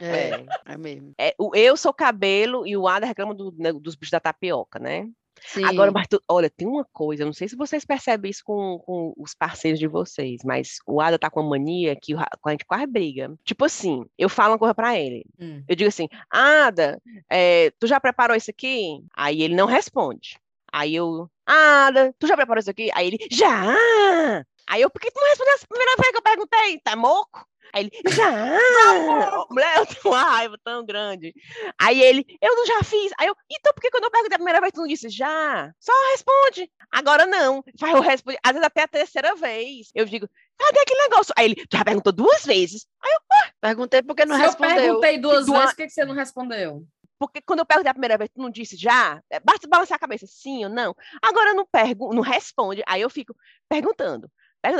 É, 0.00 0.44
é 0.66 0.76
mesmo. 0.76 1.12
É, 1.18 1.34
o- 1.38 1.54
eu 1.54 1.76
sou 1.76 1.92
cabelo 1.92 2.66
e 2.66 2.76
o 2.76 2.86
Ada 2.88 3.06
reclama 3.06 3.34
do- 3.34 3.54
né, 3.56 3.72
dos 3.72 3.94
bichos 3.94 4.10
da 4.10 4.20
tapioca, 4.20 4.78
né? 4.78 5.08
Sim. 5.46 5.64
Agora, 5.64 5.92
mas 5.92 6.06
tu- 6.08 6.20
olha, 6.28 6.48
tem 6.48 6.66
uma 6.66 6.84
coisa, 6.92 7.24
não 7.24 7.32
sei 7.32 7.48
se 7.48 7.56
vocês 7.56 7.84
percebem 7.84 8.30
isso 8.30 8.42
com, 8.44 8.78
com 8.78 9.12
os 9.16 9.34
parceiros 9.34 9.78
de 9.78 9.86
vocês, 9.86 10.40
mas 10.44 10.78
o 10.86 11.00
Ada 11.00 11.18
tá 11.18 11.28
com 11.30 11.40
uma 11.40 11.50
mania 11.50 11.94
que 12.00 12.14
o 12.14 12.18
a 12.18 12.50
gente 12.50 12.64
quase 12.64 12.86
briga. 12.86 13.32
Tipo 13.44 13.64
assim, 13.66 14.04
eu 14.18 14.28
falo 14.28 14.52
uma 14.52 14.58
coisa 14.58 14.74
pra 14.74 14.98
ele. 14.98 15.24
Hum. 15.38 15.62
Eu 15.68 15.76
digo 15.76 15.88
assim, 15.88 16.08
Ada, 16.30 17.00
é, 17.30 17.70
tu 17.78 17.86
já 17.86 18.00
preparou 18.00 18.36
isso 18.36 18.50
aqui? 18.50 19.04
Aí 19.16 19.42
ele 19.42 19.54
não 19.54 19.66
responde. 19.66 20.38
Aí 20.72 20.94
eu, 20.96 21.30
Ada, 21.46 22.12
tu 22.18 22.26
já 22.26 22.34
preparou 22.36 22.58
isso 22.60 22.70
aqui? 22.70 22.90
Aí 22.94 23.06
ele, 23.06 23.18
já! 23.30 24.44
Aí 24.68 24.80
eu, 24.82 24.90
por 24.90 25.00
que 25.00 25.10
tu 25.10 25.20
não 25.20 25.28
respondeu 25.28 25.54
a 25.54 25.66
primeira 25.68 25.96
vez 25.96 26.10
que 26.10 26.16
eu 26.16 26.22
perguntei? 26.22 26.80
Tá 26.80 26.96
moco? 26.96 27.46
Aí 27.72 27.84
ele, 27.84 27.90
já! 28.14 28.30
Mulher, 29.50 29.78
eu 29.78 29.86
tenho 29.86 30.00
uma 30.14 30.22
raiva 30.22 30.56
tão 30.62 30.84
grande. 30.84 31.34
Aí 31.80 32.00
ele, 32.00 32.24
eu 32.40 32.54
não 32.54 32.66
já 32.66 32.82
fiz. 32.84 33.12
Aí 33.18 33.26
eu, 33.26 33.34
então 33.50 33.72
por 33.74 33.80
que 33.80 33.90
quando 33.90 34.04
eu 34.04 34.10
perguntei 34.10 34.34
a 34.36 34.38
primeira 34.38 34.60
vez 34.60 34.72
tu 34.72 34.80
não 34.80 34.86
disse 34.86 35.08
já? 35.08 35.72
Só 35.80 35.92
responde. 36.12 36.70
Agora 36.90 37.26
não. 37.26 37.64
Vai, 37.78 37.92
eu 37.92 38.00
respondo, 38.00 38.38
às 38.42 38.52
vezes 38.52 38.66
até 38.66 38.82
a 38.82 38.88
terceira 38.88 39.34
vez. 39.34 39.88
Eu 39.94 40.04
digo, 40.04 40.28
cadê 40.58 40.80
aquele 40.80 41.02
negócio? 41.02 41.34
Aí 41.36 41.46
ele, 41.46 41.54
tu 41.66 41.76
já 41.76 41.84
perguntou 41.84 42.12
duas 42.12 42.44
vezes. 42.44 42.86
Aí 43.02 43.10
eu, 43.12 43.20
Perguntei 43.60 44.02
por 44.02 44.14
que 44.14 44.24
não 44.26 44.36
Se 44.36 44.42
eu 44.42 44.46
respondeu. 44.46 44.76
perguntei 44.76 45.18
duas 45.18 45.46
Dua- 45.46 45.58
vezes, 45.60 45.70
por 45.72 45.76
que 45.76 45.84
que 45.86 45.92
você 45.92 46.04
não 46.04 46.14
respondeu? 46.14 46.84
porque 47.16 47.40
quando 47.40 47.60
eu 47.60 47.64
perguntei 47.66 47.90
a 47.90 47.94
primeira 47.94 48.18
vez, 48.18 48.28
tu 48.28 48.42
não 48.42 48.50
disse 48.50 48.76
já? 48.76 49.18
É, 49.30 49.40
Basta 49.40 49.66
balançar 49.66 49.96
a 49.96 49.98
cabeça, 49.98 50.26
sim 50.28 50.64
ou 50.64 50.70
não. 50.70 50.94
Agora 51.22 51.50
eu 51.50 51.54
não 51.54 51.64
pergunto, 51.66 52.14
não 52.14 52.22
responde. 52.22 52.82
Aí 52.86 53.00
eu 53.00 53.08
fico 53.08 53.34
perguntando. 53.66 54.30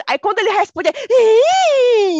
Aí 0.06 0.18
quando 0.18 0.38
ele 0.38 0.50
responde! 0.50 0.90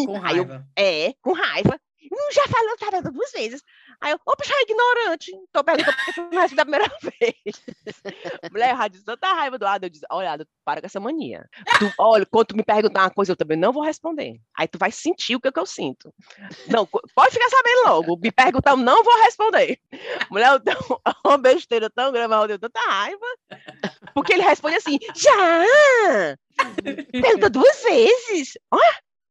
Com 0.06 0.16
Aí 0.24 0.36
eu, 0.38 0.44
raiva. 0.44 0.66
é, 0.76 1.14
com 1.22 1.32
raiva. 1.32 1.80
Não, 2.10 2.30
já 2.32 2.46
falou, 2.46 2.76
já 2.78 2.86
falou 2.90 3.12
duas 3.12 3.32
vezes. 3.32 3.62
Aí 4.00 4.12
eu, 4.12 4.20
opa, 4.26 4.44
já 4.44 4.54
é 4.54 4.62
ignorante. 4.62 5.32
Tô 5.50 5.64
perguntando 5.64 5.96
por 5.96 6.04
que 6.04 6.12
tu 6.12 6.20
não 6.30 6.40
respondeu 6.42 6.62
a 6.62 6.66
primeira 6.66 6.92
vez. 7.20 7.64
Mulher, 8.52 8.70
eu 8.72 8.76
já 8.76 8.88
disse 8.88 9.04
tanta 9.04 9.32
raiva 9.32 9.58
do 9.58 9.66
Ada. 9.66 9.86
Eu 9.86 9.90
disse, 9.90 10.04
olha, 10.10 10.46
para 10.64 10.80
com 10.80 10.86
essa 10.86 11.00
mania. 11.00 11.48
Tu, 11.78 11.90
olha, 11.98 12.26
quando 12.26 12.48
tu 12.48 12.56
me 12.56 12.62
perguntar 12.62 13.04
uma 13.04 13.10
coisa, 13.10 13.32
eu 13.32 13.36
também 13.36 13.56
não 13.56 13.72
vou 13.72 13.82
responder. 13.82 14.38
Aí 14.56 14.68
tu 14.68 14.78
vai 14.78 14.92
sentir 14.92 15.34
o 15.34 15.40
que, 15.40 15.48
é 15.48 15.52
que 15.52 15.58
eu 15.58 15.66
sinto. 15.66 16.12
Não, 16.68 16.86
pode 16.86 17.32
ficar 17.32 17.48
sabendo 17.48 17.88
logo. 17.88 18.16
Me 18.18 18.30
perguntar, 18.30 18.72
eu 18.72 18.76
não 18.76 19.02
vou 19.02 19.22
responder. 19.22 19.80
Mulher, 20.30 20.52
eu 20.52 20.60
tenho 20.60 20.76
uma 21.24 21.38
besteira 21.38 21.88
tão 21.88 22.12
grande, 22.12 22.28
mas 22.28 22.42
eu 22.42 22.46
tenho 22.48 22.58
tanta 22.58 22.80
raiva. 22.80 23.26
Porque 24.14 24.32
ele 24.32 24.42
responde 24.42 24.76
assim, 24.76 24.98
já! 25.14 26.36
Pergunta 27.10 27.50
duas 27.50 27.82
vezes. 27.82 28.56
Ó, 28.70 28.78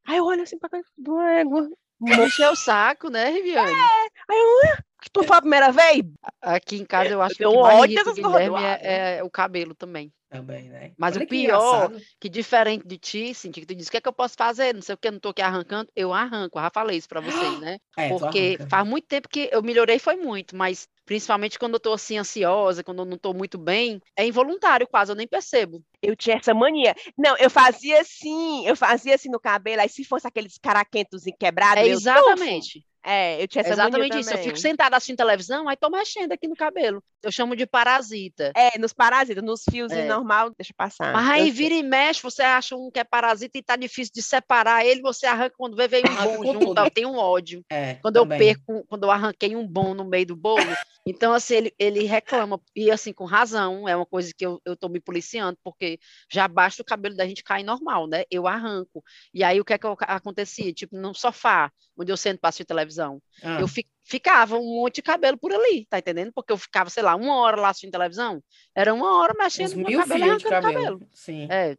Aí 0.05 0.17
eu 0.17 0.25
olho 0.25 0.43
assim 0.43 0.59
pra 0.59 0.69
cá, 0.69 0.81
do 0.97 1.19
égua. 1.21 1.69
Encheu 2.01 2.51
o 2.51 2.55
saco, 2.55 3.09
né, 3.09 3.29
Riviane? 3.29 3.71
Aí 3.71 4.37
eu, 4.37 4.57
"Ué, 4.69 4.77
que 5.01 5.09
tu 5.09 5.23
foi 5.23 5.37
a 5.37 5.41
primeira 5.41 5.71
vez? 5.71 6.03
Aqui 6.41 6.75
em 6.75 6.85
casa 6.85 7.11
eu 7.11 7.21
acho 7.21 7.35
que 7.35 7.45
o 7.45 7.51
que 7.51 7.57
mais 7.61 7.79
ódio 7.79 7.93
irrita 7.95 8.09
o 8.09 8.13
Guilherme 8.13 8.61
é, 8.81 9.17
é 9.19 9.23
o 9.23 9.29
cabelo 9.29 9.73
também. 9.73 10.11
Também, 10.29 10.63
né? 10.67 10.91
Mas 10.97 11.15
Olha 11.15 11.23
o 11.23 11.27
que 11.27 11.29
pior- 11.29 11.59
engraçado. 11.85 12.01
Que 12.19 12.27
diferente 12.27 12.85
de 12.85 12.97
ti, 12.97 13.33
Cintia, 13.33 13.61
que 13.61 13.67
tu 13.67 13.75
diz, 13.77 13.87
o 13.87 13.91
que 13.91 13.97
é 13.97 14.01
que 14.01 14.07
eu 14.09 14.13
posso 14.13 14.35
fazer? 14.35 14.73
Não 14.73 14.81
sei 14.81 14.95
o 14.95 14.97
que, 14.97 15.09
não 15.11 15.19
tô 15.19 15.29
aqui 15.29 15.41
arrancando. 15.41 15.89
Eu 15.95 16.11
arranco, 16.11 16.57
eu 16.59 16.63
já 16.63 16.69
falei 16.71 16.97
isso 16.97 17.07
pra 17.07 17.21
vocês, 17.21 17.59
né? 17.61 17.77
É, 17.97 18.09
Porque 18.09 18.57
faz 18.69 18.85
muito 18.85 19.07
tempo 19.07 19.29
que 19.29 19.47
eu 19.51 19.61
melhorei, 19.63 19.99
foi 19.99 20.17
muito, 20.17 20.57
mas 20.57 20.89
principalmente 21.05 21.59
quando 21.59 21.75
eu 21.75 21.79
tô 21.79 21.93
assim 21.93 22.17
ansiosa, 22.17 22.83
quando 22.83 22.99
eu 22.99 23.05
não 23.05 23.17
tô 23.17 23.33
muito 23.33 23.57
bem, 23.57 24.01
é 24.15 24.25
involuntário 24.25 24.87
quase, 24.87 25.11
eu 25.11 25.15
nem 25.15 25.27
percebo. 25.27 25.83
Eu 26.01 26.15
tinha 26.15 26.37
essa 26.37 26.53
mania. 26.53 26.95
Não, 27.17 27.37
eu 27.37 27.49
fazia 27.49 28.01
assim, 28.01 28.65
eu 28.67 28.75
fazia 28.75 29.15
assim 29.15 29.29
no 29.29 29.39
cabelo, 29.39 29.81
aí 29.81 29.89
se 29.89 30.03
fosse 30.03 30.27
aqueles 30.27 30.57
caraquentos 30.57 31.23
quebrados, 31.39 31.83
É 31.83 31.87
eu, 31.87 31.97
exatamente. 31.97 32.85
É, 33.05 33.41
eu 33.43 33.47
tinha 33.47 33.61
essa 33.61 33.73
Exatamente 33.73 34.17
isso. 34.19 34.31
Eu 34.31 34.37
fico 34.37 34.57
sentada 34.57 34.95
assim 34.95 35.11
na 35.13 35.17
televisão, 35.17 35.67
aí 35.67 35.75
tô 35.75 35.89
mexendo 35.89 36.31
aqui 36.31 36.47
no 36.47 36.55
cabelo. 36.55 37.03
Eu 37.21 37.31
chamo 37.31 37.55
de 37.55 37.65
parasita. 37.65 38.51
É, 38.55 38.77
nos 38.77 38.93
parasitas, 38.93 39.43
nos 39.43 39.63
fiozinhos 39.69 40.05
É. 40.05 40.07
normal, 40.07 40.51
deixa 40.57 40.73
passar. 40.75 41.13
Mas 41.13 41.25
Eu 41.27 41.33
aí 41.33 41.51
vira 41.51 41.73
e 41.75 41.83
mexe, 41.83 42.21
você 42.21 42.41
acha 42.41 42.75
um 42.75 42.89
que 42.91 42.99
é 42.99 43.03
parasita 43.03 43.57
e 43.57 43.63
tá 43.63 43.75
difícil 43.75 44.13
de 44.15 44.21
separar 44.21 44.85
ele, 44.85 45.01
você 45.01 45.25
arranca 45.25 45.55
quando 45.57 45.75
vê, 45.75 45.87
veio 45.87 46.05
um 46.05 46.11
Arranca 46.11 46.37
bom 46.37 46.53
junto. 46.53 46.79
Eu 46.81 46.91
tenho 46.91 47.09
um 47.09 47.17
ódio. 47.17 47.63
É, 47.69 47.95
Quando 47.95 48.15
eu 48.17 48.23
também. 48.23 48.39
perco, 48.39 48.85
quando 48.87 49.03
eu 49.03 49.11
arranquei 49.11 49.55
um 49.55 49.67
bom 49.67 49.93
no 49.93 50.05
meio 50.05 50.25
do 50.27 50.35
bolo, 50.35 50.57
então 51.05 51.33
assim, 51.33 51.55
ele, 51.55 51.73
ele 51.77 52.03
reclama, 52.03 52.59
e 52.75 52.89
assim, 52.91 53.11
com 53.13 53.25
razão, 53.25 53.87
é 53.87 53.95
uma 53.95 54.05
coisa 54.05 54.31
que 54.37 54.45
eu, 54.45 54.61
eu 54.65 54.75
tô 54.75 54.87
me 54.89 54.99
policiando, 54.99 55.57
porque 55.63 55.99
já 56.31 56.47
basta 56.47 56.81
o 56.81 56.85
cabelo 56.85 57.15
da 57.15 57.25
gente 57.27 57.43
cair 57.43 57.63
normal, 57.63 58.07
né? 58.07 58.23
Eu 58.31 58.47
arranco. 58.47 59.03
E 59.33 59.43
aí 59.43 59.59
o 59.59 59.65
que 59.65 59.73
é 59.73 59.77
que 59.77 59.85
eu- 59.85 59.97
acontecia? 60.01 60.73
Tipo, 60.73 60.95
no 60.97 61.13
sofá, 61.13 61.71
onde 61.97 62.11
eu 62.11 62.17
sento 62.17 62.39
para 62.39 62.49
assistir 62.49 62.65
televisão, 62.65 63.21
Ah, 63.41 63.59
eu 63.61 63.67
fi- 63.67 63.87
ficava 64.03 64.57
um 64.57 64.75
monte 64.81 64.95
de 64.95 65.01
cabelo 65.03 65.37
por 65.37 65.51
ali, 65.53 65.85
tá 65.89 65.99
entendendo? 65.99 66.31
Porque 66.33 66.51
eu 66.51 66.57
ficava, 66.57 66.89
sei 66.89 67.03
lá, 67.03 67.15
uma 67.15 67.35
hora 67.37 67.59
lá 67.61 67.69
assistindo 67.69 67.91
televisão, 67.91 68.43
era 68.75 68.93
uma 68.93 69.19
hora 69.19 69.33
mexendo 69.37 69.75
no 69.75 69.85
cabelo 69.99 70.23
arrancando 70.23 70.49
cabelo. 70.49 70.73
cabelo. 70.99 71.09
Sim. 71.13 71.47
É. 71.51 71.77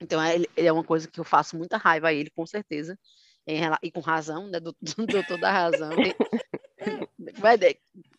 Então, 0.00 0.22
é, 0.22 0.36
é 0.56 0.72
uma 0.72 0.84
coisa 0.84 1.06
que 1.08 1.20
eu 1.20 1.24
faço 1.24 1.56
muita 1.56 1.76
raiva 1.76 2.08
a 2.08 2.12
ele, 2.14 2.30
com 2.30 2.46
certeza. 2.46 2.98
Em 3.46 3.60
e 3.82 3.90
com 3.90 4.00
razão, 4.00 4.46
né? 4.48 4.60
Do, 4.60 4.74
do, 4.80 5.06
dou 5.06 5.24
toda 5.24 5.48
a 5.48 5.52
razão. 5.52 5.90
Vai, 7.38 7.58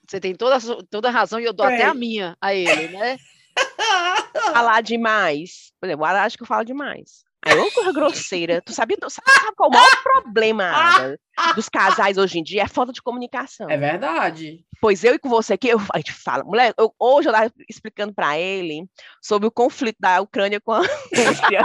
você 0.07 0.19
tem 0.19 0.35
toda, 0.35 0.57
toda 0.89 1.07
a 1.07 1.11
razão 1.11 1.39
e 1.39 1.45
eu 1.45 1.53
dou 1.53 1.65
até 1.65 1.83
a 1.85 1.93
minha 1.93 2.37
a 2.39 2.53
ele, 2.53 2.89
né? 2.89 3.17
Falar 4.53 4.81
demais. 4.81 5.73
Por 5.79 5.87
exemplo, 5.87 6.05
eu 6.05 6.09
acho 6.17 6.37
que 6.37 6.43
eu 6.43 6.47
falo 6.47 6.63
demais. 6.63 7.23
Aí 7.43 7.57
eu 7.57 7.71
coisa 7.71 7.91
grosseira. 7.91 8.61
Tu 8.61 8.71
sabia, 8.73 8.97
tu 8.97 9.09
sabe 9.09 9.25
qual 9.55 9.67
é 9.71 9.73
o 9.73 9.73
maior 9.77 10.03
problema 10.03 10.63
Ada, 10.65 11.19
dos 11.55 11.67
casais 11.69 12.17
hoje 12.17 12.39
em 12.39 12.43
dia? 12.43 12.63
É 12.63 12.67
falta 12.67 12.91
de 12.93 13.01
comunicação. 13.01 13.69
É 13.69 13.77
verdade. 13.77 14.63
Pois 14.79 15.03
eu 15.03 15.13
e 15.13 15.19
com 15.19 15.29
você 15.29 15.53
aqui, 15.53 15.67
eu, 15.69 15.79
a 15.93 15.97
gente 15.97 16.11
fala, 16.11 16.43
mulher, 16.43 16.73
eu- 16.77 16.93
hoje 16.99 17.27
eu 17.29 17.31
estava 17.33 17.51
explicando 17.69 18.13
para 18.13 18.37
ele 18.39 18.87
sobre 19.21 19.47
o 19.47 19.51
conflito 19.51 19.97
da 19.99 20.21
Ucrânia 20.21 20.59
com 20.59 20.71
a 20.71 20.79
Rússia. 21.13 21.61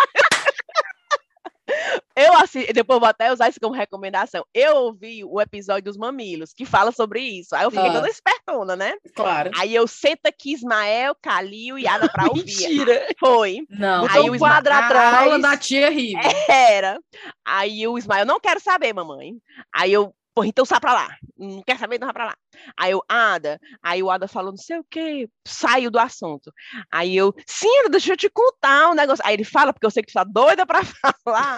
Eu 2.16 2.34
assim, 2.38 2.64
depois 2.72 2.98
vou 3.00 3.08
até 3.08 3.32
usar 3.32 3.48
isso 3.48 3.60
como 3.60 3.74
recomendação. 3.74 4.44
Eu 4.54 4.76
ouvi 4.76 5.22
o 5.24 5.40
episódio 5.40 5.84
dos 5.84 5.96
mamilos, 5.96 6.52
que 6.54 6.64
fala 6.64 6.90
sobre 6.92 7.20
isso. 7.20 7.54
Aí 7.54 7.64
eu 7.64 7.70
fiquei 7.70 7.88
Ah. 7.88 7.92
toda 7.92 8.08
espertona, 8.08 8.76
né? 8.76 8.94
Claro. 9.14 9.50
Aí 9.58 9.74
eu 9.74 9.86
senta 9.86 10.28
aqui, 10.28 10.52
Ismael, 10.54 11.14
Calil 11.20 11.78
e 11.78 11.86
Ada 11.86 12.08
pra 12.08 12.26
ouvir. 12.28 12.44
Mentira! 12.44 13.06
Foi. 13.18 13.58
Não. 13.68 14.06
Aí 14.08 14.30
o 14.30 14.34
um 14.34 14.38
quadro 14.38 14.72
a 14.72 14.78
atrás. 14.86 15.14
aula 15.18 15.38
da 15.38 15.56
tia 15.56 15.90
Riva. 15.90 16.20
Era. 16.48 16.98
Aí 17.44 17.86
o 17.86 17.98
Ismael, 17.98 18.24
não 18.24 18.40
quero 18.40 18.60
saber, 18.60 18.92
mamãe. 18.94 19.32
Aí 19.74 19.92
eu, 19.92 20.14
pô, 20.36 20.44
então 20.44 20.66
sai 20.66 20.78
pra 20.78 20.92
lá. 20.92 21.08
Não 21.38 21.62
quer 21.66 21.78
saber, 21.78 21.96
então 21.96 22.06
vai 22.06 22.12
pra 22.12 22.26
lá. 22.26 22.34
Aí 22.78 22.92
eu, 22.92 23.02
Ada. 23.08 23.58
Aí 23.82 24.02
o 24.02 24.10
Ada 24.10 24.28
falou, 24.28 24.50
não 24.50 24.58
sei 24.58 24.78
o 24.78 24.84
quê, 24.88 25.28
saiu 25.48 25.90
do 25.90 25.98
assunto. 25.98 26.52
Aí 26.92 27.16
eu, 27.16 27.34
sim, 27.46 27.78
Ada, 27.80 27.88
deixa 27.88 28.12
eu 28.12 28.16
te 28.18 28.28
contar 28.28 28.90
um 28.90 28.94
negócio. 28.94 29.24
Aí 29.26 29.32
ele 29.34 29.44
fala, 29.44 29.72
porque 29.72 29.86
eu 29.86 29.90
sei 29.90 30.02
que 30.02 30.12
tu 30.12 30.14
tá 30.14 30.24
doida 30.24 30.66
pra 30.66 30.82
falar. 31.24 31.56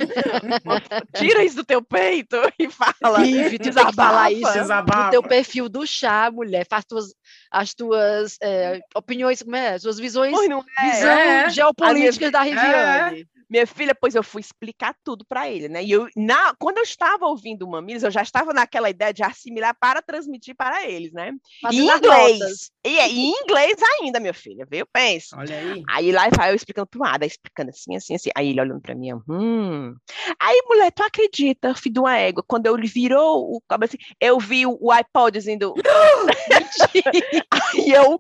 Tira 1.16 1.42
isso 1.44 1.56
do 1.56 1.64
teu 1.64 1.82
peito 1.82 2.36
e 2.58 2.68
fala. 2.70 3.26
Ive, 3.26 3.58
tu 3.58 3.72
tem 3.72 3.86
que 3.86 3.92
falar 3.94 4.30
isso 4.30 4.52
Desabafa. 4.52 5.04
no 5.06 5.10
teu 5.10 5.22
perfil 5.24 5.68
do 5.68 5.84
chá, 5.86 6.30
mulher. 6.30 6.64
Faz 6.70 6.84
tuas, 6.84 7.06
as 7.50 7.74
tuas 7.74 8.36
é, 8.40 8.80
opiniões, 8.94 9.42
como 9.42 9.56
é? 9.56 9.76
Suas 9.78 9.98
visões, 9.98 10.32
Pois 10.32 10.48
não 10.48 10.64
é. 10.78 10.90
visão 10.90 11.10
É. 11.10 11.50
geopolíticas 11.50 12.30
da 12.30 12.42
Riviane. 12.42 13.26
Minha 13.48 13.66
filha, 13.66 13.94
pois 13.94 14.14
eu 14.14 14.22
fui 14.22 14.40
explicar 14.40 14.94
tudo 15.02 15.24
para 15.26 15.48
ele, 15.48 15.68
né? 15.68 15.82
E 15.82 15.90
eu, 15.90 16.06
na, 16.14 16.54
quando 16.58 16.78
eu 16.78 16.82
estava 16.82 17.26
ouvindo 17.26 17.62
o 17.64 17.70
Mamilos, 17.70 18.02
eu 18.02 18.10
já 18.10 18.22
estava 18.22 18.52
naquela 18.52 18.90
ideia 18.90 19.12
de 19.12 19.22
assimilar 19.22 19.74
para 19.80 20.02
transmitir 20.02 20.54
para 20.54 20.86
eles, 20.86 21.12
né? 21.12 21.30
Em 21.30 21.38
Fazendo 21.62 21.96
inglês. 21.96 22.70
E, 22.84 22.98
é- 22.98 23.08
e 23.08 23.18
em 23.18 23.34
inglês 23.42 23.76
ainda, 24.00 24.20
minha 24.20 24.34
filha, 24.34 24.66
viu? 24.70 24.86
Pensa. 24.92 25.36
Olha 25.38 25.56
aí. 25.56 25.82
Aí 25.88 26.12
lá 26.12 26.28
vai 26.36 26.50
eu 26.50 26.54
explicando 26.54 26.86
pro 26.86 27.04
Ada, 27.04 27.24
explicando 27.24 27.70
assim, 27.70 27.96
assim, 27.96 28.14
assim. 28.14 28.30
Aí 28.34 28.50
ele 28.50 28.60
olhando 28.60 28.80
pra 28.80 28.94
mim, 28.94 29.12
hum. 29.28 29.94
Aí, 30.38 30.62
mulher, 30.68 30.92
tu 30.92 31.02
acredita, 31.02 31.74
filho 31.74 31.94
de 31.94 32.00
uma 32.00 32.16
égua, 32.16 32.44
quando 32.46 32.66
ele 32.66 32.86
virou 32.86 33.56
o 33.56 33.62
cabelo 33.66 33.88
assim, 33.88 34.14
eu 34.20 34.38
vi 34.38 34.66
o, 34.66 34.76
o 34.80 34.92
iPod 34.92 35.32
dizendo. 35.32 35.74
Aí 37.50 37.90
eu. 37.90 38.18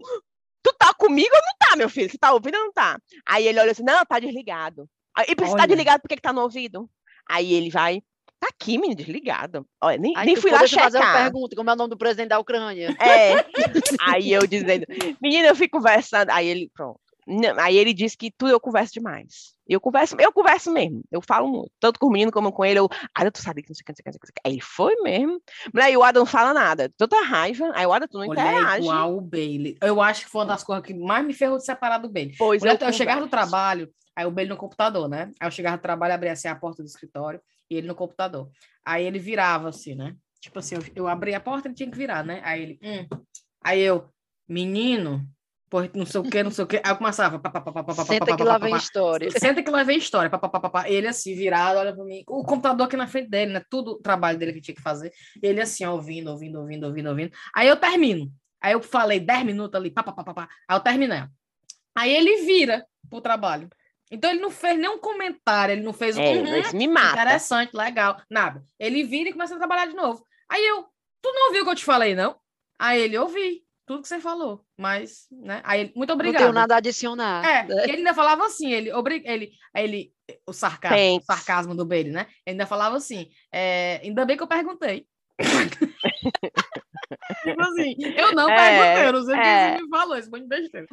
Tu 0.62 0.74
tá 0.76 0.92
comigo 0.94 1.30
ou 1.32 1.40
não 1.40 1.68
tá, 1.70 1.76
meu 1.76 1.88
filho? 1.88 2.10
Você 2.10 2.18
tá 2.18 2.32
ouvindo 2.32 2.56
ou 2.56 2.64
não 2.64 2.72
tá? 2.72 2.98
Aí 3.24 3.46
ele 3.46 3.60
olha 3.60 3.70
assim, 3.70 3.84
não, 3.84 4.04
tá 4.04 4.18
desligado. 4.18 4.88
E 5.26 5.34
tá 5.34 5.44
Olha. 5.46 5.66
desligado, 5.66 6.02
por 6.02 6.08
que, 6.08 6.20
tá 6.20 6.32
no 6.32 6.42
ouvido? 6.42 6.88
Aí 7.28 7.52
ele 7.52 7.70
vai, 7.70 8.00
tá 8.38 8.48
aqui, 8.48 8.78
menino, 8.78 8.96
desligado. 8.96 9.66
Olha, 9.82 9.98
nem, 9.98 10.16
Aí 10.16 10.26
nem 10.26 10.34
tu 10.34 10.42
fui 10.42 10.50
lá 10.50 10.60
poderia 10.60 10.84
fazer 10.84 10.98
uma 10.98 11.06
checar. 11.06 11.22
pergunta, 11.24 11.56
como 11.56 11.70
é 11.70 11.72
o 11.72 11.76
nome 11.76 11.90
do 11.90 11.98
presidente 11.98 12.28
da 12.28 12.38
Ucrânia? 12.38 12.96
É. 13.00 13.44
Aí 14.00 14.32
eu 14.32 14.46
dizendo, 14.46 14.86
menina, 15.20 15.48
eu 15.48 15.56
fui 15.56 15.68
conversando. 15.68 16.30
Aí 16.30 16.46
ele, 16.46 16.70
pronto. 16.74 17.00
Não, 17.28 17.60
aí 17.60 17.76
ele 17.76 17.92
disse 17.92 18.16
que 18.16 18.30
tudo 18.30 18.50
eu 18.50 18.58
converso 18.58 18.94
demais. 18.94 19.52
Eu 19.68 19.78
converso, 19.78 20.16
eu 20.18 20.32
converso 20.32 20.72
mesmo. 20.72 21.02
Eu 21.12 21.20
falo 21.20 21.46
muito. 21.46 21.70
Tanto 21.78 22.00
com 22.00 22.06
o 22.06 22.10
menino 22.10 22.32
como 22.32 22.50
com 22.50 22.64
ele. 22.64 22.78
Eu, 22.78 22.88
ah, 23.14 23.30
tu 23.30 23.42
sabe 23.42 23.62
que 23.62 23.68
não 23.68 23.74
sei 23.74 23.82
o 23.82 23.84
que, 23.84 23.92
não 23.92 23.96
sei 23.96 24.00
o 24.00 24.04
que, 24.04 24.08
não 24.08 24.12
sei 24.12 24.30
o 24.30 24.32
que. 24.32 24.40
Aí 24.46 24.52
ele 24.54 24.62
foi 24.62 24.96
mesmo. 25.02 25.38
Mas 25.70 25.84
aí 25.84 25.96
o 25.96 26.02
Adam 26.02 26.20
não 26.22 26.26
fala 26.26 26.54
nada. 26.54 26.90
Tanta 26.96 27.20
raiva. 27.22 27.70
Aí 27.74 27.84
o 27.84 27.92
Adam, 27.92 28.08
tu 28.08 28.18
não 28.18 28.26
Mulher 28.26 28.54
interage. 28.54 28.78
igual 28.86 29.14
o 29.14 29.20
Bailey. 29.20 29.76
Eu 29.82 30.00
acho 30.00 30.24
que 30.24 30.30
foi 30.30 30.40
uma 30.40 30.46
das 30.46 30.64
coisas 30.64 30.82
que 30.86 30.94
mais 30.94 31.26
me 31.26 31.34
ferrou 31.34 31.58
de 31.58 31.66
separar 31.66 31.98
do 31.98 32.08
Bailey. 32.08 32.34
Pois 32.38 32.62
Mulher, 32.62 32.80
eu, 32.80 32.86
eu 32.86 32.92
chegava 32.94 33.20
converso. 33.20 33.30
trabalho, 33.30 33.92
aí 34.16 34.24
o 34.24 34.30
Bailey 34.30 34.48
no 34.50 34.56
computador, 34.56 35.06
né? 35.06 35.30
Aí 35.38 35.46
eu 35.46 35.50
chegava 35.52 35.76
do 35.76 35.82
trabalho, 35.82 36.14
abria 36.14 36.32
assim 36.32 36.48
a 36.48 36.56
porta 36.56 36.82
do 36.82 36.86
escritório 36.86 37.40
e 37.70 37.76
ele 37.76 37.86
no 37.86 37.94
computador. 37.94 38.48
Aí 38.82 39.04
ele 39.04 39.18
virava 39.18 39.68
assim, 39.68 39.94
né? 39.94 40.16
Tipo 40.40 40.60
assim, 40.60 40.76
eu, 40.76 40.82
eu 40.96 41.08
abri 41.08 41.34
a 41.34 41.40
porta, 41.40 41.68
ele 41.68 41.74
tinha 41.74 41.90
que 41.90 41.96
virar, 41.98 42.24
né? 42.24 42.40
Aí 42.42 42.62
ele, 42.62 42.78
hum. 42.82 43.06
Aí 43.62 43.80
eu, 43.80 44.08
menino, 44.48 45.28
pô, 45.68 45.82
não 45.94 46.06
sei 46.06 46.20
o 46.20 46.24
que, 46.24 46.42
não 46.42 46.50
sei 46.50 46.64
o 46.64 46.66
que. 46.66 46.76
Aí 46.76 46.90
eu 46.92 46.96
começava, 46.96 47.38
pá, 47.38 47.50
pá, 47.50 47.60
pá, 47.60 47.72
pá, 47.72 47.94
Senta 48.04 48.26
pá, 48.26 48.36
que 48.36 48.42
lá 48.42 48.58
vem 48.58 48.76
história. 48.76 49.30
Senta 49.30 49.62
que 49.62 49.70
lá 49.70 49.82
vem 49.82 49.98
história. 49.98 50.30
Pá, 50.30 50.38
pá, 50.38 50.48
pá, 50.48 50.70
pá. 50.70 50.90
Ele 50.90 51.06
assim, 51.06 51.34
virado, 51.34 51.78
olha 51.78 51.94
pra 51.94 52.04
mim. 52.04 52.22
O 52.26 52.44
computador 52.44 52.86
aqui 52.86 52.96
na 52.96 53.06
frente 53.06 53.28
dele, 53.28 53.52
né? 53.52 53.62
Tudo 53.70 53.92
o 53.92 53.98
trabalho 54.02 54.38
dele 54.38 54.52
que 54.52 54.60
tinha 54.60 54.74
que 54.74 54.82
fazer. 54.82 55.12
Ele 55.42 55.60
assim, 55.60 55.84
ouvindo, 55.84 56.30
ouvindo, 56.30 56.58
ouvindo, 56.58 56.86
ouvindo, 56.86 57.08
ouvindo. 57.08 57.32
Aí 57.54 57.68
eu 57.68 57.76
termino. 57.76 58.30
Aí 58.60 58.72
eu 58.72 58.82
falei 58.82 59.20
10 59.20 59.44
minutos 59.44 59.74
ali, 59.78 59.90
pá, 59.90 60.02
pá, 60.02 60.12
pá, 60.12 60.34
pá. 60.34 60.48
Aí 60.68 60.76
eu 60.76 60.80
terminei. 60.80 61.22
Aí 61.96 62.12
ele 62.14 62.42
vira 62.44 62.84
pro 63.08 63.20
trabalho. 63.20 63.68
Então 64.10 64.30
ele 64.30 64.40
não 64.40 64.50
fez 64.50 64.78
nenhum 64.78 64.98
comentário, 64.98 65.72
ele 65.72 65.82
não 65.82 65.92
fez 65.92 66.16
um. 66.16 66.22
É, 66.22 66.32
"Uhum, 66.32 66.78
me 66.78 66.88
mata. 66.88 67.20
Interessante, 67.20 67.76
legal. 67.76 68.20
Nada. 68.30 68.62
Ele 68.78 69.04
vira 69.04 69.28
e 69.28 69.32
começa 69.32 69.54
a 69.54 69.58
trabalhar 69.58 69.86
de 69.86 69.94
novo. 69.94 70.24
Aí 70.48 70.64
eu, 70.66 70.82
tu 71.20 71.30
não 71.32 71.48
ouviu 71.48 71.62
o 71.62 71.64
que 71.66 71.70
eu 71.72 71.76
te 71.76 71.84
falei, 71.84 72.14
não? 72.14 72.36
Aí 72.78 73.02
ele, 73.02 73.18
ouvi 73.18 73.62
tudo 73.88 74.02
que 74.02 74.08
você 74.08 74.20
falou, 74.20 74.62
mas, 74.76 75.26
né? 75.32 75.62
Aí 75.64 75.80
ele, 75.80 75.92
muito 75.96 76.10
Não 76.10 76.14
obrigado. 76.14 76.42
tenho 76.42 76.52
nada 76.52 76.74
a 76.74 76.76
adicionar. 76.76 77.42
É, 77.42 77.66
ele 77.84 77.96
ainda 77.96 78.12
falava 78.12 78.44
assim, 78.44 78.70
ele, 78.70 78.92
obri... 78.92 79.22
ele, 79.24 79.50
ele 79.74 80.12
o 80.46 80.52
sarcasmo, 80.52 81.16
o 81.16 81.22
sarcasmo 81.22 81.74
do 81.74 81.86
Bailey, 81.86 82.12
né? 82.12 82.26
Ele 82.46 82.52
ainda 82.52 82.66
falava 82.66 82.98
assim, 82.98 83.30
é, 83.50 83.98
ainda 84.04 84.26
bem 84.26 84.36
que 84.36 84.42
eu 84.42 84.46
perguntei. 84.46 85.06
tipo 87.42 87.62
assim, 87.62 87.94
eu 88.16 88.32
não 88.34 88.46
perguntei, 88.46 89.02
é, 89.02 89.08
eu 89.08 89.12
não 89.12 89.22
sei 89.22 89.34
o 89.34 89.38
que 89.38 89.44
você 89.44 89.50
é. 89.50 89.82
me 89.82 89.88
falou, 89.88 90.18
isso 90.18 90.30
muito 90.30 90.44
de 90.44 90.48
besteira. 90.48 90.86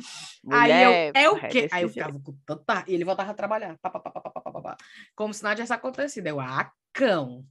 Aí 0.51 0.83
eu, 0.83 0.91
é 1.13 1.29
o 1.29 1.37
é 1.37 1.47
quê? 1.47 1.67
Aí 1.71 1.83
eu 1.83 1.89
ficava 1.89 2.19
com 2.19 2.35
tanta... 2.45 2.83
E 2.87 2.93
ele 2.93 3.05
voltava 3.05 3.31
a 3.31 3.33
trabalhar, 3.33 3.77
pá, 3.81 3.89
pá, 3.89 3.99
pá, 3.99 4.11
pá, 4.11 4.21
pá, 4.21 4.41
pá, 4.41 4.61
pá, 4.61 4.77
como 5.15 5.33
se 5.33 5.43
nada 5.43 5.55
tivesse 5.55 5.73
acontecido. 5.73 6.27
Eu, 6.27 6.39
ah, 6.39 6.71
cão. 6.93 7.45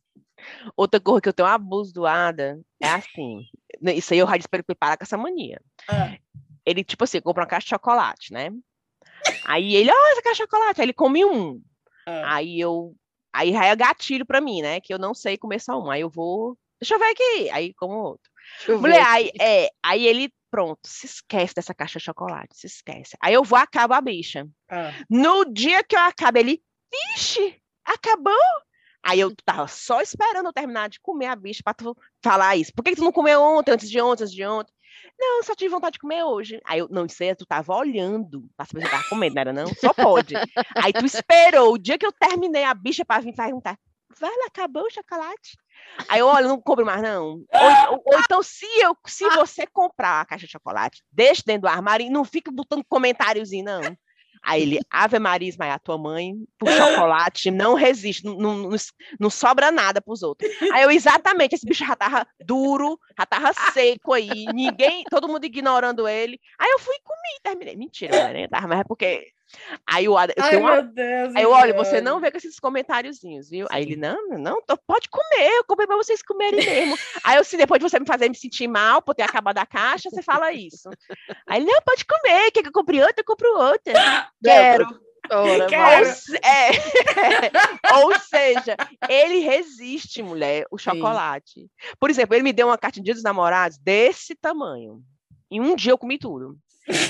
Outra 0.76 1.00
coisa 1.00 1.20
que 1.20 1.28
eu 1.28 1.32
tenho 1.32 1.48
um 1.48 1.52
abuso 1.52 1.92
do 1.92 2.06
Ada 2.06 2.60
é 2.80 2.88
assim, 2.88 3.44
né, 3.80 3.94
isso 3.94 4.12
aí 4.12 4.18
eu 4.18 4.26
já 4.26 4.36
espero 4.36 4.64
preparar 4.64 4.96
com 4.96 5.04
essa 5.04 5.16
mania. 5.16 5.60
Ah. 5.88 6.16
Ele, 6.66 6.82
tipo 6.82 7.04
assim, 7.04 7.20
compra 7.20 7.42
uma 7.42 7.48
caixa 7.48 7.66
de 7.66 7.70
chocolate, 7.70 8.32
né? 8.32 8.50
Aí 9.44 9.74
ele, 9.74 9.90
ó, 9.90 9.94
oh, 9.94 10.12
essa 10.12 10.22
caixa 10.22 10.44
de 10.44 10.50
chocolate. 10.50 10.80
Aí 10.80 10.86
ele 10.86 10.92
come 10.92 11.24
um. 11.24 11.62
Ah. 12.06 12.36
Aí 12.36 12.60
eu. 12.60 12.94
Aí 13.32 13.52
já 13.52 13.64
é 13.66 13.76
gatilho 13.76 14.24
pra 14.24 14.40
mim, 14.40 14.62
né? 14.62 14.80
Que 14.80 14.94
eu 14.94 14.98
não 14.98 15.14
sei 15.14 15.36
comer 15.36 15.60
só 15.60 15.78
um. 15.80 15.90
Aí 15.90 16.00
eu 16.00 16.10
vou. 16.10 16.56
Deixa 16.80 16.94
eu 16.94 16.98
ver 16.98 17.10
aqui. 17.10 17.50
Aí 17.50 17.74
como 17.74 17.94
outro. 17.94 18.30
Deixa 18.66 18.80
Mulher, 18.80 19.04
aí, 19.06 19.30
é, 19.40 19.68
aí 19.82 20.06
ele, 20.06 20.32
pronto, 20.50 20.80
se 20.84 21.06
esquece 21.06 21.54
dessa 21.54 21.74
caixa 21.74 21.98
de 21.98 22.04
chocolate, 22.04 22.56
se 22.56 22.66
esquece. 22.66 23.16
Aí 23.20 23.34
eu 23.34 23.44
vou, 23.44 23.58
acabo 23.58 23.94
a 23.94 24.00
bicha. 24.00 24.46
Ah. 24.70 24.92
No 25.08 25.44
dia 25.52 25.82
que 25.84 25.96
eu 25.96 26.00
acabo, 26.00 26.38
ele, 26.38 26.62
vixe, 26.90 27.60
acabou? 27.84 28.34
Aí 28.34 29.14
Aí 29.14 29.20
eu 29.20 29.34
tava 29.44 29.68
só 29.68 30.00
esperando 30.00 30.46
eu 30.46 30.52
terminar 30.52 30.88
de 30.88 30.98
comer 30.98 31.26
a 31.26 31.36
bicha 31.36 31.60
pra 31.62 31.74
tu 31.74 31.94
falar 32.22 32.56
isso. 32.56 32.72
Por 32.74 32.82
que, 32.82 32.90
que 32.90 32.96
tu 32.96 33.04
não 33.04 33.12
comeu 33.12 33.40
ontem, 33.40 33.70
antes 33.70 33.90
de 33.90 34.00
ontem, 34.00 34.24
antes 34.24 34.34
de 34.34 34.44
ontem? 34.46 34.72
Não, 35.18 35.42
só 35.42 35.54
tive 35.54 35.70
vontade 35.70 35.94
de 35.94 35.98
comer 35.98 36.24
hoje. 36.24 36.60
Aí 36.64 36.78
eu, 36.78 36.88
não 36.90 37.08
sei, 37.08 37.34
tu 37.34 37.44
tava 37.44 37.74
olhando 37.74 38.48
pra 38.56 38.64
saber 38.64 38.80
se 38.80 38.86
eu 38.86 38.90
tava 38.90 39.08
comendo, 39.08 39.34
não 39.34 39.40
era 39.40 39.52
não? 39.52 39.66
Só 39.78 39.92
pode. 39.92 40.34
Aí 40.74 40.92
tu 40.92 41.04
esperou 41.04 41.74
o 41.74 41.78
dia 41.78 41.98
que 41.98 42.06
eu 42.06 42.12
terminei 42.12 42.64
a 42.64 42.74
bicha 42.74 43.04
pra 43.04 43.20
vir 43.20 43.34
perguntar, 43.34 43.78
Vale, 44.18 44.42
acabou 44.46 44.84
o 44.84 44.90
chocolate? 44.90 45.56
Aí 46.08 46.20
eu, 46.20 46.26
olha, 46.26 46.48
não 46.48 46.60
compro 46.60 46.84
mais, 46.84 47.02
não. 47.02 47.24
Ou, 47.24 47.90
ou, 47.90 48.02
ou, 48.06 48.18
então, 48.20 48.42
se, 48.42 48.66
eu, 48.80 48.96
se 49.06 49.28
você 49.30 49.66
comprar 49.66 50.20
a 50.20 50.24
caixa 50.24 50.46
de 50.46 50.52
chocolate, 50.52 51.02
deixa 51.10 51.42
dentro 51.44 51.62
do 51.62 51.68
armário 51.68 52.06
e 52.06 52.10
não 52.10 52.24
fica 52.24 52.50
botando 52.50 52.84
comentáriozinho, 52.88 53.64
não. 53.64 53.82
Aí 54.44 54.60
ele, 54.60 54.80
Ave 54.90 55.18
Maria 55.18 55.48
Ismael, 55.48 55.80
tua 55.82 55.96
mãe, 55.96 56.34
por 56.58 56.68
chocolate, 56.68 57.50
não 57.50 57.72
resiste, 57.72 58.24
não, 58.24 58.36
não, 58.36 58.70
não 59.18 59.30
sobra 59.30 59.70
nada 59.70 60.02
pros 60.02 60.22
outros. 60.22 60.50
Aí 60.70 60.82
eu, 60.82 60.90
exatamente, 60.90 61.54
esse 61.54 61.66
bicho 61.66 61.84
já 61.84 61.96
tava 61.96 62.26
duro, 62.44 62.98
já 63.18 63.24
tava 63.24 63.54
seco 63.72 64.12
aí, 64.12 64.44
ninguém, 64.52 65.04
todo 65.04 65.28
mundo 65.28 65.46
ignorando 65.46 66.06
ele. 66.06 66.38
Aí 66.58 66.70
eu 66.70 66.78
fui 66.78 66.94
e 66.94 67.02
comi, 67.02 67.40
terminei. 67.42 67.74
Mentira, 67.74 68.32
né? 68.32 68.46
Mas 68.50 68.80
é 68.80 68.84
porque 68.84 69.32
Aí 69.86 70.08
o 70.08 70.16
Adam, 70.16 70.34
Ai, 70.38 70.56
uma... 70.56 70.72
meu 70.72 70.82
Deus. 70.82 71.36
Aí 71.36 71.42
eu, 71.42 71.50
olha, 71.50 71.74
você 71.74 72.00
não 72.00 72.20
vê 72.20 72.30
com 72.30 72.36
esses 72.36 72.58
comentáriozinhos, 72.58 73.48
viu? 73.48 73.66
Sim. 73.66 73.72
Aí 73.72 73.82
ele, 73.82 73.96
não, 73.96 74.38
não, 74.38 74.62
tô, 74.62 74.76
pode 74.86 75.08
comer, 75.08 75.50
eu 75.58 75.64
comprei 75.64 75.86
pra 75.86 75.96
vocês 75.96 76.22
comerem 76.22 76.64
mesmo. 76.64 76.96
Aí 77.22 77.36
eu, 77.36 77.44
se 77.44 77.56
depois 77.56 77.78
de 77.78 77.88
você 77.88 78.00
me 78.00 78.06
fazer 78.06 78.28
me 78.28 78.36
sentir 78.36 78.66
mal 78.68 79.02
por 79.02 79.14
ter 79.14 79.22
acabado 79.22 79.58
a 79.58 79.66
caixa, 79.66 80.10
você 80.10 80.22
fala 80.22 80.52
isso. 80.52 80.88
Aí 81.46 81.60
ele, 81.60 81.70
não, 81.70 81.80
pode 81.82 82.04
comer, 82.04 82.50
quer 82.50 82.62
que 82.62 82.68
eu 82.68 82.72
compre 82.72 83.00
outra? 83.00 83.14
Eu 83.18 83.24
compro 83.24 83.58
outra. 83.58 83.92
Quero. 84.42 85.04
Ora, 85.30 85.66
Quero. 85.66 86.06
Ou, 86.06 86.36
é, 86.42 86.70
ou 88.04 88.18
seja, 88.18 88.76
ele 89.08 89.38
resiste, 89.38 90.22
mulher, 90.22 90.66
o 90.70 90.76
chocolate. 90.76 91.60
Sim. 91.60 91.68
Por 91.98 92.10
exemplo, 92.10 92.34
ele 92.34 92.42
me 92.42 92.52
deu 92.52 92.66
uma 92.66 92.78
carta 92.78 92.98
de 92.98 93.04
dia 93.04 93.14
dos 93.14 93.22
namorados 93.22 93.78
desse 93.78 94.34
tamanho. 94.34 95.02
Em 95.50 95.60
um 95.60 95.74
dia 95.74 95.92
eu 95.92 95.98
comi 95.98 96.18
tudo. 96.18 96.58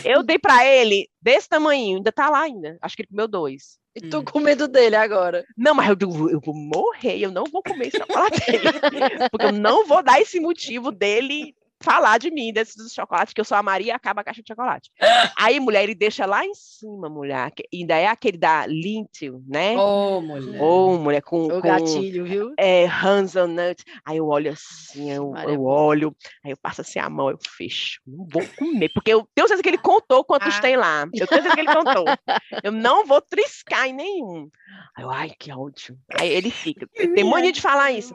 Eu 0.05 0.23
dei 0.23 0.39
para 0.39 0.67
ele 0.67 1.09
desse 1.21 1.49
tamanho, 1.49 1.97
ainda 1.97 2.13
tá 2.13 2.31
lá 2.31 2.43
ainda. 2.43 2.79
Acho 2.81 2.97
que 2.97 3.03
ele 3.03 3.09
comeu 3.09 3.29
dois. 3.29 3.79
E 3.95 4.01
tô 4.01 4.19
hum. 4.19 4.25
com 4.25 4.41
medo 4.41 4.67
dele 4.67 4.97
agora. 4.97 5.45
Não, 5.57 5.75
mas 5.75 5.89
eu, 5.89 6.31
eu 6.31 6.41
vou 6.41 6.55
morrer, 6.55 7.19
eu 7.19 7.31
não 7.31 7.45
vou 7.45 7.63
comer 7.63 7.89
esse 7.89 7.99
chocolate. 7.99 8.41
porque 9.31 9.47
eu 9.47 9.53
não 9.53 9.87
vou 9.87 10.03
dar 10.03 10.21
esse 10.21 10.41
motivo 10.41 10.91
dele 10.91 11.55
falar 11.85 12.19
de 12.19 12.31
mim, 12.31 12.53
desses 12.53 12.93
chocolates, 12.93 13.33
que 13.33 13.41
eu 13.41 13.45
sou 13.45 13.57
a 13.57 13.63
Maria 13.63 13.89
e 13.89 13.91
acaba 13.91 14.23
a 14.23 14.25
caixa 14.25 14.43
de 14.43 14.49
chocolate. 14.49 14.91
Aí, 15.37 15.61
mulher, 15.61 15.85
ele 15.85 15.95
deixa 15.95 16.27
lá 16.27 16.45
em 16.45 16.55
cima, 16.55 17.09
mulher. 17.09 17.51
Que 17.53 17.65
ainda 17.73 17.97
é 17.97 18.07
aquele 18.07 18.39
da 18.39 18.67
Lintil, 18.67 19.43
né? 19.47 19.77
Ô, 19.77 20.17
oh, 20.17 20.21
mulher. 20.21 20.61
Ô, 20.61 20.65
oh, 20.65 20.99
mulher, 20.99 21.23
com. 21.23 21.45
O 21.45 21.49
com, 21.49 21.61
gatilho, 21.61 22.25
viu? 22.25 22.55
É, 22.59 22.87
hazelnut. 22.87 23.85
Aí 24.05 24.17
eu 24.17 24.27
olho 24.27 24.51
assim, 24.51 25.11
eu, 25.11 25.35
eu 25.37 25.65
olho, 25.65 26.15
aí 26.45 26.51
eu 26.51 26.57
passo 26.57 26.81
assim 26.81 26.99
a 26.99 27.09
mão, 27.09 27.31
eu 27.31 27.39
fecho. 27.39 28.01
Não 28.07 28.27
vou 28.27 28.43
comer, 28.57 28.89
porque 28.89 29.13
eu 29.13 29.29
tenho 29.35 29.47
certeza 29.47 29.63
que 29.63 29.69
ele 29.69 29.79
contou 29.79 30.25
quantos 30.25 30.57
ah. 30.57 30.61
tem 30.61 30.77
lá. 30.77 31.05
Eu 31.13 31.27
tenho 31.27 31.43
certeza 31.43 31.55
que 31.55 31.61
ele 31.61 31.75
contou. 31.75 32.05
Eu 32.63 32.73
não 32.73 33.05
vou 33.05 33.21
triscar 33.21 33.87
em 33.87 33.93
nenhum. 33.93 34.49
Aí 34.97 35.05
eu, 35.05 35.11
ai, 35.11 35.31
que 35.39 35.53
ódio. 35.53 35.99
Aí 36.19 36.29
ele 36.29 36.51
fica. 36.51 36.89
Tem 37.15 37.25
mania 37.25 37.53
de 37.53 37.61
falar 37.61 37.93
isso. 37.93 38.15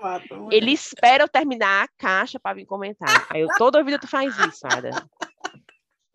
Ele 0.49 0.71
espera 0.71 1.23
eu 1.23 1.27
terminar 1.27 1.83
a 1.83 1.87
caixa 1.97 2.39
para 2.39 2.55
vir 2.55 2.65
comentar. 2.65 3.27
Aí 3.29 3.41
eu 3.41 3.49
Toda 3.59 3.83
vida 3.83 3.99
tu 3.99 4.07
faz 4.07 4.33
isso, 4.39 4.65
Ada. 4.65 5.05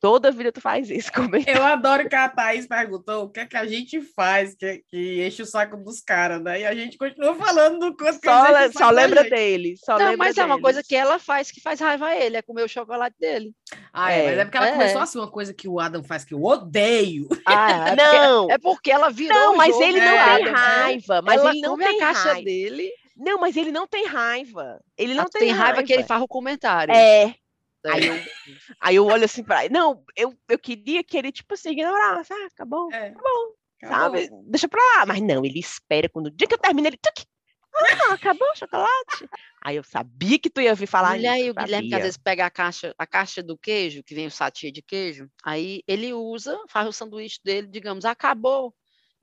Toda 0.01 0.31
vida 0.31 0.51
tu 0.51 0.63
faz 0.63 0.89
isso 0.89 1.13
comigo. 1.13 1.45
Eu 1.47 1.63
adoro 1.63 2.09
que 2.09 2.15
a 2.15 2.27
Thaís 2.27 2.67
perguntou 2.67 3.25
o 3.25 3.29
que 3.29 3.41
é 3.41 3.45
que 3.45 3.57
a 3.57 3.67
gente 3.67 4.01
faz 4.01 4.55
que, 4.55 4.83
que 4.89 5.27
enche 5.27 5.43
o 5.43 5.47
saco 5.47 5.77
dos 5.77 6.01
caras, 6.01 6.43
né? 6.43 6.61
E 6.61 6.65
a 6.67 6.75
gente 6.75 6.97
continua 6.97 7.35
falando 7.35 7.81
do 7.81 7.95
que 7.95 8.11
só, 8.15 8.45
a 8.45 8.63
gente 8.65 8.79
Só 8.79 8.89
lembra 8.89 9.25
dele. 9.25 9.75
Só 9.77 9.93
não, 9.93 10.07
lembra 10.07 10.17
mas 10.17 10.35
deles. 10.37 10.39
é 10.39 10.45
uma 10.55 10.59
coisa 10.59 10.83
que 10.83 10.97
ela 10.97 11.19
faz 11.19 11.51
que 11.51 11.61
faz 11.61 11.81
raiva 11.81 12.07
a 12.07 12.17
ele, 12.17 12.39
é 12.39 12.43
comer 12.43 12.63
o 12.63 12.69
chocolate 12.69 13.17
dele. 13.21 13.53
Ah, 13.93 14.11
é, 14.11 14.21
é 14.21 14.25
mas 14.25 14.39
é 14.39 14.45
porque 14.47 14.57
ela 14.57 14.69
é. 14.69 14.73
começou 14.73 15.03
assim, 15.03 15.19
uma 15.19 15.31
coisa 15.31 15.53
que 15.53 15.69
o 15.69 15.79
Adam 15.79 16.03
faz 16.03 16.25
que 16.25 16.33
eu 16.33 16.43
odeio. 16.43 17.29
Ah, 17.45 17.89
é 17.93 17.95
não. 17.97 18.51
é 18.51 18.57
porque 18.57 18.91
ela 18.91 19.11
virou 19.11 19.39
Não, 19.39 19.57
mas 19.57 19.71
jogo, 19.71 19.85
ele 19.85 20.01
não 20.01 20.07
né? 20.07 20.37
tem 20.37 20.49
raiva. 20.49 21.21
Mas 21.21 21.41
ela 21.43 21.51
ele 21.51 21.61
não 21.61 21.71
come 21.73 21.85
tem 21.85 21.97
a 21.97 22.07
caixa 22.07 22.33
raiva. 22.33 22.43
dele. 22.43 22.91
Não, 23.17 23.39
mas 23.39 23.57
ele 23.57 23.71
não 23.71 23.87
tem 23.87 24.07
raiva. 24.07 24.81
Ele 24.97 25.15
não 25.15 25.25
Ah, 25.25 25.29
tem, 25.31 25.43
tem 25.43 25.51
raiva 25.51 25.83
que 25.83 25.93
ele 25.93 26.05
faz 26.05 26.21
o 26.23 26.29
comentário. 26.29 26.93
É. 26.95 27.35
Aí 27.87 28.07
eu, 28.07 28.15
aí 28.81 28.97
eu 28.97 29.07
olho 29.07 29.25
assim 29.25 29.45
pra 29.45 29.65
ele. 29.65 29.75
Não, 29.75 30.03
eu, 30.17 30.35
eu 30.49 30.59
queria 30.59 31.05
que 31.05 31.17
ele, 31.19 31.31
tipo 31.31 31.53
assim, 31.55 31.71
ignorasse. 31.71 32.33
Ah, 32.33 32.47
acabou, 32.47 32.91
É. 32.93 33.09
acabou, 33.09 33.57
Acabou. 33.83 34.21
sabe? 34.21 34.31
Deixa 34.47 34.69
pra 34.69 34.81
lá. 34.83 35.07
Mas 35.07 35.21
não, 35.21 35.45
ele 35.45 35.59
espera 35.59 36.09
quando 36.09 36.27
o 36.27 36.31
dia 36.31 36.49
que 36.49 36.55
eu 36.55 36.59
termino, 36.59 36.89
ele. 36.89 36.97
Tuc, 36.97 37.27
ah, 37.77 38.15
acabou 38.15 38.49
o 38.49 38.57
chocolate. 38.57 39.29
Aí 39.63 39.77
eu 39.77 39.85
sabia 39.85 40.39
que 40.39 40.49
tu 40.49 40.61
ia 40.61 40.75
vir 40.75 40.87
falar 40.87 41.13
Olha 41.13 41.33
aí 41.33 41.51
o 41.51 41.55
Guilherme 41.55 41.89
que 41.89 41.95
às 41.95 42.03
vezes 42.03 42.17
pega 42.17 42.47
a 42.47 42.51
caixa, 42.51 42.95
a 42.97 43.07
caixa 43.07 43.43
do 43.43 43.59
queijo, 43.59 44.03
que 44.03 44.15
vem 44.15 44.27
o 44.27 44.31
satia 44.31 44.71
de 44.71 44.81
queijo, 44.81 45.29
aí 45.45 45.83
ele 45.87 46.13
usa, 46.13 46.59
faz 46.69 46.87
o 46.89 46.93
sanduíche 46.93 47.41
dele, 47.45 47.67
digamos, 47.67 48.05
acabou. 48.05 48.75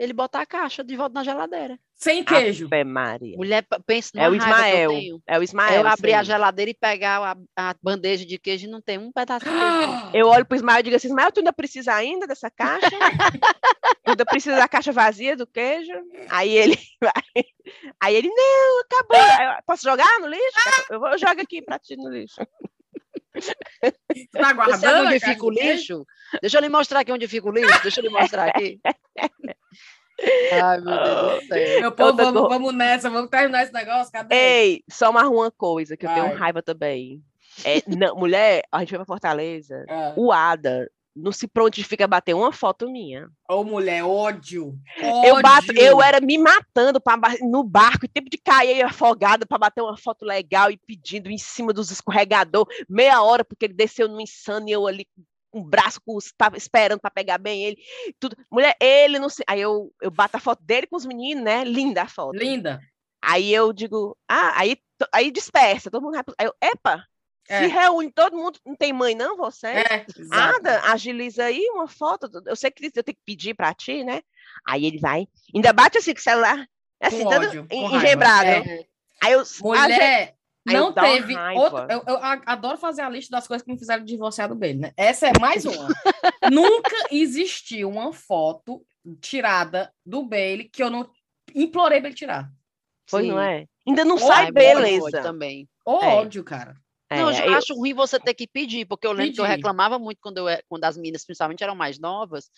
Ele 0.01 0.13
bota 0.13 0.39
a 0.39 0.47
caixa 0.47 0.83
de 0.83 0.95
volta 0.95 1.13
na 1.13 1.23
geladeira. 1.23 1.77
Sem 1.93 2.23
queijo. 2.23 2.65
Ave 2.65 2.83
Maria. 2.83 3.37
Mulher, 3.37 3.63
pensa 3.85 4.09
É 4.15 4.27
o 4.27 4.31
que 4.31 4.37
eu 4.39 4.41
Ismael. 4.41 4.89
tenho. 4.89 5.21
É 5.27 5.37
o 5.37 5.43
Ismael. 5.43 5.81
eu 5.81 5.87
abrir 5.87 6.13
a 6.15 6.23
geladeira 6.23 6.71
e 6.71 6.73
pegar 6.73 7.37
a, 7.55 7.69
a 7.69 7.75
bandeja 7.83 8.25
de 8.25 8.39
queijo 8.39 8.65
e 8.65 8.69
não 8.71 8.81
tem 8.81 8.97
um 8.97 9.11
pedaço 9.11 9.45
de 9.45 9.51
queijo. 9.51 10.09
Eu 10.11 10.25
olho 10.27 10.43
pro 10.43 10.55
Ismael 10.55 10.79
e 10.79 10.83
digo 10.83 10.95
assim, 10.95 11.07
Ismael, 11.07 11.31
tu 11.31 11.41
ainda 11.41 11.53
precisa 11.53 11.93
ainda 11.93 12.25
dessa 12.25 12.49
caixa? 12.49 12.89
tu 12.89 14.09
ainda 14.09 14.25
precisa 14.25 14.55
da 14.55 14.67
caixa 14.67 14.91
vazia 14.91 15.37
do 15.37 15.45
queijo? 15.45 15.93
Aí 16.31 16.49
ele 16.49 16.79
vai. 16.99 17.43
Aí 18.01 18.15
ele, 18.15 18.29
não, 18.29 18.81
acabou. 18.81 19.17
Eu, 19.19 19.61
Posso 19.67 19.83
jogar 19.83 20.19
no 20.19 20.25
lixo? 20.25 20.85
Eu 20.89 20.99
vou 20.99 21.09
eu 21.09 21.19
jogo 21.19 21.39
aqui 21.39 21.61
pra 21.61 21.77
ti 21.77 21.95
no 21.95 22.09
lixo. 22.09 22.41
Tá 23.33 24.47
Você 24.49 24.53
guardando 24.55 24.79
sabe 24.79 24.99
a 24.99 25.03
onde 25.03 25.19
fica 25.19 25.45
o 25.45 25.49
lixo? 25.51 26.05
Deixa 26.41 26.57
eu 26.57 26.61
lhe 26.61 26.69
mostrar 26.69 27.01
aqui 27.01 27.11
onde 27.11 27.27
fica 27.27 27.47
o 27.47 27.51
lixo. 27.51 27.81
Deixa 27.83 27.99
eu 27.99 28.03
lhe 28.05 28.09
mostrar 28.09 28.49
aqui. 28.49 28.79
Ai, 30.51 30.81
meu 30.81 31.03
Deus 31.03 31.41
do 31.41 31.47
céu. 31.47 31.81
Meu 31.81 31.91
povo, 31.91 32.17
vamos, 32.17 32.41
vamos 32.49 32.73
nessa, 32.73 33.09
vamos 33.09 33.29
terminar 33.29 33.63
esse 33.63 33.73
negócio. 33.73 34.11
Cadê? 34.11 34.35
Ei, 34.35 34.83
só 34.89 35.11
mais 35.11 35.27
uma 35.27 35.51
coisa 35.51 35.95
que 35.95 36.05
eu 36.05 36.13
tenho 36.13 36.35
raiva 36.35 36.61
também. 36.61 37.23
É, 37.65 37.81
não, 37.87 38.15
mulher, 38.15 38.63
a 38.71 38.79
gente 38.79 38.89
foi 38.89 38.99
pra 38.99 39.05
Fortaleza. 39.05 39.85
Ah. 39.89 40.13
O 40.15 40.31
Ada 40.31 40.89
não 41.15 41.31
se 41.31 41.47
prontifica 41.47 42.05
a 42.05 42.07
bater 42.07 42.33
uma 42.33 42.51
foto 42.51 42.89
minha. 42.89 43.27
Ô, 43.49 43.63
mulher, 43.63 44.03
ódio. 44.03 44.77
Eu, 45.25 45.41
bato, 45.41 45.71
ódio. 45.71 45.81
eu 45.81 46.01
era 46.01 46.21
me 46.21 46.37
matando 46.37 47.01
pra, 47.01 47.17
no 47.41 47.63
barco, 47.63 48.05
em 48.05 48.09
tempo 48.09 48.29
de 48.29 48.37
cair 48.37 48.81
afogada 48.83 49.45
para 49.45 49.57
bater 49.57 49.81
uma 49.81 49.97
foto 49.97 50.23
legal 50.23 50.71
e 50.71 50.77
pedindo 50.77 51.29
em 51.29 51.37
cima 51.37 51.73
dos 51.73 51.91
escorregador, 51.91 52.65
meia 52.89 53.21
hora, 53.21 53.43
porque 53.43 53.65
ele 53.65 53.73
desceu 53.73 54.07
no 54.07 54.21
insano 54.21 54.69
e 54.69 54.71
eu 54.71 54.87
ali 54.87 55.05
o 55.51 55.63
braço 55.63 55.99
com 56.05 56.17
esperando 56.55 56.99
para 56.99 57.11
pegar 57.11 57.37
bem 57.37 57.63
ele. 57.65 57.77
Tudo. 58.19 58.35
Mulher, 58.49 58.75
ele 58.79 59.19
não 59.19 59.29
sei. 59.29 59.43
Aí 59.47 59.59
eu, 59.61 59.91
eu 60.01 60.09
bato 60.11 60.37
a 60.37 60.39
foto 60.39 60.63
dele 60.63 60.87
com 60.87 60.95
os 60.95 61.05
meninos, 61.05 61.43
né? 61.43 61.63
Linda 61.63 62.03
a 62.03 62.07
foto. 62.07 62.37
Linda. 62.37 62.79
Aí 63.21 63.53
eu 63.53 63.71
digo, 63.71 64.17
ah, 64.27 64.59
aí, 64.59 64.77
aí 65.13 65.29
dispersa, 65.31 65.91
todo 65.91 66.01
mundo 66.03 66.23
pro- 66.23 66.33
Aí 66.39 66.47
eu, 66.47 66.53
epa, 66.61 67.05
É. 67.47 67.59
se 67.63 67.67
reúne 67.67 68.11
todo 68.11 68.35
mundo, 68.35 68.59
não 68.65 68.75
tem 68.75 68.91
mãe, 68.91 69.13
não, 69.13 69.37
você? 69.37 69.67
É, 69.67 70.05
exato. 70.17 70.55
Ada, 70.57 70.81
agiliza 70.91 71.43
aí 71.45 71.63
uma 71.73 71.87
foto. 71.87 72.29
Eu 72.47 72.55
sei 72.55 72.71
que 72.71 72.85
eu 72.85 73.03
tenho 73.03 73.15
que 73.15 73.23
pedir 73.25 73.53
pra 73.53 73.73
ti, 73.75 74.03
né? 74.03 74.21
Aí 74.67 74.85
ele 74.85 74.99
vai, 74.99 75.27
ainda 75.53 75.71
bate 75.71 75.97
assim 75.99 76.13
com 76.13 76.19
o 76.19 76.23
celular, 76.23 76.67
assim, 76.99 77.23
Com 77.23 77.29
todo 77.29 77.47
ódio, 77.47 77.67
engembrado. 77.69 78.49
É. 78.49 78.85
Aí 79.23 79.33
eu. 79.33 79.41
a 79.41 79.43
gente- 79.43 79.61
Mulher, 79.63 80.35
Aí 80.67 80.75
não 80.75 80.93
teve 80.93 81.35
outra. 81.55 81.87
Eu, 81.89 82.03
eu 82.07 82.17
adoro 82.45 82.77
fazer 82.77 83.01
a 83.01 83.09
lista 83.09 83.35
das 83.35 83.47
coisas 83.47 83.65
que 83.65 83.71
me 83.71 83.79
fizeram 83.79 84.03
divorciar 84.03 84.47
do 84.47 84.55
Bailey, 84.55 84.79
né? 84.79 84.91
Essa 84.95 85.27
é 85.27 85.31
mais 85.39 85.65
uma. 85.65 85.87
Nunca 86.51 86.95
existiu 87.11 87.89
uma 87.89 88.13
foto 88.13 88.85
tirada 89.19 89.91
do 90.05 90.23
Bailey 90.23 90.69
que 90.69 90.83
eu 90.83 90.89
não 90.89 91.09
implorei 91.55 91.99
pra 91.99 92.09
ele 92.09 92.15
tirar. 92.15 92.51
Pois 93.09 93.25
Sim. 93.25 93.31
não 93.31 93.41
é? 93.41 93.65
Ainda 93.87 94.05
não 94.05 94.15
Ai, 94.15 94.21
sai 94.21 94.45
Ai, 94.45 94.51
pode, 94.51 94.53
beleza. 94.53 95.21
também. 95.21 95.67
Ô, 95.85 95.99
É. 95.99 96.07
ódio, 96.15 96.43
cara. 96.43 96.77
É, 97.11 97.17
não, 97.21 97.31
eu 97.31 97.45
eu- 97.45 97.53
acho 97.57 97.73
ruim 97.75 97.93
você 97.93 98.19
ter 98.19 98.33
que 98.33 98.47
pedir, 98.47 98.85
porque 98.85 99.05
eu 99.05 99.11
lembro 99.11 99.33
que 99.33 99.41
eu 99.41 99.45
Pedir. 99.45 99.55
reclamava 99.57 99.99
muito 99.99 100.19
quando, 100.21 100.37
eu, 100.37 100.47
e- 100.49 100.63
quando 100.69 100.83
as 100.85 100.95
meninas, 100.95 101.25
principalmente, 101.25 101.61
eram 101.63 101.75
mais 101.75 101.99
novas, 101.99 102.49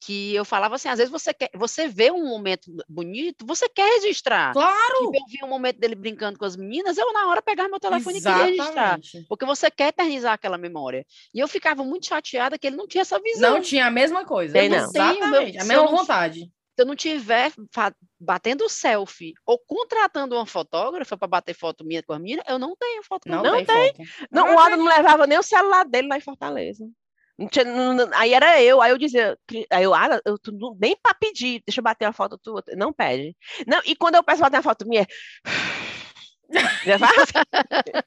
que 0.00 0.34
eu 0.34 0.44
falava 0.44 0.74
assim, 0.74 0.88
às 0.88 0.98
vezes 0.98 1.12
você 1.12 1.32
quer, 1.32 1.50
você 1.54 1.86
vê 1.86 2.10
um 2.10 2.26
momento 2.26 2.72
bonito, 2.88 3.46
você 3.46 3.68
quer 3.68 4.00
registrar. 4.00 4.52
Claro! 4.52 4.94
Tipo, 4.98 5.16
eu 5.16 5.26
vi 5.28 5.38
um 5.44 5.48
momento 5.48 5.78
dele 5.78 5.94
brincando 5.94 6.38
com 6.38 6.44
as 6.44 6.56
meninas, 6.56 6.98
eu 6.98 7.12
na 7.12 7.28
hora 7.28 7.40
pegava 7.40 7.68
meu 7.68 7.78
telefone 7.78 8.18
e 8.18 8.20
queria 8.22 8.44
registrar. 8.44 8.72
Exatamente. 8.98 9.26
Porque 9.28 9.44
você 9.46 9.70
quer 9.70 9.88
eternizar 9.88 10.32
aquela 10.32 10.58
memória. 10.58 11.06
E 11.32 11.38
eu 11.38 11.46
ficava 11.46 11.84
muito 11.84 12.06
chateada 12.06 12.58
que 12.58 12.66
ele 12.66 12.76
não 12.76 12.88
tinha 12.88 13.02
essa 13.02 13.20
visão. 13.20 13.54
Não 13.54 13.60
tinha 13.60 13.86
a 13.86 13.90
mesma 13.90 14.24
coisa. 14.24 14.54
Tem, 14.54 14.68
não. 14.68 14.76
Exatamente. 14.78 15.18
Tenho, 15.20 15.30
meu- 15.30 15.40
a 15.40 15.64
mesma 15.64 15.86
vontade. 15.86 16.50
Se 16.76 16.82
eu 16.82 16.86
não 16.86 16.96
tiver 16.96 17.52
batendo 18.18 18.68
selfie 18.68 19.34
ou 19.44 19.58
contratando 19.58 20.34
uma 20.36 20.46
fotógrafa 20.46 21.16
para 21.16 21.28
bater 21.28 21.54
foto 21.54 21.84
minha 21.84 22.02
com 22.02 22.12
a 22.12 22.18
menina, 22.18 22.42
eu 22.48 22.58
não 22.58 22.74
tenho 22.76 23.02
foto 23.02 23.24
com 23.24 23.30
Não. 23.30 23.42
Não 23.42 23.64
tem, 23.64 23.94
foto. 23.94 24.08
Não, 24.30 24.46
Ah, 24.46 24.54
o 24.54 24.58
Ada 24.58 24.76
não 24.76 24.84
levava 24.86 25.26
nem 25.26 25.38
o 25.38 25.42
celular 25.42 25.84
dele 25.84 26.08
lá 26.08 26.16
em 26.16 26.20
Fortaleza. 26.22 26.86
Não 27.38 27.48
tinha- 27.48 27.64
não- 27.64 27.94
não- 27.94 28.10
aí 28.14 28.34
era 28.34 28.62
eu, 28.62 28.80
aí 28.82 28.90
eu 28.92 28.98
dizia, 28.98 29.36
"Cri- 29.46 29.66
aí 29.70 29.84
eu, 29.84 29.94
ah, 29.94 30.20
eu 30.26 30.38
tu 30.38 30.52
não- 30.52 30.76
nem 30.80 30.94
pra 31.02 31.14
pedir, 31.14 31.62
deixa 31.66 31.80
eu 31.80 31.84
bater 31.84 32.06
uma 32.06 32.12
foto 32.12 32.38
tua, 32.38 32.62
não 32.76 32.92
pede. 32.92 33.34
Não, 33.66 33.80
e 33.84 33.96
quando 33.96 34.14
eu 34.16 34.22
peço 34.22 34.40
bater 34.42 34.56
uma 34.58 34.62
foto 34.62 34.86
minha? 34.86 35.06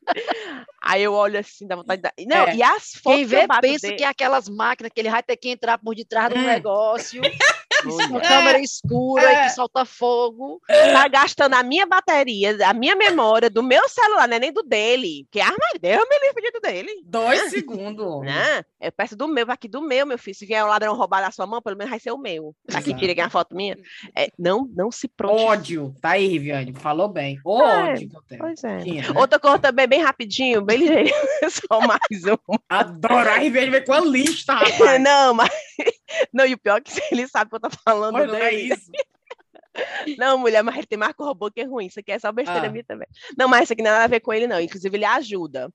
Aí 0.83 1.01
eu 1.01 1.13
olho 1.13 1.39
assim, 1.39 1.65
dá 1.65 1.75
vontade 1.77 2.01
de 2.01 2.03
dar. 2.03 2.13
Não, 2.27 2.47
É. 2.47 2.55
e 2.55 2.61
as 2.63 2.91
fotos 2.91 3.01
Quem 3.03 3.27
que 3.27 3.35
eu 3.35 3.39
vê 3.41 3.47
bato 3.47 3.61
pensa 3.61 3.87
dele- 3.87 3.97
que 3.97 4.03
é 4.03 4.07
aquelas 4.07 4.49
máquinas 4.49 4.91
que 4.93 4.99
ele 4.99 5.09
vai 5.09 5.23
ter 5.23 5.37
que 5.37 5.49
entrar 5.49 5.77
por 5.77 5.95
detrás 5.95 6.29
do 6.29 6.35
Hum. 6.37 6.43
negócio. 6.43 7.21
uma 7.89 8.21
câmera 8.21 8.59
escura 8.59 9.23
É. 9.23 9.33
e 9.33 9.43
que 9.45 9.55
solta 9.55 9.85
fogo. 9.85 10.61
tá 10.67 11.07
gastando 11.07 11.53
a 11.53 11.63
minha 11.63 11.85
bateria, 11.85 12.57
a 12.67 12.73
minha 12.73 12.95
memória 12.95 13.49
do 13.49 13.63
meu 13.63 13.87
celular, 13.89 14.27
não 14.27 14.35
é 14.37 14.39
nem 14.39 14.51
do 14.53 14.63
dele. 14.63 15.27
Que 15.31 15.39
arma 15.39 15.57
Deus 15.81 16.05
me 16.09 16.19
livre 16.27 16.51
do 16.51 16.59
dele. 16.59 17.01
Dois 17.05 17.49
segundos. 17.49 18.21
Né? 18.21 18.63
Eu 18.79 18.91
peço 18.91 19.15
do 19.15 19.27
meu, 19.27 19.45
aqui 19.49 19.67
do 19.67 19.81
meu, 19.81 20.05
meu 20.05 20.17
filho. 20.17 20.35
Se 20.35 20.45
vier 20.45 20.63
o 20.63 20.67
ladrão 20.67 20.95
roubar 20.95 21.21
da 21.21 21.31
sua 21.31 21.45
mão, 21.45 21.61
pelo 21.61 21.77
menos 21.77 21.89
vai 21.89 21.99
ser 21.99 22.11
o 22.11 22.17
meu. 22.17 22.53
Aqui, 22.69 22.89
Exato. 22.89 22.99
tira 22.99 23.11
aqui 23.13 23.21
uma 23.21 23.29
foto 23.29 23.55
minha. 23.55 23.77
É, 24.15 24.29
não, 24.37 24.67
não 24.75 24.91
se 24.91 25.07
prontifique. 25.07 25.49
Ódio. 25.51 25.95
Tá 26.01 26.11
aí, 26.11 26.27
Viviane. 26.29 26.73
Falou 26.73 27.07
bem. 27.07 27.37
É, 27.37 27.49
ódio 27.49 28.09
que 28.09 28.15
eu 28.15 28.21
tenho. 28.27 28.41
Pois 28.41 28.63
é. 28.63 28.77
Tinha, 28.79 29.01
né? 29.13 29.19
Outra 29.19 29.39
coisa 29.39 29.59
também, 29.59 29.87
bem 29.87 30.01
rapidinho, 30.01 30.61
bem 30.61 30.77
ligeiro. 30.77 31.09
Só 31.49 31.79
mais 31.81 32.23
um. 32.25 32.55
Adoro. 32.69 33.29
A 33.29 33.37
Riviane 33.37 33.69
veio 33.71 33.85
com 33.85 33.93
a 33.93 33.99
lista, 34.01 34.53
rapaz. 34.53 35.01
Não, 35.01 35.33
mas. 35.33 35.49
Não, 36.33 36.45
e 36.45 36.53
o 36.53 36.57
pior 36.57 36.77
é 36.77 36.81
que 36.81 36.91
ele 37.11 37.27
sabe 37.27 37.49
que 37.49 37.55
eu 37.55 37.59
tô 37.59 37.69
falando 37.83 38.13
Mas 38.13 38.27
não 38.27 38.35
é 38.35 38.49
dele. 38.49 38.73
isso. 38.73 38.91
Não, 40.19 40.37
mulher, 40.37 40.61
mas 40.63 40.75
ele 40.77 40.85
tem 40.85 40.99
marco 40.99 41.23
robô 41.23 41.49
que 41.49 41.61
é 41.61 41.63
ruim. 41.65 41.87
Isso 41.87 41.99
aqui 41.99 42.11
é 42.11 42.19
só 42.19 42.31
besteira 42.31 42.67
Ah. 42.67 42.71
minha 42.71 42.83
também. 42.83 43.07
Não, 43.35 43.47
mas 43.47 43.63
isso 43.63 43.73
aqui 43.73 43.81
não 43.81 43.89
tem 43.89 43.93
nada 43.93 44.03
a 44.05 44.07
ver 44.07 44.19
com 44.19 44.31
ele, 44.31 44.45
não. 44.45 44.59
Inclusive, 44.61 44.95
ele 44.95 45.03
ajuda. 45.05 45.73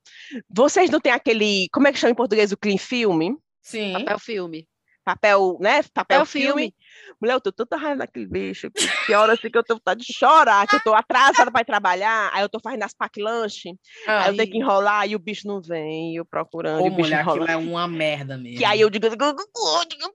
Vocês 0.49 0.89
não 0.89 1.01
têm 1.01 1.11
aquele. 1.11 1.67
Como 1.73 1.85
é 1.87 1.91
que 1.91 1.99
chama 1.99 2.11
em 2.11 2.15
português 2.15 2.53
o 2.53 2.57
clean 2.57 2.77
film? 2.77 3.35
Sim. 3.61 3.91
Papel 3.93 4.19
filme. 4.19 4.67
Papel, 5.03 5.57
né? 5.59 5.81
Papel, 5.83 6.19
Papel 6.19 6.25
filme. 6.25 6.47
filme. 6.47 6.73
Mulher, 7.21 7.33
eu 7.33 7.41
tô 7.41 7.51
tanta 7.51 7.75
raiva 7.77 7.97
daquele 7.97 8.25
bicho. 8.25 8.69
que 9.05 9.13
hora 9.13 9.33
assim 9.33 9.49
que 9.49 9.57
eu 9.57 9.63
tô 9.63 9.75
vontade 9.75 10.05
de 10.05 10.13
chorar, 10.13 10.67
que 10.67 10.75
eu 10.75 10.83
tô 10.83 10.93
atrasada 10.93 11.51
para 11.51 11.61
ir 11.61 11.65
trabalhar, 11.65 12.29
aí 12.33 12.41
eu 12.41 12.49
tô 12.49 12.59
fazendo 12.59 12.83
as 12.83 12.93
pack 12.93 13.21
lanche, 13.21 13.73
aí 14.07 14.29
eu 14.29 14.37
tenho 14.37 14.51
que 14.51 14.57
enrolar 14.57 15.07
e 15.07 15.15
o 15.15 15.19
bicho 15.19 15.47
não 15.47 15.61
vem, 15.61 16.15
eu 16.15 16.25
procurando, 16.25 16.81
Ô, 16.81 16.85
e 16.85 16.89
o 16.89 16.91
bicho 16.91 17.01
mulher, 17.01 17.19
aquilo 17.21 17.35
enrola. 17.37 17.51
é 17.51 17.57
uma 17.57 17.87
merda 17.87 18.37
mesmo. 18.37 18.57
Que 18.57 18.65
aí 18.65 18.81
eu 18.81 18.89
digo, 18.89 19.05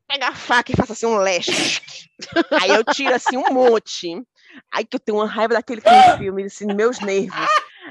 pega 0.07 0.29
a 0.29 0.35
faca 0.35 0.72
e 0.72 0.77
faço 0.77 0.93
assim 0.93 1.07
um 1.07 1.16
leste. 1.16 1.81
aí 2.61 2.70
eu 2.70 2.85
tiro 2.85 3.14
assim 3.14 3.37
um 3.37 3.53
monte. 3.53 4.22
Aí 4.72 4.85
que 4.85 4.97
eu 4.97 5.01
tenho 5.01 5.18
uma 5.18 5.27
raiva 5.27 5.55
daquele 5.55 5.81
filme, 6.16 6.45
assim, 6.45 6.66
meus 6.66 7.01
nervos. 7.01 7.35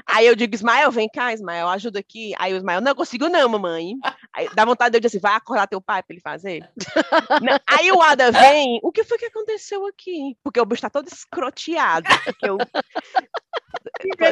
Aí 0.06 0.26
eu 0.26 0.34
digo, 0.34 0.54
Ismael, 0.54 0.90
vem 0.90 1.08
cá, 1.08 1.32
Ismael, 1.32 1.68
ajuda 1.68 1.98
aqui. 2.00 2.32
Aí 2.38 2.52
o 2.52 2.56
Ismael, 2.56 2.80
não 2.80 2.94
consigo 2.94 3.28
não, 3.28 3.48
mamãe. 3.48 3.94
Aí 4.32 4.48
dá 4.54 4.64
vontade 4.64 4.90
de 4.92 4.96
eu 4.96 5.00
dizer 5.00 5.16
assim, 5.18 5.22
vai 5.22 5.34
acordar 5.34 5.66
teu 5.66 5.80
pai 5.80 6.02
para 6.02 6.14
ele 6.14 6.20
fazer. 6.20 6.68
Não, 7.42 7.58
Aí 7.66 7.90
o 7.92 8.00
Ada 8.02 8.30
vem, 8.32 8.78
o 8.82 8.90
que 8.90 9.04
foi 9.04 9.18
que 9.18 9.26
aconteceu 9.26 9.86
aqui? 9.86 10.36
Porque 10.42 10.60
o 10.60 10.64
bicho 10.64 10.82
tá 10.82 10.90
todo 10.90 11.06
escroteado. 11.08 12.06
eu- 12.42 12.58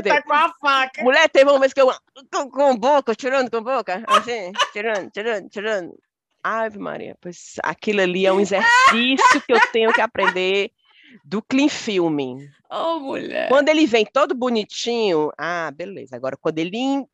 tá 0.02 0.22
com 0.22 0.32
a 0.32 0.52
faca. 0.60 1.02
Mulher, 1.02 1.28
teve 1.28 1.50
uma 1.50 1.58
vez 1.60 1.72
que 1.72 1.80
eu 1.80 1.90
com, 2.32 2.50
com 2.50 2.76
boca, 2.76 3.14
tirando 3.14 3.50
com 3.50 3.62
boca, 3.62 4.02
assim, 4.06 4.52
tirando, 4.72 5.10
tirando, 5.10 5.48
tirando. 5.48 5.92
Ave 6.44 6.76
Maria, 6.78 7.16
pois 7.20 7.54
aquilo 7.62 8.00
ali 8.00 8.26
é 8.26 8.32
um 8.32 8.40
exercício 8.40 9.40
que 9.46 9.52
eu 9.52 9.60
tenho 9.72 9.92
que 9.92 10.00
aprender 10.00 10.72
do 11.24 11.42
clean 11.42 11.68
filming. 11.68 12.48
Ô, 12.70 13.00
mulher. 13.00 13.48
Quando 13.48 13.68
ele 13.68 13.86
vem 13.86 14.04
todo 14.04 14.34
bonitinho, 14.34 15.30
ah, 15.38 15.70
beleza. 15.74 16.16
Agora, 16.16 16.36
quando 16.36 16.58
ele 16.58 16.76
in- 16.76 17.06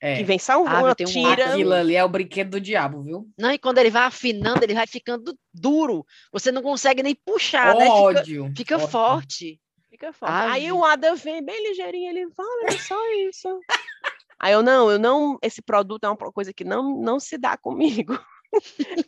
É, 0.00 0.16
que 0.16 0.24
vem 0.24 0.38
só 0.38 0.54
Ah, 0.54 0.80
uma 0.80 0.94
tem 0.94 1.06
um 1.06 1.10
tira, 1.10 1.52
aquilo 1.52 1.74
ali 1.74 1.94
é 1.94 2.02
o 2.02 2.08
brinquedo 2.08 2.52
do 2.52 2.60
diabo, 2.60 3.02
viu? 3.02 3.28
Não, 3.38 3.50
e 3.52 3.58
quando 3.58 3.78
ele 3.78 3.90
vai 3.90 4.04
afinando, 4.04 4.64
ele 4.64 4.72
vai 4.74 4.86
ficando 4.86 5.36
duro. 5.52 6.06
Você 6.32 6.50
não 6.50 6.62
consegue 6.62 7.02
nem 7.02 7.14
puxar, 7.14 7.74
né? 7.74 7.84
Fica, 7.84 7.92
ódio. 7.94 8.52
fica 8.56 8.76
ódio. 8.76 8.88
forte. 8.88 9.60
fica 9.90 10.12
forte. 10.12 10.32
Ave. 10.32 10.52
Aí 10.52 10.72
o 10.72 10.84
Ada 10.84 11.14
vem 11.14 11.44
bem 11.44 11.68
ligeirinho, 11.68 12.08
ele 12.08 12.30
fala, 12.32 12.66
é 12.68 12.78
só 12.78 12.96
isso. 13.28 13.60
Aí 14.40 14.54
eu, 14.54 14.62
não, 14.62 14.90
eu 14.90 14.98
não, 14.98 15.38
esse 15.42 15.60
produto 15.60 16.04
é 16.04 16.08
uma 16.08 16.16
coisa 16.32 16.50
que 16.50 16.64
não, 16.64 16.98
não 17.02 17.20
se 17.20 17.36
dá 17.36 17.58
comigo. 17.58 18.18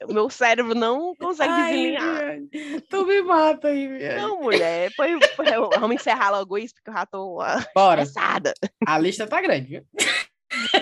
o 0.09 0.13
meu 0.13 0.31
cérebro 0.31 0.75
não 0.75 1.15
consegue 1.17 1.51
Ai, 1.53 2.43
Tu 2.89 3.07
me 3.07 3.23
mata 3.23 3.69
aí. 3.69 3.89
Não, 4.17 4.41
mulher, 4.41 4.91
depois 4.91 5.19
eu- 5.53 5.71
vamos 5.71 5.97
encerrar 5.97 6.31
logo 6.31 6.57
isso, 6.59 6.75
porque 6.75 6.91
eu 6.91 6.95
já 6.95 7.07
tô 7.07 7.41
ah, 7.41 7.65
Bora. 7.75 8.03
cansada. 8.03 8.55
A 8.87 8.99
lista 8.99 9.27
tá 9.27 9.41
grande, 9.41 9.69
viu? 9.69 9.85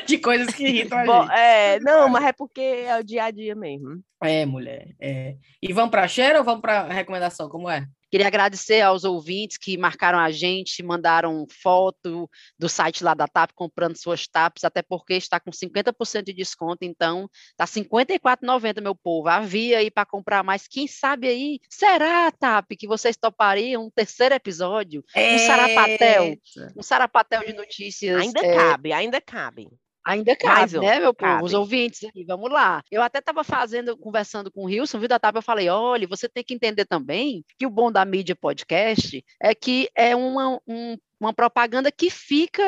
De 0.06 0.18
coisas 0.18 0.52
que 0.52 0.64
irritam 0.66 0.98
a 0.98 1.04
Bom, 1.04 1.22
gente. 1.22 1.32
é, 1.32 1.78
não, 1.80 2.08
mas 2.08 2.24
é 2.24 2.32
porque 2.32 2.60
é 2.60 2.98
o 2.98 3.04
dia 3.04 3.24
a 3.24 3.30
dia 3.30 3.54
mesmo. 3.54 4.02
É, 4.22 4.44
mulher. 4.44 4.88
É. 5.00 5.36
E 5.62 5.72
vamos 5.72 5.92
pra 5.92 6.08
cheiro 6.08 6.38
ou 6.40 6.44
vamos 6.44 6.60
pra 6.60 6.88
recomendação? 6.88 7.48
Como 7.48 7.70
é? 7.70 7.86
Queria 8.10 8.26
agradecer 8.26 8.80
aos 8.80 9.04
ouvintes 9.04 9.56
que 9.56 9.78
marcaram 9.78 10.18
a 10.18 10.30
gente, 10.30 10.82
mandaram 10.82 11.46
foto 11.62 12.28
do 12.58 12.68
site 12.68 13.04
lá 13.04 13.14
da 13.14 13.28
TAP 13.28 13.52
comprando 13.54 13.96
suas 13.96 14.26
TAPs, 14.26 14.64
até 14.64 14.82
porque 14.82 15.14
está 15.14 15.38
com 15.38 15.50
50% 15.50 16.24
de 16.24 16.32
desconto, 16.32 16.84
então 16.84 17.28
tá 17.56 17.64
R$ 17.64 17.70
54,90, 17.70 18.80
meu 18.80 18.94
povo. 18.94 19.28
Havia 19.28 19.78
aí 19.78 19.90
para 19.90 20.06
comprar 20.06 20.42
mais. 20.42 20.66
Quem 20.66 20.86
sabe 20.86 21.28
aí, 21.28 21.60
será, 21.68 22.30
TAP, 22.32 22.72
que 22.76 22.86
vocês 22.86 23.16
topariam 23.16 23.86
um 23.86 23.90
terceiro 23.90 24.34
episódio? 24.34 25.04
Um 25.16 25.38
sarapatel. 25.38 26.24
Eita. 26.24 26.72
Um 26.76 26.82
sarapatel 26.82 27.46
de 27.46 27.52
notícias. 27.52 28.20
Ainda 28.20 28.40
é, 28.40 28.54
cabe, 28.54 28.92
ainda 28.92 29.20
cabe. 29.20 29.68
Ainda 30.10 30.34
cabe, 30.36 30.78
um, 30.78 30.82
né, 30.82 30.98
meu 30.98 31.14
povo? 31.14 31.44
Os 31.44 31.52
cabe. 31.52 31.56
ouvintes 31.56 32.10
aí, 32.14 32.24
vamos 32.24 32.50
lá. 32.50 32.82
Eu 32.90 33.02
até 33.02 33.18
estava 33.20 33.44
fazendo, 33.44 33.96
conversando 33.96 34.50
com 34.50 34.62
o 34.62 34.64
Wilson, 34.66 34.98
viu, 34.98 35.08
da 35.08 35.18
TAP, 35.18 35.36
eu 35.36 35.42
falei, 35.42 35.68
olha, 35.68 36.06
você 36.08 36.28
tem 36.28 36.42
que 36.42 36.54
entender 36.54 36.84
também 36.84 37.44
que 37.58 37.66
o 37.66 37.70
bom 37.70 37.92
da 37.92 38.04
mídia 38.04 38.34
podcast 38.34 39.24
é 39.40 39.54
que 39.54 39.88
é 39.94 40.16
uma, 40.16 40.58
um- 40.66 40.96
uma 41.20 41.32
propaganda 41.32 41.92
que 41.92 42.10
fica 42.10 42.62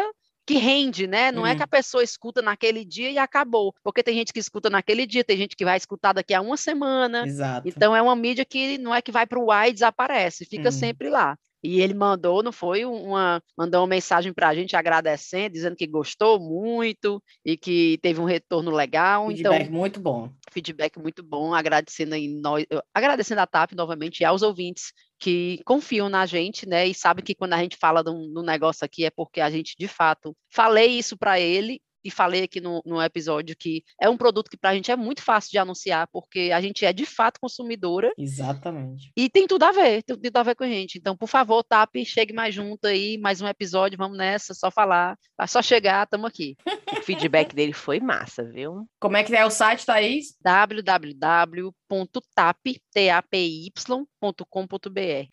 que 0.47 0.55
rende, 0.55 1.07
né? 1.07 1.31
Não 1.31 1.47
é 1.47 1.53
Hum. 1.53 1.57
que 1.57 1.63
a 1.63 1.67
pessoa 1.69 2.03
escuta 2.03 2.43
naquele 2.43 2.85
dia 2.85 3.11
e 3.11 3.19
acabou. 3.19 3.73
Porque 3.83 4.03
tem 4.03 4.15
gente 4.15 4.33
que 4.33 4.41
escuta 4.41 4.69
naquele 4.69 5.07
dia, 5.07 5.25
tem 5.25 5.37
gente 5.37 5.55
que 5.57 5.65
vai 5.65 5.77
escutar 5.77 6.13
daqui 6.13 6.35
a 6.35 6.41
uma 6.41 6.57
semana. 6.57 7.25
Exato. 7.27 7.69
Então 7.69 7.95
é 7.95 8.03
uma 8.03 8.17
mídia 8.17 8.45
que 8.45 8.79
não 8.79 8.95
é 8.95 9.01
que 9.01 9.13
vai 9.13 9.27
para 9.27 9.39
o 9.39 9.51
ar 9.51 9.69
e 9.69 9.73
desaparece, 9.73 10.45
fica 10.45 10.69
Hum. 10.69 10.73
sempre 10.73 11.09
lá. 11.09 11.37
E 11.65 11.81
ele 11.81 11.95
mandou, 11.95 12.43
não 12.43 12.51
foi 12.51 12.85
uma, 12.85 13.41
mandou 13.57 13.83
uma 13.83 13.87
mensagem 13.87 14.33
para 14.33 14.49
a 14.49 14.55
gente 14.55 14.75
agradecendo, 14.75 15.53
dizendo 15.53 15.77
que 15.77 15.87
gostou 15.87 16.41
muito 16.41 17.23
e 17.45 17.57
que 17.57 17.99
teve 18.03 18.21
um 18.21 18.25
retorno 18.25 18.73
legal. 18.73 19.29
Feedback 19.29 19.61
Então, 19.63 19.73
muito 19.73 20.01
bom. 20.01 20.29
feedback 20.51 20.99
muito 20.99 21.23
bom, 21.23 21.55
agradecendo 21.55 22.17
aí 22.17 22.27
nós, 22.27 22.67
agradecendo 22.93 23.41
a 23.43 23.47
TAP 23.47 23.75
novamente 23.77 24.21
e 24.21 24.25
aos 24.25 24.43
ouvintes 24.43 24.93
que 25.23 25.63
confiam 25.65 26.09
na 26.09 26.27
gente, 26.27 26.69
né? 26.69 26.85
E 26.89 26.93
sabem 26.93 27.25
que 27.25 27.33
quando 27.33 27.53
a 27.53 27.59
gente 27.59 27.77
fala 27.77 28.03
do, 28.03 28.27
do 28.33 28.43
negócio 28.43 28.85
aqui 28.85 29.05
é 29.05 29.11
porque 29.11 29.41
a 29.41 29.49
gente 29.49 29.77
de 29.79 29.87
fato 29.87 30.37
falei 30.51 30.99
isso 30.99 31.17
para 31.17 31.39
ele 31.39 31.81
e 32.05 32.11
falei 32.11 32.45
aqui 32.45 32.61
no, 32.61 32.83
no 32.85 33.03
episódio 33.03 33.57
que 33.57 33.83
é 34.01 34.09
um 34.09 34.17
produto 34.17 34.51
que 34.51 34.57
para 34.57 34.71
a 34.71 34.75
gente 34.75 34.91
é 34.91 34.97
muito 34.97 35.23
fácil 35.23 35.51
de 35.51 35.59
anunciar, 35.59 36.09
porque 36.13 36.51
a 36.53 36.61
gente 36.61 36.85
é 36.85 36.93
de 36.93 37.07
fato 37.07 37.41
consumidora 37.41 38.13
Exatamente. 38.19 39.13
e 39.17 39.29
tem 39.29 39.47
tudo 39.47 39.65
a 39.65 39.73
ver, 39.73 40.03
tem 40.03 40.17
tudo 40.17 40.37
a 40.37 40.43
ver 40.43 40.55
com 40.55 40.65
a 40.65 40.69
gente. 40.69 40.99
Então, 40.99 41.17
por 41.17 41.29
favor, 41.29 41.63
TAP, 41.63 42.05
chegue 42.05 42.33
mais 42.33 42.55
junto 42.55 42.87
aí, 42.87 43.19
mais 43.19 43.41
um 43.41 43.47
episódio, 43.47 43.99
vamos 43.99 44.17
nessa, 44.17 44.55
só 44.55 44.71
falar, 44.71 45.17
é 45.41 45.47
só 45.47 45.63
chegar, 45.63 46.05
estamos 46.05 46.29
aqui. 46.29 46.57
O 46.93 47.05
feedback 47.05 47.53
dele 47.53 47.73
foi 47.73 47.99
massa, 47.99 48.45
viu? 48.45 48.87
Como 49.01 49.17
é 49.17 49.25
que 49.25 49.35
é 49.35 49.45
o 49.45 49.51
site, 49.51 49.85
Thaís? 49.85 50.37
www.tapy.com.br. 50.41 51.49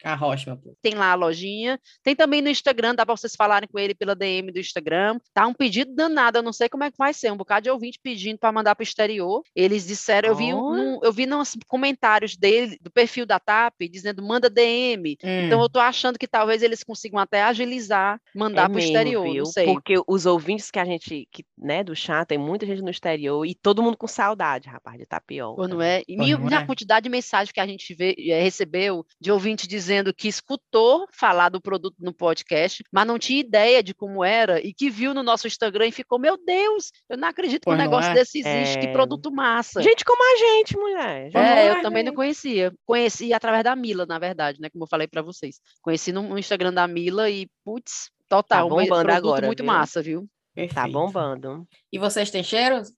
A 0.03 0.17
meu 0.17 0.57
povo. 0.57 0.77
Tem 0.81 0.95
lá 0.95 1.11
a 1.11 1.15
lojinha. 1.15 1.79
Tem 2.01 2.15
também 2.15 2.41
no 2.41 2.49
Instagram, 2.49 2.95
dá 2.95 3.05
para 3.05 3.15
vocês 3.15 3.35
falarem 3.35 3.69
com 3.69 3.77
ele 3.77 3.93
pela 3.93 4.15
DM 4.15 4.51
do 4.51 4.59
Instagram. 4.59 5.19
Tá 5.31 5.45
um 5.45 5.53
pedido 5.53 5.93
danado, 5.93 6.39
eu 6.39 6.43
não 6.43 6.53
sei 6.59 6.69
como 6.69 6.83
é 6.83 6.91
que 6.91 6.97
vai 6.97 7.13
ser. 7.13 7.31
Um 7.31 7.37
bocado 7.37 7.63
de 7.63 7.69
ouvinte 7.69 7.99
pedindo 8.01 8.37
para 8.37 8.51
mandar 8.51 8.75
para 8.75 8.81
o 8.81 8.83
exterior. 8.83 9.41
Eles 9.55 9.85
disseram, 9.87 10.29
eu 10.29 10.35
vi, 10.35 10.53
um- 10.53 10.99
eu 11.03 11.11
vi 11.13 11.25
nos 11.25 11.55
comentários 11.67 12.35
dele, 12.35 12.77
do 12.81 12.91
perfil 12.91 13.25
da 13.25 13.39
TAP, 13.39 13.87
dizendo 13.89 14.21
manda 14.21 14.49
DM. 14.49 15.17
Então 15.23 15.59
Hum. 15.59 15.63
eu 15.63 15.69
tô 15.69 15.79
achando 15.79 16.19
que 16.19 16.27
talvez 16.27 16.61
eles 16.61 16.83
consigam 16.83 17.19
até 17.19 17.41
agilizar, 17.43 18.19
mandar 18.35 18.63
é 18.65 18.67
para 18.69 18.75
o 18.75 18.79
exterior, 18.79 19.23
viu? 19.23 19.43
não 19.43 19.51
sei. 19.51 19.65
Porque 19.65 19.95
os 20.07 20.25
ouvintes 20.25 20.69
que 20.69 20.79
a 20.79 20.85
gente, 20.85 21.27
que, 21.31 21.43
né, 21.57 21.83
do 21.83 21.95
chat, 21.95 22.27
tem 22.27 22.37
muita 22.37 22.65
gente 22.65 22.81
no 22.81 22.89
exterior 22.89 23.45
e 23.45 23.55
todo 23.55 23.81
mundo 23.81 23.97
com 23.97 24.07
saudade, 24.07 24.67
rapaz, 24.69 24.97
de 24.97 25.05
tapioca. 25.05 25.67
Não 25.67 25.81
é? 25.81 26.03
E 26.07 26.15
não 26.15 26.25
minha 26.25 26.59
é? 26.59 26.65
quantidade 26.65 27.03
de 27.03 27.09
mensagem 27.09 27.53
que 27.53 27.59
a 27.59 27.67
gente 27.67 27.93
vê- 27.93 28.15
eh, 28.17 28.41
recebeu 28.41 29.05
de 29.19 29.31
ouvinte 29.31 29.67
dizendo 29.67 30.13
que 30.13 30.27
escutou 30.27 31.05
falar 31.11 31.49
do 31.49 31.61
produto 31.61 31.95
no 31.99 32.13
podcast, 32.13 32.83
mas 32.91 33.07
não 33.07 33.17
tinha 33.19 33.39
ideia 33.39 33.81
de 33.81 33.93
como 33.93 34.23
era 34.23 34.59
e 34.65 34.73
que 34.73 34.89
viu 34.89 35.13
no 35.13 35.23
nosso 35.23 35.47
Instagram 35.47 35.87
e 35.87 35.91
ficou, 35.91 36.19
meu 36.19 36.37
Deus, 36.49 36.91
eu 37.07 37.17
não 37.17 37.27
acredito 37.27 37.63
que 37.63 37.69
um 37.69 37.75
Pois 37.75 37.79
negócio 37.79 38.09
é? 38.11 38.13
desse 38.15 38.39
existe, 38.39 38.79
que 38.79 38.87
É. 38.87 38.91
produto 38.91 39.31
massa. 39.31 39.81
Gente 39.83 40.03
como 40.03 40.21
a 40.23 40.37
gente, 40.37 40.75
mulher. 40.75 41.23
Gente 41.25 41.33
Pois 41.33 41.45
É, 41.45 41.69
eu 41.69 41.73
é, 41.73 41.81
também 41.81 42.03
não 42.03 42.09
gente. 42.09 42.15
conhecia. 42.15 42.73
Conheci 42.85 43.31
através 43.33 43.63
da 43.63 43.75
Mila, 43.75 44.05
na 44.07 44.17
verdade, 44.17 44.59
né? 44.59 44.69
Como 44.69 44.83
eu 44.83 44.87
falei 44.89 45.07
para 45.07 45.21
vocês. 45.21 45.61
Conheci 45.81 46.11
no, 46.11 46.37
Instagram 46.39 46.73
da 46.73 46.87
Mila 46.87 47.29
e, 47.29 47.47
putz, 47.63 48.09
total, 48.27 48.65
um 48.65 48.69
bombando 48.69 48.87
produto 48.87 49.11
agora, 49.11 49.45
muito 49.45 49.63
viu? 49.63 49.71
massa, 49.71 50.01
viu? 50.01 50.21
Tá 50.21 50.27
Perfeito. 50.55 50.91
bombando. 50.91 51.67
E 51.93 51.97
vocês 51.99 52.31
têm 52.31 52.43
cheiros? 52.43 52.91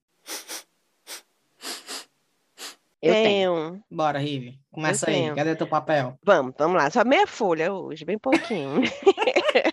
Eu 3.00 3.12
tenho. 3.14 3.24
tenho. 3.72 3.84
Bora, 3.90 4.18
Rive. 4.18 4.58
Começa 4.70 5.10
aí. 5.10 5.34
Cadê 5.34 5.56
teu 5.56 5.66
papel? 5.66 6.16
Vamos, 6.24 6.54
vamos 6.56 6.76
lá. 6.76 6.88
Só 6.88 7.04
meia 7.04 7.26
folha 7.26 7.72
hoje, 7.72 8.04
bem 8.04 8.16
pouquinho. 8.18 8.80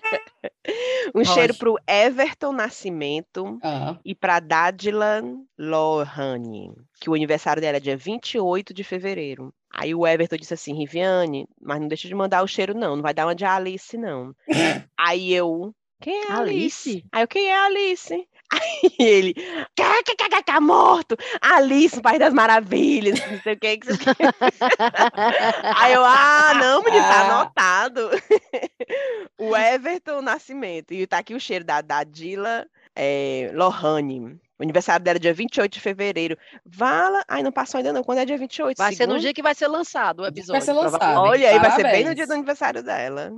um 1.09 1.23
Pode. 1.23 1.29
cheiro 1.29 1.53
pro 1.55 1.75
Everton 1.87 2.51
Nascimento 2.51 3.59
Ah, 3.63 3.97
e 4.03 4.13
pra 4.15 4.39
Dádila 4.39 5.21
Lohane, 5.57 6.71
que 6.99 7.09
o 7.09 7.13
aniversário 7.13 7.61
dela 7.61 7.77
é 7.77 7.79
dia 7.79 7.97
28 7.97 8.73
de 8.73 8.83
fevereiro. 8.83 9.53
Aí 9.71 9.93
o 9.93 10.05
Everton 10.05 10.37
disse 10.37 10.53
assim, 10.53 10.73
Riviane, 10.73 11.45
mas 11.61 11.79
não 11.79 11.87
deixa 11.87 12.07
de 12.07 12.15
mandar 12.15 12.43
o 12.43 12.47
cheiro 12.47 12.73
não, 12.73 12.95
não 12.95 13.03
vai 13.03 13.13
dar 13.13 13.25
uma 13.25 13.35
de 13.35 13.45
Alice 13.45 13.97
não. 13.97 14.33
Aí 14.97 15.33
eu, 15.33 15.73
quem 16.01 16.15
é 16.15 16.31
Alice? 16.31 16.89
Alice? 16.89 17.05
Aí 17.11 17.23
eu, 17.23 17.27
quem 17.27 17.47
é 17.49 17.59
Alice? 17.59 18.27
Aí 18.51 18.91
ele, 18.97 19.33
kkkkk, 19.75 20.59
morto, 20.59 21.15
Alice, 21.39 22.01
País 22.01 22.17
das 22.19 22.33
Maravilhas, 22.33 23.19
não 23.29 23.39
sei 23.41 23.53
o 23.53 23.59
que. 23.59 23.77
que 23.77 23.85
você... 23.85 24.03
Aí 25.77 25.93
eu, 25.93 26.03
ah, 26.03 26.53
não, 26.59 26.83
menino, 26.83 27.03
tá 27.03 27.21
Ah. 27.21 27.41
anotado. 27.41 28.09
o 29.37 29.55
Everton 29.55 30.21
Nascimento. 30.21 30.93
E 30.93 31.05
tá 31.05 31.19
aqui 31.19 31.33
o 31.35 31.39
cheiro 31.39 31.63
da, 31.63 31.81
da 31.81 32.03
Dila 32.03 32.65
é, 32.95 33.51
Lohane. 33.53 34.39
O 34.57 34.63
aniversário 34.63 35.03
dela 35.05 35.15
é 35.17 35.19
dia 35.19 35.33
28 35.33 35.71
de 35.71 35.79
fevereiro. 35.79 36.37
Vala. 36.65 37.23
Ai, 37.29 37.41
não 37.41 37.51
passou 37.51 37.77
ainda 37.77 37.93
não. 37.93 38.03
Quando 38.03 38.17
é 38.17 38.25
dia 38.25 38.37
28? 38.37 38.77
Vai 38.77 38.93
ser 38.93 39.05
no 39.05 39.13
Segundo? 39.13 39.21
dia 39.21 39.33
que 39.33 39.41
vai 39.41 39.55
ser 39.55 39.67
lançado 39.67 40.19
o 40.19 40.21
Vai 40.23 40.31
episódio. 40.31 40.61
ser 40.63 40.73
lançado. 40.73 41.17
Olha 41.17 41.49
aí, 41.49 41.59
vai 41.59 41.71
ser 41.71 41.83
bem 41.83 42.03
no 42.05 42.13
dia 42.15 42.27
do 42.27 42.33
aniversário 42.33 42.83
dela. 42.83 43.31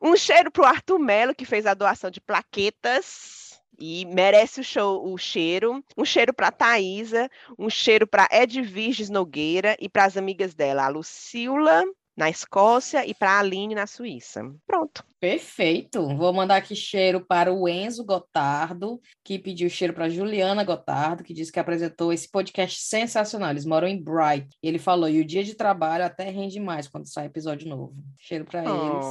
Um 0.00 0.14
cheiro 0.16 0.52
pro 0.52 0.64
Arthur 0.64 1.00
Melo, 1.00 1.34
que 1.34 1.44
fez 1.44 1.66
a 1.66 1.74
doação 1.74 2.10
de 2.12 2.20
plaquetas. 2.20 3.51
E 3.84 4.04
merece 4.04 4.60
o, 4.60 4.64
show, 4.64 5.12
o 5.12 5.18
cheiro. 5.18 5.82
Um 5.98 6.04
cheiro 6.04 6.32
para 6.32 6.52
Thaisa, 6.52 7.28
um 7.58 7.68
cheiro 7.68 8.06
para 8.06 8.28
Edviges 8.30 9.10
Nogueira 9.10 9.76
e 9.80 9.88
para 9.88 10.04
as 10.04 10.16
amigas 10.16 10.54
dela, 10.54 10.84
a 10.84 10.88
Lucila, 10.88 11.82
na 12.16 12.30
Escócia, 12.30 13.04
e 13.04 13.12
para 13.12 13.32
a 13.32 13.38
Aline, 13.40 13.74
na 13.74 13.88
Suíça. 13.88 14.42
Pronto. 14.66 15.04
perfeito. 15.18 16.16
Vou 16.16 16.32
mandar 16.32 16.56
aqui 16.56 16.76
cheiro 16.76 17.24
para 17.26 17.52
o 17.52 17.68
Enzo 17.68 18.04
Gotardo, 18.04 19.00
que 19.24 19.38
pediu 19.38 19.68
cheiro 19.68 19.94
para 19.94 20.08
Juliana 20.08 20.62
Gotardo, 20.62 21.24
que 21.24 21.34
disse 21.34 21.50
que 21.50 21.58
apresentou 21.58 22.12
esse 22.12 22.30
podcast 22.30 22.80
sensacional. 22.82 23.50
Eles 23.50 23.64
moram 23.64 23.88
em 23.88 24.00
Bright. 24.00 24.48
Ele 24.62 24.78
falou: 24.78 25.08
e 25.08 25.20
o 25.20 25.24
dia 25.24 25.42
de 25.42 25.54
trabalho 25.54 26.04
até 26.04 26.30
rende 26.30 26.60
mais 26.60 26.86
quando 26.86 27.08
sai 27.08 27.26
episódio 27.26 27.68
novo. 27.68 27.96
Cheiro 28.16 28.44
para 28.44 28.60
eles. 28.60 29.06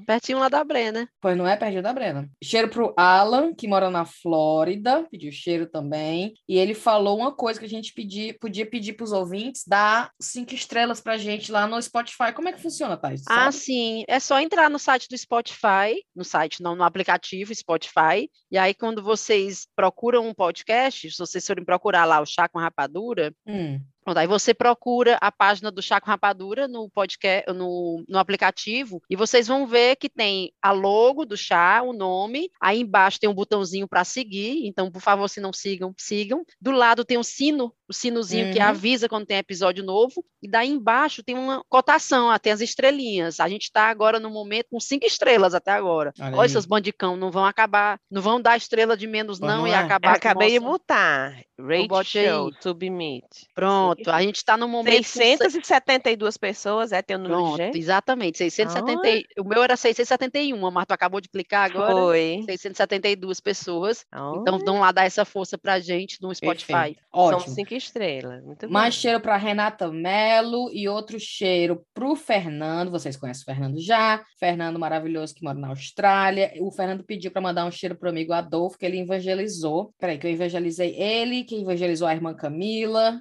Oh. 0.00 0.04
Pertinho 0.04 0.38
lá 0.38 0.48
da 0.48 0.62
Brena. 0.64 1.08
Pois 1.20 1.36
não 1.36 1.46
é 1.46 1.56
pertinho 1.56 1.82
da 1.82 1.92
Brena. 1.92 2.28
Cheiro 2.42 2.68
pro 2.68 2.94
Alan, 2.96 3.54
que 3.54 3.68
mora 3.68 3.90
na 3.90 4.04
Flórida, 4.04 5.06
pediu 5.10 5.30
cheiro 5.32 5.66
também. 5.66 6.34
E 6.48 6.58
ele 6.58 6.74
falou 6.74 7.18
uma 7.18 7.32
coisa 7.32 7.58
que 7.58 7.66
a 7.66 7.68
gente 7.68 7.92
pedir, 7.92 8.38
podia 8.38 8.66
pedir 8.66 8.94
pros 8.94 9.12
ouvintes, 9.12 9.64
dar 9.66 10.10
cinco 10.20 10.54
estrelas 10.54 11.00
pra 11.00 11.16
gente 11.16 11.50
lá 11.52 11.66
no 11.66 11.80
Spotify. 11.80 12.32
Como 12.34 12.48
é 12.48 12.52
que 12.52 12.60
funciona, 12.60 12.96
Thais? 12.96 13.22
Ah, 13.28 13.50
sim. 13.52 14.04
É 14.08 14.18
só 14.18 14.40
entrar 14.40 14.68
no 14.70 14.78
site 14.78 15.08
do 15.08 15.16
Spotify, 15.16 16.02
no 16.14 16.24
site, 16.24 16.62
não, 16.62 16.74
no 16.74 16.84
aplicativo 16.84 17.54
Spotify. 17.54 18.30
E 18.50 18.58
aí, 18.58 18.74
quando 18.74 19.02
vocês 19.02 19.66
procuram 19.76 20.26
um 20.28 20.34
podcast, 20.34 21.10
se 21.10 21.18
vocês 21.18 21.46
forem 21.46 21.64
procurar 21.64 22.04
lá 22.04 22.20
o 22.20 22.26
Chá 22.26 22.48
com 22.48 22.58
Rapadura, 22.58 23.34
Hum, 23.46 23.80
Pronto, 24.04 24.18
aí 24.18 24.26
você 24.26 24.52
procura 24.52 25.16
a 25.20 25.32
página 25.32 25.70
do 25.70 25.80
Chá 25.82 26.00
com 26.00 26.10
Rapadura 26.10 26.68
no 26.68 26.90
podcast, 26.90 27.50
no, 27.52 28.04
no 28.08 28.18
aplicativo, 28.18 29.00
e 29.08 29.16
vocês 29.16 29.46
vão 29.48 29.66
ver 29.66 29.96
que 29.96 30.08
tem 30.10 30.52
a 30.62 30.72
logo 30.72 31.24
do 31.24 31.36
chá, 31.36 31.82
o 31.82 31.92
nome, 31.92 32.50
aí 32.60 32.80
embaixo 32.80 33.18
tem 33.18 33.30
um 33.30 33.34
botãozinho 33.34 33.88
para 33.88 34.04
seguir, 34.04 34.66
então, 34.66 34.90
por 34.90 35.00
favor, 35.00 35.28
se 35.28 35.40
não 35.40 35.52
sigam, 35.52 35.94
sigam. 35.98 36.44
Do 36.60 36.70
lado 36.70 37.04
tem 37.04 37.16
um 37.16 37.22
sino, 37.22 37.72
o 37.88 37.92
sinozinho 37.92 38.52
que 38.52 38.58
Uhum. 38.58 38.64
avisa 38.66 39.08
quando 39.08 39.26
tem 39.26 39.38
episódio 39.38 39.82
novo, 39.82 40.24
e 40.42 40.48
daí 40.48 40.68
embaixo 40.68 41.22
tem 41.22 41.34
uma 41.36 41.64
cotação, 41.68 42.30
ah, 42.30 42.38
tem 42.38 42.52
as 42.52 42.60
estrelinhas. 42.60 43.40
A 43.40 43.48
gente 43.48 43.62
está 43.62 43.88
agora 43.88 44.20
no 44.20 44.28
momento 44.30 44.66
com 44.70 44.78
cinco 44.80 45.06
estrelas 45.06 45.54
até 45.54 45.70
agora. 45.70 46.12
Olha 46.20 46.30
Olha, 46.36 46.42
aí. 46.42 46.48
seus 46.50 46.66
bandicão, 46.66 47.16
não 47.16 47.30
vão 47.30 47.44
acabar, 47.46 47.98
não 48.10 48.20
vão 48.20 48.40
dar 48.40 48.56
estrela 48.56 48.96
de 48.96 49.06
menos, 49.06 49.38
Pois 49.38 49.50
não, 49.50 49.60
não 49.62 49.66
e 49.68 49.72
acabar 49.74 50.10
Eu 50.10 50.16
acabei 50.16 50.50
de 50.50 50.60
nossa- 50.60 50.72
botar. 50.72 51.40
Rate 51.58 52.04
Show. 52.10 52.50
Submit. 52.60 53.24
Pronto, 53.54 53.93
a 54.06 54.20
gente 54.22 54.36
está 54.36 54.56
no 54.56 54.68
momento. 54.68 54.96
com 54.96 55.02
672 55.04 56.36
pessoas, 56.36 56.92
é, 56.92 57.02
tem 57.02 57.16
o 57.16 57.18
número 57.18 57.40
Pronto, 57.56 57.72
de 57.72 57.78
exatamente. 57.78 58.38
670, 58.38 59.08
e- 59.08 59.24
o 59.38 59.44
meu 59.44 59.62
era 59.62 59.76
671, 59.76 60.70
mas 60.70 60.86
tu 60.86 60.92
acabou 60.92 61.20
de 61.20 61.28
clicar 61.28 61.70
agora. 61.70 61.92
Foi. 61.92 62.42
672 62.46 63.40
pessoas. 63.40 64.04
Então, 64.12 64.44
Oh, 64.60 64.64
vão 64.64 64.80
lá 64.80 64.92
dar 64.92 65.04
essa 65.04 65.24
força 65.24 65.56
pra 65.58 65.78
gente 65.80 66.20
no 66.22 66.34
Spotify. 66.34 66.66
perfeito. 66.72 67.00
são 67.14 67.22
Ótimo. 67.22 67.54
cinco 67.54 67.74
estrelas. 67.74 68.42
Muito 68.44 68.68
Mais 68.70 68.94
bom. 68.94 69.00
cheiro 69.00 69.20
para 69.20 69.36
Renata 69.36 69.88
Mello 69.90 70.70
e 70.72 70.88
outro 70.88 71.18
cheiro 71.20 71.84
para 71.94 72.06
o 72.08 72.16
Fernando. 72.16 72.90
Vocês 72.90 73.16
conhecem 73.16 73.42
o 73.42 73.44
Fernando 73.44 73.80
já. 73.80 74.22
Fernando 74.38 74.78
maravilhoso 74.78 75.34
que 75.34 75.42
mora 75.44 75.58
na 75.58 75.68
Austrália. 75.68 76.52
O 76.60 76.70
Fernando 76.72 77.04
pediu 77.04 77.30
para 77.30 77.40
mandar 77.42 77.64
um 77.66 77.70
cheiro 77.70 77.94
para 77.96 78.06
o 78.06 78.10
amigo 78.10 78.32
Adolfo, 78.32 78.78
que 78.78 78.84
ele 78.86 78.98
evangelizou. 79.00 79.92
Peraí, 79.98 80.18
que 80.18 80.26
eu 80.26 80.30
evangelizei 80.30 80.94
ele, 80.96 81.44
que 81.44 81.60
evangelizou 81.60 82.06
a 82.08 82.14
irmã 82.14 82.34
Camila. 82.34 83.20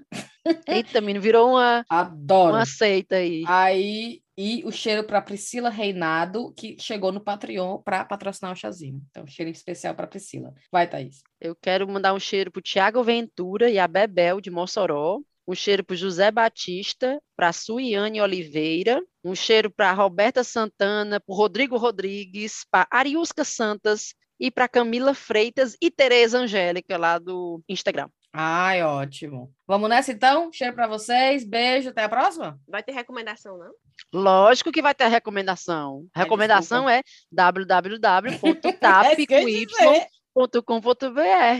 Eita, 0.67 0.99
menino, 0.99 1.21
virou 1.21 1.51
uma, 1.51 1.85
Adoro. 1.89 2.55
uma 2.55 2.65
seita 2.65 3.15
aí. 3.15 3.43
Aí, 3.47 4.21
e 4.37 4.63
o 4.65 4.71
cheiro 4.71 5.03
para 5.03 5.21
Priscila 5.21 5.69
Reinado, 5.69 6.53
que 6.57 6.75
chegou 6.79 7.11
no 7.11 7.21
Patreon 7.21 7.77
para 7.79 8.03
patrocinar 8.03 8.51
o 8.51 8.55
chazinho. 8.55 9.01
Então, 9.09 9.25
cheiro 9.27 9.51
especial 9.51 9.93
para 9.95 10.07
Priscila. 10.07 10.53
Vai, 10.71 10.87
Thaís. 10.89 11.21
Eu 11.39 11.55
quero 11.55 11.87
mandar 11.87 12.13
um 12.13 12.19
cheiro 12.19 12.51
pro 12.51 12.61
Tiago 12.61 13.03
Ventura 13.03 13.69
e 13.69 13.79
a 13.79 13.87
Bebel 13.87 14.41
de 14.41 14.51
Mossoró. 14.51 15.21
Um 15.45 15.53
cheiro 15.53 15.83
para 15.83 15.97
José 15.97 16.31
Batista, 16.31 17.21
para 17.35 17.51
Suiane 17.51 18.21
Oliveira, 18.21 19.03
um 19.23 19.35
cheiro 19.35 19.69
para 19.69 19.91
Roberta 19.91 20.41
Santana, 20.41 21.19
para 21.19 21.35
Rodrigo 21.35 21.75
Rodrigues, 21.75 22.65
para 22.71 22.87
Ariusca 22.89 23.43
Santas 23.43 24.15
e 24.39 24.49
para 24.49 24.69
Camila 24.69 25.13
Freitas 25.13 25.75
e 25.81 25.91
Tereza 25.91 26.39
Angélica, 26.39 26.97
lá 26.97 27.19
do 27.19 27.61
Instagram. 27.67 28.09
Ai, 28.35 28.81
ótimo. 28.83 29.53
Vamos 29.67 29.87
nessa 29.89 30.11
então? 30.11 30.51
Cheiro 30.51 30.73
para 30.73 30.87
vocês. 30.87 31.43
Beijo, 31.43 31.89
até 31.89 32.03
a 32.03 32.09
próxima. 32.09 32.59
Vai 32.67 32.81
ter 32.81 32.91
recomendação, 32.91 33.57
não? 33.59 33.71
Lógico 34.11 34.71
que 34.71 34.81
vai 34.81 34.95
ter 34.95 35.07
recomendação. 35.07 36.07
Ai, 36.15 36.23
recomendação 36.23 36.89
é 36.89 37.01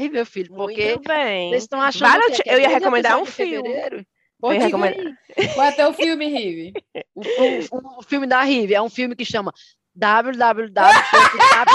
É 0.02 0.10
meu 0.10 0.26
filho, 0.26 0.52
porque 0.56 0.96
Muito 0.96 1.08
bem. 1.08 1.50
vocês 1.52 1.64
estão 1.64 1.80
achando 1.80 2.26
que 2.32 2.50
é 2.50 2.54
é 2.54 2.56
eu 2.56 2.60
ia 2.62 2.70
recomendar 2.70 3.20
um 3.20 3.26
filme. 3.26 3.56
fevereiro? 3.68 3.98
Eu 4.00 4.06
Pode 4.42 4.56
ia 4.56 4.62
ir 4.62 4.66
recomendar- 4.66 5.18
aí. 5.38 5.48
Vai 5.56 5.72
ter 5.74 5.86
o 5.86 5.94
filme, 5.94 6.26
Rive. 6.28 6.74
O, 7.16 7.22
o- 7.78 8.00
o 8.00 8.02
filme 8.02 8.26
da 8.26 8.42
Rive 8.42 8.74
é 8.74 8.82
um 8.82 8.90
filme 8.90 9.16
que 9.16 9.24
chama 9.24 9.54
www.tap. 9.96 11.70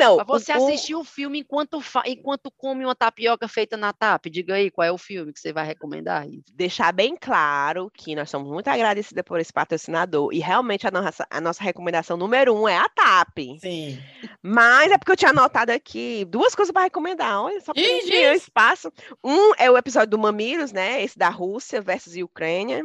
Não, 0.00 0.24
você 0.24 0.52
o- 0.52 0.58
o- 0.60 0.66
assistir 0.68 0.94
o 0.94 1.04
filme 1.04 1.40
enquanto, 1.40 1.80
fa- 1.80 2.02
enquanto 2.06 2.50
come 2.50 2.84
uma 2.84 2.94
tapioca 2.94 3.46
feita 3.46 3.76
na 3.76 3.92
TAP. 3.92 4.26
Diga 4.30 4.54
aí 4.54 4.70
qual 4.70 4.86
é 4.86 4.92
o 4.92 4.98
filme 4.98 5.32
que 5.32 5.38
você 5.40 5.52
vai 5.52 5.64
recomendar, 5.66 6.24
Rive. 6.24 6.42
deixar 6.52 6.92
bem 6.92 7.16
claro 7.16 7.90
que 7.94 8.14
nós 8.14 8.28
somos 8.30 8.50
muito 8.50 8.68
agradecidas 8.68 9.24
por 9.24 9.38
esse 9.40 9.52
patrocinador 9.52 10.32
e 10.32 10.38
realmente 10.38 10.86
a 10.86 10.90
nossa, 10.90 11.26
a 11.30 11.40
nossa 11.40 11.62
recomendação 11.62 12.16
número 12.16 12.54
um 12.54 12.68
é 12.68 12.76
a 12.76 12.88
TAP. 12.88 13.38
Sim. 13.60 13.98
Mas 14.42 14.90
é 14.90 14.98
porque 14.98 15.12
eu 15.12 15.16
tinha 15.16 15.30
anotado 15.30 15.70
aqui 15.72 16.24
duas 16.24 16.54
coisas 16.54 16.72
para 16.72 16.82
recomendar. 16.84 17.42
Olha 17.42 17.60
só, 17.60 17.72
diz. 17.72 18.04
espaço. 18.42 18.92
Um 19.22 19.52
é 19.58 19.70
o 19.70 19.76
episódio 19.76 20.10
do 20.10 20.18
Mamilos, 20.18 20.72
né? 20.72 21.02
Esse 21.02 21.18
da 21.18 21.28
Rússia 21.28 21.80
versus 21.80 22.14
Ucrânia, 22.16 22.82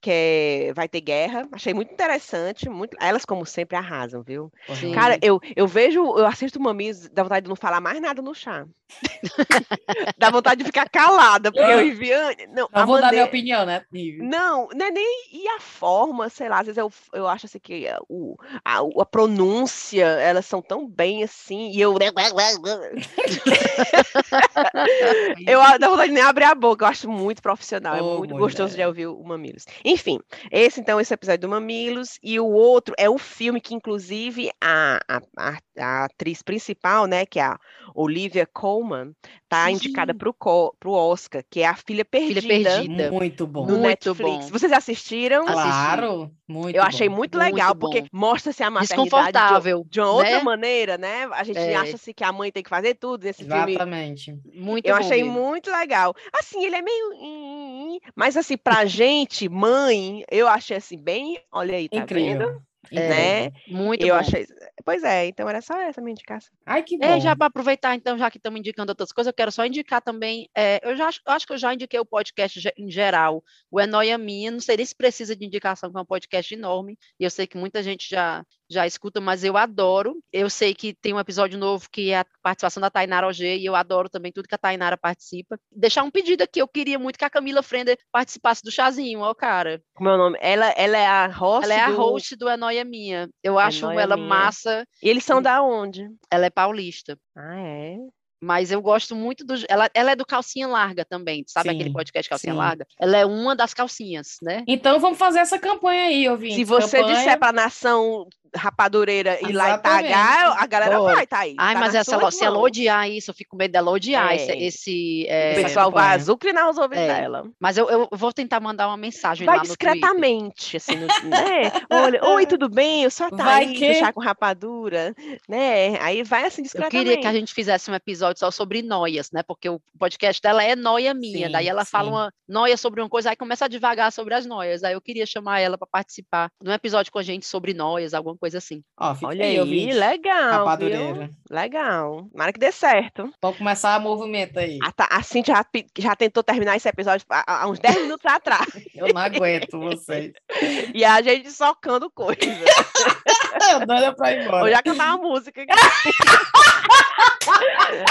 que 0.00 0.10
é- 0.10 0.72
vai 0.74 0.88
ter 0.88 1.00
guerra. 1.00 1.48
Achei 1.52 1.74
muito 1.74 1.92
interessante. 1.92 2.68
Muito... 2.68 2.96
Elas, 3.00 3.24
como 3.24 3.44
sempre, 3.44 3.76
arrasam, 3.76 4.22
viu? 4.22 4.52
Sim. 4.74 4.92
Cara, 4.92 5.18
eu, 5.22 5.40
eu 5.54 5.66
vejo, 5.66 6.00
eu 6.00 6.26
assisto 6.26 6.58
o 6.58 6.62
Mamilos, 6.62 7.08
dá 7.10 7.22
vontade 7.22 7.44
de 7.44 7.48
não 7.48 7.56
falar 7.56 7.80
mais 7.80 8.00
nada 8.00 8.22
no 8.22 8.34
chá. 8.34 8.66
dá 10.18 10.30
vontade 10.30 10.58
de 10.60 10.64
ficar 10.64 10.88
calada, 10.88 11.52
porque 11.52 11.70
eu 11.70 11.78
Viviane. 11.78 12.46
Não, 12.48 12.68
Não 12.72 12.82
a 12.82 12.84
vou 12.84 13.00
dar 13.00 13.10
minha 13.10 13.24
maneira- 13.24 13.26
opinião, 13.26 13.66
né, 13.66 13.84
não, 14.18 14.68
não 14.74 14.86
é 14.86 14.90
nem 14.90 15.06
e 15.32 15.48
a 15.48 15.60
forma, 15.60 16.28
sei 16.28 16.48
lá, 16.48 16.60
às 16.60 16.66
vezes 16.66 16.78
eu, 16.78 16.90
eu 17.12 17.26
acho 17.26 17.46
assim 17.46 17.58
que 17.58 17.86
a- 17.88 17.98
o, 18.08 18.36
a, 18.64 18.78
a 19.00 19.06
pronúncia, 19.06 20.04
elas 20.04 20.46
são 20.46 20.60
tão 20.62 20.86
bem 20.88 21.22
assim, 21.22 21.70
e 21.70 21.80
eu 21.80 21.96
eu 25.46 25.60
dá 25.78 25.88
vontade 25.88 26.08
de 26.08 26.14
nem 26.14 26.22
abrir 26.22 26.44
a 26.44 26.54
boca, 26.54 26.84
eu 26.84 26.88
acho 26.88 27.08
muito 27.08 27.42
profissional, 27.42 27.94
é 27.94 28.02
Ô, 28.02 28.18
muito 28.18 28.34
gostoso 28.36 28.70
de 28.70 28.76
mulher. 28.76 28.86
ouvir 28.88 29.06
o 29.06 29.22
Mamilos. 29.22 29.64
Enfim, 29.84 30.18
esse 30.50 30.80
então, 30.80 31.00
esse 31.00 31.12
episódio 31.14 31.40
do 31.40 31.48
Mamilos, 31.48 32.18
e 32.22 32.38
o 32.38 32.46
outro 32.46 32.94
é 32.98 33.08
o 33.08 33.18
filme 33.18 33.60
que 33.60 33.74
inclusive 33.74 34.50
a, 34.60 35.00
a, 35.08 35.20
a, 35.36 35.58
a 35.78 36.04
atriz 36.04 36.42
principal, 36.42 37.06
né, 37.06 37.24
que 37.26 37.38
é 37.38 37.42
a 37.44 37.58
Olivia 38.00 38.46
Colman, 38.46 39.12
tá 39.48 39.66
Sim. 39.66 39.72
indicada 39.72 40.14
pro, 40.14 40.32
co- 40.32 40.74
pro 40.80 40.92
Oscar, 40.92 41.44
que 41.50 41.60
é 41.60 41.66
a 41.66 41.74
Filha 41.74 42.04
Perdida, 42.04 42.40
Perdida. 42.42 43.10
Muito 43.10 43.46
bom. 43.46 43.62
no 43.66 43.72
Muito 43.78 43.82
Netflix. 43.82 44.46
bom. 44.46 44.50
Vocês 44.50 44.72
assistiram? 44.72 45.42
Assisti. 45.44 45.62
Claro, 45.62 46.30
muito 46.48 46.76
Eu 46.76 46.82
achei 46.82 47.08
bom. 47.08 47.16
muito 47.16 47.38
Muito 47.38 47.52
legal, 47.54 47.74
bom. 47.74 47.80
porque 47.90 48.06
mostra-se 48.12 48.62
a 48.62 48.70
maternidade 48.70 49.02
de, 49.02 49.10
Desconfortável. 49.10 49.86
de 49.88 50.00
uma 50.00 50.10
outra 50.12 50.38
né? 50.38 50.42
maneira, 50.42 50.98
né? 50.98 51.28
A 51.32 51.44
gente 51.44 51.58
É. 51.58 51.74
acha-se 51.76 52.14
que 52.14 52.24
a 52.24 52.32
mãe 52.32 52.50
tem 52.50 52.62
que 52.62 52.68
fazer 52.70 52.94
tudo 52.94 53.24
nesse 53.24 53.44
filme. 53.44 53.70
Exatamente. 53.72 54.38
Muito 54.54 54.86
Eu 54.86 54.94
bom 54.94 55.00
achei 55.00 55.22
mesmo. 55.22 55.38
muito 55.40 55.70
legal. 55.70 56.14
Assim, 56.32 56.64
ele 56.64 56.76
é 56.76 56.82
meio. 56.82 58.00
Mas 58.14 58.36
assim, 58.36 58.56
pra 58.56 58.84
gente, 58.86 59.48
mãe, 59.48 60.24
eu 60.30 60.48
achei 60.48 60.76
assim, 60.76 60.96
bem. 60.96 61.40
Olha 61.52 61.76
aí, 61.76 61.88
tá 61.88 61.98
Incrível. 61.98 62.38
vendo? 62.48 62.62
Incrível. 62.84 63.08
Né? 63.08 63.52
Muito 63.68 64.06
eu 64.06 64.14
bom. 64.14 64.20
achei. 64.20 64.46
Pois 64.84 65.02
é, 65.04 65.26
então 65.26 65.48
era 65.48 65.60
só 65.60 65.78
essa 65.78 66.00
a 66.00 66.02
minha 66.02 66.12
indicação. 66.12 66.52
Ai, 66.64 66.82
que 66.82 66.96
bom. 66.96 67.04
É, 67.04 67.20
já 67.20 67.36
para 67.36 67.46
aproveitar, 67.46 67.94
então, 67.94 68.16
já 68.16 68.30
que 68.30 68.38
estamos 68.38 68.58
indicando 68.58 68.90
outras 68.90 69.12
coisas, 69.12 69.28
eu 69.28 69.34
quero 69.34 69.52
só 69.52 69.64
indicar 69.64 70.00
também. 70.00 70.48
é, 70.56 70.80
eu 70.82 70.96
já 70.96 71.08
acho, 71.08 71.20
eu 71.26 71.32
acho 71.32 71.46
que 71.46 71.52
eu 71.52 71.58
já 71.58 71.74
indiquei 71.74 72.00
o 72.00 72.06
podcast 72.06 72.72
em 72.76 72.90
geral, 72.90 73.44
o 73.70 73.78
É 73.78 73.86
Noia 73.86 74.16
Minha. 74.16 74.50
Não 74.50 74.60
sei 74.60 74.76
nem 74.78 74.86
se 74.86 74.94
precisa 74.96 75.36
de 75.36 75.44
indicação, 75.44 75.90
que 75.90 75.98
é 75.98 76.00
um 76.00 76.06
podcast 76.06 76.54
enorme. 76.54 76.98
E 77.18 77.24
eu 77.24 77.30
sei 77.30 77.46
que 77.46 77.58
muita 77.58 77.82
gente 77.82 78.08
já, 78.08 78.44
já 78.70 78.86
escuta, 78.86 79.20
mas 79.20 79.42
eu 79.42 79.56
adoro. 79.56 80.16
Eu 80.32 80.48
sei 80.48 80.72
que 80.74 80.94
tem 80.94 81.12
um 81.12 81.18
episódio 81.18 81.58
novo 81.58 81.88
que 81.90 82.10
é 82.12 82.20
a 82.20 82.26
participação 82.42 82.80
da 82.80 82.88
Tainara 82.88 83.26
OG, 83.26 83.56
e 83.58 83.66
eu 83.66 83.74
adoro 83.74 84.08
também 84.08 84.30
tudo 84.32 84.46
que 84.48 84.54
a 84.54 84.58
Tainara 84.58 84.96
participa. 84.96 85.58
Deixar 85.70 86.04
um 86.04 86.10
pedido 86.10 86.42
aqui, 86.42 86.60
eu 86.62 86.68
queria 86.68 86.98
muito 86.98 87.18
que 87.18 87.24
a 87.24 87.30
Camila 87.30 87.62
Frender 87.62 87.98
participasse 88.12 88.62
do 88.62 88.70
chazinho, 88.70 89.20
ó, 89.20 89.34
cara. 89.34 89.82
Como 89.94 90.08
é 90.08 90.14
o 90.14 90.18
nome? 90.18 90.38
Ela, 90.40 90.70
ela 90.76 90.96
é 90.96 91.06
a 91.06 91.26
host. 91.26 91.64
Ela 91.64 91.74
é 91.74 91.80
a 91.80 91.90
do- 91.90 91.96
host 91.96 92.36
do 92.36 92.48
É 92.48 92.56
Noia 92.56 92.84
Minha. 92.84 93.28
Eu 93.42 93.58
acho 93.58 93.86
Noia 93.86 94.00
ela 94.02 94.16
Minha. 94.16 94.28
massa. 94.28 94.86
E 95.02 95.08
eles 95.08 95.24
são 95.24 95.42
da 95.42 95.60
onde? 95.62 96.06
Ela 96.30 96.46
é 96.46 96.50
paulista. 96.50 97.18
Ah, 97.36 97.58
é? 97.60 97.96
Mas 98.42 98.70
eu 98.70 98.80
gosto 98.80 99.14
muito 99.14 99.44
do. 99.44 99.54
Ela, 99.68 99.90
ela 99.92 100.12
é 100.12 100.16
do 100.16 100.24
Calcinha 100.24 100.66
Larga 100.66 101.04
também, 101.04 101.44
sabe 101.46 101.68
aquele 101.70 101.90
Sim, 101.90 101.92
podcast 101.92 102.28
Calcinha 102.28 102.52
sim. 102.54 102.58
Larga? 102.58 102.86
Ela 102.98 103.18
é 103.18 103.26
uma 103.26 103.54
das 103.54 103.74
calcinhas, 103.74 104.36
né? 104.42 104.64
Então 104.66 104.98
vamos 104.98 105.18
fazer 105.18 105.40
essa 105.40 105.58
campanha 105.58 106.04
aí, 106.04 106.28
ouvinte. 106.28 106.54
Se 106.54 106.64
você 106.64 106.98
campanha... 106.98 107.16
disser 107.18 107.38
pra 107.38 107.52
nação 107.52 108.26
rapadureira 108.52 109.38
ir 109.48 109.52
lá 109.52 109.74
e 109.74 109.78
tagar, 109.78 110.56
a 110.60 110.66
galera 110.66 110.98
Bora. 110.98 111.14
vai, 111.14 111.26
Thaís. 111.26 111.54
Ai, 111.56 111.74
tá 111.74 111.80
mas 111.80 111.94
essa, 111.94 112.18
suas 112.18 112.34
se 112.34 112.44
ela 112.44 112.58
odiar 112.58 113.08
isso, 113.08 113.30
eu 113.30 113.34
fico 113.34 113.50
com 113.50 113.56
medo 113.56 113.70
dela 113.72 113.90
odiar 113.90 114.34
esse. 114.34 114.50
É. 114.50 114.62
esse, 114.62 115.26
O 115.28 115.32
é, 115.32 115.54
pessoal 115.62 115.90
vai 115.92 116.14
azucrinar 116.16 116.68
os 116.68 116.76
ouvidos 116.78 117.04
É. 117.04 117.20
dela. 117.20 117.44
Mas 117.60 117.76
eu, 117.78 117.88
eu 117.88 118.08
vou 118.10 118.32
tentar 118.32 118.58
mandar 118.58 118.88
uma 118.88 118.96
mensagem 118.96 119.46
Vai 119.46 119.56
lá 119.56 119.62
no 119.62 119.68
Twitter. 119.68 119.92
discretamente, 119.92 120.76
assim, 120.78 120.96
no, 120.96 121.06
né? 121.30 121.70
Olha, 121.90 122.24
oi, 122.24 122.44
tudo 122.46 122.68
bem? 122.68 123.04
Eu 123.04 123.10
sou 123.10 123.26
a 123.26 123.30
Vai 123.30 123.66
Thaís, 123.66 123.78
que- 123.78 123.92
do 123.92 123.98
chá 124.00 124.12
com 124.12 124.20
rapadura, 124.20 125.14
né? 125.48 125.96
Aí 126.00 126.22
vai 126.24 126.44
assim 126.44 126.62
Eu 126.62 126.64
discretamente. 126.64 127.04
queria 127.08 127.20
que 127.20 127.26
a 127.28 127.32
gente 127.32 127.54
fizesse 127.54 127.90
um 127.90 127.94
episódio 127.94 128.29
só 128.38 128.50
sobre 128.50 128.82
noias, 128.82 129.30
né? 129.32 129.42
Porque 129.42 129.68
o 129.68 129.80
podcast 129.98 130.40
dela 130.40 130.62
é 130.62 130.76
noia 130.76 131.12
minha. 131.14 131.46
Sim, 131.46 131.52
daí 131.52 131.68
ela 131.68 131.84
fala 131.84 132.08
sim. 132.08 132.14
uma 132.14 132.32
noia 132.48 132.76
sobre 132.76 133.00
uma 133.00 133.08
coisa, 133.08 133.30
aí 133.30 133.36
começa 133.36 133.64
a 133.64 133.68
devagar 133.68 134.12
sobre 134.12 134.34
as 134.34 134.46
noias. 134.46 134.82
Aí 134.84 134.94
eu 134.94 135.00
queria 135.00 135.26
chamar 135.26 135.60
ela 135.60 135.76
para 135.76 135.86
participar 135.90 136.50
de 136.62 136.68
um 136.68 136.72
episódio 136.72 137.12
com 137.12 137.18
a 137.18 137.22
gente 137.22 137.46
sobre 137.46 137.74
noias, 137.74 138.14
alguma 138.14 138.36
coisa 138.36 138.58
assim. 138.58 138.82
Ó, 138.98 139.14
Olha 139.24 139.44
aí, 139.44 139.58
aí, 139.58 139.92
legal, 139.92 140.76
viu? 140.78 141.28
Legal. 141.50 142.28
Tomara 142.30 142.52
que 142.52 142.60
dê 142.60 142.72
certo. 142.72 143.30
Vamos 143.42 143.58
começar 143.58 143.98
o 143.98 144.02
movimento 144.02 144.58
aí. 144.58 144.78
A, 144.82 144.92
Ta- 144.92 145.08
a 145.10 145.22
Cintia 145.22 145.54
já, 145.54 145.64
já 145.98 146.16
tentou 146.16 146.42
terminar 146.42 146.76
esse 146.76 146.88
episódio 146.88 147.26
há, 147.30 147.62
há 147.64 147.68
uns 147.68 147.78
10 147.78 148.02
minutos 148.02 148.26
atrás. 148.26 148.68
Eu 148.94 149.12
não 149.12 149.20
aguento 149.20 149.78
vocês. 149.78 150.32
E 150.94 151.04
a 151.04 151.22
gente 151.22 151.50
socando 151.50 152.10
coisa. 152.10 152.40
Eu 153.72 153.86
doida 153.86 154.12
pra 154.14 154.32
ir 154.32 154.42
embora. 154.42 154.60
Vou 154.60 154.70
já 154.70 154.82
cantar 154.82 155.14
uma 155.16 155.28
música 155.28 155.62
aqui. 155.62 155.72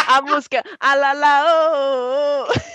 a 0.07 0.21
música 0.21 0.63
Alala, 0.79 1.43
oh, 1.45 2.47
oh. 2.47 2.69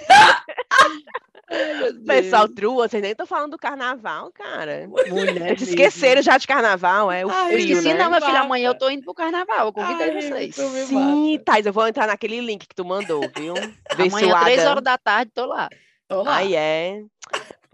Pessoal, 2.06 2.48
trua, 2.48 2.88
vocês 2.88 3.02
nem 3.02 3.12
estão 3.12 3.26
falando 3.26 3.52
do 3.52 3.58
carnaval, 3.58 4.30
cara. 4.32 4.88
Mulher 4.88 5.56
Vocês 5.56 5.70
esqueceram 5.70 6.22
já 6.22 6.38
de 6.38 6.46
carnaval, 6.46 7.12
é 7.12 7.24
o 7.24 7.30
Ai, 7.30 7.44
Eu 7.44 7.58
frio, 7.58 7.60
esqueci, 7.60 7.88
né? 7.94 7.98
não, 8.02 8.08
minha 8.08 8.20
filha, 8.20 8.40
amanhã 8.40 8.68
eu 8.70 8.74
tô 8.78 8.88
indo 8.90 9.04
pro 9.04 9.14
carnaval, 9.14 9.66
eu 9.66 9.72
convidei 9.72 10.10
Ai, 10.10 10.22
vocês. 10.22 10.54
Sim. 10.86 11.38
Thais, 11.44 11.66
eu 11.66 11.72
vou 11.72 11.86
entrar 11.86 12.06
naquele 12.06 12.40
link 12.40 12.66
que 12.66 12.74
tu 12.74 12.84
mandou, 12.84 13.20
viu? 13.36 13.54
Amanhã, 13.98 14.40
três 14.40 14.64
horas 14.64 14.82
da 14.82 14.98
tarde, 14.98 15.30
tô 15.34 15.46
lá. 15.46 15.68
Tô 16.08 16.22
lá. 16.22 16.36
Ai, 16.36 16.56
é. 16.56 17.02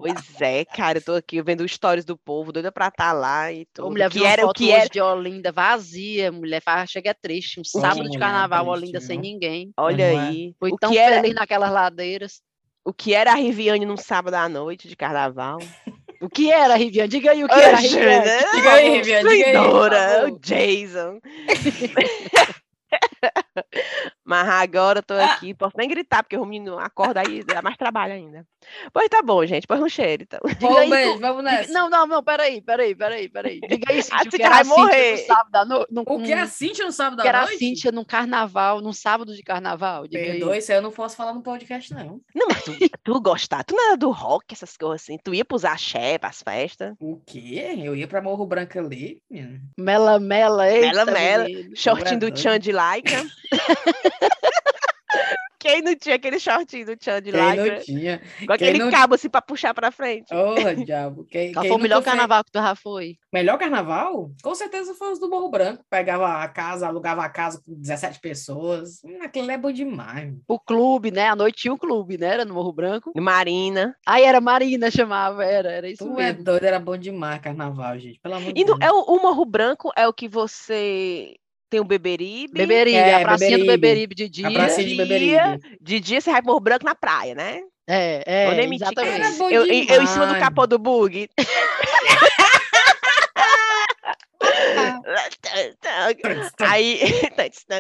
Pois 0.01 0.41
é, 0.41 0.65
cara, 0.65 0.99
eu 0.99 1.03
tô 1.03 1.15
aqui 1.15 1.43
vendo 1.43 1.67
stories 1.69 2.05
do 2.05 2.17
povo, 2.17 2.53
doida 2.53 2.73
pra 2.73 2.89
estar 2.89 3.13
lá 3.13 3.53
e 3.53 3.63
Ô, 3.63 3.67
tudo. 3.75 3.91
mulher, 3.91 4.11
que 4.11 4.25
era, 4.25 4.47
o 4.47 4.53
que 4.53 4.71
era. 4.71 4.89
de 4.89 5.01
Olinda 5.01 5.53
vazia, 5.53 6.33
mulher, 6.33 6.63
chega 6.89 7.15
triste, 7.15 7.61
um 7.61 7.65
sábado 7.65 8.09
de 8.09 8.19
carnaval, 8.19 8.65
triste, 8.65 8.83
Olinda 8.83 9.01
sem 9.01 9.19
ninguém. 9.19 9.73
Olha 9.77 10.05
é? 10.05 10.17
aí. 10.19 10.55
Fui 10.59 10.73
O 10.73 10.77
tão 10.77 10.91
que 10.91 10.99
era, 10.99 11.17
feliz 11.21 11.35
naquelas 11.35 11.71
ladeiras. 11.71 12.41
o 12.85 12.93
que 12.93 13.15
era 13.15 13.33
a 13.33 13.37
Riviane 13.37 13.85
num 13.85 13.97
sábado 13.97 14.35
à 14.35 14.49
noite 14.49 14.89
de 14.89 14.97
carnaval? 14.97 15.59
O 16.21 16.29
que 16.29 16.51
era, 16.51 16.75
Riviane? 16.77 17.09
Diga 17.09 17.31
aí 17.33 17.45
o 17.45 17.49
que 17.49 17.55
era, 17.55 17.77
Oxe, 17.79 17.89
Riviane. 17.89 18.27
né? 18.27 18.39
Diga 18.55 18.73
aí, 18.73 18.91
Riviane, 18.91 19.29
diga 19.29 19.61
aí, 19.61 20.31
o 20.31 20.39
Jason. 20.39 21.19
Mas 24.25 24.49
agora 24.49 24.99
eu 25.01 25.03
tô 25.03 25.15
Ah. 25.15 25.25
aqui, 25.35 25.53
posso 25.55 25.77
nem 25.77 25.89
gritar, 25.89 26.23
porque 26.23 26.37
o 26.37 26.45
menino 26.45 26.79
acorda 26.79 27.21
aí, 27.21 27.43
dá 27.45 27.61
mais 27.61 27.77
trabalho 27.77 28.13
ainda. 28.15 28.47
Pois 28.93 29.09
tá 29.09 29.23
bom, 29.23 29.45
gente, 29.45 29.67
põe 29.67 29.83
um 29.83 29.89
cheiro, 29.89 30.23
então. 30.23 30.41
Bom, 30.61 30.77
aí, 30.77 30.89
beijo, 30.91 31.15
tu- 31.15 31.21
vamos 31.21 31.43
nessa. 31.43 31.73
Não, 31.73 31.89
não, 31.91 32.07
não, 32.07 32.23
peraí, 32.23 32.61
peraí, 32.63 32.95
peraí, 32.95 33.29
peraí. 33.29 33.61
Diga 33.61 33.93
aí, 33.93 33.99
A 34.01 34.03
Cíntia, 34.03 34.19
o 34.19 34.25
que 34.25 34.31
Cíntia 34.31 34.47
era 34.47 34.51
vai 34.55 34.61
a 34.61 34.65
Cíntia 34.65 34.77
morrer. 34.85 35.11
no 35.13 35.19
sábado 35.27 35.57
à 35.57 35.65
noite. 35.65 35.87
O 36.07 36.23
que 36.23 36.33
é 36.33 36.39
a 36.41 36.47
Cintia 36.47 36.85
no 36.87 36.93
sábado 36.93 37.23
que 37.23 37.27
à 37.27 37.31
era 37.31 37.39
a 37.41 37.45
noite? 37.47 37.59
Cíntia 37.59 37.91
num 37.93 38.05
carnaval, 38.05 38.81
num 38.81 38.93
sábado 38.93 39.35
de 39.35 39.43
carnaval? 39.43 40.07
Diga 40.07 40.19
aí. 40.23 40.31
Perdoe, 40.39 40.59
isso 40.59 40.71
aí 40.73 40.79
eu 40.79 40.83
não 40.83 40.91
posso 40.93 41.17
falar 41.17 41.33
no 41.35 41.43
podcast, 41.43 41.93
não. 41.95 42.21
Não, 42.35 42.47
mas 42.49 42.63
tu, 42.65 42.73
tu 43.03 43.21
gostar, 43.21 43.65
tu 43.65 43.75
não 43.75 43.89
era 43.89 43.97
do 43.97 44.11
rock, 44.11 44.53
essas 44.53 44.77
coisas 44.77 45.03
assim, 45.03 45.19
tu 45.23 45.35
ia 45.35 45.45
pros 45.45 45.65
axé, 45.65 46.19
pras 46.19 46.43
festas, 46.43 46.95
O 47.01 47.19
quê? 47.27 47.75
Eu 47.83 47.97
ia 47.97 48.07
pra 48.07 48.21
Morro 48.23 48.47
Branco 48.47 48.79
ali. 48.79 49.23
Mela, 49.77 50.21
mela, 50.21 50.71
eita, 50.71 51.05
mela. 51.07 51.45
menino. 51.45 51.75
shortinho 51.77 52.21
do 52.21 52.27
doido. 52.31 52.39
Chan 52.39 52.59
de 52.61 52.73
Laika. 53.11 53.31
Quem 55.59 55.83
não 55.83 55.95
tinha 55.95 56.15
aquele 56.15 56.41
shortinho 56.41 56.87
do 56.87 56.97
Chan 56.99 57.21
de 57.21 57.33
Quem 57.33 57.57
não 57.57 57.81
tinha? 57.81 58.23
Com 58.47 58.53
aquele 58.55 58.79
não- 58.79 58.91
cabo 58.91 59.15
assim 59.15 59.29
pra 59.29 59.43
puxar 59.43 59.75
pra 59.75 59.91
frente. 59.91 60.33
Ô, 60.35 60.55
diabo. 60.87 61.27
Quem, 61.27 61.53
Qual 61.53 61.63
quem 61.63 61.71
foi 61.71 61.79
o 61.79 61.83
melhor 61.83 61.97
fez- 61.97 62.07
carnaval 62.07 62.43
que 62.43 62.51
tu 62.51 62.59
já 62.59 62.75
foi? 62.75 63.17
Melhor 63.31 63.59
carnaval? 63.59 64.31
Com 64.43 64.55
certeza 64.55 64.95
foi 64.95 65.13
os 65.13 65.19
do 65.21 65.29
Morro 65.29 65.51
Branco. 65.51 65.85
Pegava 65.91 66.43
a 66.43 66.49
casa, 66.49 66.87
alugava 66.87 67.23
a 67.23 67.29
casa 67.29 67.61
com 67.63 67.75
17 67.75 68.21
pessoas. 68.21 69.03
Hum, 69.05 69.19
Aquilo 69.23 69.51
é 69.51 69.59
bom 69.59 69.71
demais. 69.71 70.33
O 70.49 70.59
clube, 70.59 71.11
né? 71.11 71.29
À 71.29 71.37
noite 71.37 71.61
tinha 71.61 71.75
um 71.75 71.79
clube, 71.79 72.17
né? 72.17 72.29
Era 72.29 72.45
no 72.47 72.55
Morro 72.55 72.73
Branco. 72.73 73.13
Marina. 73.15 73.95
Aí 74.07 74.25
era 74.25 74.41
Marina, 74.41 74.91
chamava, 74.91 75.45
era, 75.45 75.71
era 75.71 75.91
isso 75.91 76.03
Tu 76.07 76.13
é 76.21 76.29
mesmo. 76.33 76.43
doido, 76.45 76.65
era 76.65 76.81
bom 76.81 76.97
demais 76.97 77.39
carnaval, 77.43 77.99
gente. 77.99 78.19
Pelo 78.21 78.37
amor 78.37 78.51
de 78.51 78.65
Deus. 78.65 78.79
é 78.81 78.91
o, 78.91 79.01
o 79.03 79.21
Morro 79.21 79.45
Branco 79.45 79.93
é 79.95 80.09
o 80.09 80.13
que 80.15 80.27
você 80.27 81.37
tem 81.71 81.81
o 81.81 81.85
Beberibe. 81.85 82.53
Beberibe, 82.53 82.97
É, 82.97 83.15
a 83.15 83.21
pracinha 83.21 83.57
do 83.59 83.65
Beberibe. 83.65 83.81
Beberibe 83.81 84.15
de 84.17 84.29
dia. 84.29 84.49
A 84.49 84.53
pracinha 84.53 84.87
de 84.89 84.95
dia. 84.97 85.05
Beberibe. 85.07 85.79
De 85.81 86.01
dia 86.01 86.21
você 86.21 86.31
vai 86.33 86.43
Morro 86.43 86.61
Branco 86.61 86.85
na 86.85 86.95
praia, 86.95 87.35
né? 87.35 87.63
É, 87.89 88.23
é, 88.27 88.47
Vou 88.47 88.55
nem 88.57 88.69
mentir 88.69 88.89
que 88.89 89.01
exatamente. 89.01 89.41
Eu, 89.41 89.67
eu, 89.67 89.85
eu 89.85 90.03
em 90.03 90.07
cima 90.07 90.27
do 90.27 90.39
capô 90.39 90.67
do 90.67 90.79
bug. 90.79 91.29
Aí. 96.61 96.99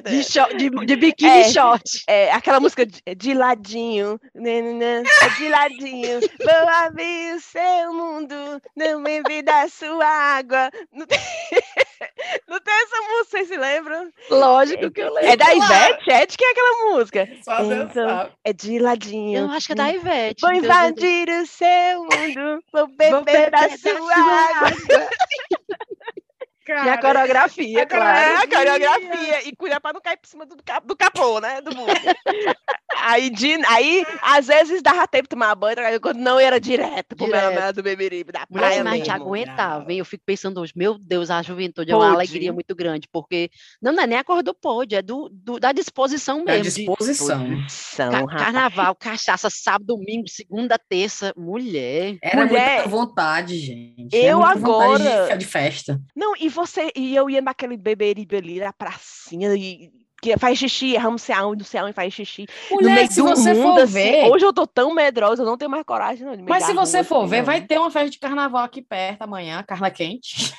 De, 0.04 0.24
short, 0.24 0.56
de, 0.56 0.70
de 0.70 0.96
biquíni 0.96 1.30
É. 1.30 1.48
e 1.48 1.52
short. 1.52 2.02
É, 2.06 2.32
aquela 2.32 2.60
música 2.60 2.84
de, 2.86 3.02
de 3.16 3.34
ladinho, 3.34 4.20
né, 4.34 4.60
né, 4.60 4.72
né, 4.72 5.02
é 5.22 5.28
de 5.36 5.48
ladinho, 5.48 6.20
vou 6.20 6.68
abrir 6.68 7.34
o 7.36 7.40
seu 7.40 7.92
mundo, 7.92 8.34
não 8.76 9.02
bebe 9.02 9.42
da 9.42 9.68
sua 9.68 10.06
água. 10.06 10.70
Não 10.92 11.06
tem, 11.06 11.18
não 12.48 12.60
tem 12.60 12.69
essa 12.82 13.00
música, 13.02 13.30
vocês 13.30 13.48
se 13.48 13.56
lembram? 13.56 14.10
Lógico 14.30 14.90
que 14.90 15.00
eu 15.00 15.12
lembro. 15.12 15.30
É 15.30 15.36
da. 15.36 15.54
Ivete, 15.54 16.10
é 16.10 16.26
de 16.26 16.36
quem 16.36 16.48
é 16.48 16.50
aquela 16.50 16.90
música? 16.90 17.28
Só 17.42 17.62
Então. 17.62 18.30
É 18.44 18.52
de 18.52 18.78
ladinho. 18.78 19.40
Eu 19.40 19.50
acho 19.50 19.66
que 19.66 19.72
é 19.72 19.76
da 19.76 19.92
Ivete. 19.92 20.40
Vou 20.40 20.50
Deus 20.50 20.64
invadir 20.64 21.28
o 21.28 21.46
seu 21.46 22.00
mundo, 22.00 22.64
vou 22.72 22.86
beber, 22.88 23.10
Vou 23.10 23.24
da 23.50 23.60
beber 23.68 23.78
sua 23.78 24.16
água. 24.16 24.70
E 26.70 26.88
a 26.88 26.98
coreografia, 26.98 27.80
É, 27.80 27.86
claro. 27.86 28.36
a 28.38 28.46
coreografia. 28.46 29.48
E 29.48 29.56
cuidar 29.56 29.80
pra 29.80 29.92
não 29.92 30.00
cair 30.00 30.16
por 30.16 30.28
cima 30.28 30.46
do, 30.46 30.56
cap- 30.64 30.86
do 30.86 30.96
capô, 30.96 31.40
né? 31.40 31.60
Do 31.60 31.74
mundo. 31.74 31.90
aí, 33.02 33.30
de, 33.30 33.54
aí, 33.66 34.04
às 34.22 34.46
vezes, 34.46 34.82
dava 34.82 35.06
tempo 35.06 35.24
de 35.24 35.28
tomar 35.30 35.54
banho, 35.54 35.76
quando 36.00 36.18
não 36.18 36.38
era 36.38 36.60
direto 36.60 37.16
pro 37.16 37.26
Direto. 37.26 37.54
Mela 37.54 37.72
do 37.72 37.82
Beberibe, 37.82 38.32
da 38.32 38.46
Mulher, 38.50 38.66
praia 38.66 38.84
mas 38.84 39.08
a 39.08 39.14
aguentava, 39.14 39.90
hein? 39.92 39.98
Eu 39.98 40.04
fico 40.04 40.22
pensando 40.24 40.60
hoje, 40.60 40.72
meu 40.76 40.98
Deus, 40.98 41.30
a 41.30 41.42
juventude 41.42 41.90
é 41.90 41.96
uma 41.96 42.04
Pode. 42.06 42.16
alegria 42.16 42.52
muito 42.52 42.74
grande, 42.74 43.08
porque 43.10 43.50
não, 43.80 43.92
não 43.92 44.02
é 44.02 44.06
nem 44.06 44.18
a 44.18 44.24
cor 44.24 44.42
do 44.42 44.54
pode, 44.54 44.94
é 44.94 45.02
do, 45.02 45.28
do- 45.32 45.58
da 45.58 45.72
disposição 45.72 46.44
Da 46.44 46.52
mesmo. 46.52 46.64
de 46.64 46.70
disposição. 46.86 47.46
Posição, 47.62 48.10
ca- 48.10 48.18
rapaz. 48.20 48.42
carnaval, 48.42 48.94
cachaça, 48.94 49.48
sábado, 49.50 49.86
domingo, 49.96 50.28
segunda, 50.28 50.78
terça, 50.78 51.32
mulher. 51.36 52.16
Era 52.22 52.44
Mulher, 52.46 52.74
muita 52.74 52.88
vontade, 52.88 53.58
gente. 53.58 54.14
eu 54.14 54.38
de 54.38 54.44
agora- 54.44 55.22
ficar 55.24 55.36
de 55.36 55.46
festa. 55.46 56.00
Não, 56.14 56.34
e 56.36 56.48
você, 56.48 56.59
e 56.94 57.14
eu 57.14 57.28
ia 57.30 57.40
naquele 57.40 57.76
Beberibe 57.76 58.36
ali, 58.36 58.60
na 58.60 58.72
pracinha, 58.72 59.54
e 59.54 59.90
que 60.20 60.36
faz 60.36 60.58
xixi, 60.58 60.94
erramos 60.94 61.22
sei 61.22 61.34
aonde, 61.34 61.62
não 61.62 61.66
sei 61.66 61.80
aonde, 61.80 61.92
faz 61.94 62.12
xixi. 62.12 62.46
Mulher, 62.70 63.10
se 63.10 63.22
você 63.22 63.54
mundo, 63.54 63.62
for 63.62 63.80
assim, 63.80 63.92
ver. 63.92 64.30
Hoje 64.30 64.44
eu 64.44 64.52
tô 64.52 64.66
tão 64.66 64.94
medrosa, 64.94 65.42
eu 65.42 65.46
não 65.46 65.56
tenho 65.56 65.70
mais 65.70 65.82
coragem, 65.84 66.26
não. 66.26 66.36
Mas 66.46 66.64
se 66.64 66.74
você 66.74 67.02
for 67.02 67.26
ver, 67.26 67.38
não. 67.38 67.46
vai 67.46 67.60
ter 67.62 67.78
uma 67.78 67.90
festa 67.90 68.10
de 68.10 68.18
carnaval 68.18 68.64
aqui 68.64 68.82
perto 68.82 69.22
amanhã, 69.22 69.62
carne 69.62 69.90
quente. 69.90 70.52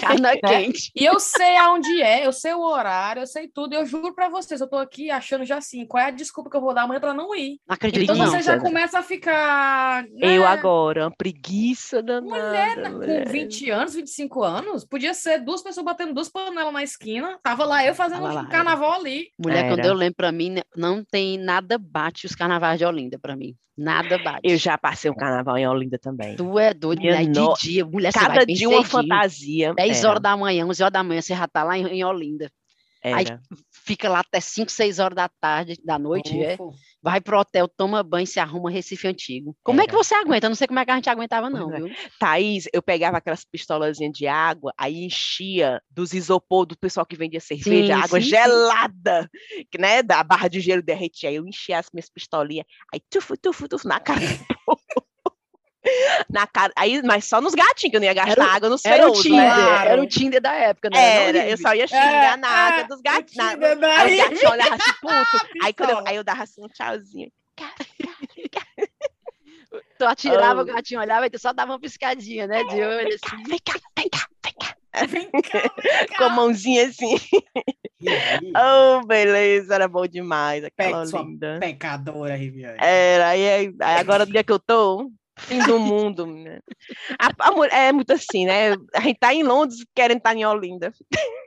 Carne 0.00 0.40
quente. 0.46 0.90
E 0.94 1.04
eu 1.04 1.18
sei 1.20 1.56
aonde 1.56 2.02
é, 2.02 2.26
eu 2.26 2.32
sei 2.32 2.52
o 2.54 2.60
horário, 2.62 3.22
eu 3.22 3.26
sei 3.26 3.48
tudo. 3.48 3.74
Eu 3.74 3.86
juro 3.86 4.14
pra 4.14 4.28
vocês, 4.28 4.60
eu 4.60 4.68
tô 4.68 4.76
aqui 4.76 5.10
achando 5.10 5.44
já 5.44 5.58
assim, 5.58 5.86
qual 5.86 6.02
é 6.02 6.06
a 6.06 6.10
desculpa 6.10 6.50
que 6.50 6.56
eu 6.56 6.60
vou 6.60 6.74
dar 6.74 6.82
amanhã 6.82 7.00
pra 7.00 7.14
não 7.14 7.34
ir? 7.34 7.58
Não 7.68 7.74
acredito, 7.74 8.02
Então 8.04 8.16
não. 8.16 8.26
você 8.26 8.42
já 8.42 8.58
começa 8.58 8.98
a 8.98 9.02
ficar. 9.02 10.04
Eu 10.18 10.40
né, 10.42 10.46
agora, 10.46 11.04
uma 11.04 11.16
preguiça 11.16 12.02
danada. 12.02 12.22
Mulher 12.76 12.90
mulher. 12.92 13.24
com 13.26 13.30
20 13.32 13.70
anos, 13.70 13.94
25 13.94 14.42
anos, 14.42 14.84
podia 14.84 15.14
ser 15.14 15.38
duas 15.40 15.62
pessoas 15.62 15.84
batendo 15.84 16.14
duas 16.14 16.28
panelas 16.28 16.72
na 16.72 16.82
esquina. 16.82 17.38
Tava 17.42 17.64
lá 17.64 17.84
eu 17.84 17.94
fazendo 17.94 18.22
Tava 18.22 18.34
lá, 18.34 18.40
um 18.42 18.48
carnaval 18.48 18.92
ali. 18.92 19.28
Mulher, 19.38 19.68
quando 19.68 19.80
Era. 19.80 19.88
eu 19.88 19.94
lembro 19.94 20.16
pra 20.16 20.32
mim, 20.32 20.50
né, 20.50 20.62
não 20.76 21.04
tem 21.04 21.38
nada 21.38 21.78
bate 21.78 22.26
os 22.26 22.34
carnavais 22.34 22.78
de 22.78 22.84
Olinda 22.84 23.18
pra 23.18 23.36
mim. 23.36 23.54
Nada 23.74 24.18
bate. 24.18 24.40
Eu 24.44 24.58
já 24.58 24.76
passei 24.76 25.10
um 25.10 25.14
carnaval 25.14 25.56
em 25.56 25.66
Olinda 25.66 25.98
também. 25.98 26.36
Tu 26.36 26.58
é 26.58 26.74
doido, 26.74 27.00
mulher, 27.00 27.26
no- 27.26 27.54
de 27.54 27.60
dia. 27.60 27.86
Mulher, 27.86 28.12
você 28.12 28.18
Cada 28.18 28.34
vai 28.34 28.46
bem 28.46 28.54
dia 28.54 28.68
uma 28.68 28.84
cedinho. 28.84 28.90
Fantasia. 29.60 29.74
10 29.74 29.98
era, 29.98 30.08
horas 30.08 30.22
da 30.22 30.36
manhã, 30.36 30.66
11 30.66 30.82
horas 30.82 30.92
da 30.92 31.02
manhã, 31.02 31.20
você 31.22 31.34
já 31.34 31.46
tá 31.48 31.62
lá 31.64 31.78
em, 31.78 31.86
em 31.86 32.04
Olinda. 32.04 32.50
aí- 33.04 33.26
era. 33.26 33.40
Fica 33.84 34.08
lá 34.08 34.20
até 34.20 34.38
5, 34.38 34.70
6 34.70 35.00
horas 35.00 35.16
da 35.16 35.28
tarde, 35.28 35.76
da 35.84 35.98
noite, 35.98 36.40
é. 36.40 36.56
Vai 37.02 37.20
pro 37.20 37.40
hotel, 37.40 37.66
toma 37.66 38.00
banho, 38.00 38.24
se 38.24 38.38
arruma 38.38 38.70
Recife 38.70 39.08
Antigo. 39.08 39.56
Como 39.64 39.80
é 39.80 39.86
que 39.86 39.90
Era. 39.94 40.04
você 40.04 40.14
aguenta? 40.14 40.46
Eu 40.46 40.50
não 40.50 40.54
sei 40.54 40.68
como 40.68 40.78
é 40.78 40.84
que 40.84 40.90
a 40.92 40.94
gente 40.94 41.10
aguentava, 41.10 41.50
não, 41.50 41.74
é. 41.74 41.78
viu? 41.78 41.90
Thaís, 42.20 42.68
eu 42.72 42.80
pegava 42.80 43.16
aquelas 43.16 43.44
pistolazinhas 43.44 44.12
de 44.12 44.28
água, 44.28 44.72
aí 44.78 45.04
enchia 45.04 45.82
dos 45.90 46.12
isopor 46.14 46.64
do 46.64 46.78
pessoal 46.78 47.04
que 47.04 47.16
vendia 47.16 47.40
cerveja, 47.40 47.96
Sim, 47.96 48.00
água 48.02 48.20
sim, 48.20 48.24
sim. 48.24 48.30
gelada, 48.30 49.28
que, 49.68 49.78
né, 49.78 50.00
da 50.00 50.22
barra 50.22 50.46
de 50.46 50.60
gelo 50.60 50.80
derretia. 50.80 51.28
Aí 51.28 51.34
eu 51.34 51.44
enchia 51.46 51.80
as 51.80 51.88
minhas 51.92 52.08
pistolinhas, 52.08 52.66
aí 52.94 53.00
tufo, 53.10 53.36
tufo, 53.36 53.66
tufo, 53.66 53.88
na 53.88 53.98
cara 53.98 54.20
do 54.20 54.46
povo. 54.64 54.80
Na 56.30 56.46
cara, 56.46 56.72
aí, 56.76 57.02
mas 57.02 57.24
só 57.24 57.40
nos 57.40 57.54
gatinhos, 57.54 57.90
que 57.90 57.96
eu 57.96 58.00
não 58.00 58.06
ia 58.06 58.14
gastar 58.14 58.32
Era 58.32 58.44
água 58.52 58.68
nos 58.68 58.84
Era 58.84 59.02
o 59.02 59.06
feudos, 59.06 59.22
Tinder, 59.22 59.56
né? 59.56 59.86
Era 59.88 60.02
o 60.02 60.06
Tinder 60.06 60.40
da 60.40 60.52
época, 60.54 60.90
né? 60.90 60.96
Não, 60.96 61.22
Era, 61.38 61.48
eu 61.48 61.58
só 61.58 61.74
ia 61.74 61.86
xingar 61.88 62.34
É, 62.34 62.36
na 62.36 62.48
água 62.48 62.80
é, 62.80 62.84
dos 62.88 63.00
gatinhos. 63.00 63.34
na- 63.36 64.00
Aí 64.00 64.12
os 64.12 64.18
gatinhos 64.18 64.44
olhavam 64.52 64.74
assim, 64.74 64.92
puto. 65.02 65.46
Aí, 65.62 65.72
quando 65.72 65.90
eu, 65.90 66.02
aí 66.06 66.16
eu 66.16 66.24
dava 66.24 66.42
assim 66.44 66.62
um 66.64 66.68
tchauzinho. 66.68 67.30
Tu 69.98 70.04
atirava, 70.04 70.60
Oh. 70.60 70.62
o 70.62 70.66
gatinho 70.66 71.00
olhava 71.00 71.26
e 71.26 71.30
tu 71.30 71.38
só 71.38 71.52
dava 71.52 71.72
uma 71.72 71.80
piscadinha, 71.80 72.46
né? 72.46 72.62
De 72.64 72.82
olho, 72.82 73.08
assim. 73.08 73.42
Vem 73.44 73.58
cá, 73.64 73.74
vem 73.96 74.08
cá, 74.10 74.26
vem 74.44 74.54
cá. 74.58 74.76
Vem 75.06 75.30
cá, 75.30 75.58
vem 75.82 76.06
Com 76.18 76.24
a 76.24 76.28
cá. 76.28 76.34
mãozinha 76.34 76.88
assim. 76.88 77.16
Oh, 78.54 79.06
beleza, 79.06 79.74
era 79.74 79.88
bom 79.88 80.06
demais. 80.06 80.64
Aquela 80.64 81.04
linda. 81.04 81.58
Pecadora, 81.60 82.34
Riviane. 82.36 82.76
Era, 82.80 83.28
aí 83.28 83.72
agora 83.80 84.26
do 84.26 84.32
dia 84.32 84.42
que 84.44 84.52
eu 84.52 84.58
tô, 84.58 85.10
fim 85.38 85.58
do 85.60 85.78
mundo. 85.78 86.26
né? 86.26 86.60
A, 87.18 87.28
a 87.28 87.66
é 87.88 87.92
muito 87.92 88.12
assim, 88.12 88.46
né? 88.46 88.72
A 88.94 89.00
gente 89.00 89.18
tá 89.18 89.32
em 89.34 89.42
Londres 89.42 89.84
querendo 89.94 90.18
estar 90.18 90.34
em 90.36 90.44
Olinda. 90.44 90.92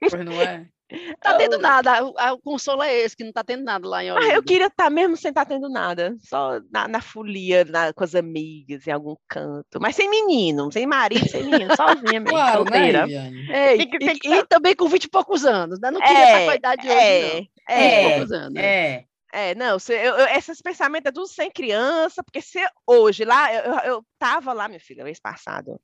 Pois 0.09 0.25
não 0.25 0.41
é? 0.41 0.65
Tá 1.19 1.35
tendo 1.35 1.57
nada. 1.57 2.05
O, 2.05 2.39
consolo 2.43 2.83
é 2.83 2.93
esse, 2.99 3.17
que 3.17 3.23
não 3.23 3.31
tá 3.33 3.43
tendo 3.43 3.63
nada 3.63 3.87
lá 3.87 4.03
em 4.03 4.11
Ah, 4.11 4.15
Olinda. 4.15 4.33
eu 4.35 4.43
queria 4.43 4.67
estar 4.67 4.87
mesmo 4.91 5.17
sem 5.17 5.29
estar 5.29 5.43
tendo 5.43 5.67
nada, 5.67 6.15
só 6.19 6.59
na, 6.71 6.87
na 6.87 7.01
folia, 7.01 7.65
na- 7.65 7.91
com 7.91 8.03
as 8.03 8.13
amigas, 8.13 8.85
em 8.85 8.91
algum 8.91 9.15
canto, 9.27 9.79
mas 9.81 9.95
sem 9.95 10.07
menino, 10.07 10.71
sem 10.71 10.85
marido, 10.85 11.27
sem 11.27 11.43
menino, 11.43 11.75
sozinha 11.75 12.19
mesmo, 12.19 12.29
Claro, 12.29 12.65
né, 12.65 12.91
solteira. 12.93 13.07
Ei, 13.51 13.85
que- 13.87 13.97
e, 13.99 14.19
que- 14.19 14.29
e 14.29 14.45
também 14.45 14.75
com 14.75 14.87
20 14.87 15.05
e 15.05 15.09
poucos 15.09 15.43
anos, 15.43 15.79
né? 15.79 15.89
Não 15.89 15.99
queria 15.99 16.19
É, 16.19 16.23
estar 16.27 16.45
com 16.45 16.51
a 16.51 16.55
idade 16.55 16.81
de 16.83 16.87
hoje, 16.87 16.97
é, 16.99 17.21
não. 17.21 17.35
20 17.39 17.49
é, 17.67 17.99
e 17.99 18.09
poucos 18.11 18.31
anos. 18.31 18.55
É. 18.63 19.05
É, 19.35 19.53
não, 19.53 19.77
se- 19.77 19.93
eu- 19.93 20.15
eu- 20.17 20.27
esses 20.37 20.61
pensamentos 20.61 21.09
é 21.09 21.11
tudo 21.11 21.27
sem 21.27 21.51
criança, 21.51 22.23
porque 22.23 22.41
se 22.41 22.57
hoje 22.87 23.25
lá, 23.25 23.53
eu, 23.53 23.63
eu, 23.63 23.79
eu 23.95 24.05
tava 24.17 24.53
lá, 24.53 24.69
minha 24.69 24.79
filha, 24.79 25.03
mês 25.03 25.19
passado, 25.19 25.77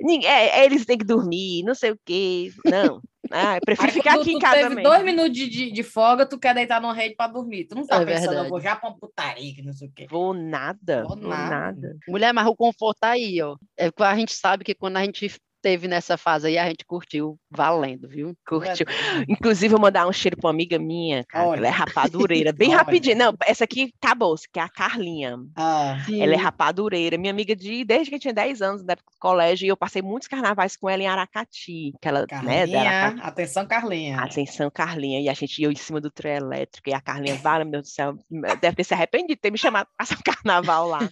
ninguém, 0.00 0.26
é, 0.30 0.64
eles 0.64 0.86
têm 0.86 0.96
que 0.96 1.04
dormir, 1.04 1.62
não 1.64 1.74
sei 1.74 1.90
o 1.90 1.98
quê, 2.02 2.50
não, 2.64 3.02
ah, 3.30 3.56
eu 3.56 3.60
prefiro 3.62 3.88
Aí, 3.88 3.92
ficar 3.94 4.12
quando 4.12 4.22
aqui 4.22 4.30
em 4.30 4.38
tu 4.38 4.40
casa 4.40 4.56
teve 4.56 4.74
mesmo. 4.76 4.82
dois 4.88 5.04
minutos 5.04 5.32
de, 5.32 5.48
de, 5.48 5.70
de 5.70 5.82
folga, 5.82 6.24
tu 6.24 6.38
quer 6.38 6.54
deitar 6.54 6.80
numa 6.80 6.94
rede 6.94 7.14
pra 7.14 7.26
dormir. 7.26 7.66
Tu 7.66 7.74
não 7.74 7.86
tá 7.86 8.00
É 8.00 8.04
pensando, 8.06 8.24
eu 8.26 8.30
verdade. 8.30 8.48
vou 8.48 8.60
já 8.60 8.74
pra 8.76 8.88
uma 8.88 8.98
putaria, 8.98 9.54
que 9.54 9.62
não 9.62 9.72
sei 9.74 9.88
o 9.88 9.92
quê. 9.94 10.06
Vou 10.08 10.32
nada, 10.32 11.02
Vou 11.04 11.16
nada. 11.16 11.50
nada. 11.50 11.96
Mulher, 12.08 12.32
mas 12.32 12.46
o 12.46 12.56
conforto 12.56 12.98
tá 13.00 13.10
aí, 13.10 13.40
ó. 13.42 13.56
É, 13.78 13.90
a 13.98 14.16
gente 14.16 14.34
sabe 14.34 14.64
que 14.64 14.74
quando 14.74 14.96
a 14.96 15.04
gente 15.04 15.30
teve 15.64 15.88
nessa 15.88 16.18
fase 16.18 16.46
aí, 16.46 16.58
a 16.58 16.68
gente 16.68 16.84
curtiu 16.84 17.38
valendo, 17.50 18.06
viu? 18.06 18.36
Curtiu. 18.46 18.86
É. 18.86 19.24
Inclusive, 19.26 19.68
eu 19.68 19.70
vou 19.78 19.80
mandar 19.80 20.06
um 20.06 20.12
cheiro 20.12 20.36
pra 20.36 20.48
uma 20.48 20.52
amiga 20.52 20.78
minha, 20.78 21.24
cara, 21.24 21.56
ela 21.56 21.66
é 21.66 21.70
rapadureira, 21.70 22.52
bem 22.52 22.68
Olha. 22.68 22.76
rapidinho. 22.76 23.16
Não, 23.16 23.34
essa 23.46 23.64
aqui 23.64 23.90
acabou, 24.02 24.34
que 24.52 24.60
é 24.60 24.62
a 24.62 24.68
Carlinha. 24.68 25.38
Ah, 25.56 25.96
Ela 26.12 26.34
é 26.34 26.36
rapadureira, 26.36 27.16
minha 27.16 27.30
amiga 27.32 27.56
de 27.56 27.82
desde 27.82 28.10
que 28.10 28.16
eu 28.16 28.20
tinha 28.20 28.34
10 28.34 28.60
anos, 28.60 28.84
da 28.84 28.92
época 28.92 29.10
do 29.10 29.18
colégio, 29.18 29.64
e 29.64 29.68
eu 29.68 29.76
passei 29.76 30.02
muitos 30.02 30.28
carnavais 30.28 30.76
com 30.76 30.86
ela 30.90 31.02
em 31.02 31.06
Aracati, 31.06 31.94
que 31.98 32.08
ela, 32.08 32.26
né, 32.42 32.66
da 32.66 32.80
Aracati. 32.80 32.90
Carlinha, 32.90 33.22
atenção, 33.22 33.66
Carlinha. 33.66 34.20
Atenção, 34.20 34.70
Carlinha, 34.70 35.20
e 35.22 35.30
a 35.30 35.34
gente 35.34 35.62
ia 35.62 35.68
em 35.72 35.76
cima 35.76 35.98
do 35.98 36.10
trio 36.10 36.30
elétrico, 36.32 36.90
e 36.90 36.92
a 36.92 37.00
Carlinha, 37.00 37.36
vale, 37.36 37.64
meu 37.64 37.72
Deus 37.72 37.84
do 37.84 37.88
céu, 37.90 38.14
deve 38.60 38.76
ter 38.76 38.84
se 38.84 38.92
arrependido 38.92 39.28
de 39.34 39.36
ter 39.40 39.50
me 39.50 39.56
chamado 39.56 39.86
para 39.96 40.04
passar 40.06 40.18
o 40.20 40.22
carnaval 40.44 40.88
lá. 40.88 41.08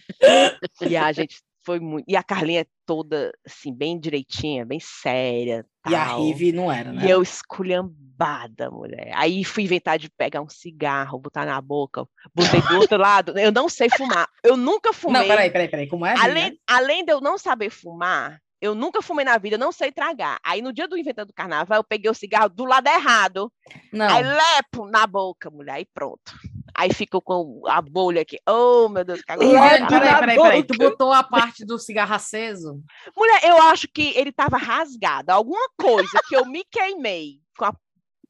e 0.87 0.95
a 0.95 1.11
gente 1.11 1.41
foi 1.65 1.79
muito. 1.79 2.05
E 2.07 2.15
a 2.15 2.23
Carlinha 2.23 2.61
é 2.61 2.65
toda, 2.85 3.31
assim, 3.45 3.73
bem 3.73 3.99
direitinha, 3.99 4.65
bem 4.65 4.79
séria. 4.79 5.65
E 5.89 5.95
a 5.95 6.05
tal. 6.05 6.23
Rive 6.23 6.51
não 6.51 6.71
era, 6.71 6.91
né? 6.91 7.05
E 7.05 7.09
eu 7.09 7.21
esculhambada, 7.21 8.69
mulher. 8.69 9.11
Aí 9.15 9.43
fui 9.43 9.63
inventar 9.63 9.97
de 9.97 10.09
pegar 10.09 10.41
um 10.41 10.49
cigarro, 10.49 11.19
botar 11.19 11.45
na 11.45 11.59
boca, 11.61 12.05
botei 12.33 12.61
do 12.61 12.75
outro 12.75 12.97
lado. 12.99 13.37
Eu 13.37 13.51
não 13.51 13.67
sei 13.69 13.89
fumar. 13.89 14.27
Eu 14.43 14.57
nunca 14.57 14.93
fumei. 14.93 15.21
Não, 15.21 15.27
peraí, 15.27 15.49
peraí, 15.49 15.67
peraí. 15.67 15.87
Como 15.87 16.05
é? 16.05 16.15
Além, 16.17 16.59
além 16.67 17.05
de 17.05 17.11
eu 17.11 17.21
não 17.21 17.37
saber 17.37 17.69
fumar, 17.69 18.39
eu 18.61 18.73
nunca 18.73 19.01
fumei 19.01 19.25
na 19.25 19.37
vida, 19.37 19.55
eu 19.55 19.59
não 19.59 19.73
sei 19.73 19.91
tragar. 19.91 20.39
Aí 20.41 20.61
no 20.61 20.71
dia 20.71 20.87
do 20.87 20.97
inventando 20.97 21.27
do 21.27 21.33
carnaval, 21.33 21.79
eu 21.79 21.83
peguei 21.83 22.09
o 22.09 22.13
cigarro 22.13 22.47
do 22.47 22.63
lado 22.63 22.87
errado. 22.87 23.51
Não. 23.91 24.07
Aí 24.07 24.23
lepo 24.23 24.87
na 24.87 25.05
boca, 25.05 25.49
mulher, 25.49 25.73
aí 25.73 25.85
pronto. 25.93 26.33
Aí 26.75 26.93
ficou 26.93 27.21
com 27.21 27.61
a 27.67 27.81
bolha 27.81 28.21
aqui. 28.21 28.37
Oh, 28.47 28.89
meu 28.89 29.03
Deus, 29.03 29.21
que 29.21 29.25
peraí, 29.27 29.87
peraí, 29.87 30.37
peraí. 30.37 30.63
Tu 30.63 30.77
botou 30.77 31.11
a 31.11 31.23
parte 31.23 31.63
do 31.65 31.77
cigarro 31.77 32.15
aceso? 32.15 32.81
Mulher, 33.15 33.43
eu 33.43 33.61
acho 33.63 33.87
que 33.87 34.17
ele 34.17 34.31
tava 34.31 34.57
rasgado. 34.57 35.31
Alguma 35.31 35.69
coisa 35.77 36.19
que 36.27 36.35
eu 36.35 36.45
me 36.45 36.63
queimei 36.71 37.39
com 37.57 37.65
a 37.65 37.73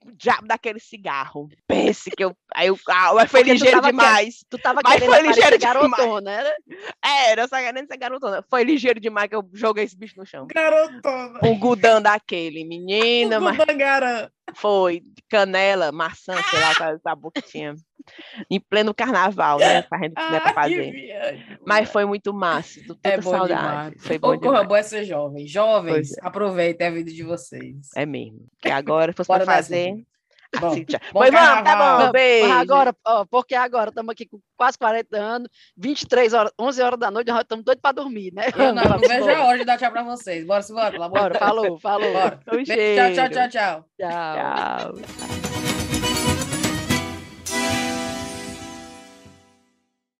o 0.06 0.12
diabo 0.12 0.48
daquele 0.48 0.80
cigarro. 0.80 1.48
Pense 1.68 2.12
que 2.12 2.24
eu. 2.24 2.36
Aí 2.54 2.68
eu, 2.68 2.78
ah, 2.90 3.14
mas 3.14 3.32
foi 3.32 3.40
Porque 3.40 3.52
tu 3.52 3.54
ligeiro 3.54 3.78
tava 3.78 3.88
demais. 3.88 4.46
Tu 4.50 4.58
tava 4.58 4.82
Mas 4.84 4.94
querendo 4.94 5.10
foi 5.10 5.22
ligeiro 5.22 5.58
demais. 5.58 5.74
garotona, 5.74 6.32
era? 6.32 6.56
Era, 7.04 7.42
eu 7.44 7.48
só 7.48 7.58
querendo 7.58 7.88
ser 7.88 7.98
garotona. 7.98 8.44
Foi 8.50 8.64
ligeiro 8.64 9.00
demais 9.00 9.30
que 9.30 9.36
eu 9.36 9.50
joguei 9.54 9.86
esse 9.86 9.98
bicho 9.98 10.16
no 10.18 10.26
chão. 10.26 10.48
Garotona. 10.54 11.40
Um 11.44 11.58
gudão 11.58 12.02
daquele, 12.02 12.66
menina, 12.66 13.40
mas 13.40 13.58
Gudangara. 13.58 14.32
foi 14.56 15.02
canela, 15.30 15.92
maçã, 15.92 16.36
sei 16.50 16.60
lá 16.60 16.76
qual 16.76 17.00
sabor 17.00 17.32
que 17.32 17.42
tinha. 17.42 17.76
Em 18.50 18.60
pleno 18.60 18.94
carnaval, 18.94 19.60
né? 19.60 19.82
Pra 19.84 20.00
gente 20.00 20.14
né, 20.14 20.40
pra 20.40 20.54
fazer. 20.54 21.60
Mas 21.66 21.90
foi 21.90 22.06
muito 22.06 22.34
massa, 22.34 22.80
tô 22.88 22.98
É 23.04 23.18
bom 23.18 23.32
saudade. 23.32 23.62
demais. 23.62 23.94
Foi 24.00 24.18
bom 24.18 24.40
corra 24.40 24.40
demais. 24.40 24.68
bom 24.68 24.76
é 24.76 24.84
ser 24.84 25.06
jovem. 25.06 25.48
Jovens, 25.48 26.18
é. 26.18 26.28
aproveitem 26.28 26.88
a 26.88 26.92
vida 26.92 27.12
de 27.12 27.24
vocês. 27.24 27.90
É 27.96 28.06
mesmo. 28.06 28.48
Que 28.62 28.70
agora 28.70 29.14
fosse 29.14 29.32
nessa, 29.32 29.46
fazer. 29.46 30.06
Bom, 30.60 30.68
assim, 30.68 30.86
já. 30.88 31.00
bom 31.12 31.20
Pois 31.20 31.32
vamos, 31.32 31.64
tá 31.64 32.06
bom, 32.06 32.12
beijo. 32.12 32.48
Mas 32.48 32.62
agora, 32.62 32.96
ó, 33.06 33.26
porque 33.26 33.56
agora 33.56 33.90
estamos 33.90 34.12
aqui 34.12 34.28
com 34.28 34.40
quase 34.56 34.78
40 34.78 35.18
anos, 35.18 35.50
23 35.78 36.34
horas, 36.34 36.52
11 36.60 36.82
horas 36.82 37.00
da 37.00 37.10
noite, 37.10 37.32
nós 37.32 37.42
estamos 37.42 37.66
doidos 37.66 37.82
para 37.82 37.96
dormir, 37.96 38.32
né? 38.34 38.46
Eu 38.56 38.74
não, 38.74 38.84
não 38.84 39.00
vejo 39.00 39.30
a 39.30 39.46
hora 39.46 39.58
de 39.58 39.66
dar 39.66 39.78
tchau 39.78 39.92
pra 39.92 40.04
vocês. 40.04 40.46
Bora, 40.46 40.62
se 40.62 40.74
bora, 40.74 40.92
pelo 40.92 41.04
amor 41.04 41.18
de 41.18 41.24
Bora, 41.24 41.40
falou, 41.40 41.80
falou. 41.80 42.14
Bora. 42.14 42.40
Um 42.52 42.64
Beijo, 42.64 43.16
Tchau, 43.16 43.30
tchau, 43.30 43.30
tchau, 43.30 43.50
tchau. 43.50 43.86
Tchau. 44.00 44.94
Tchau. 44.94 45.43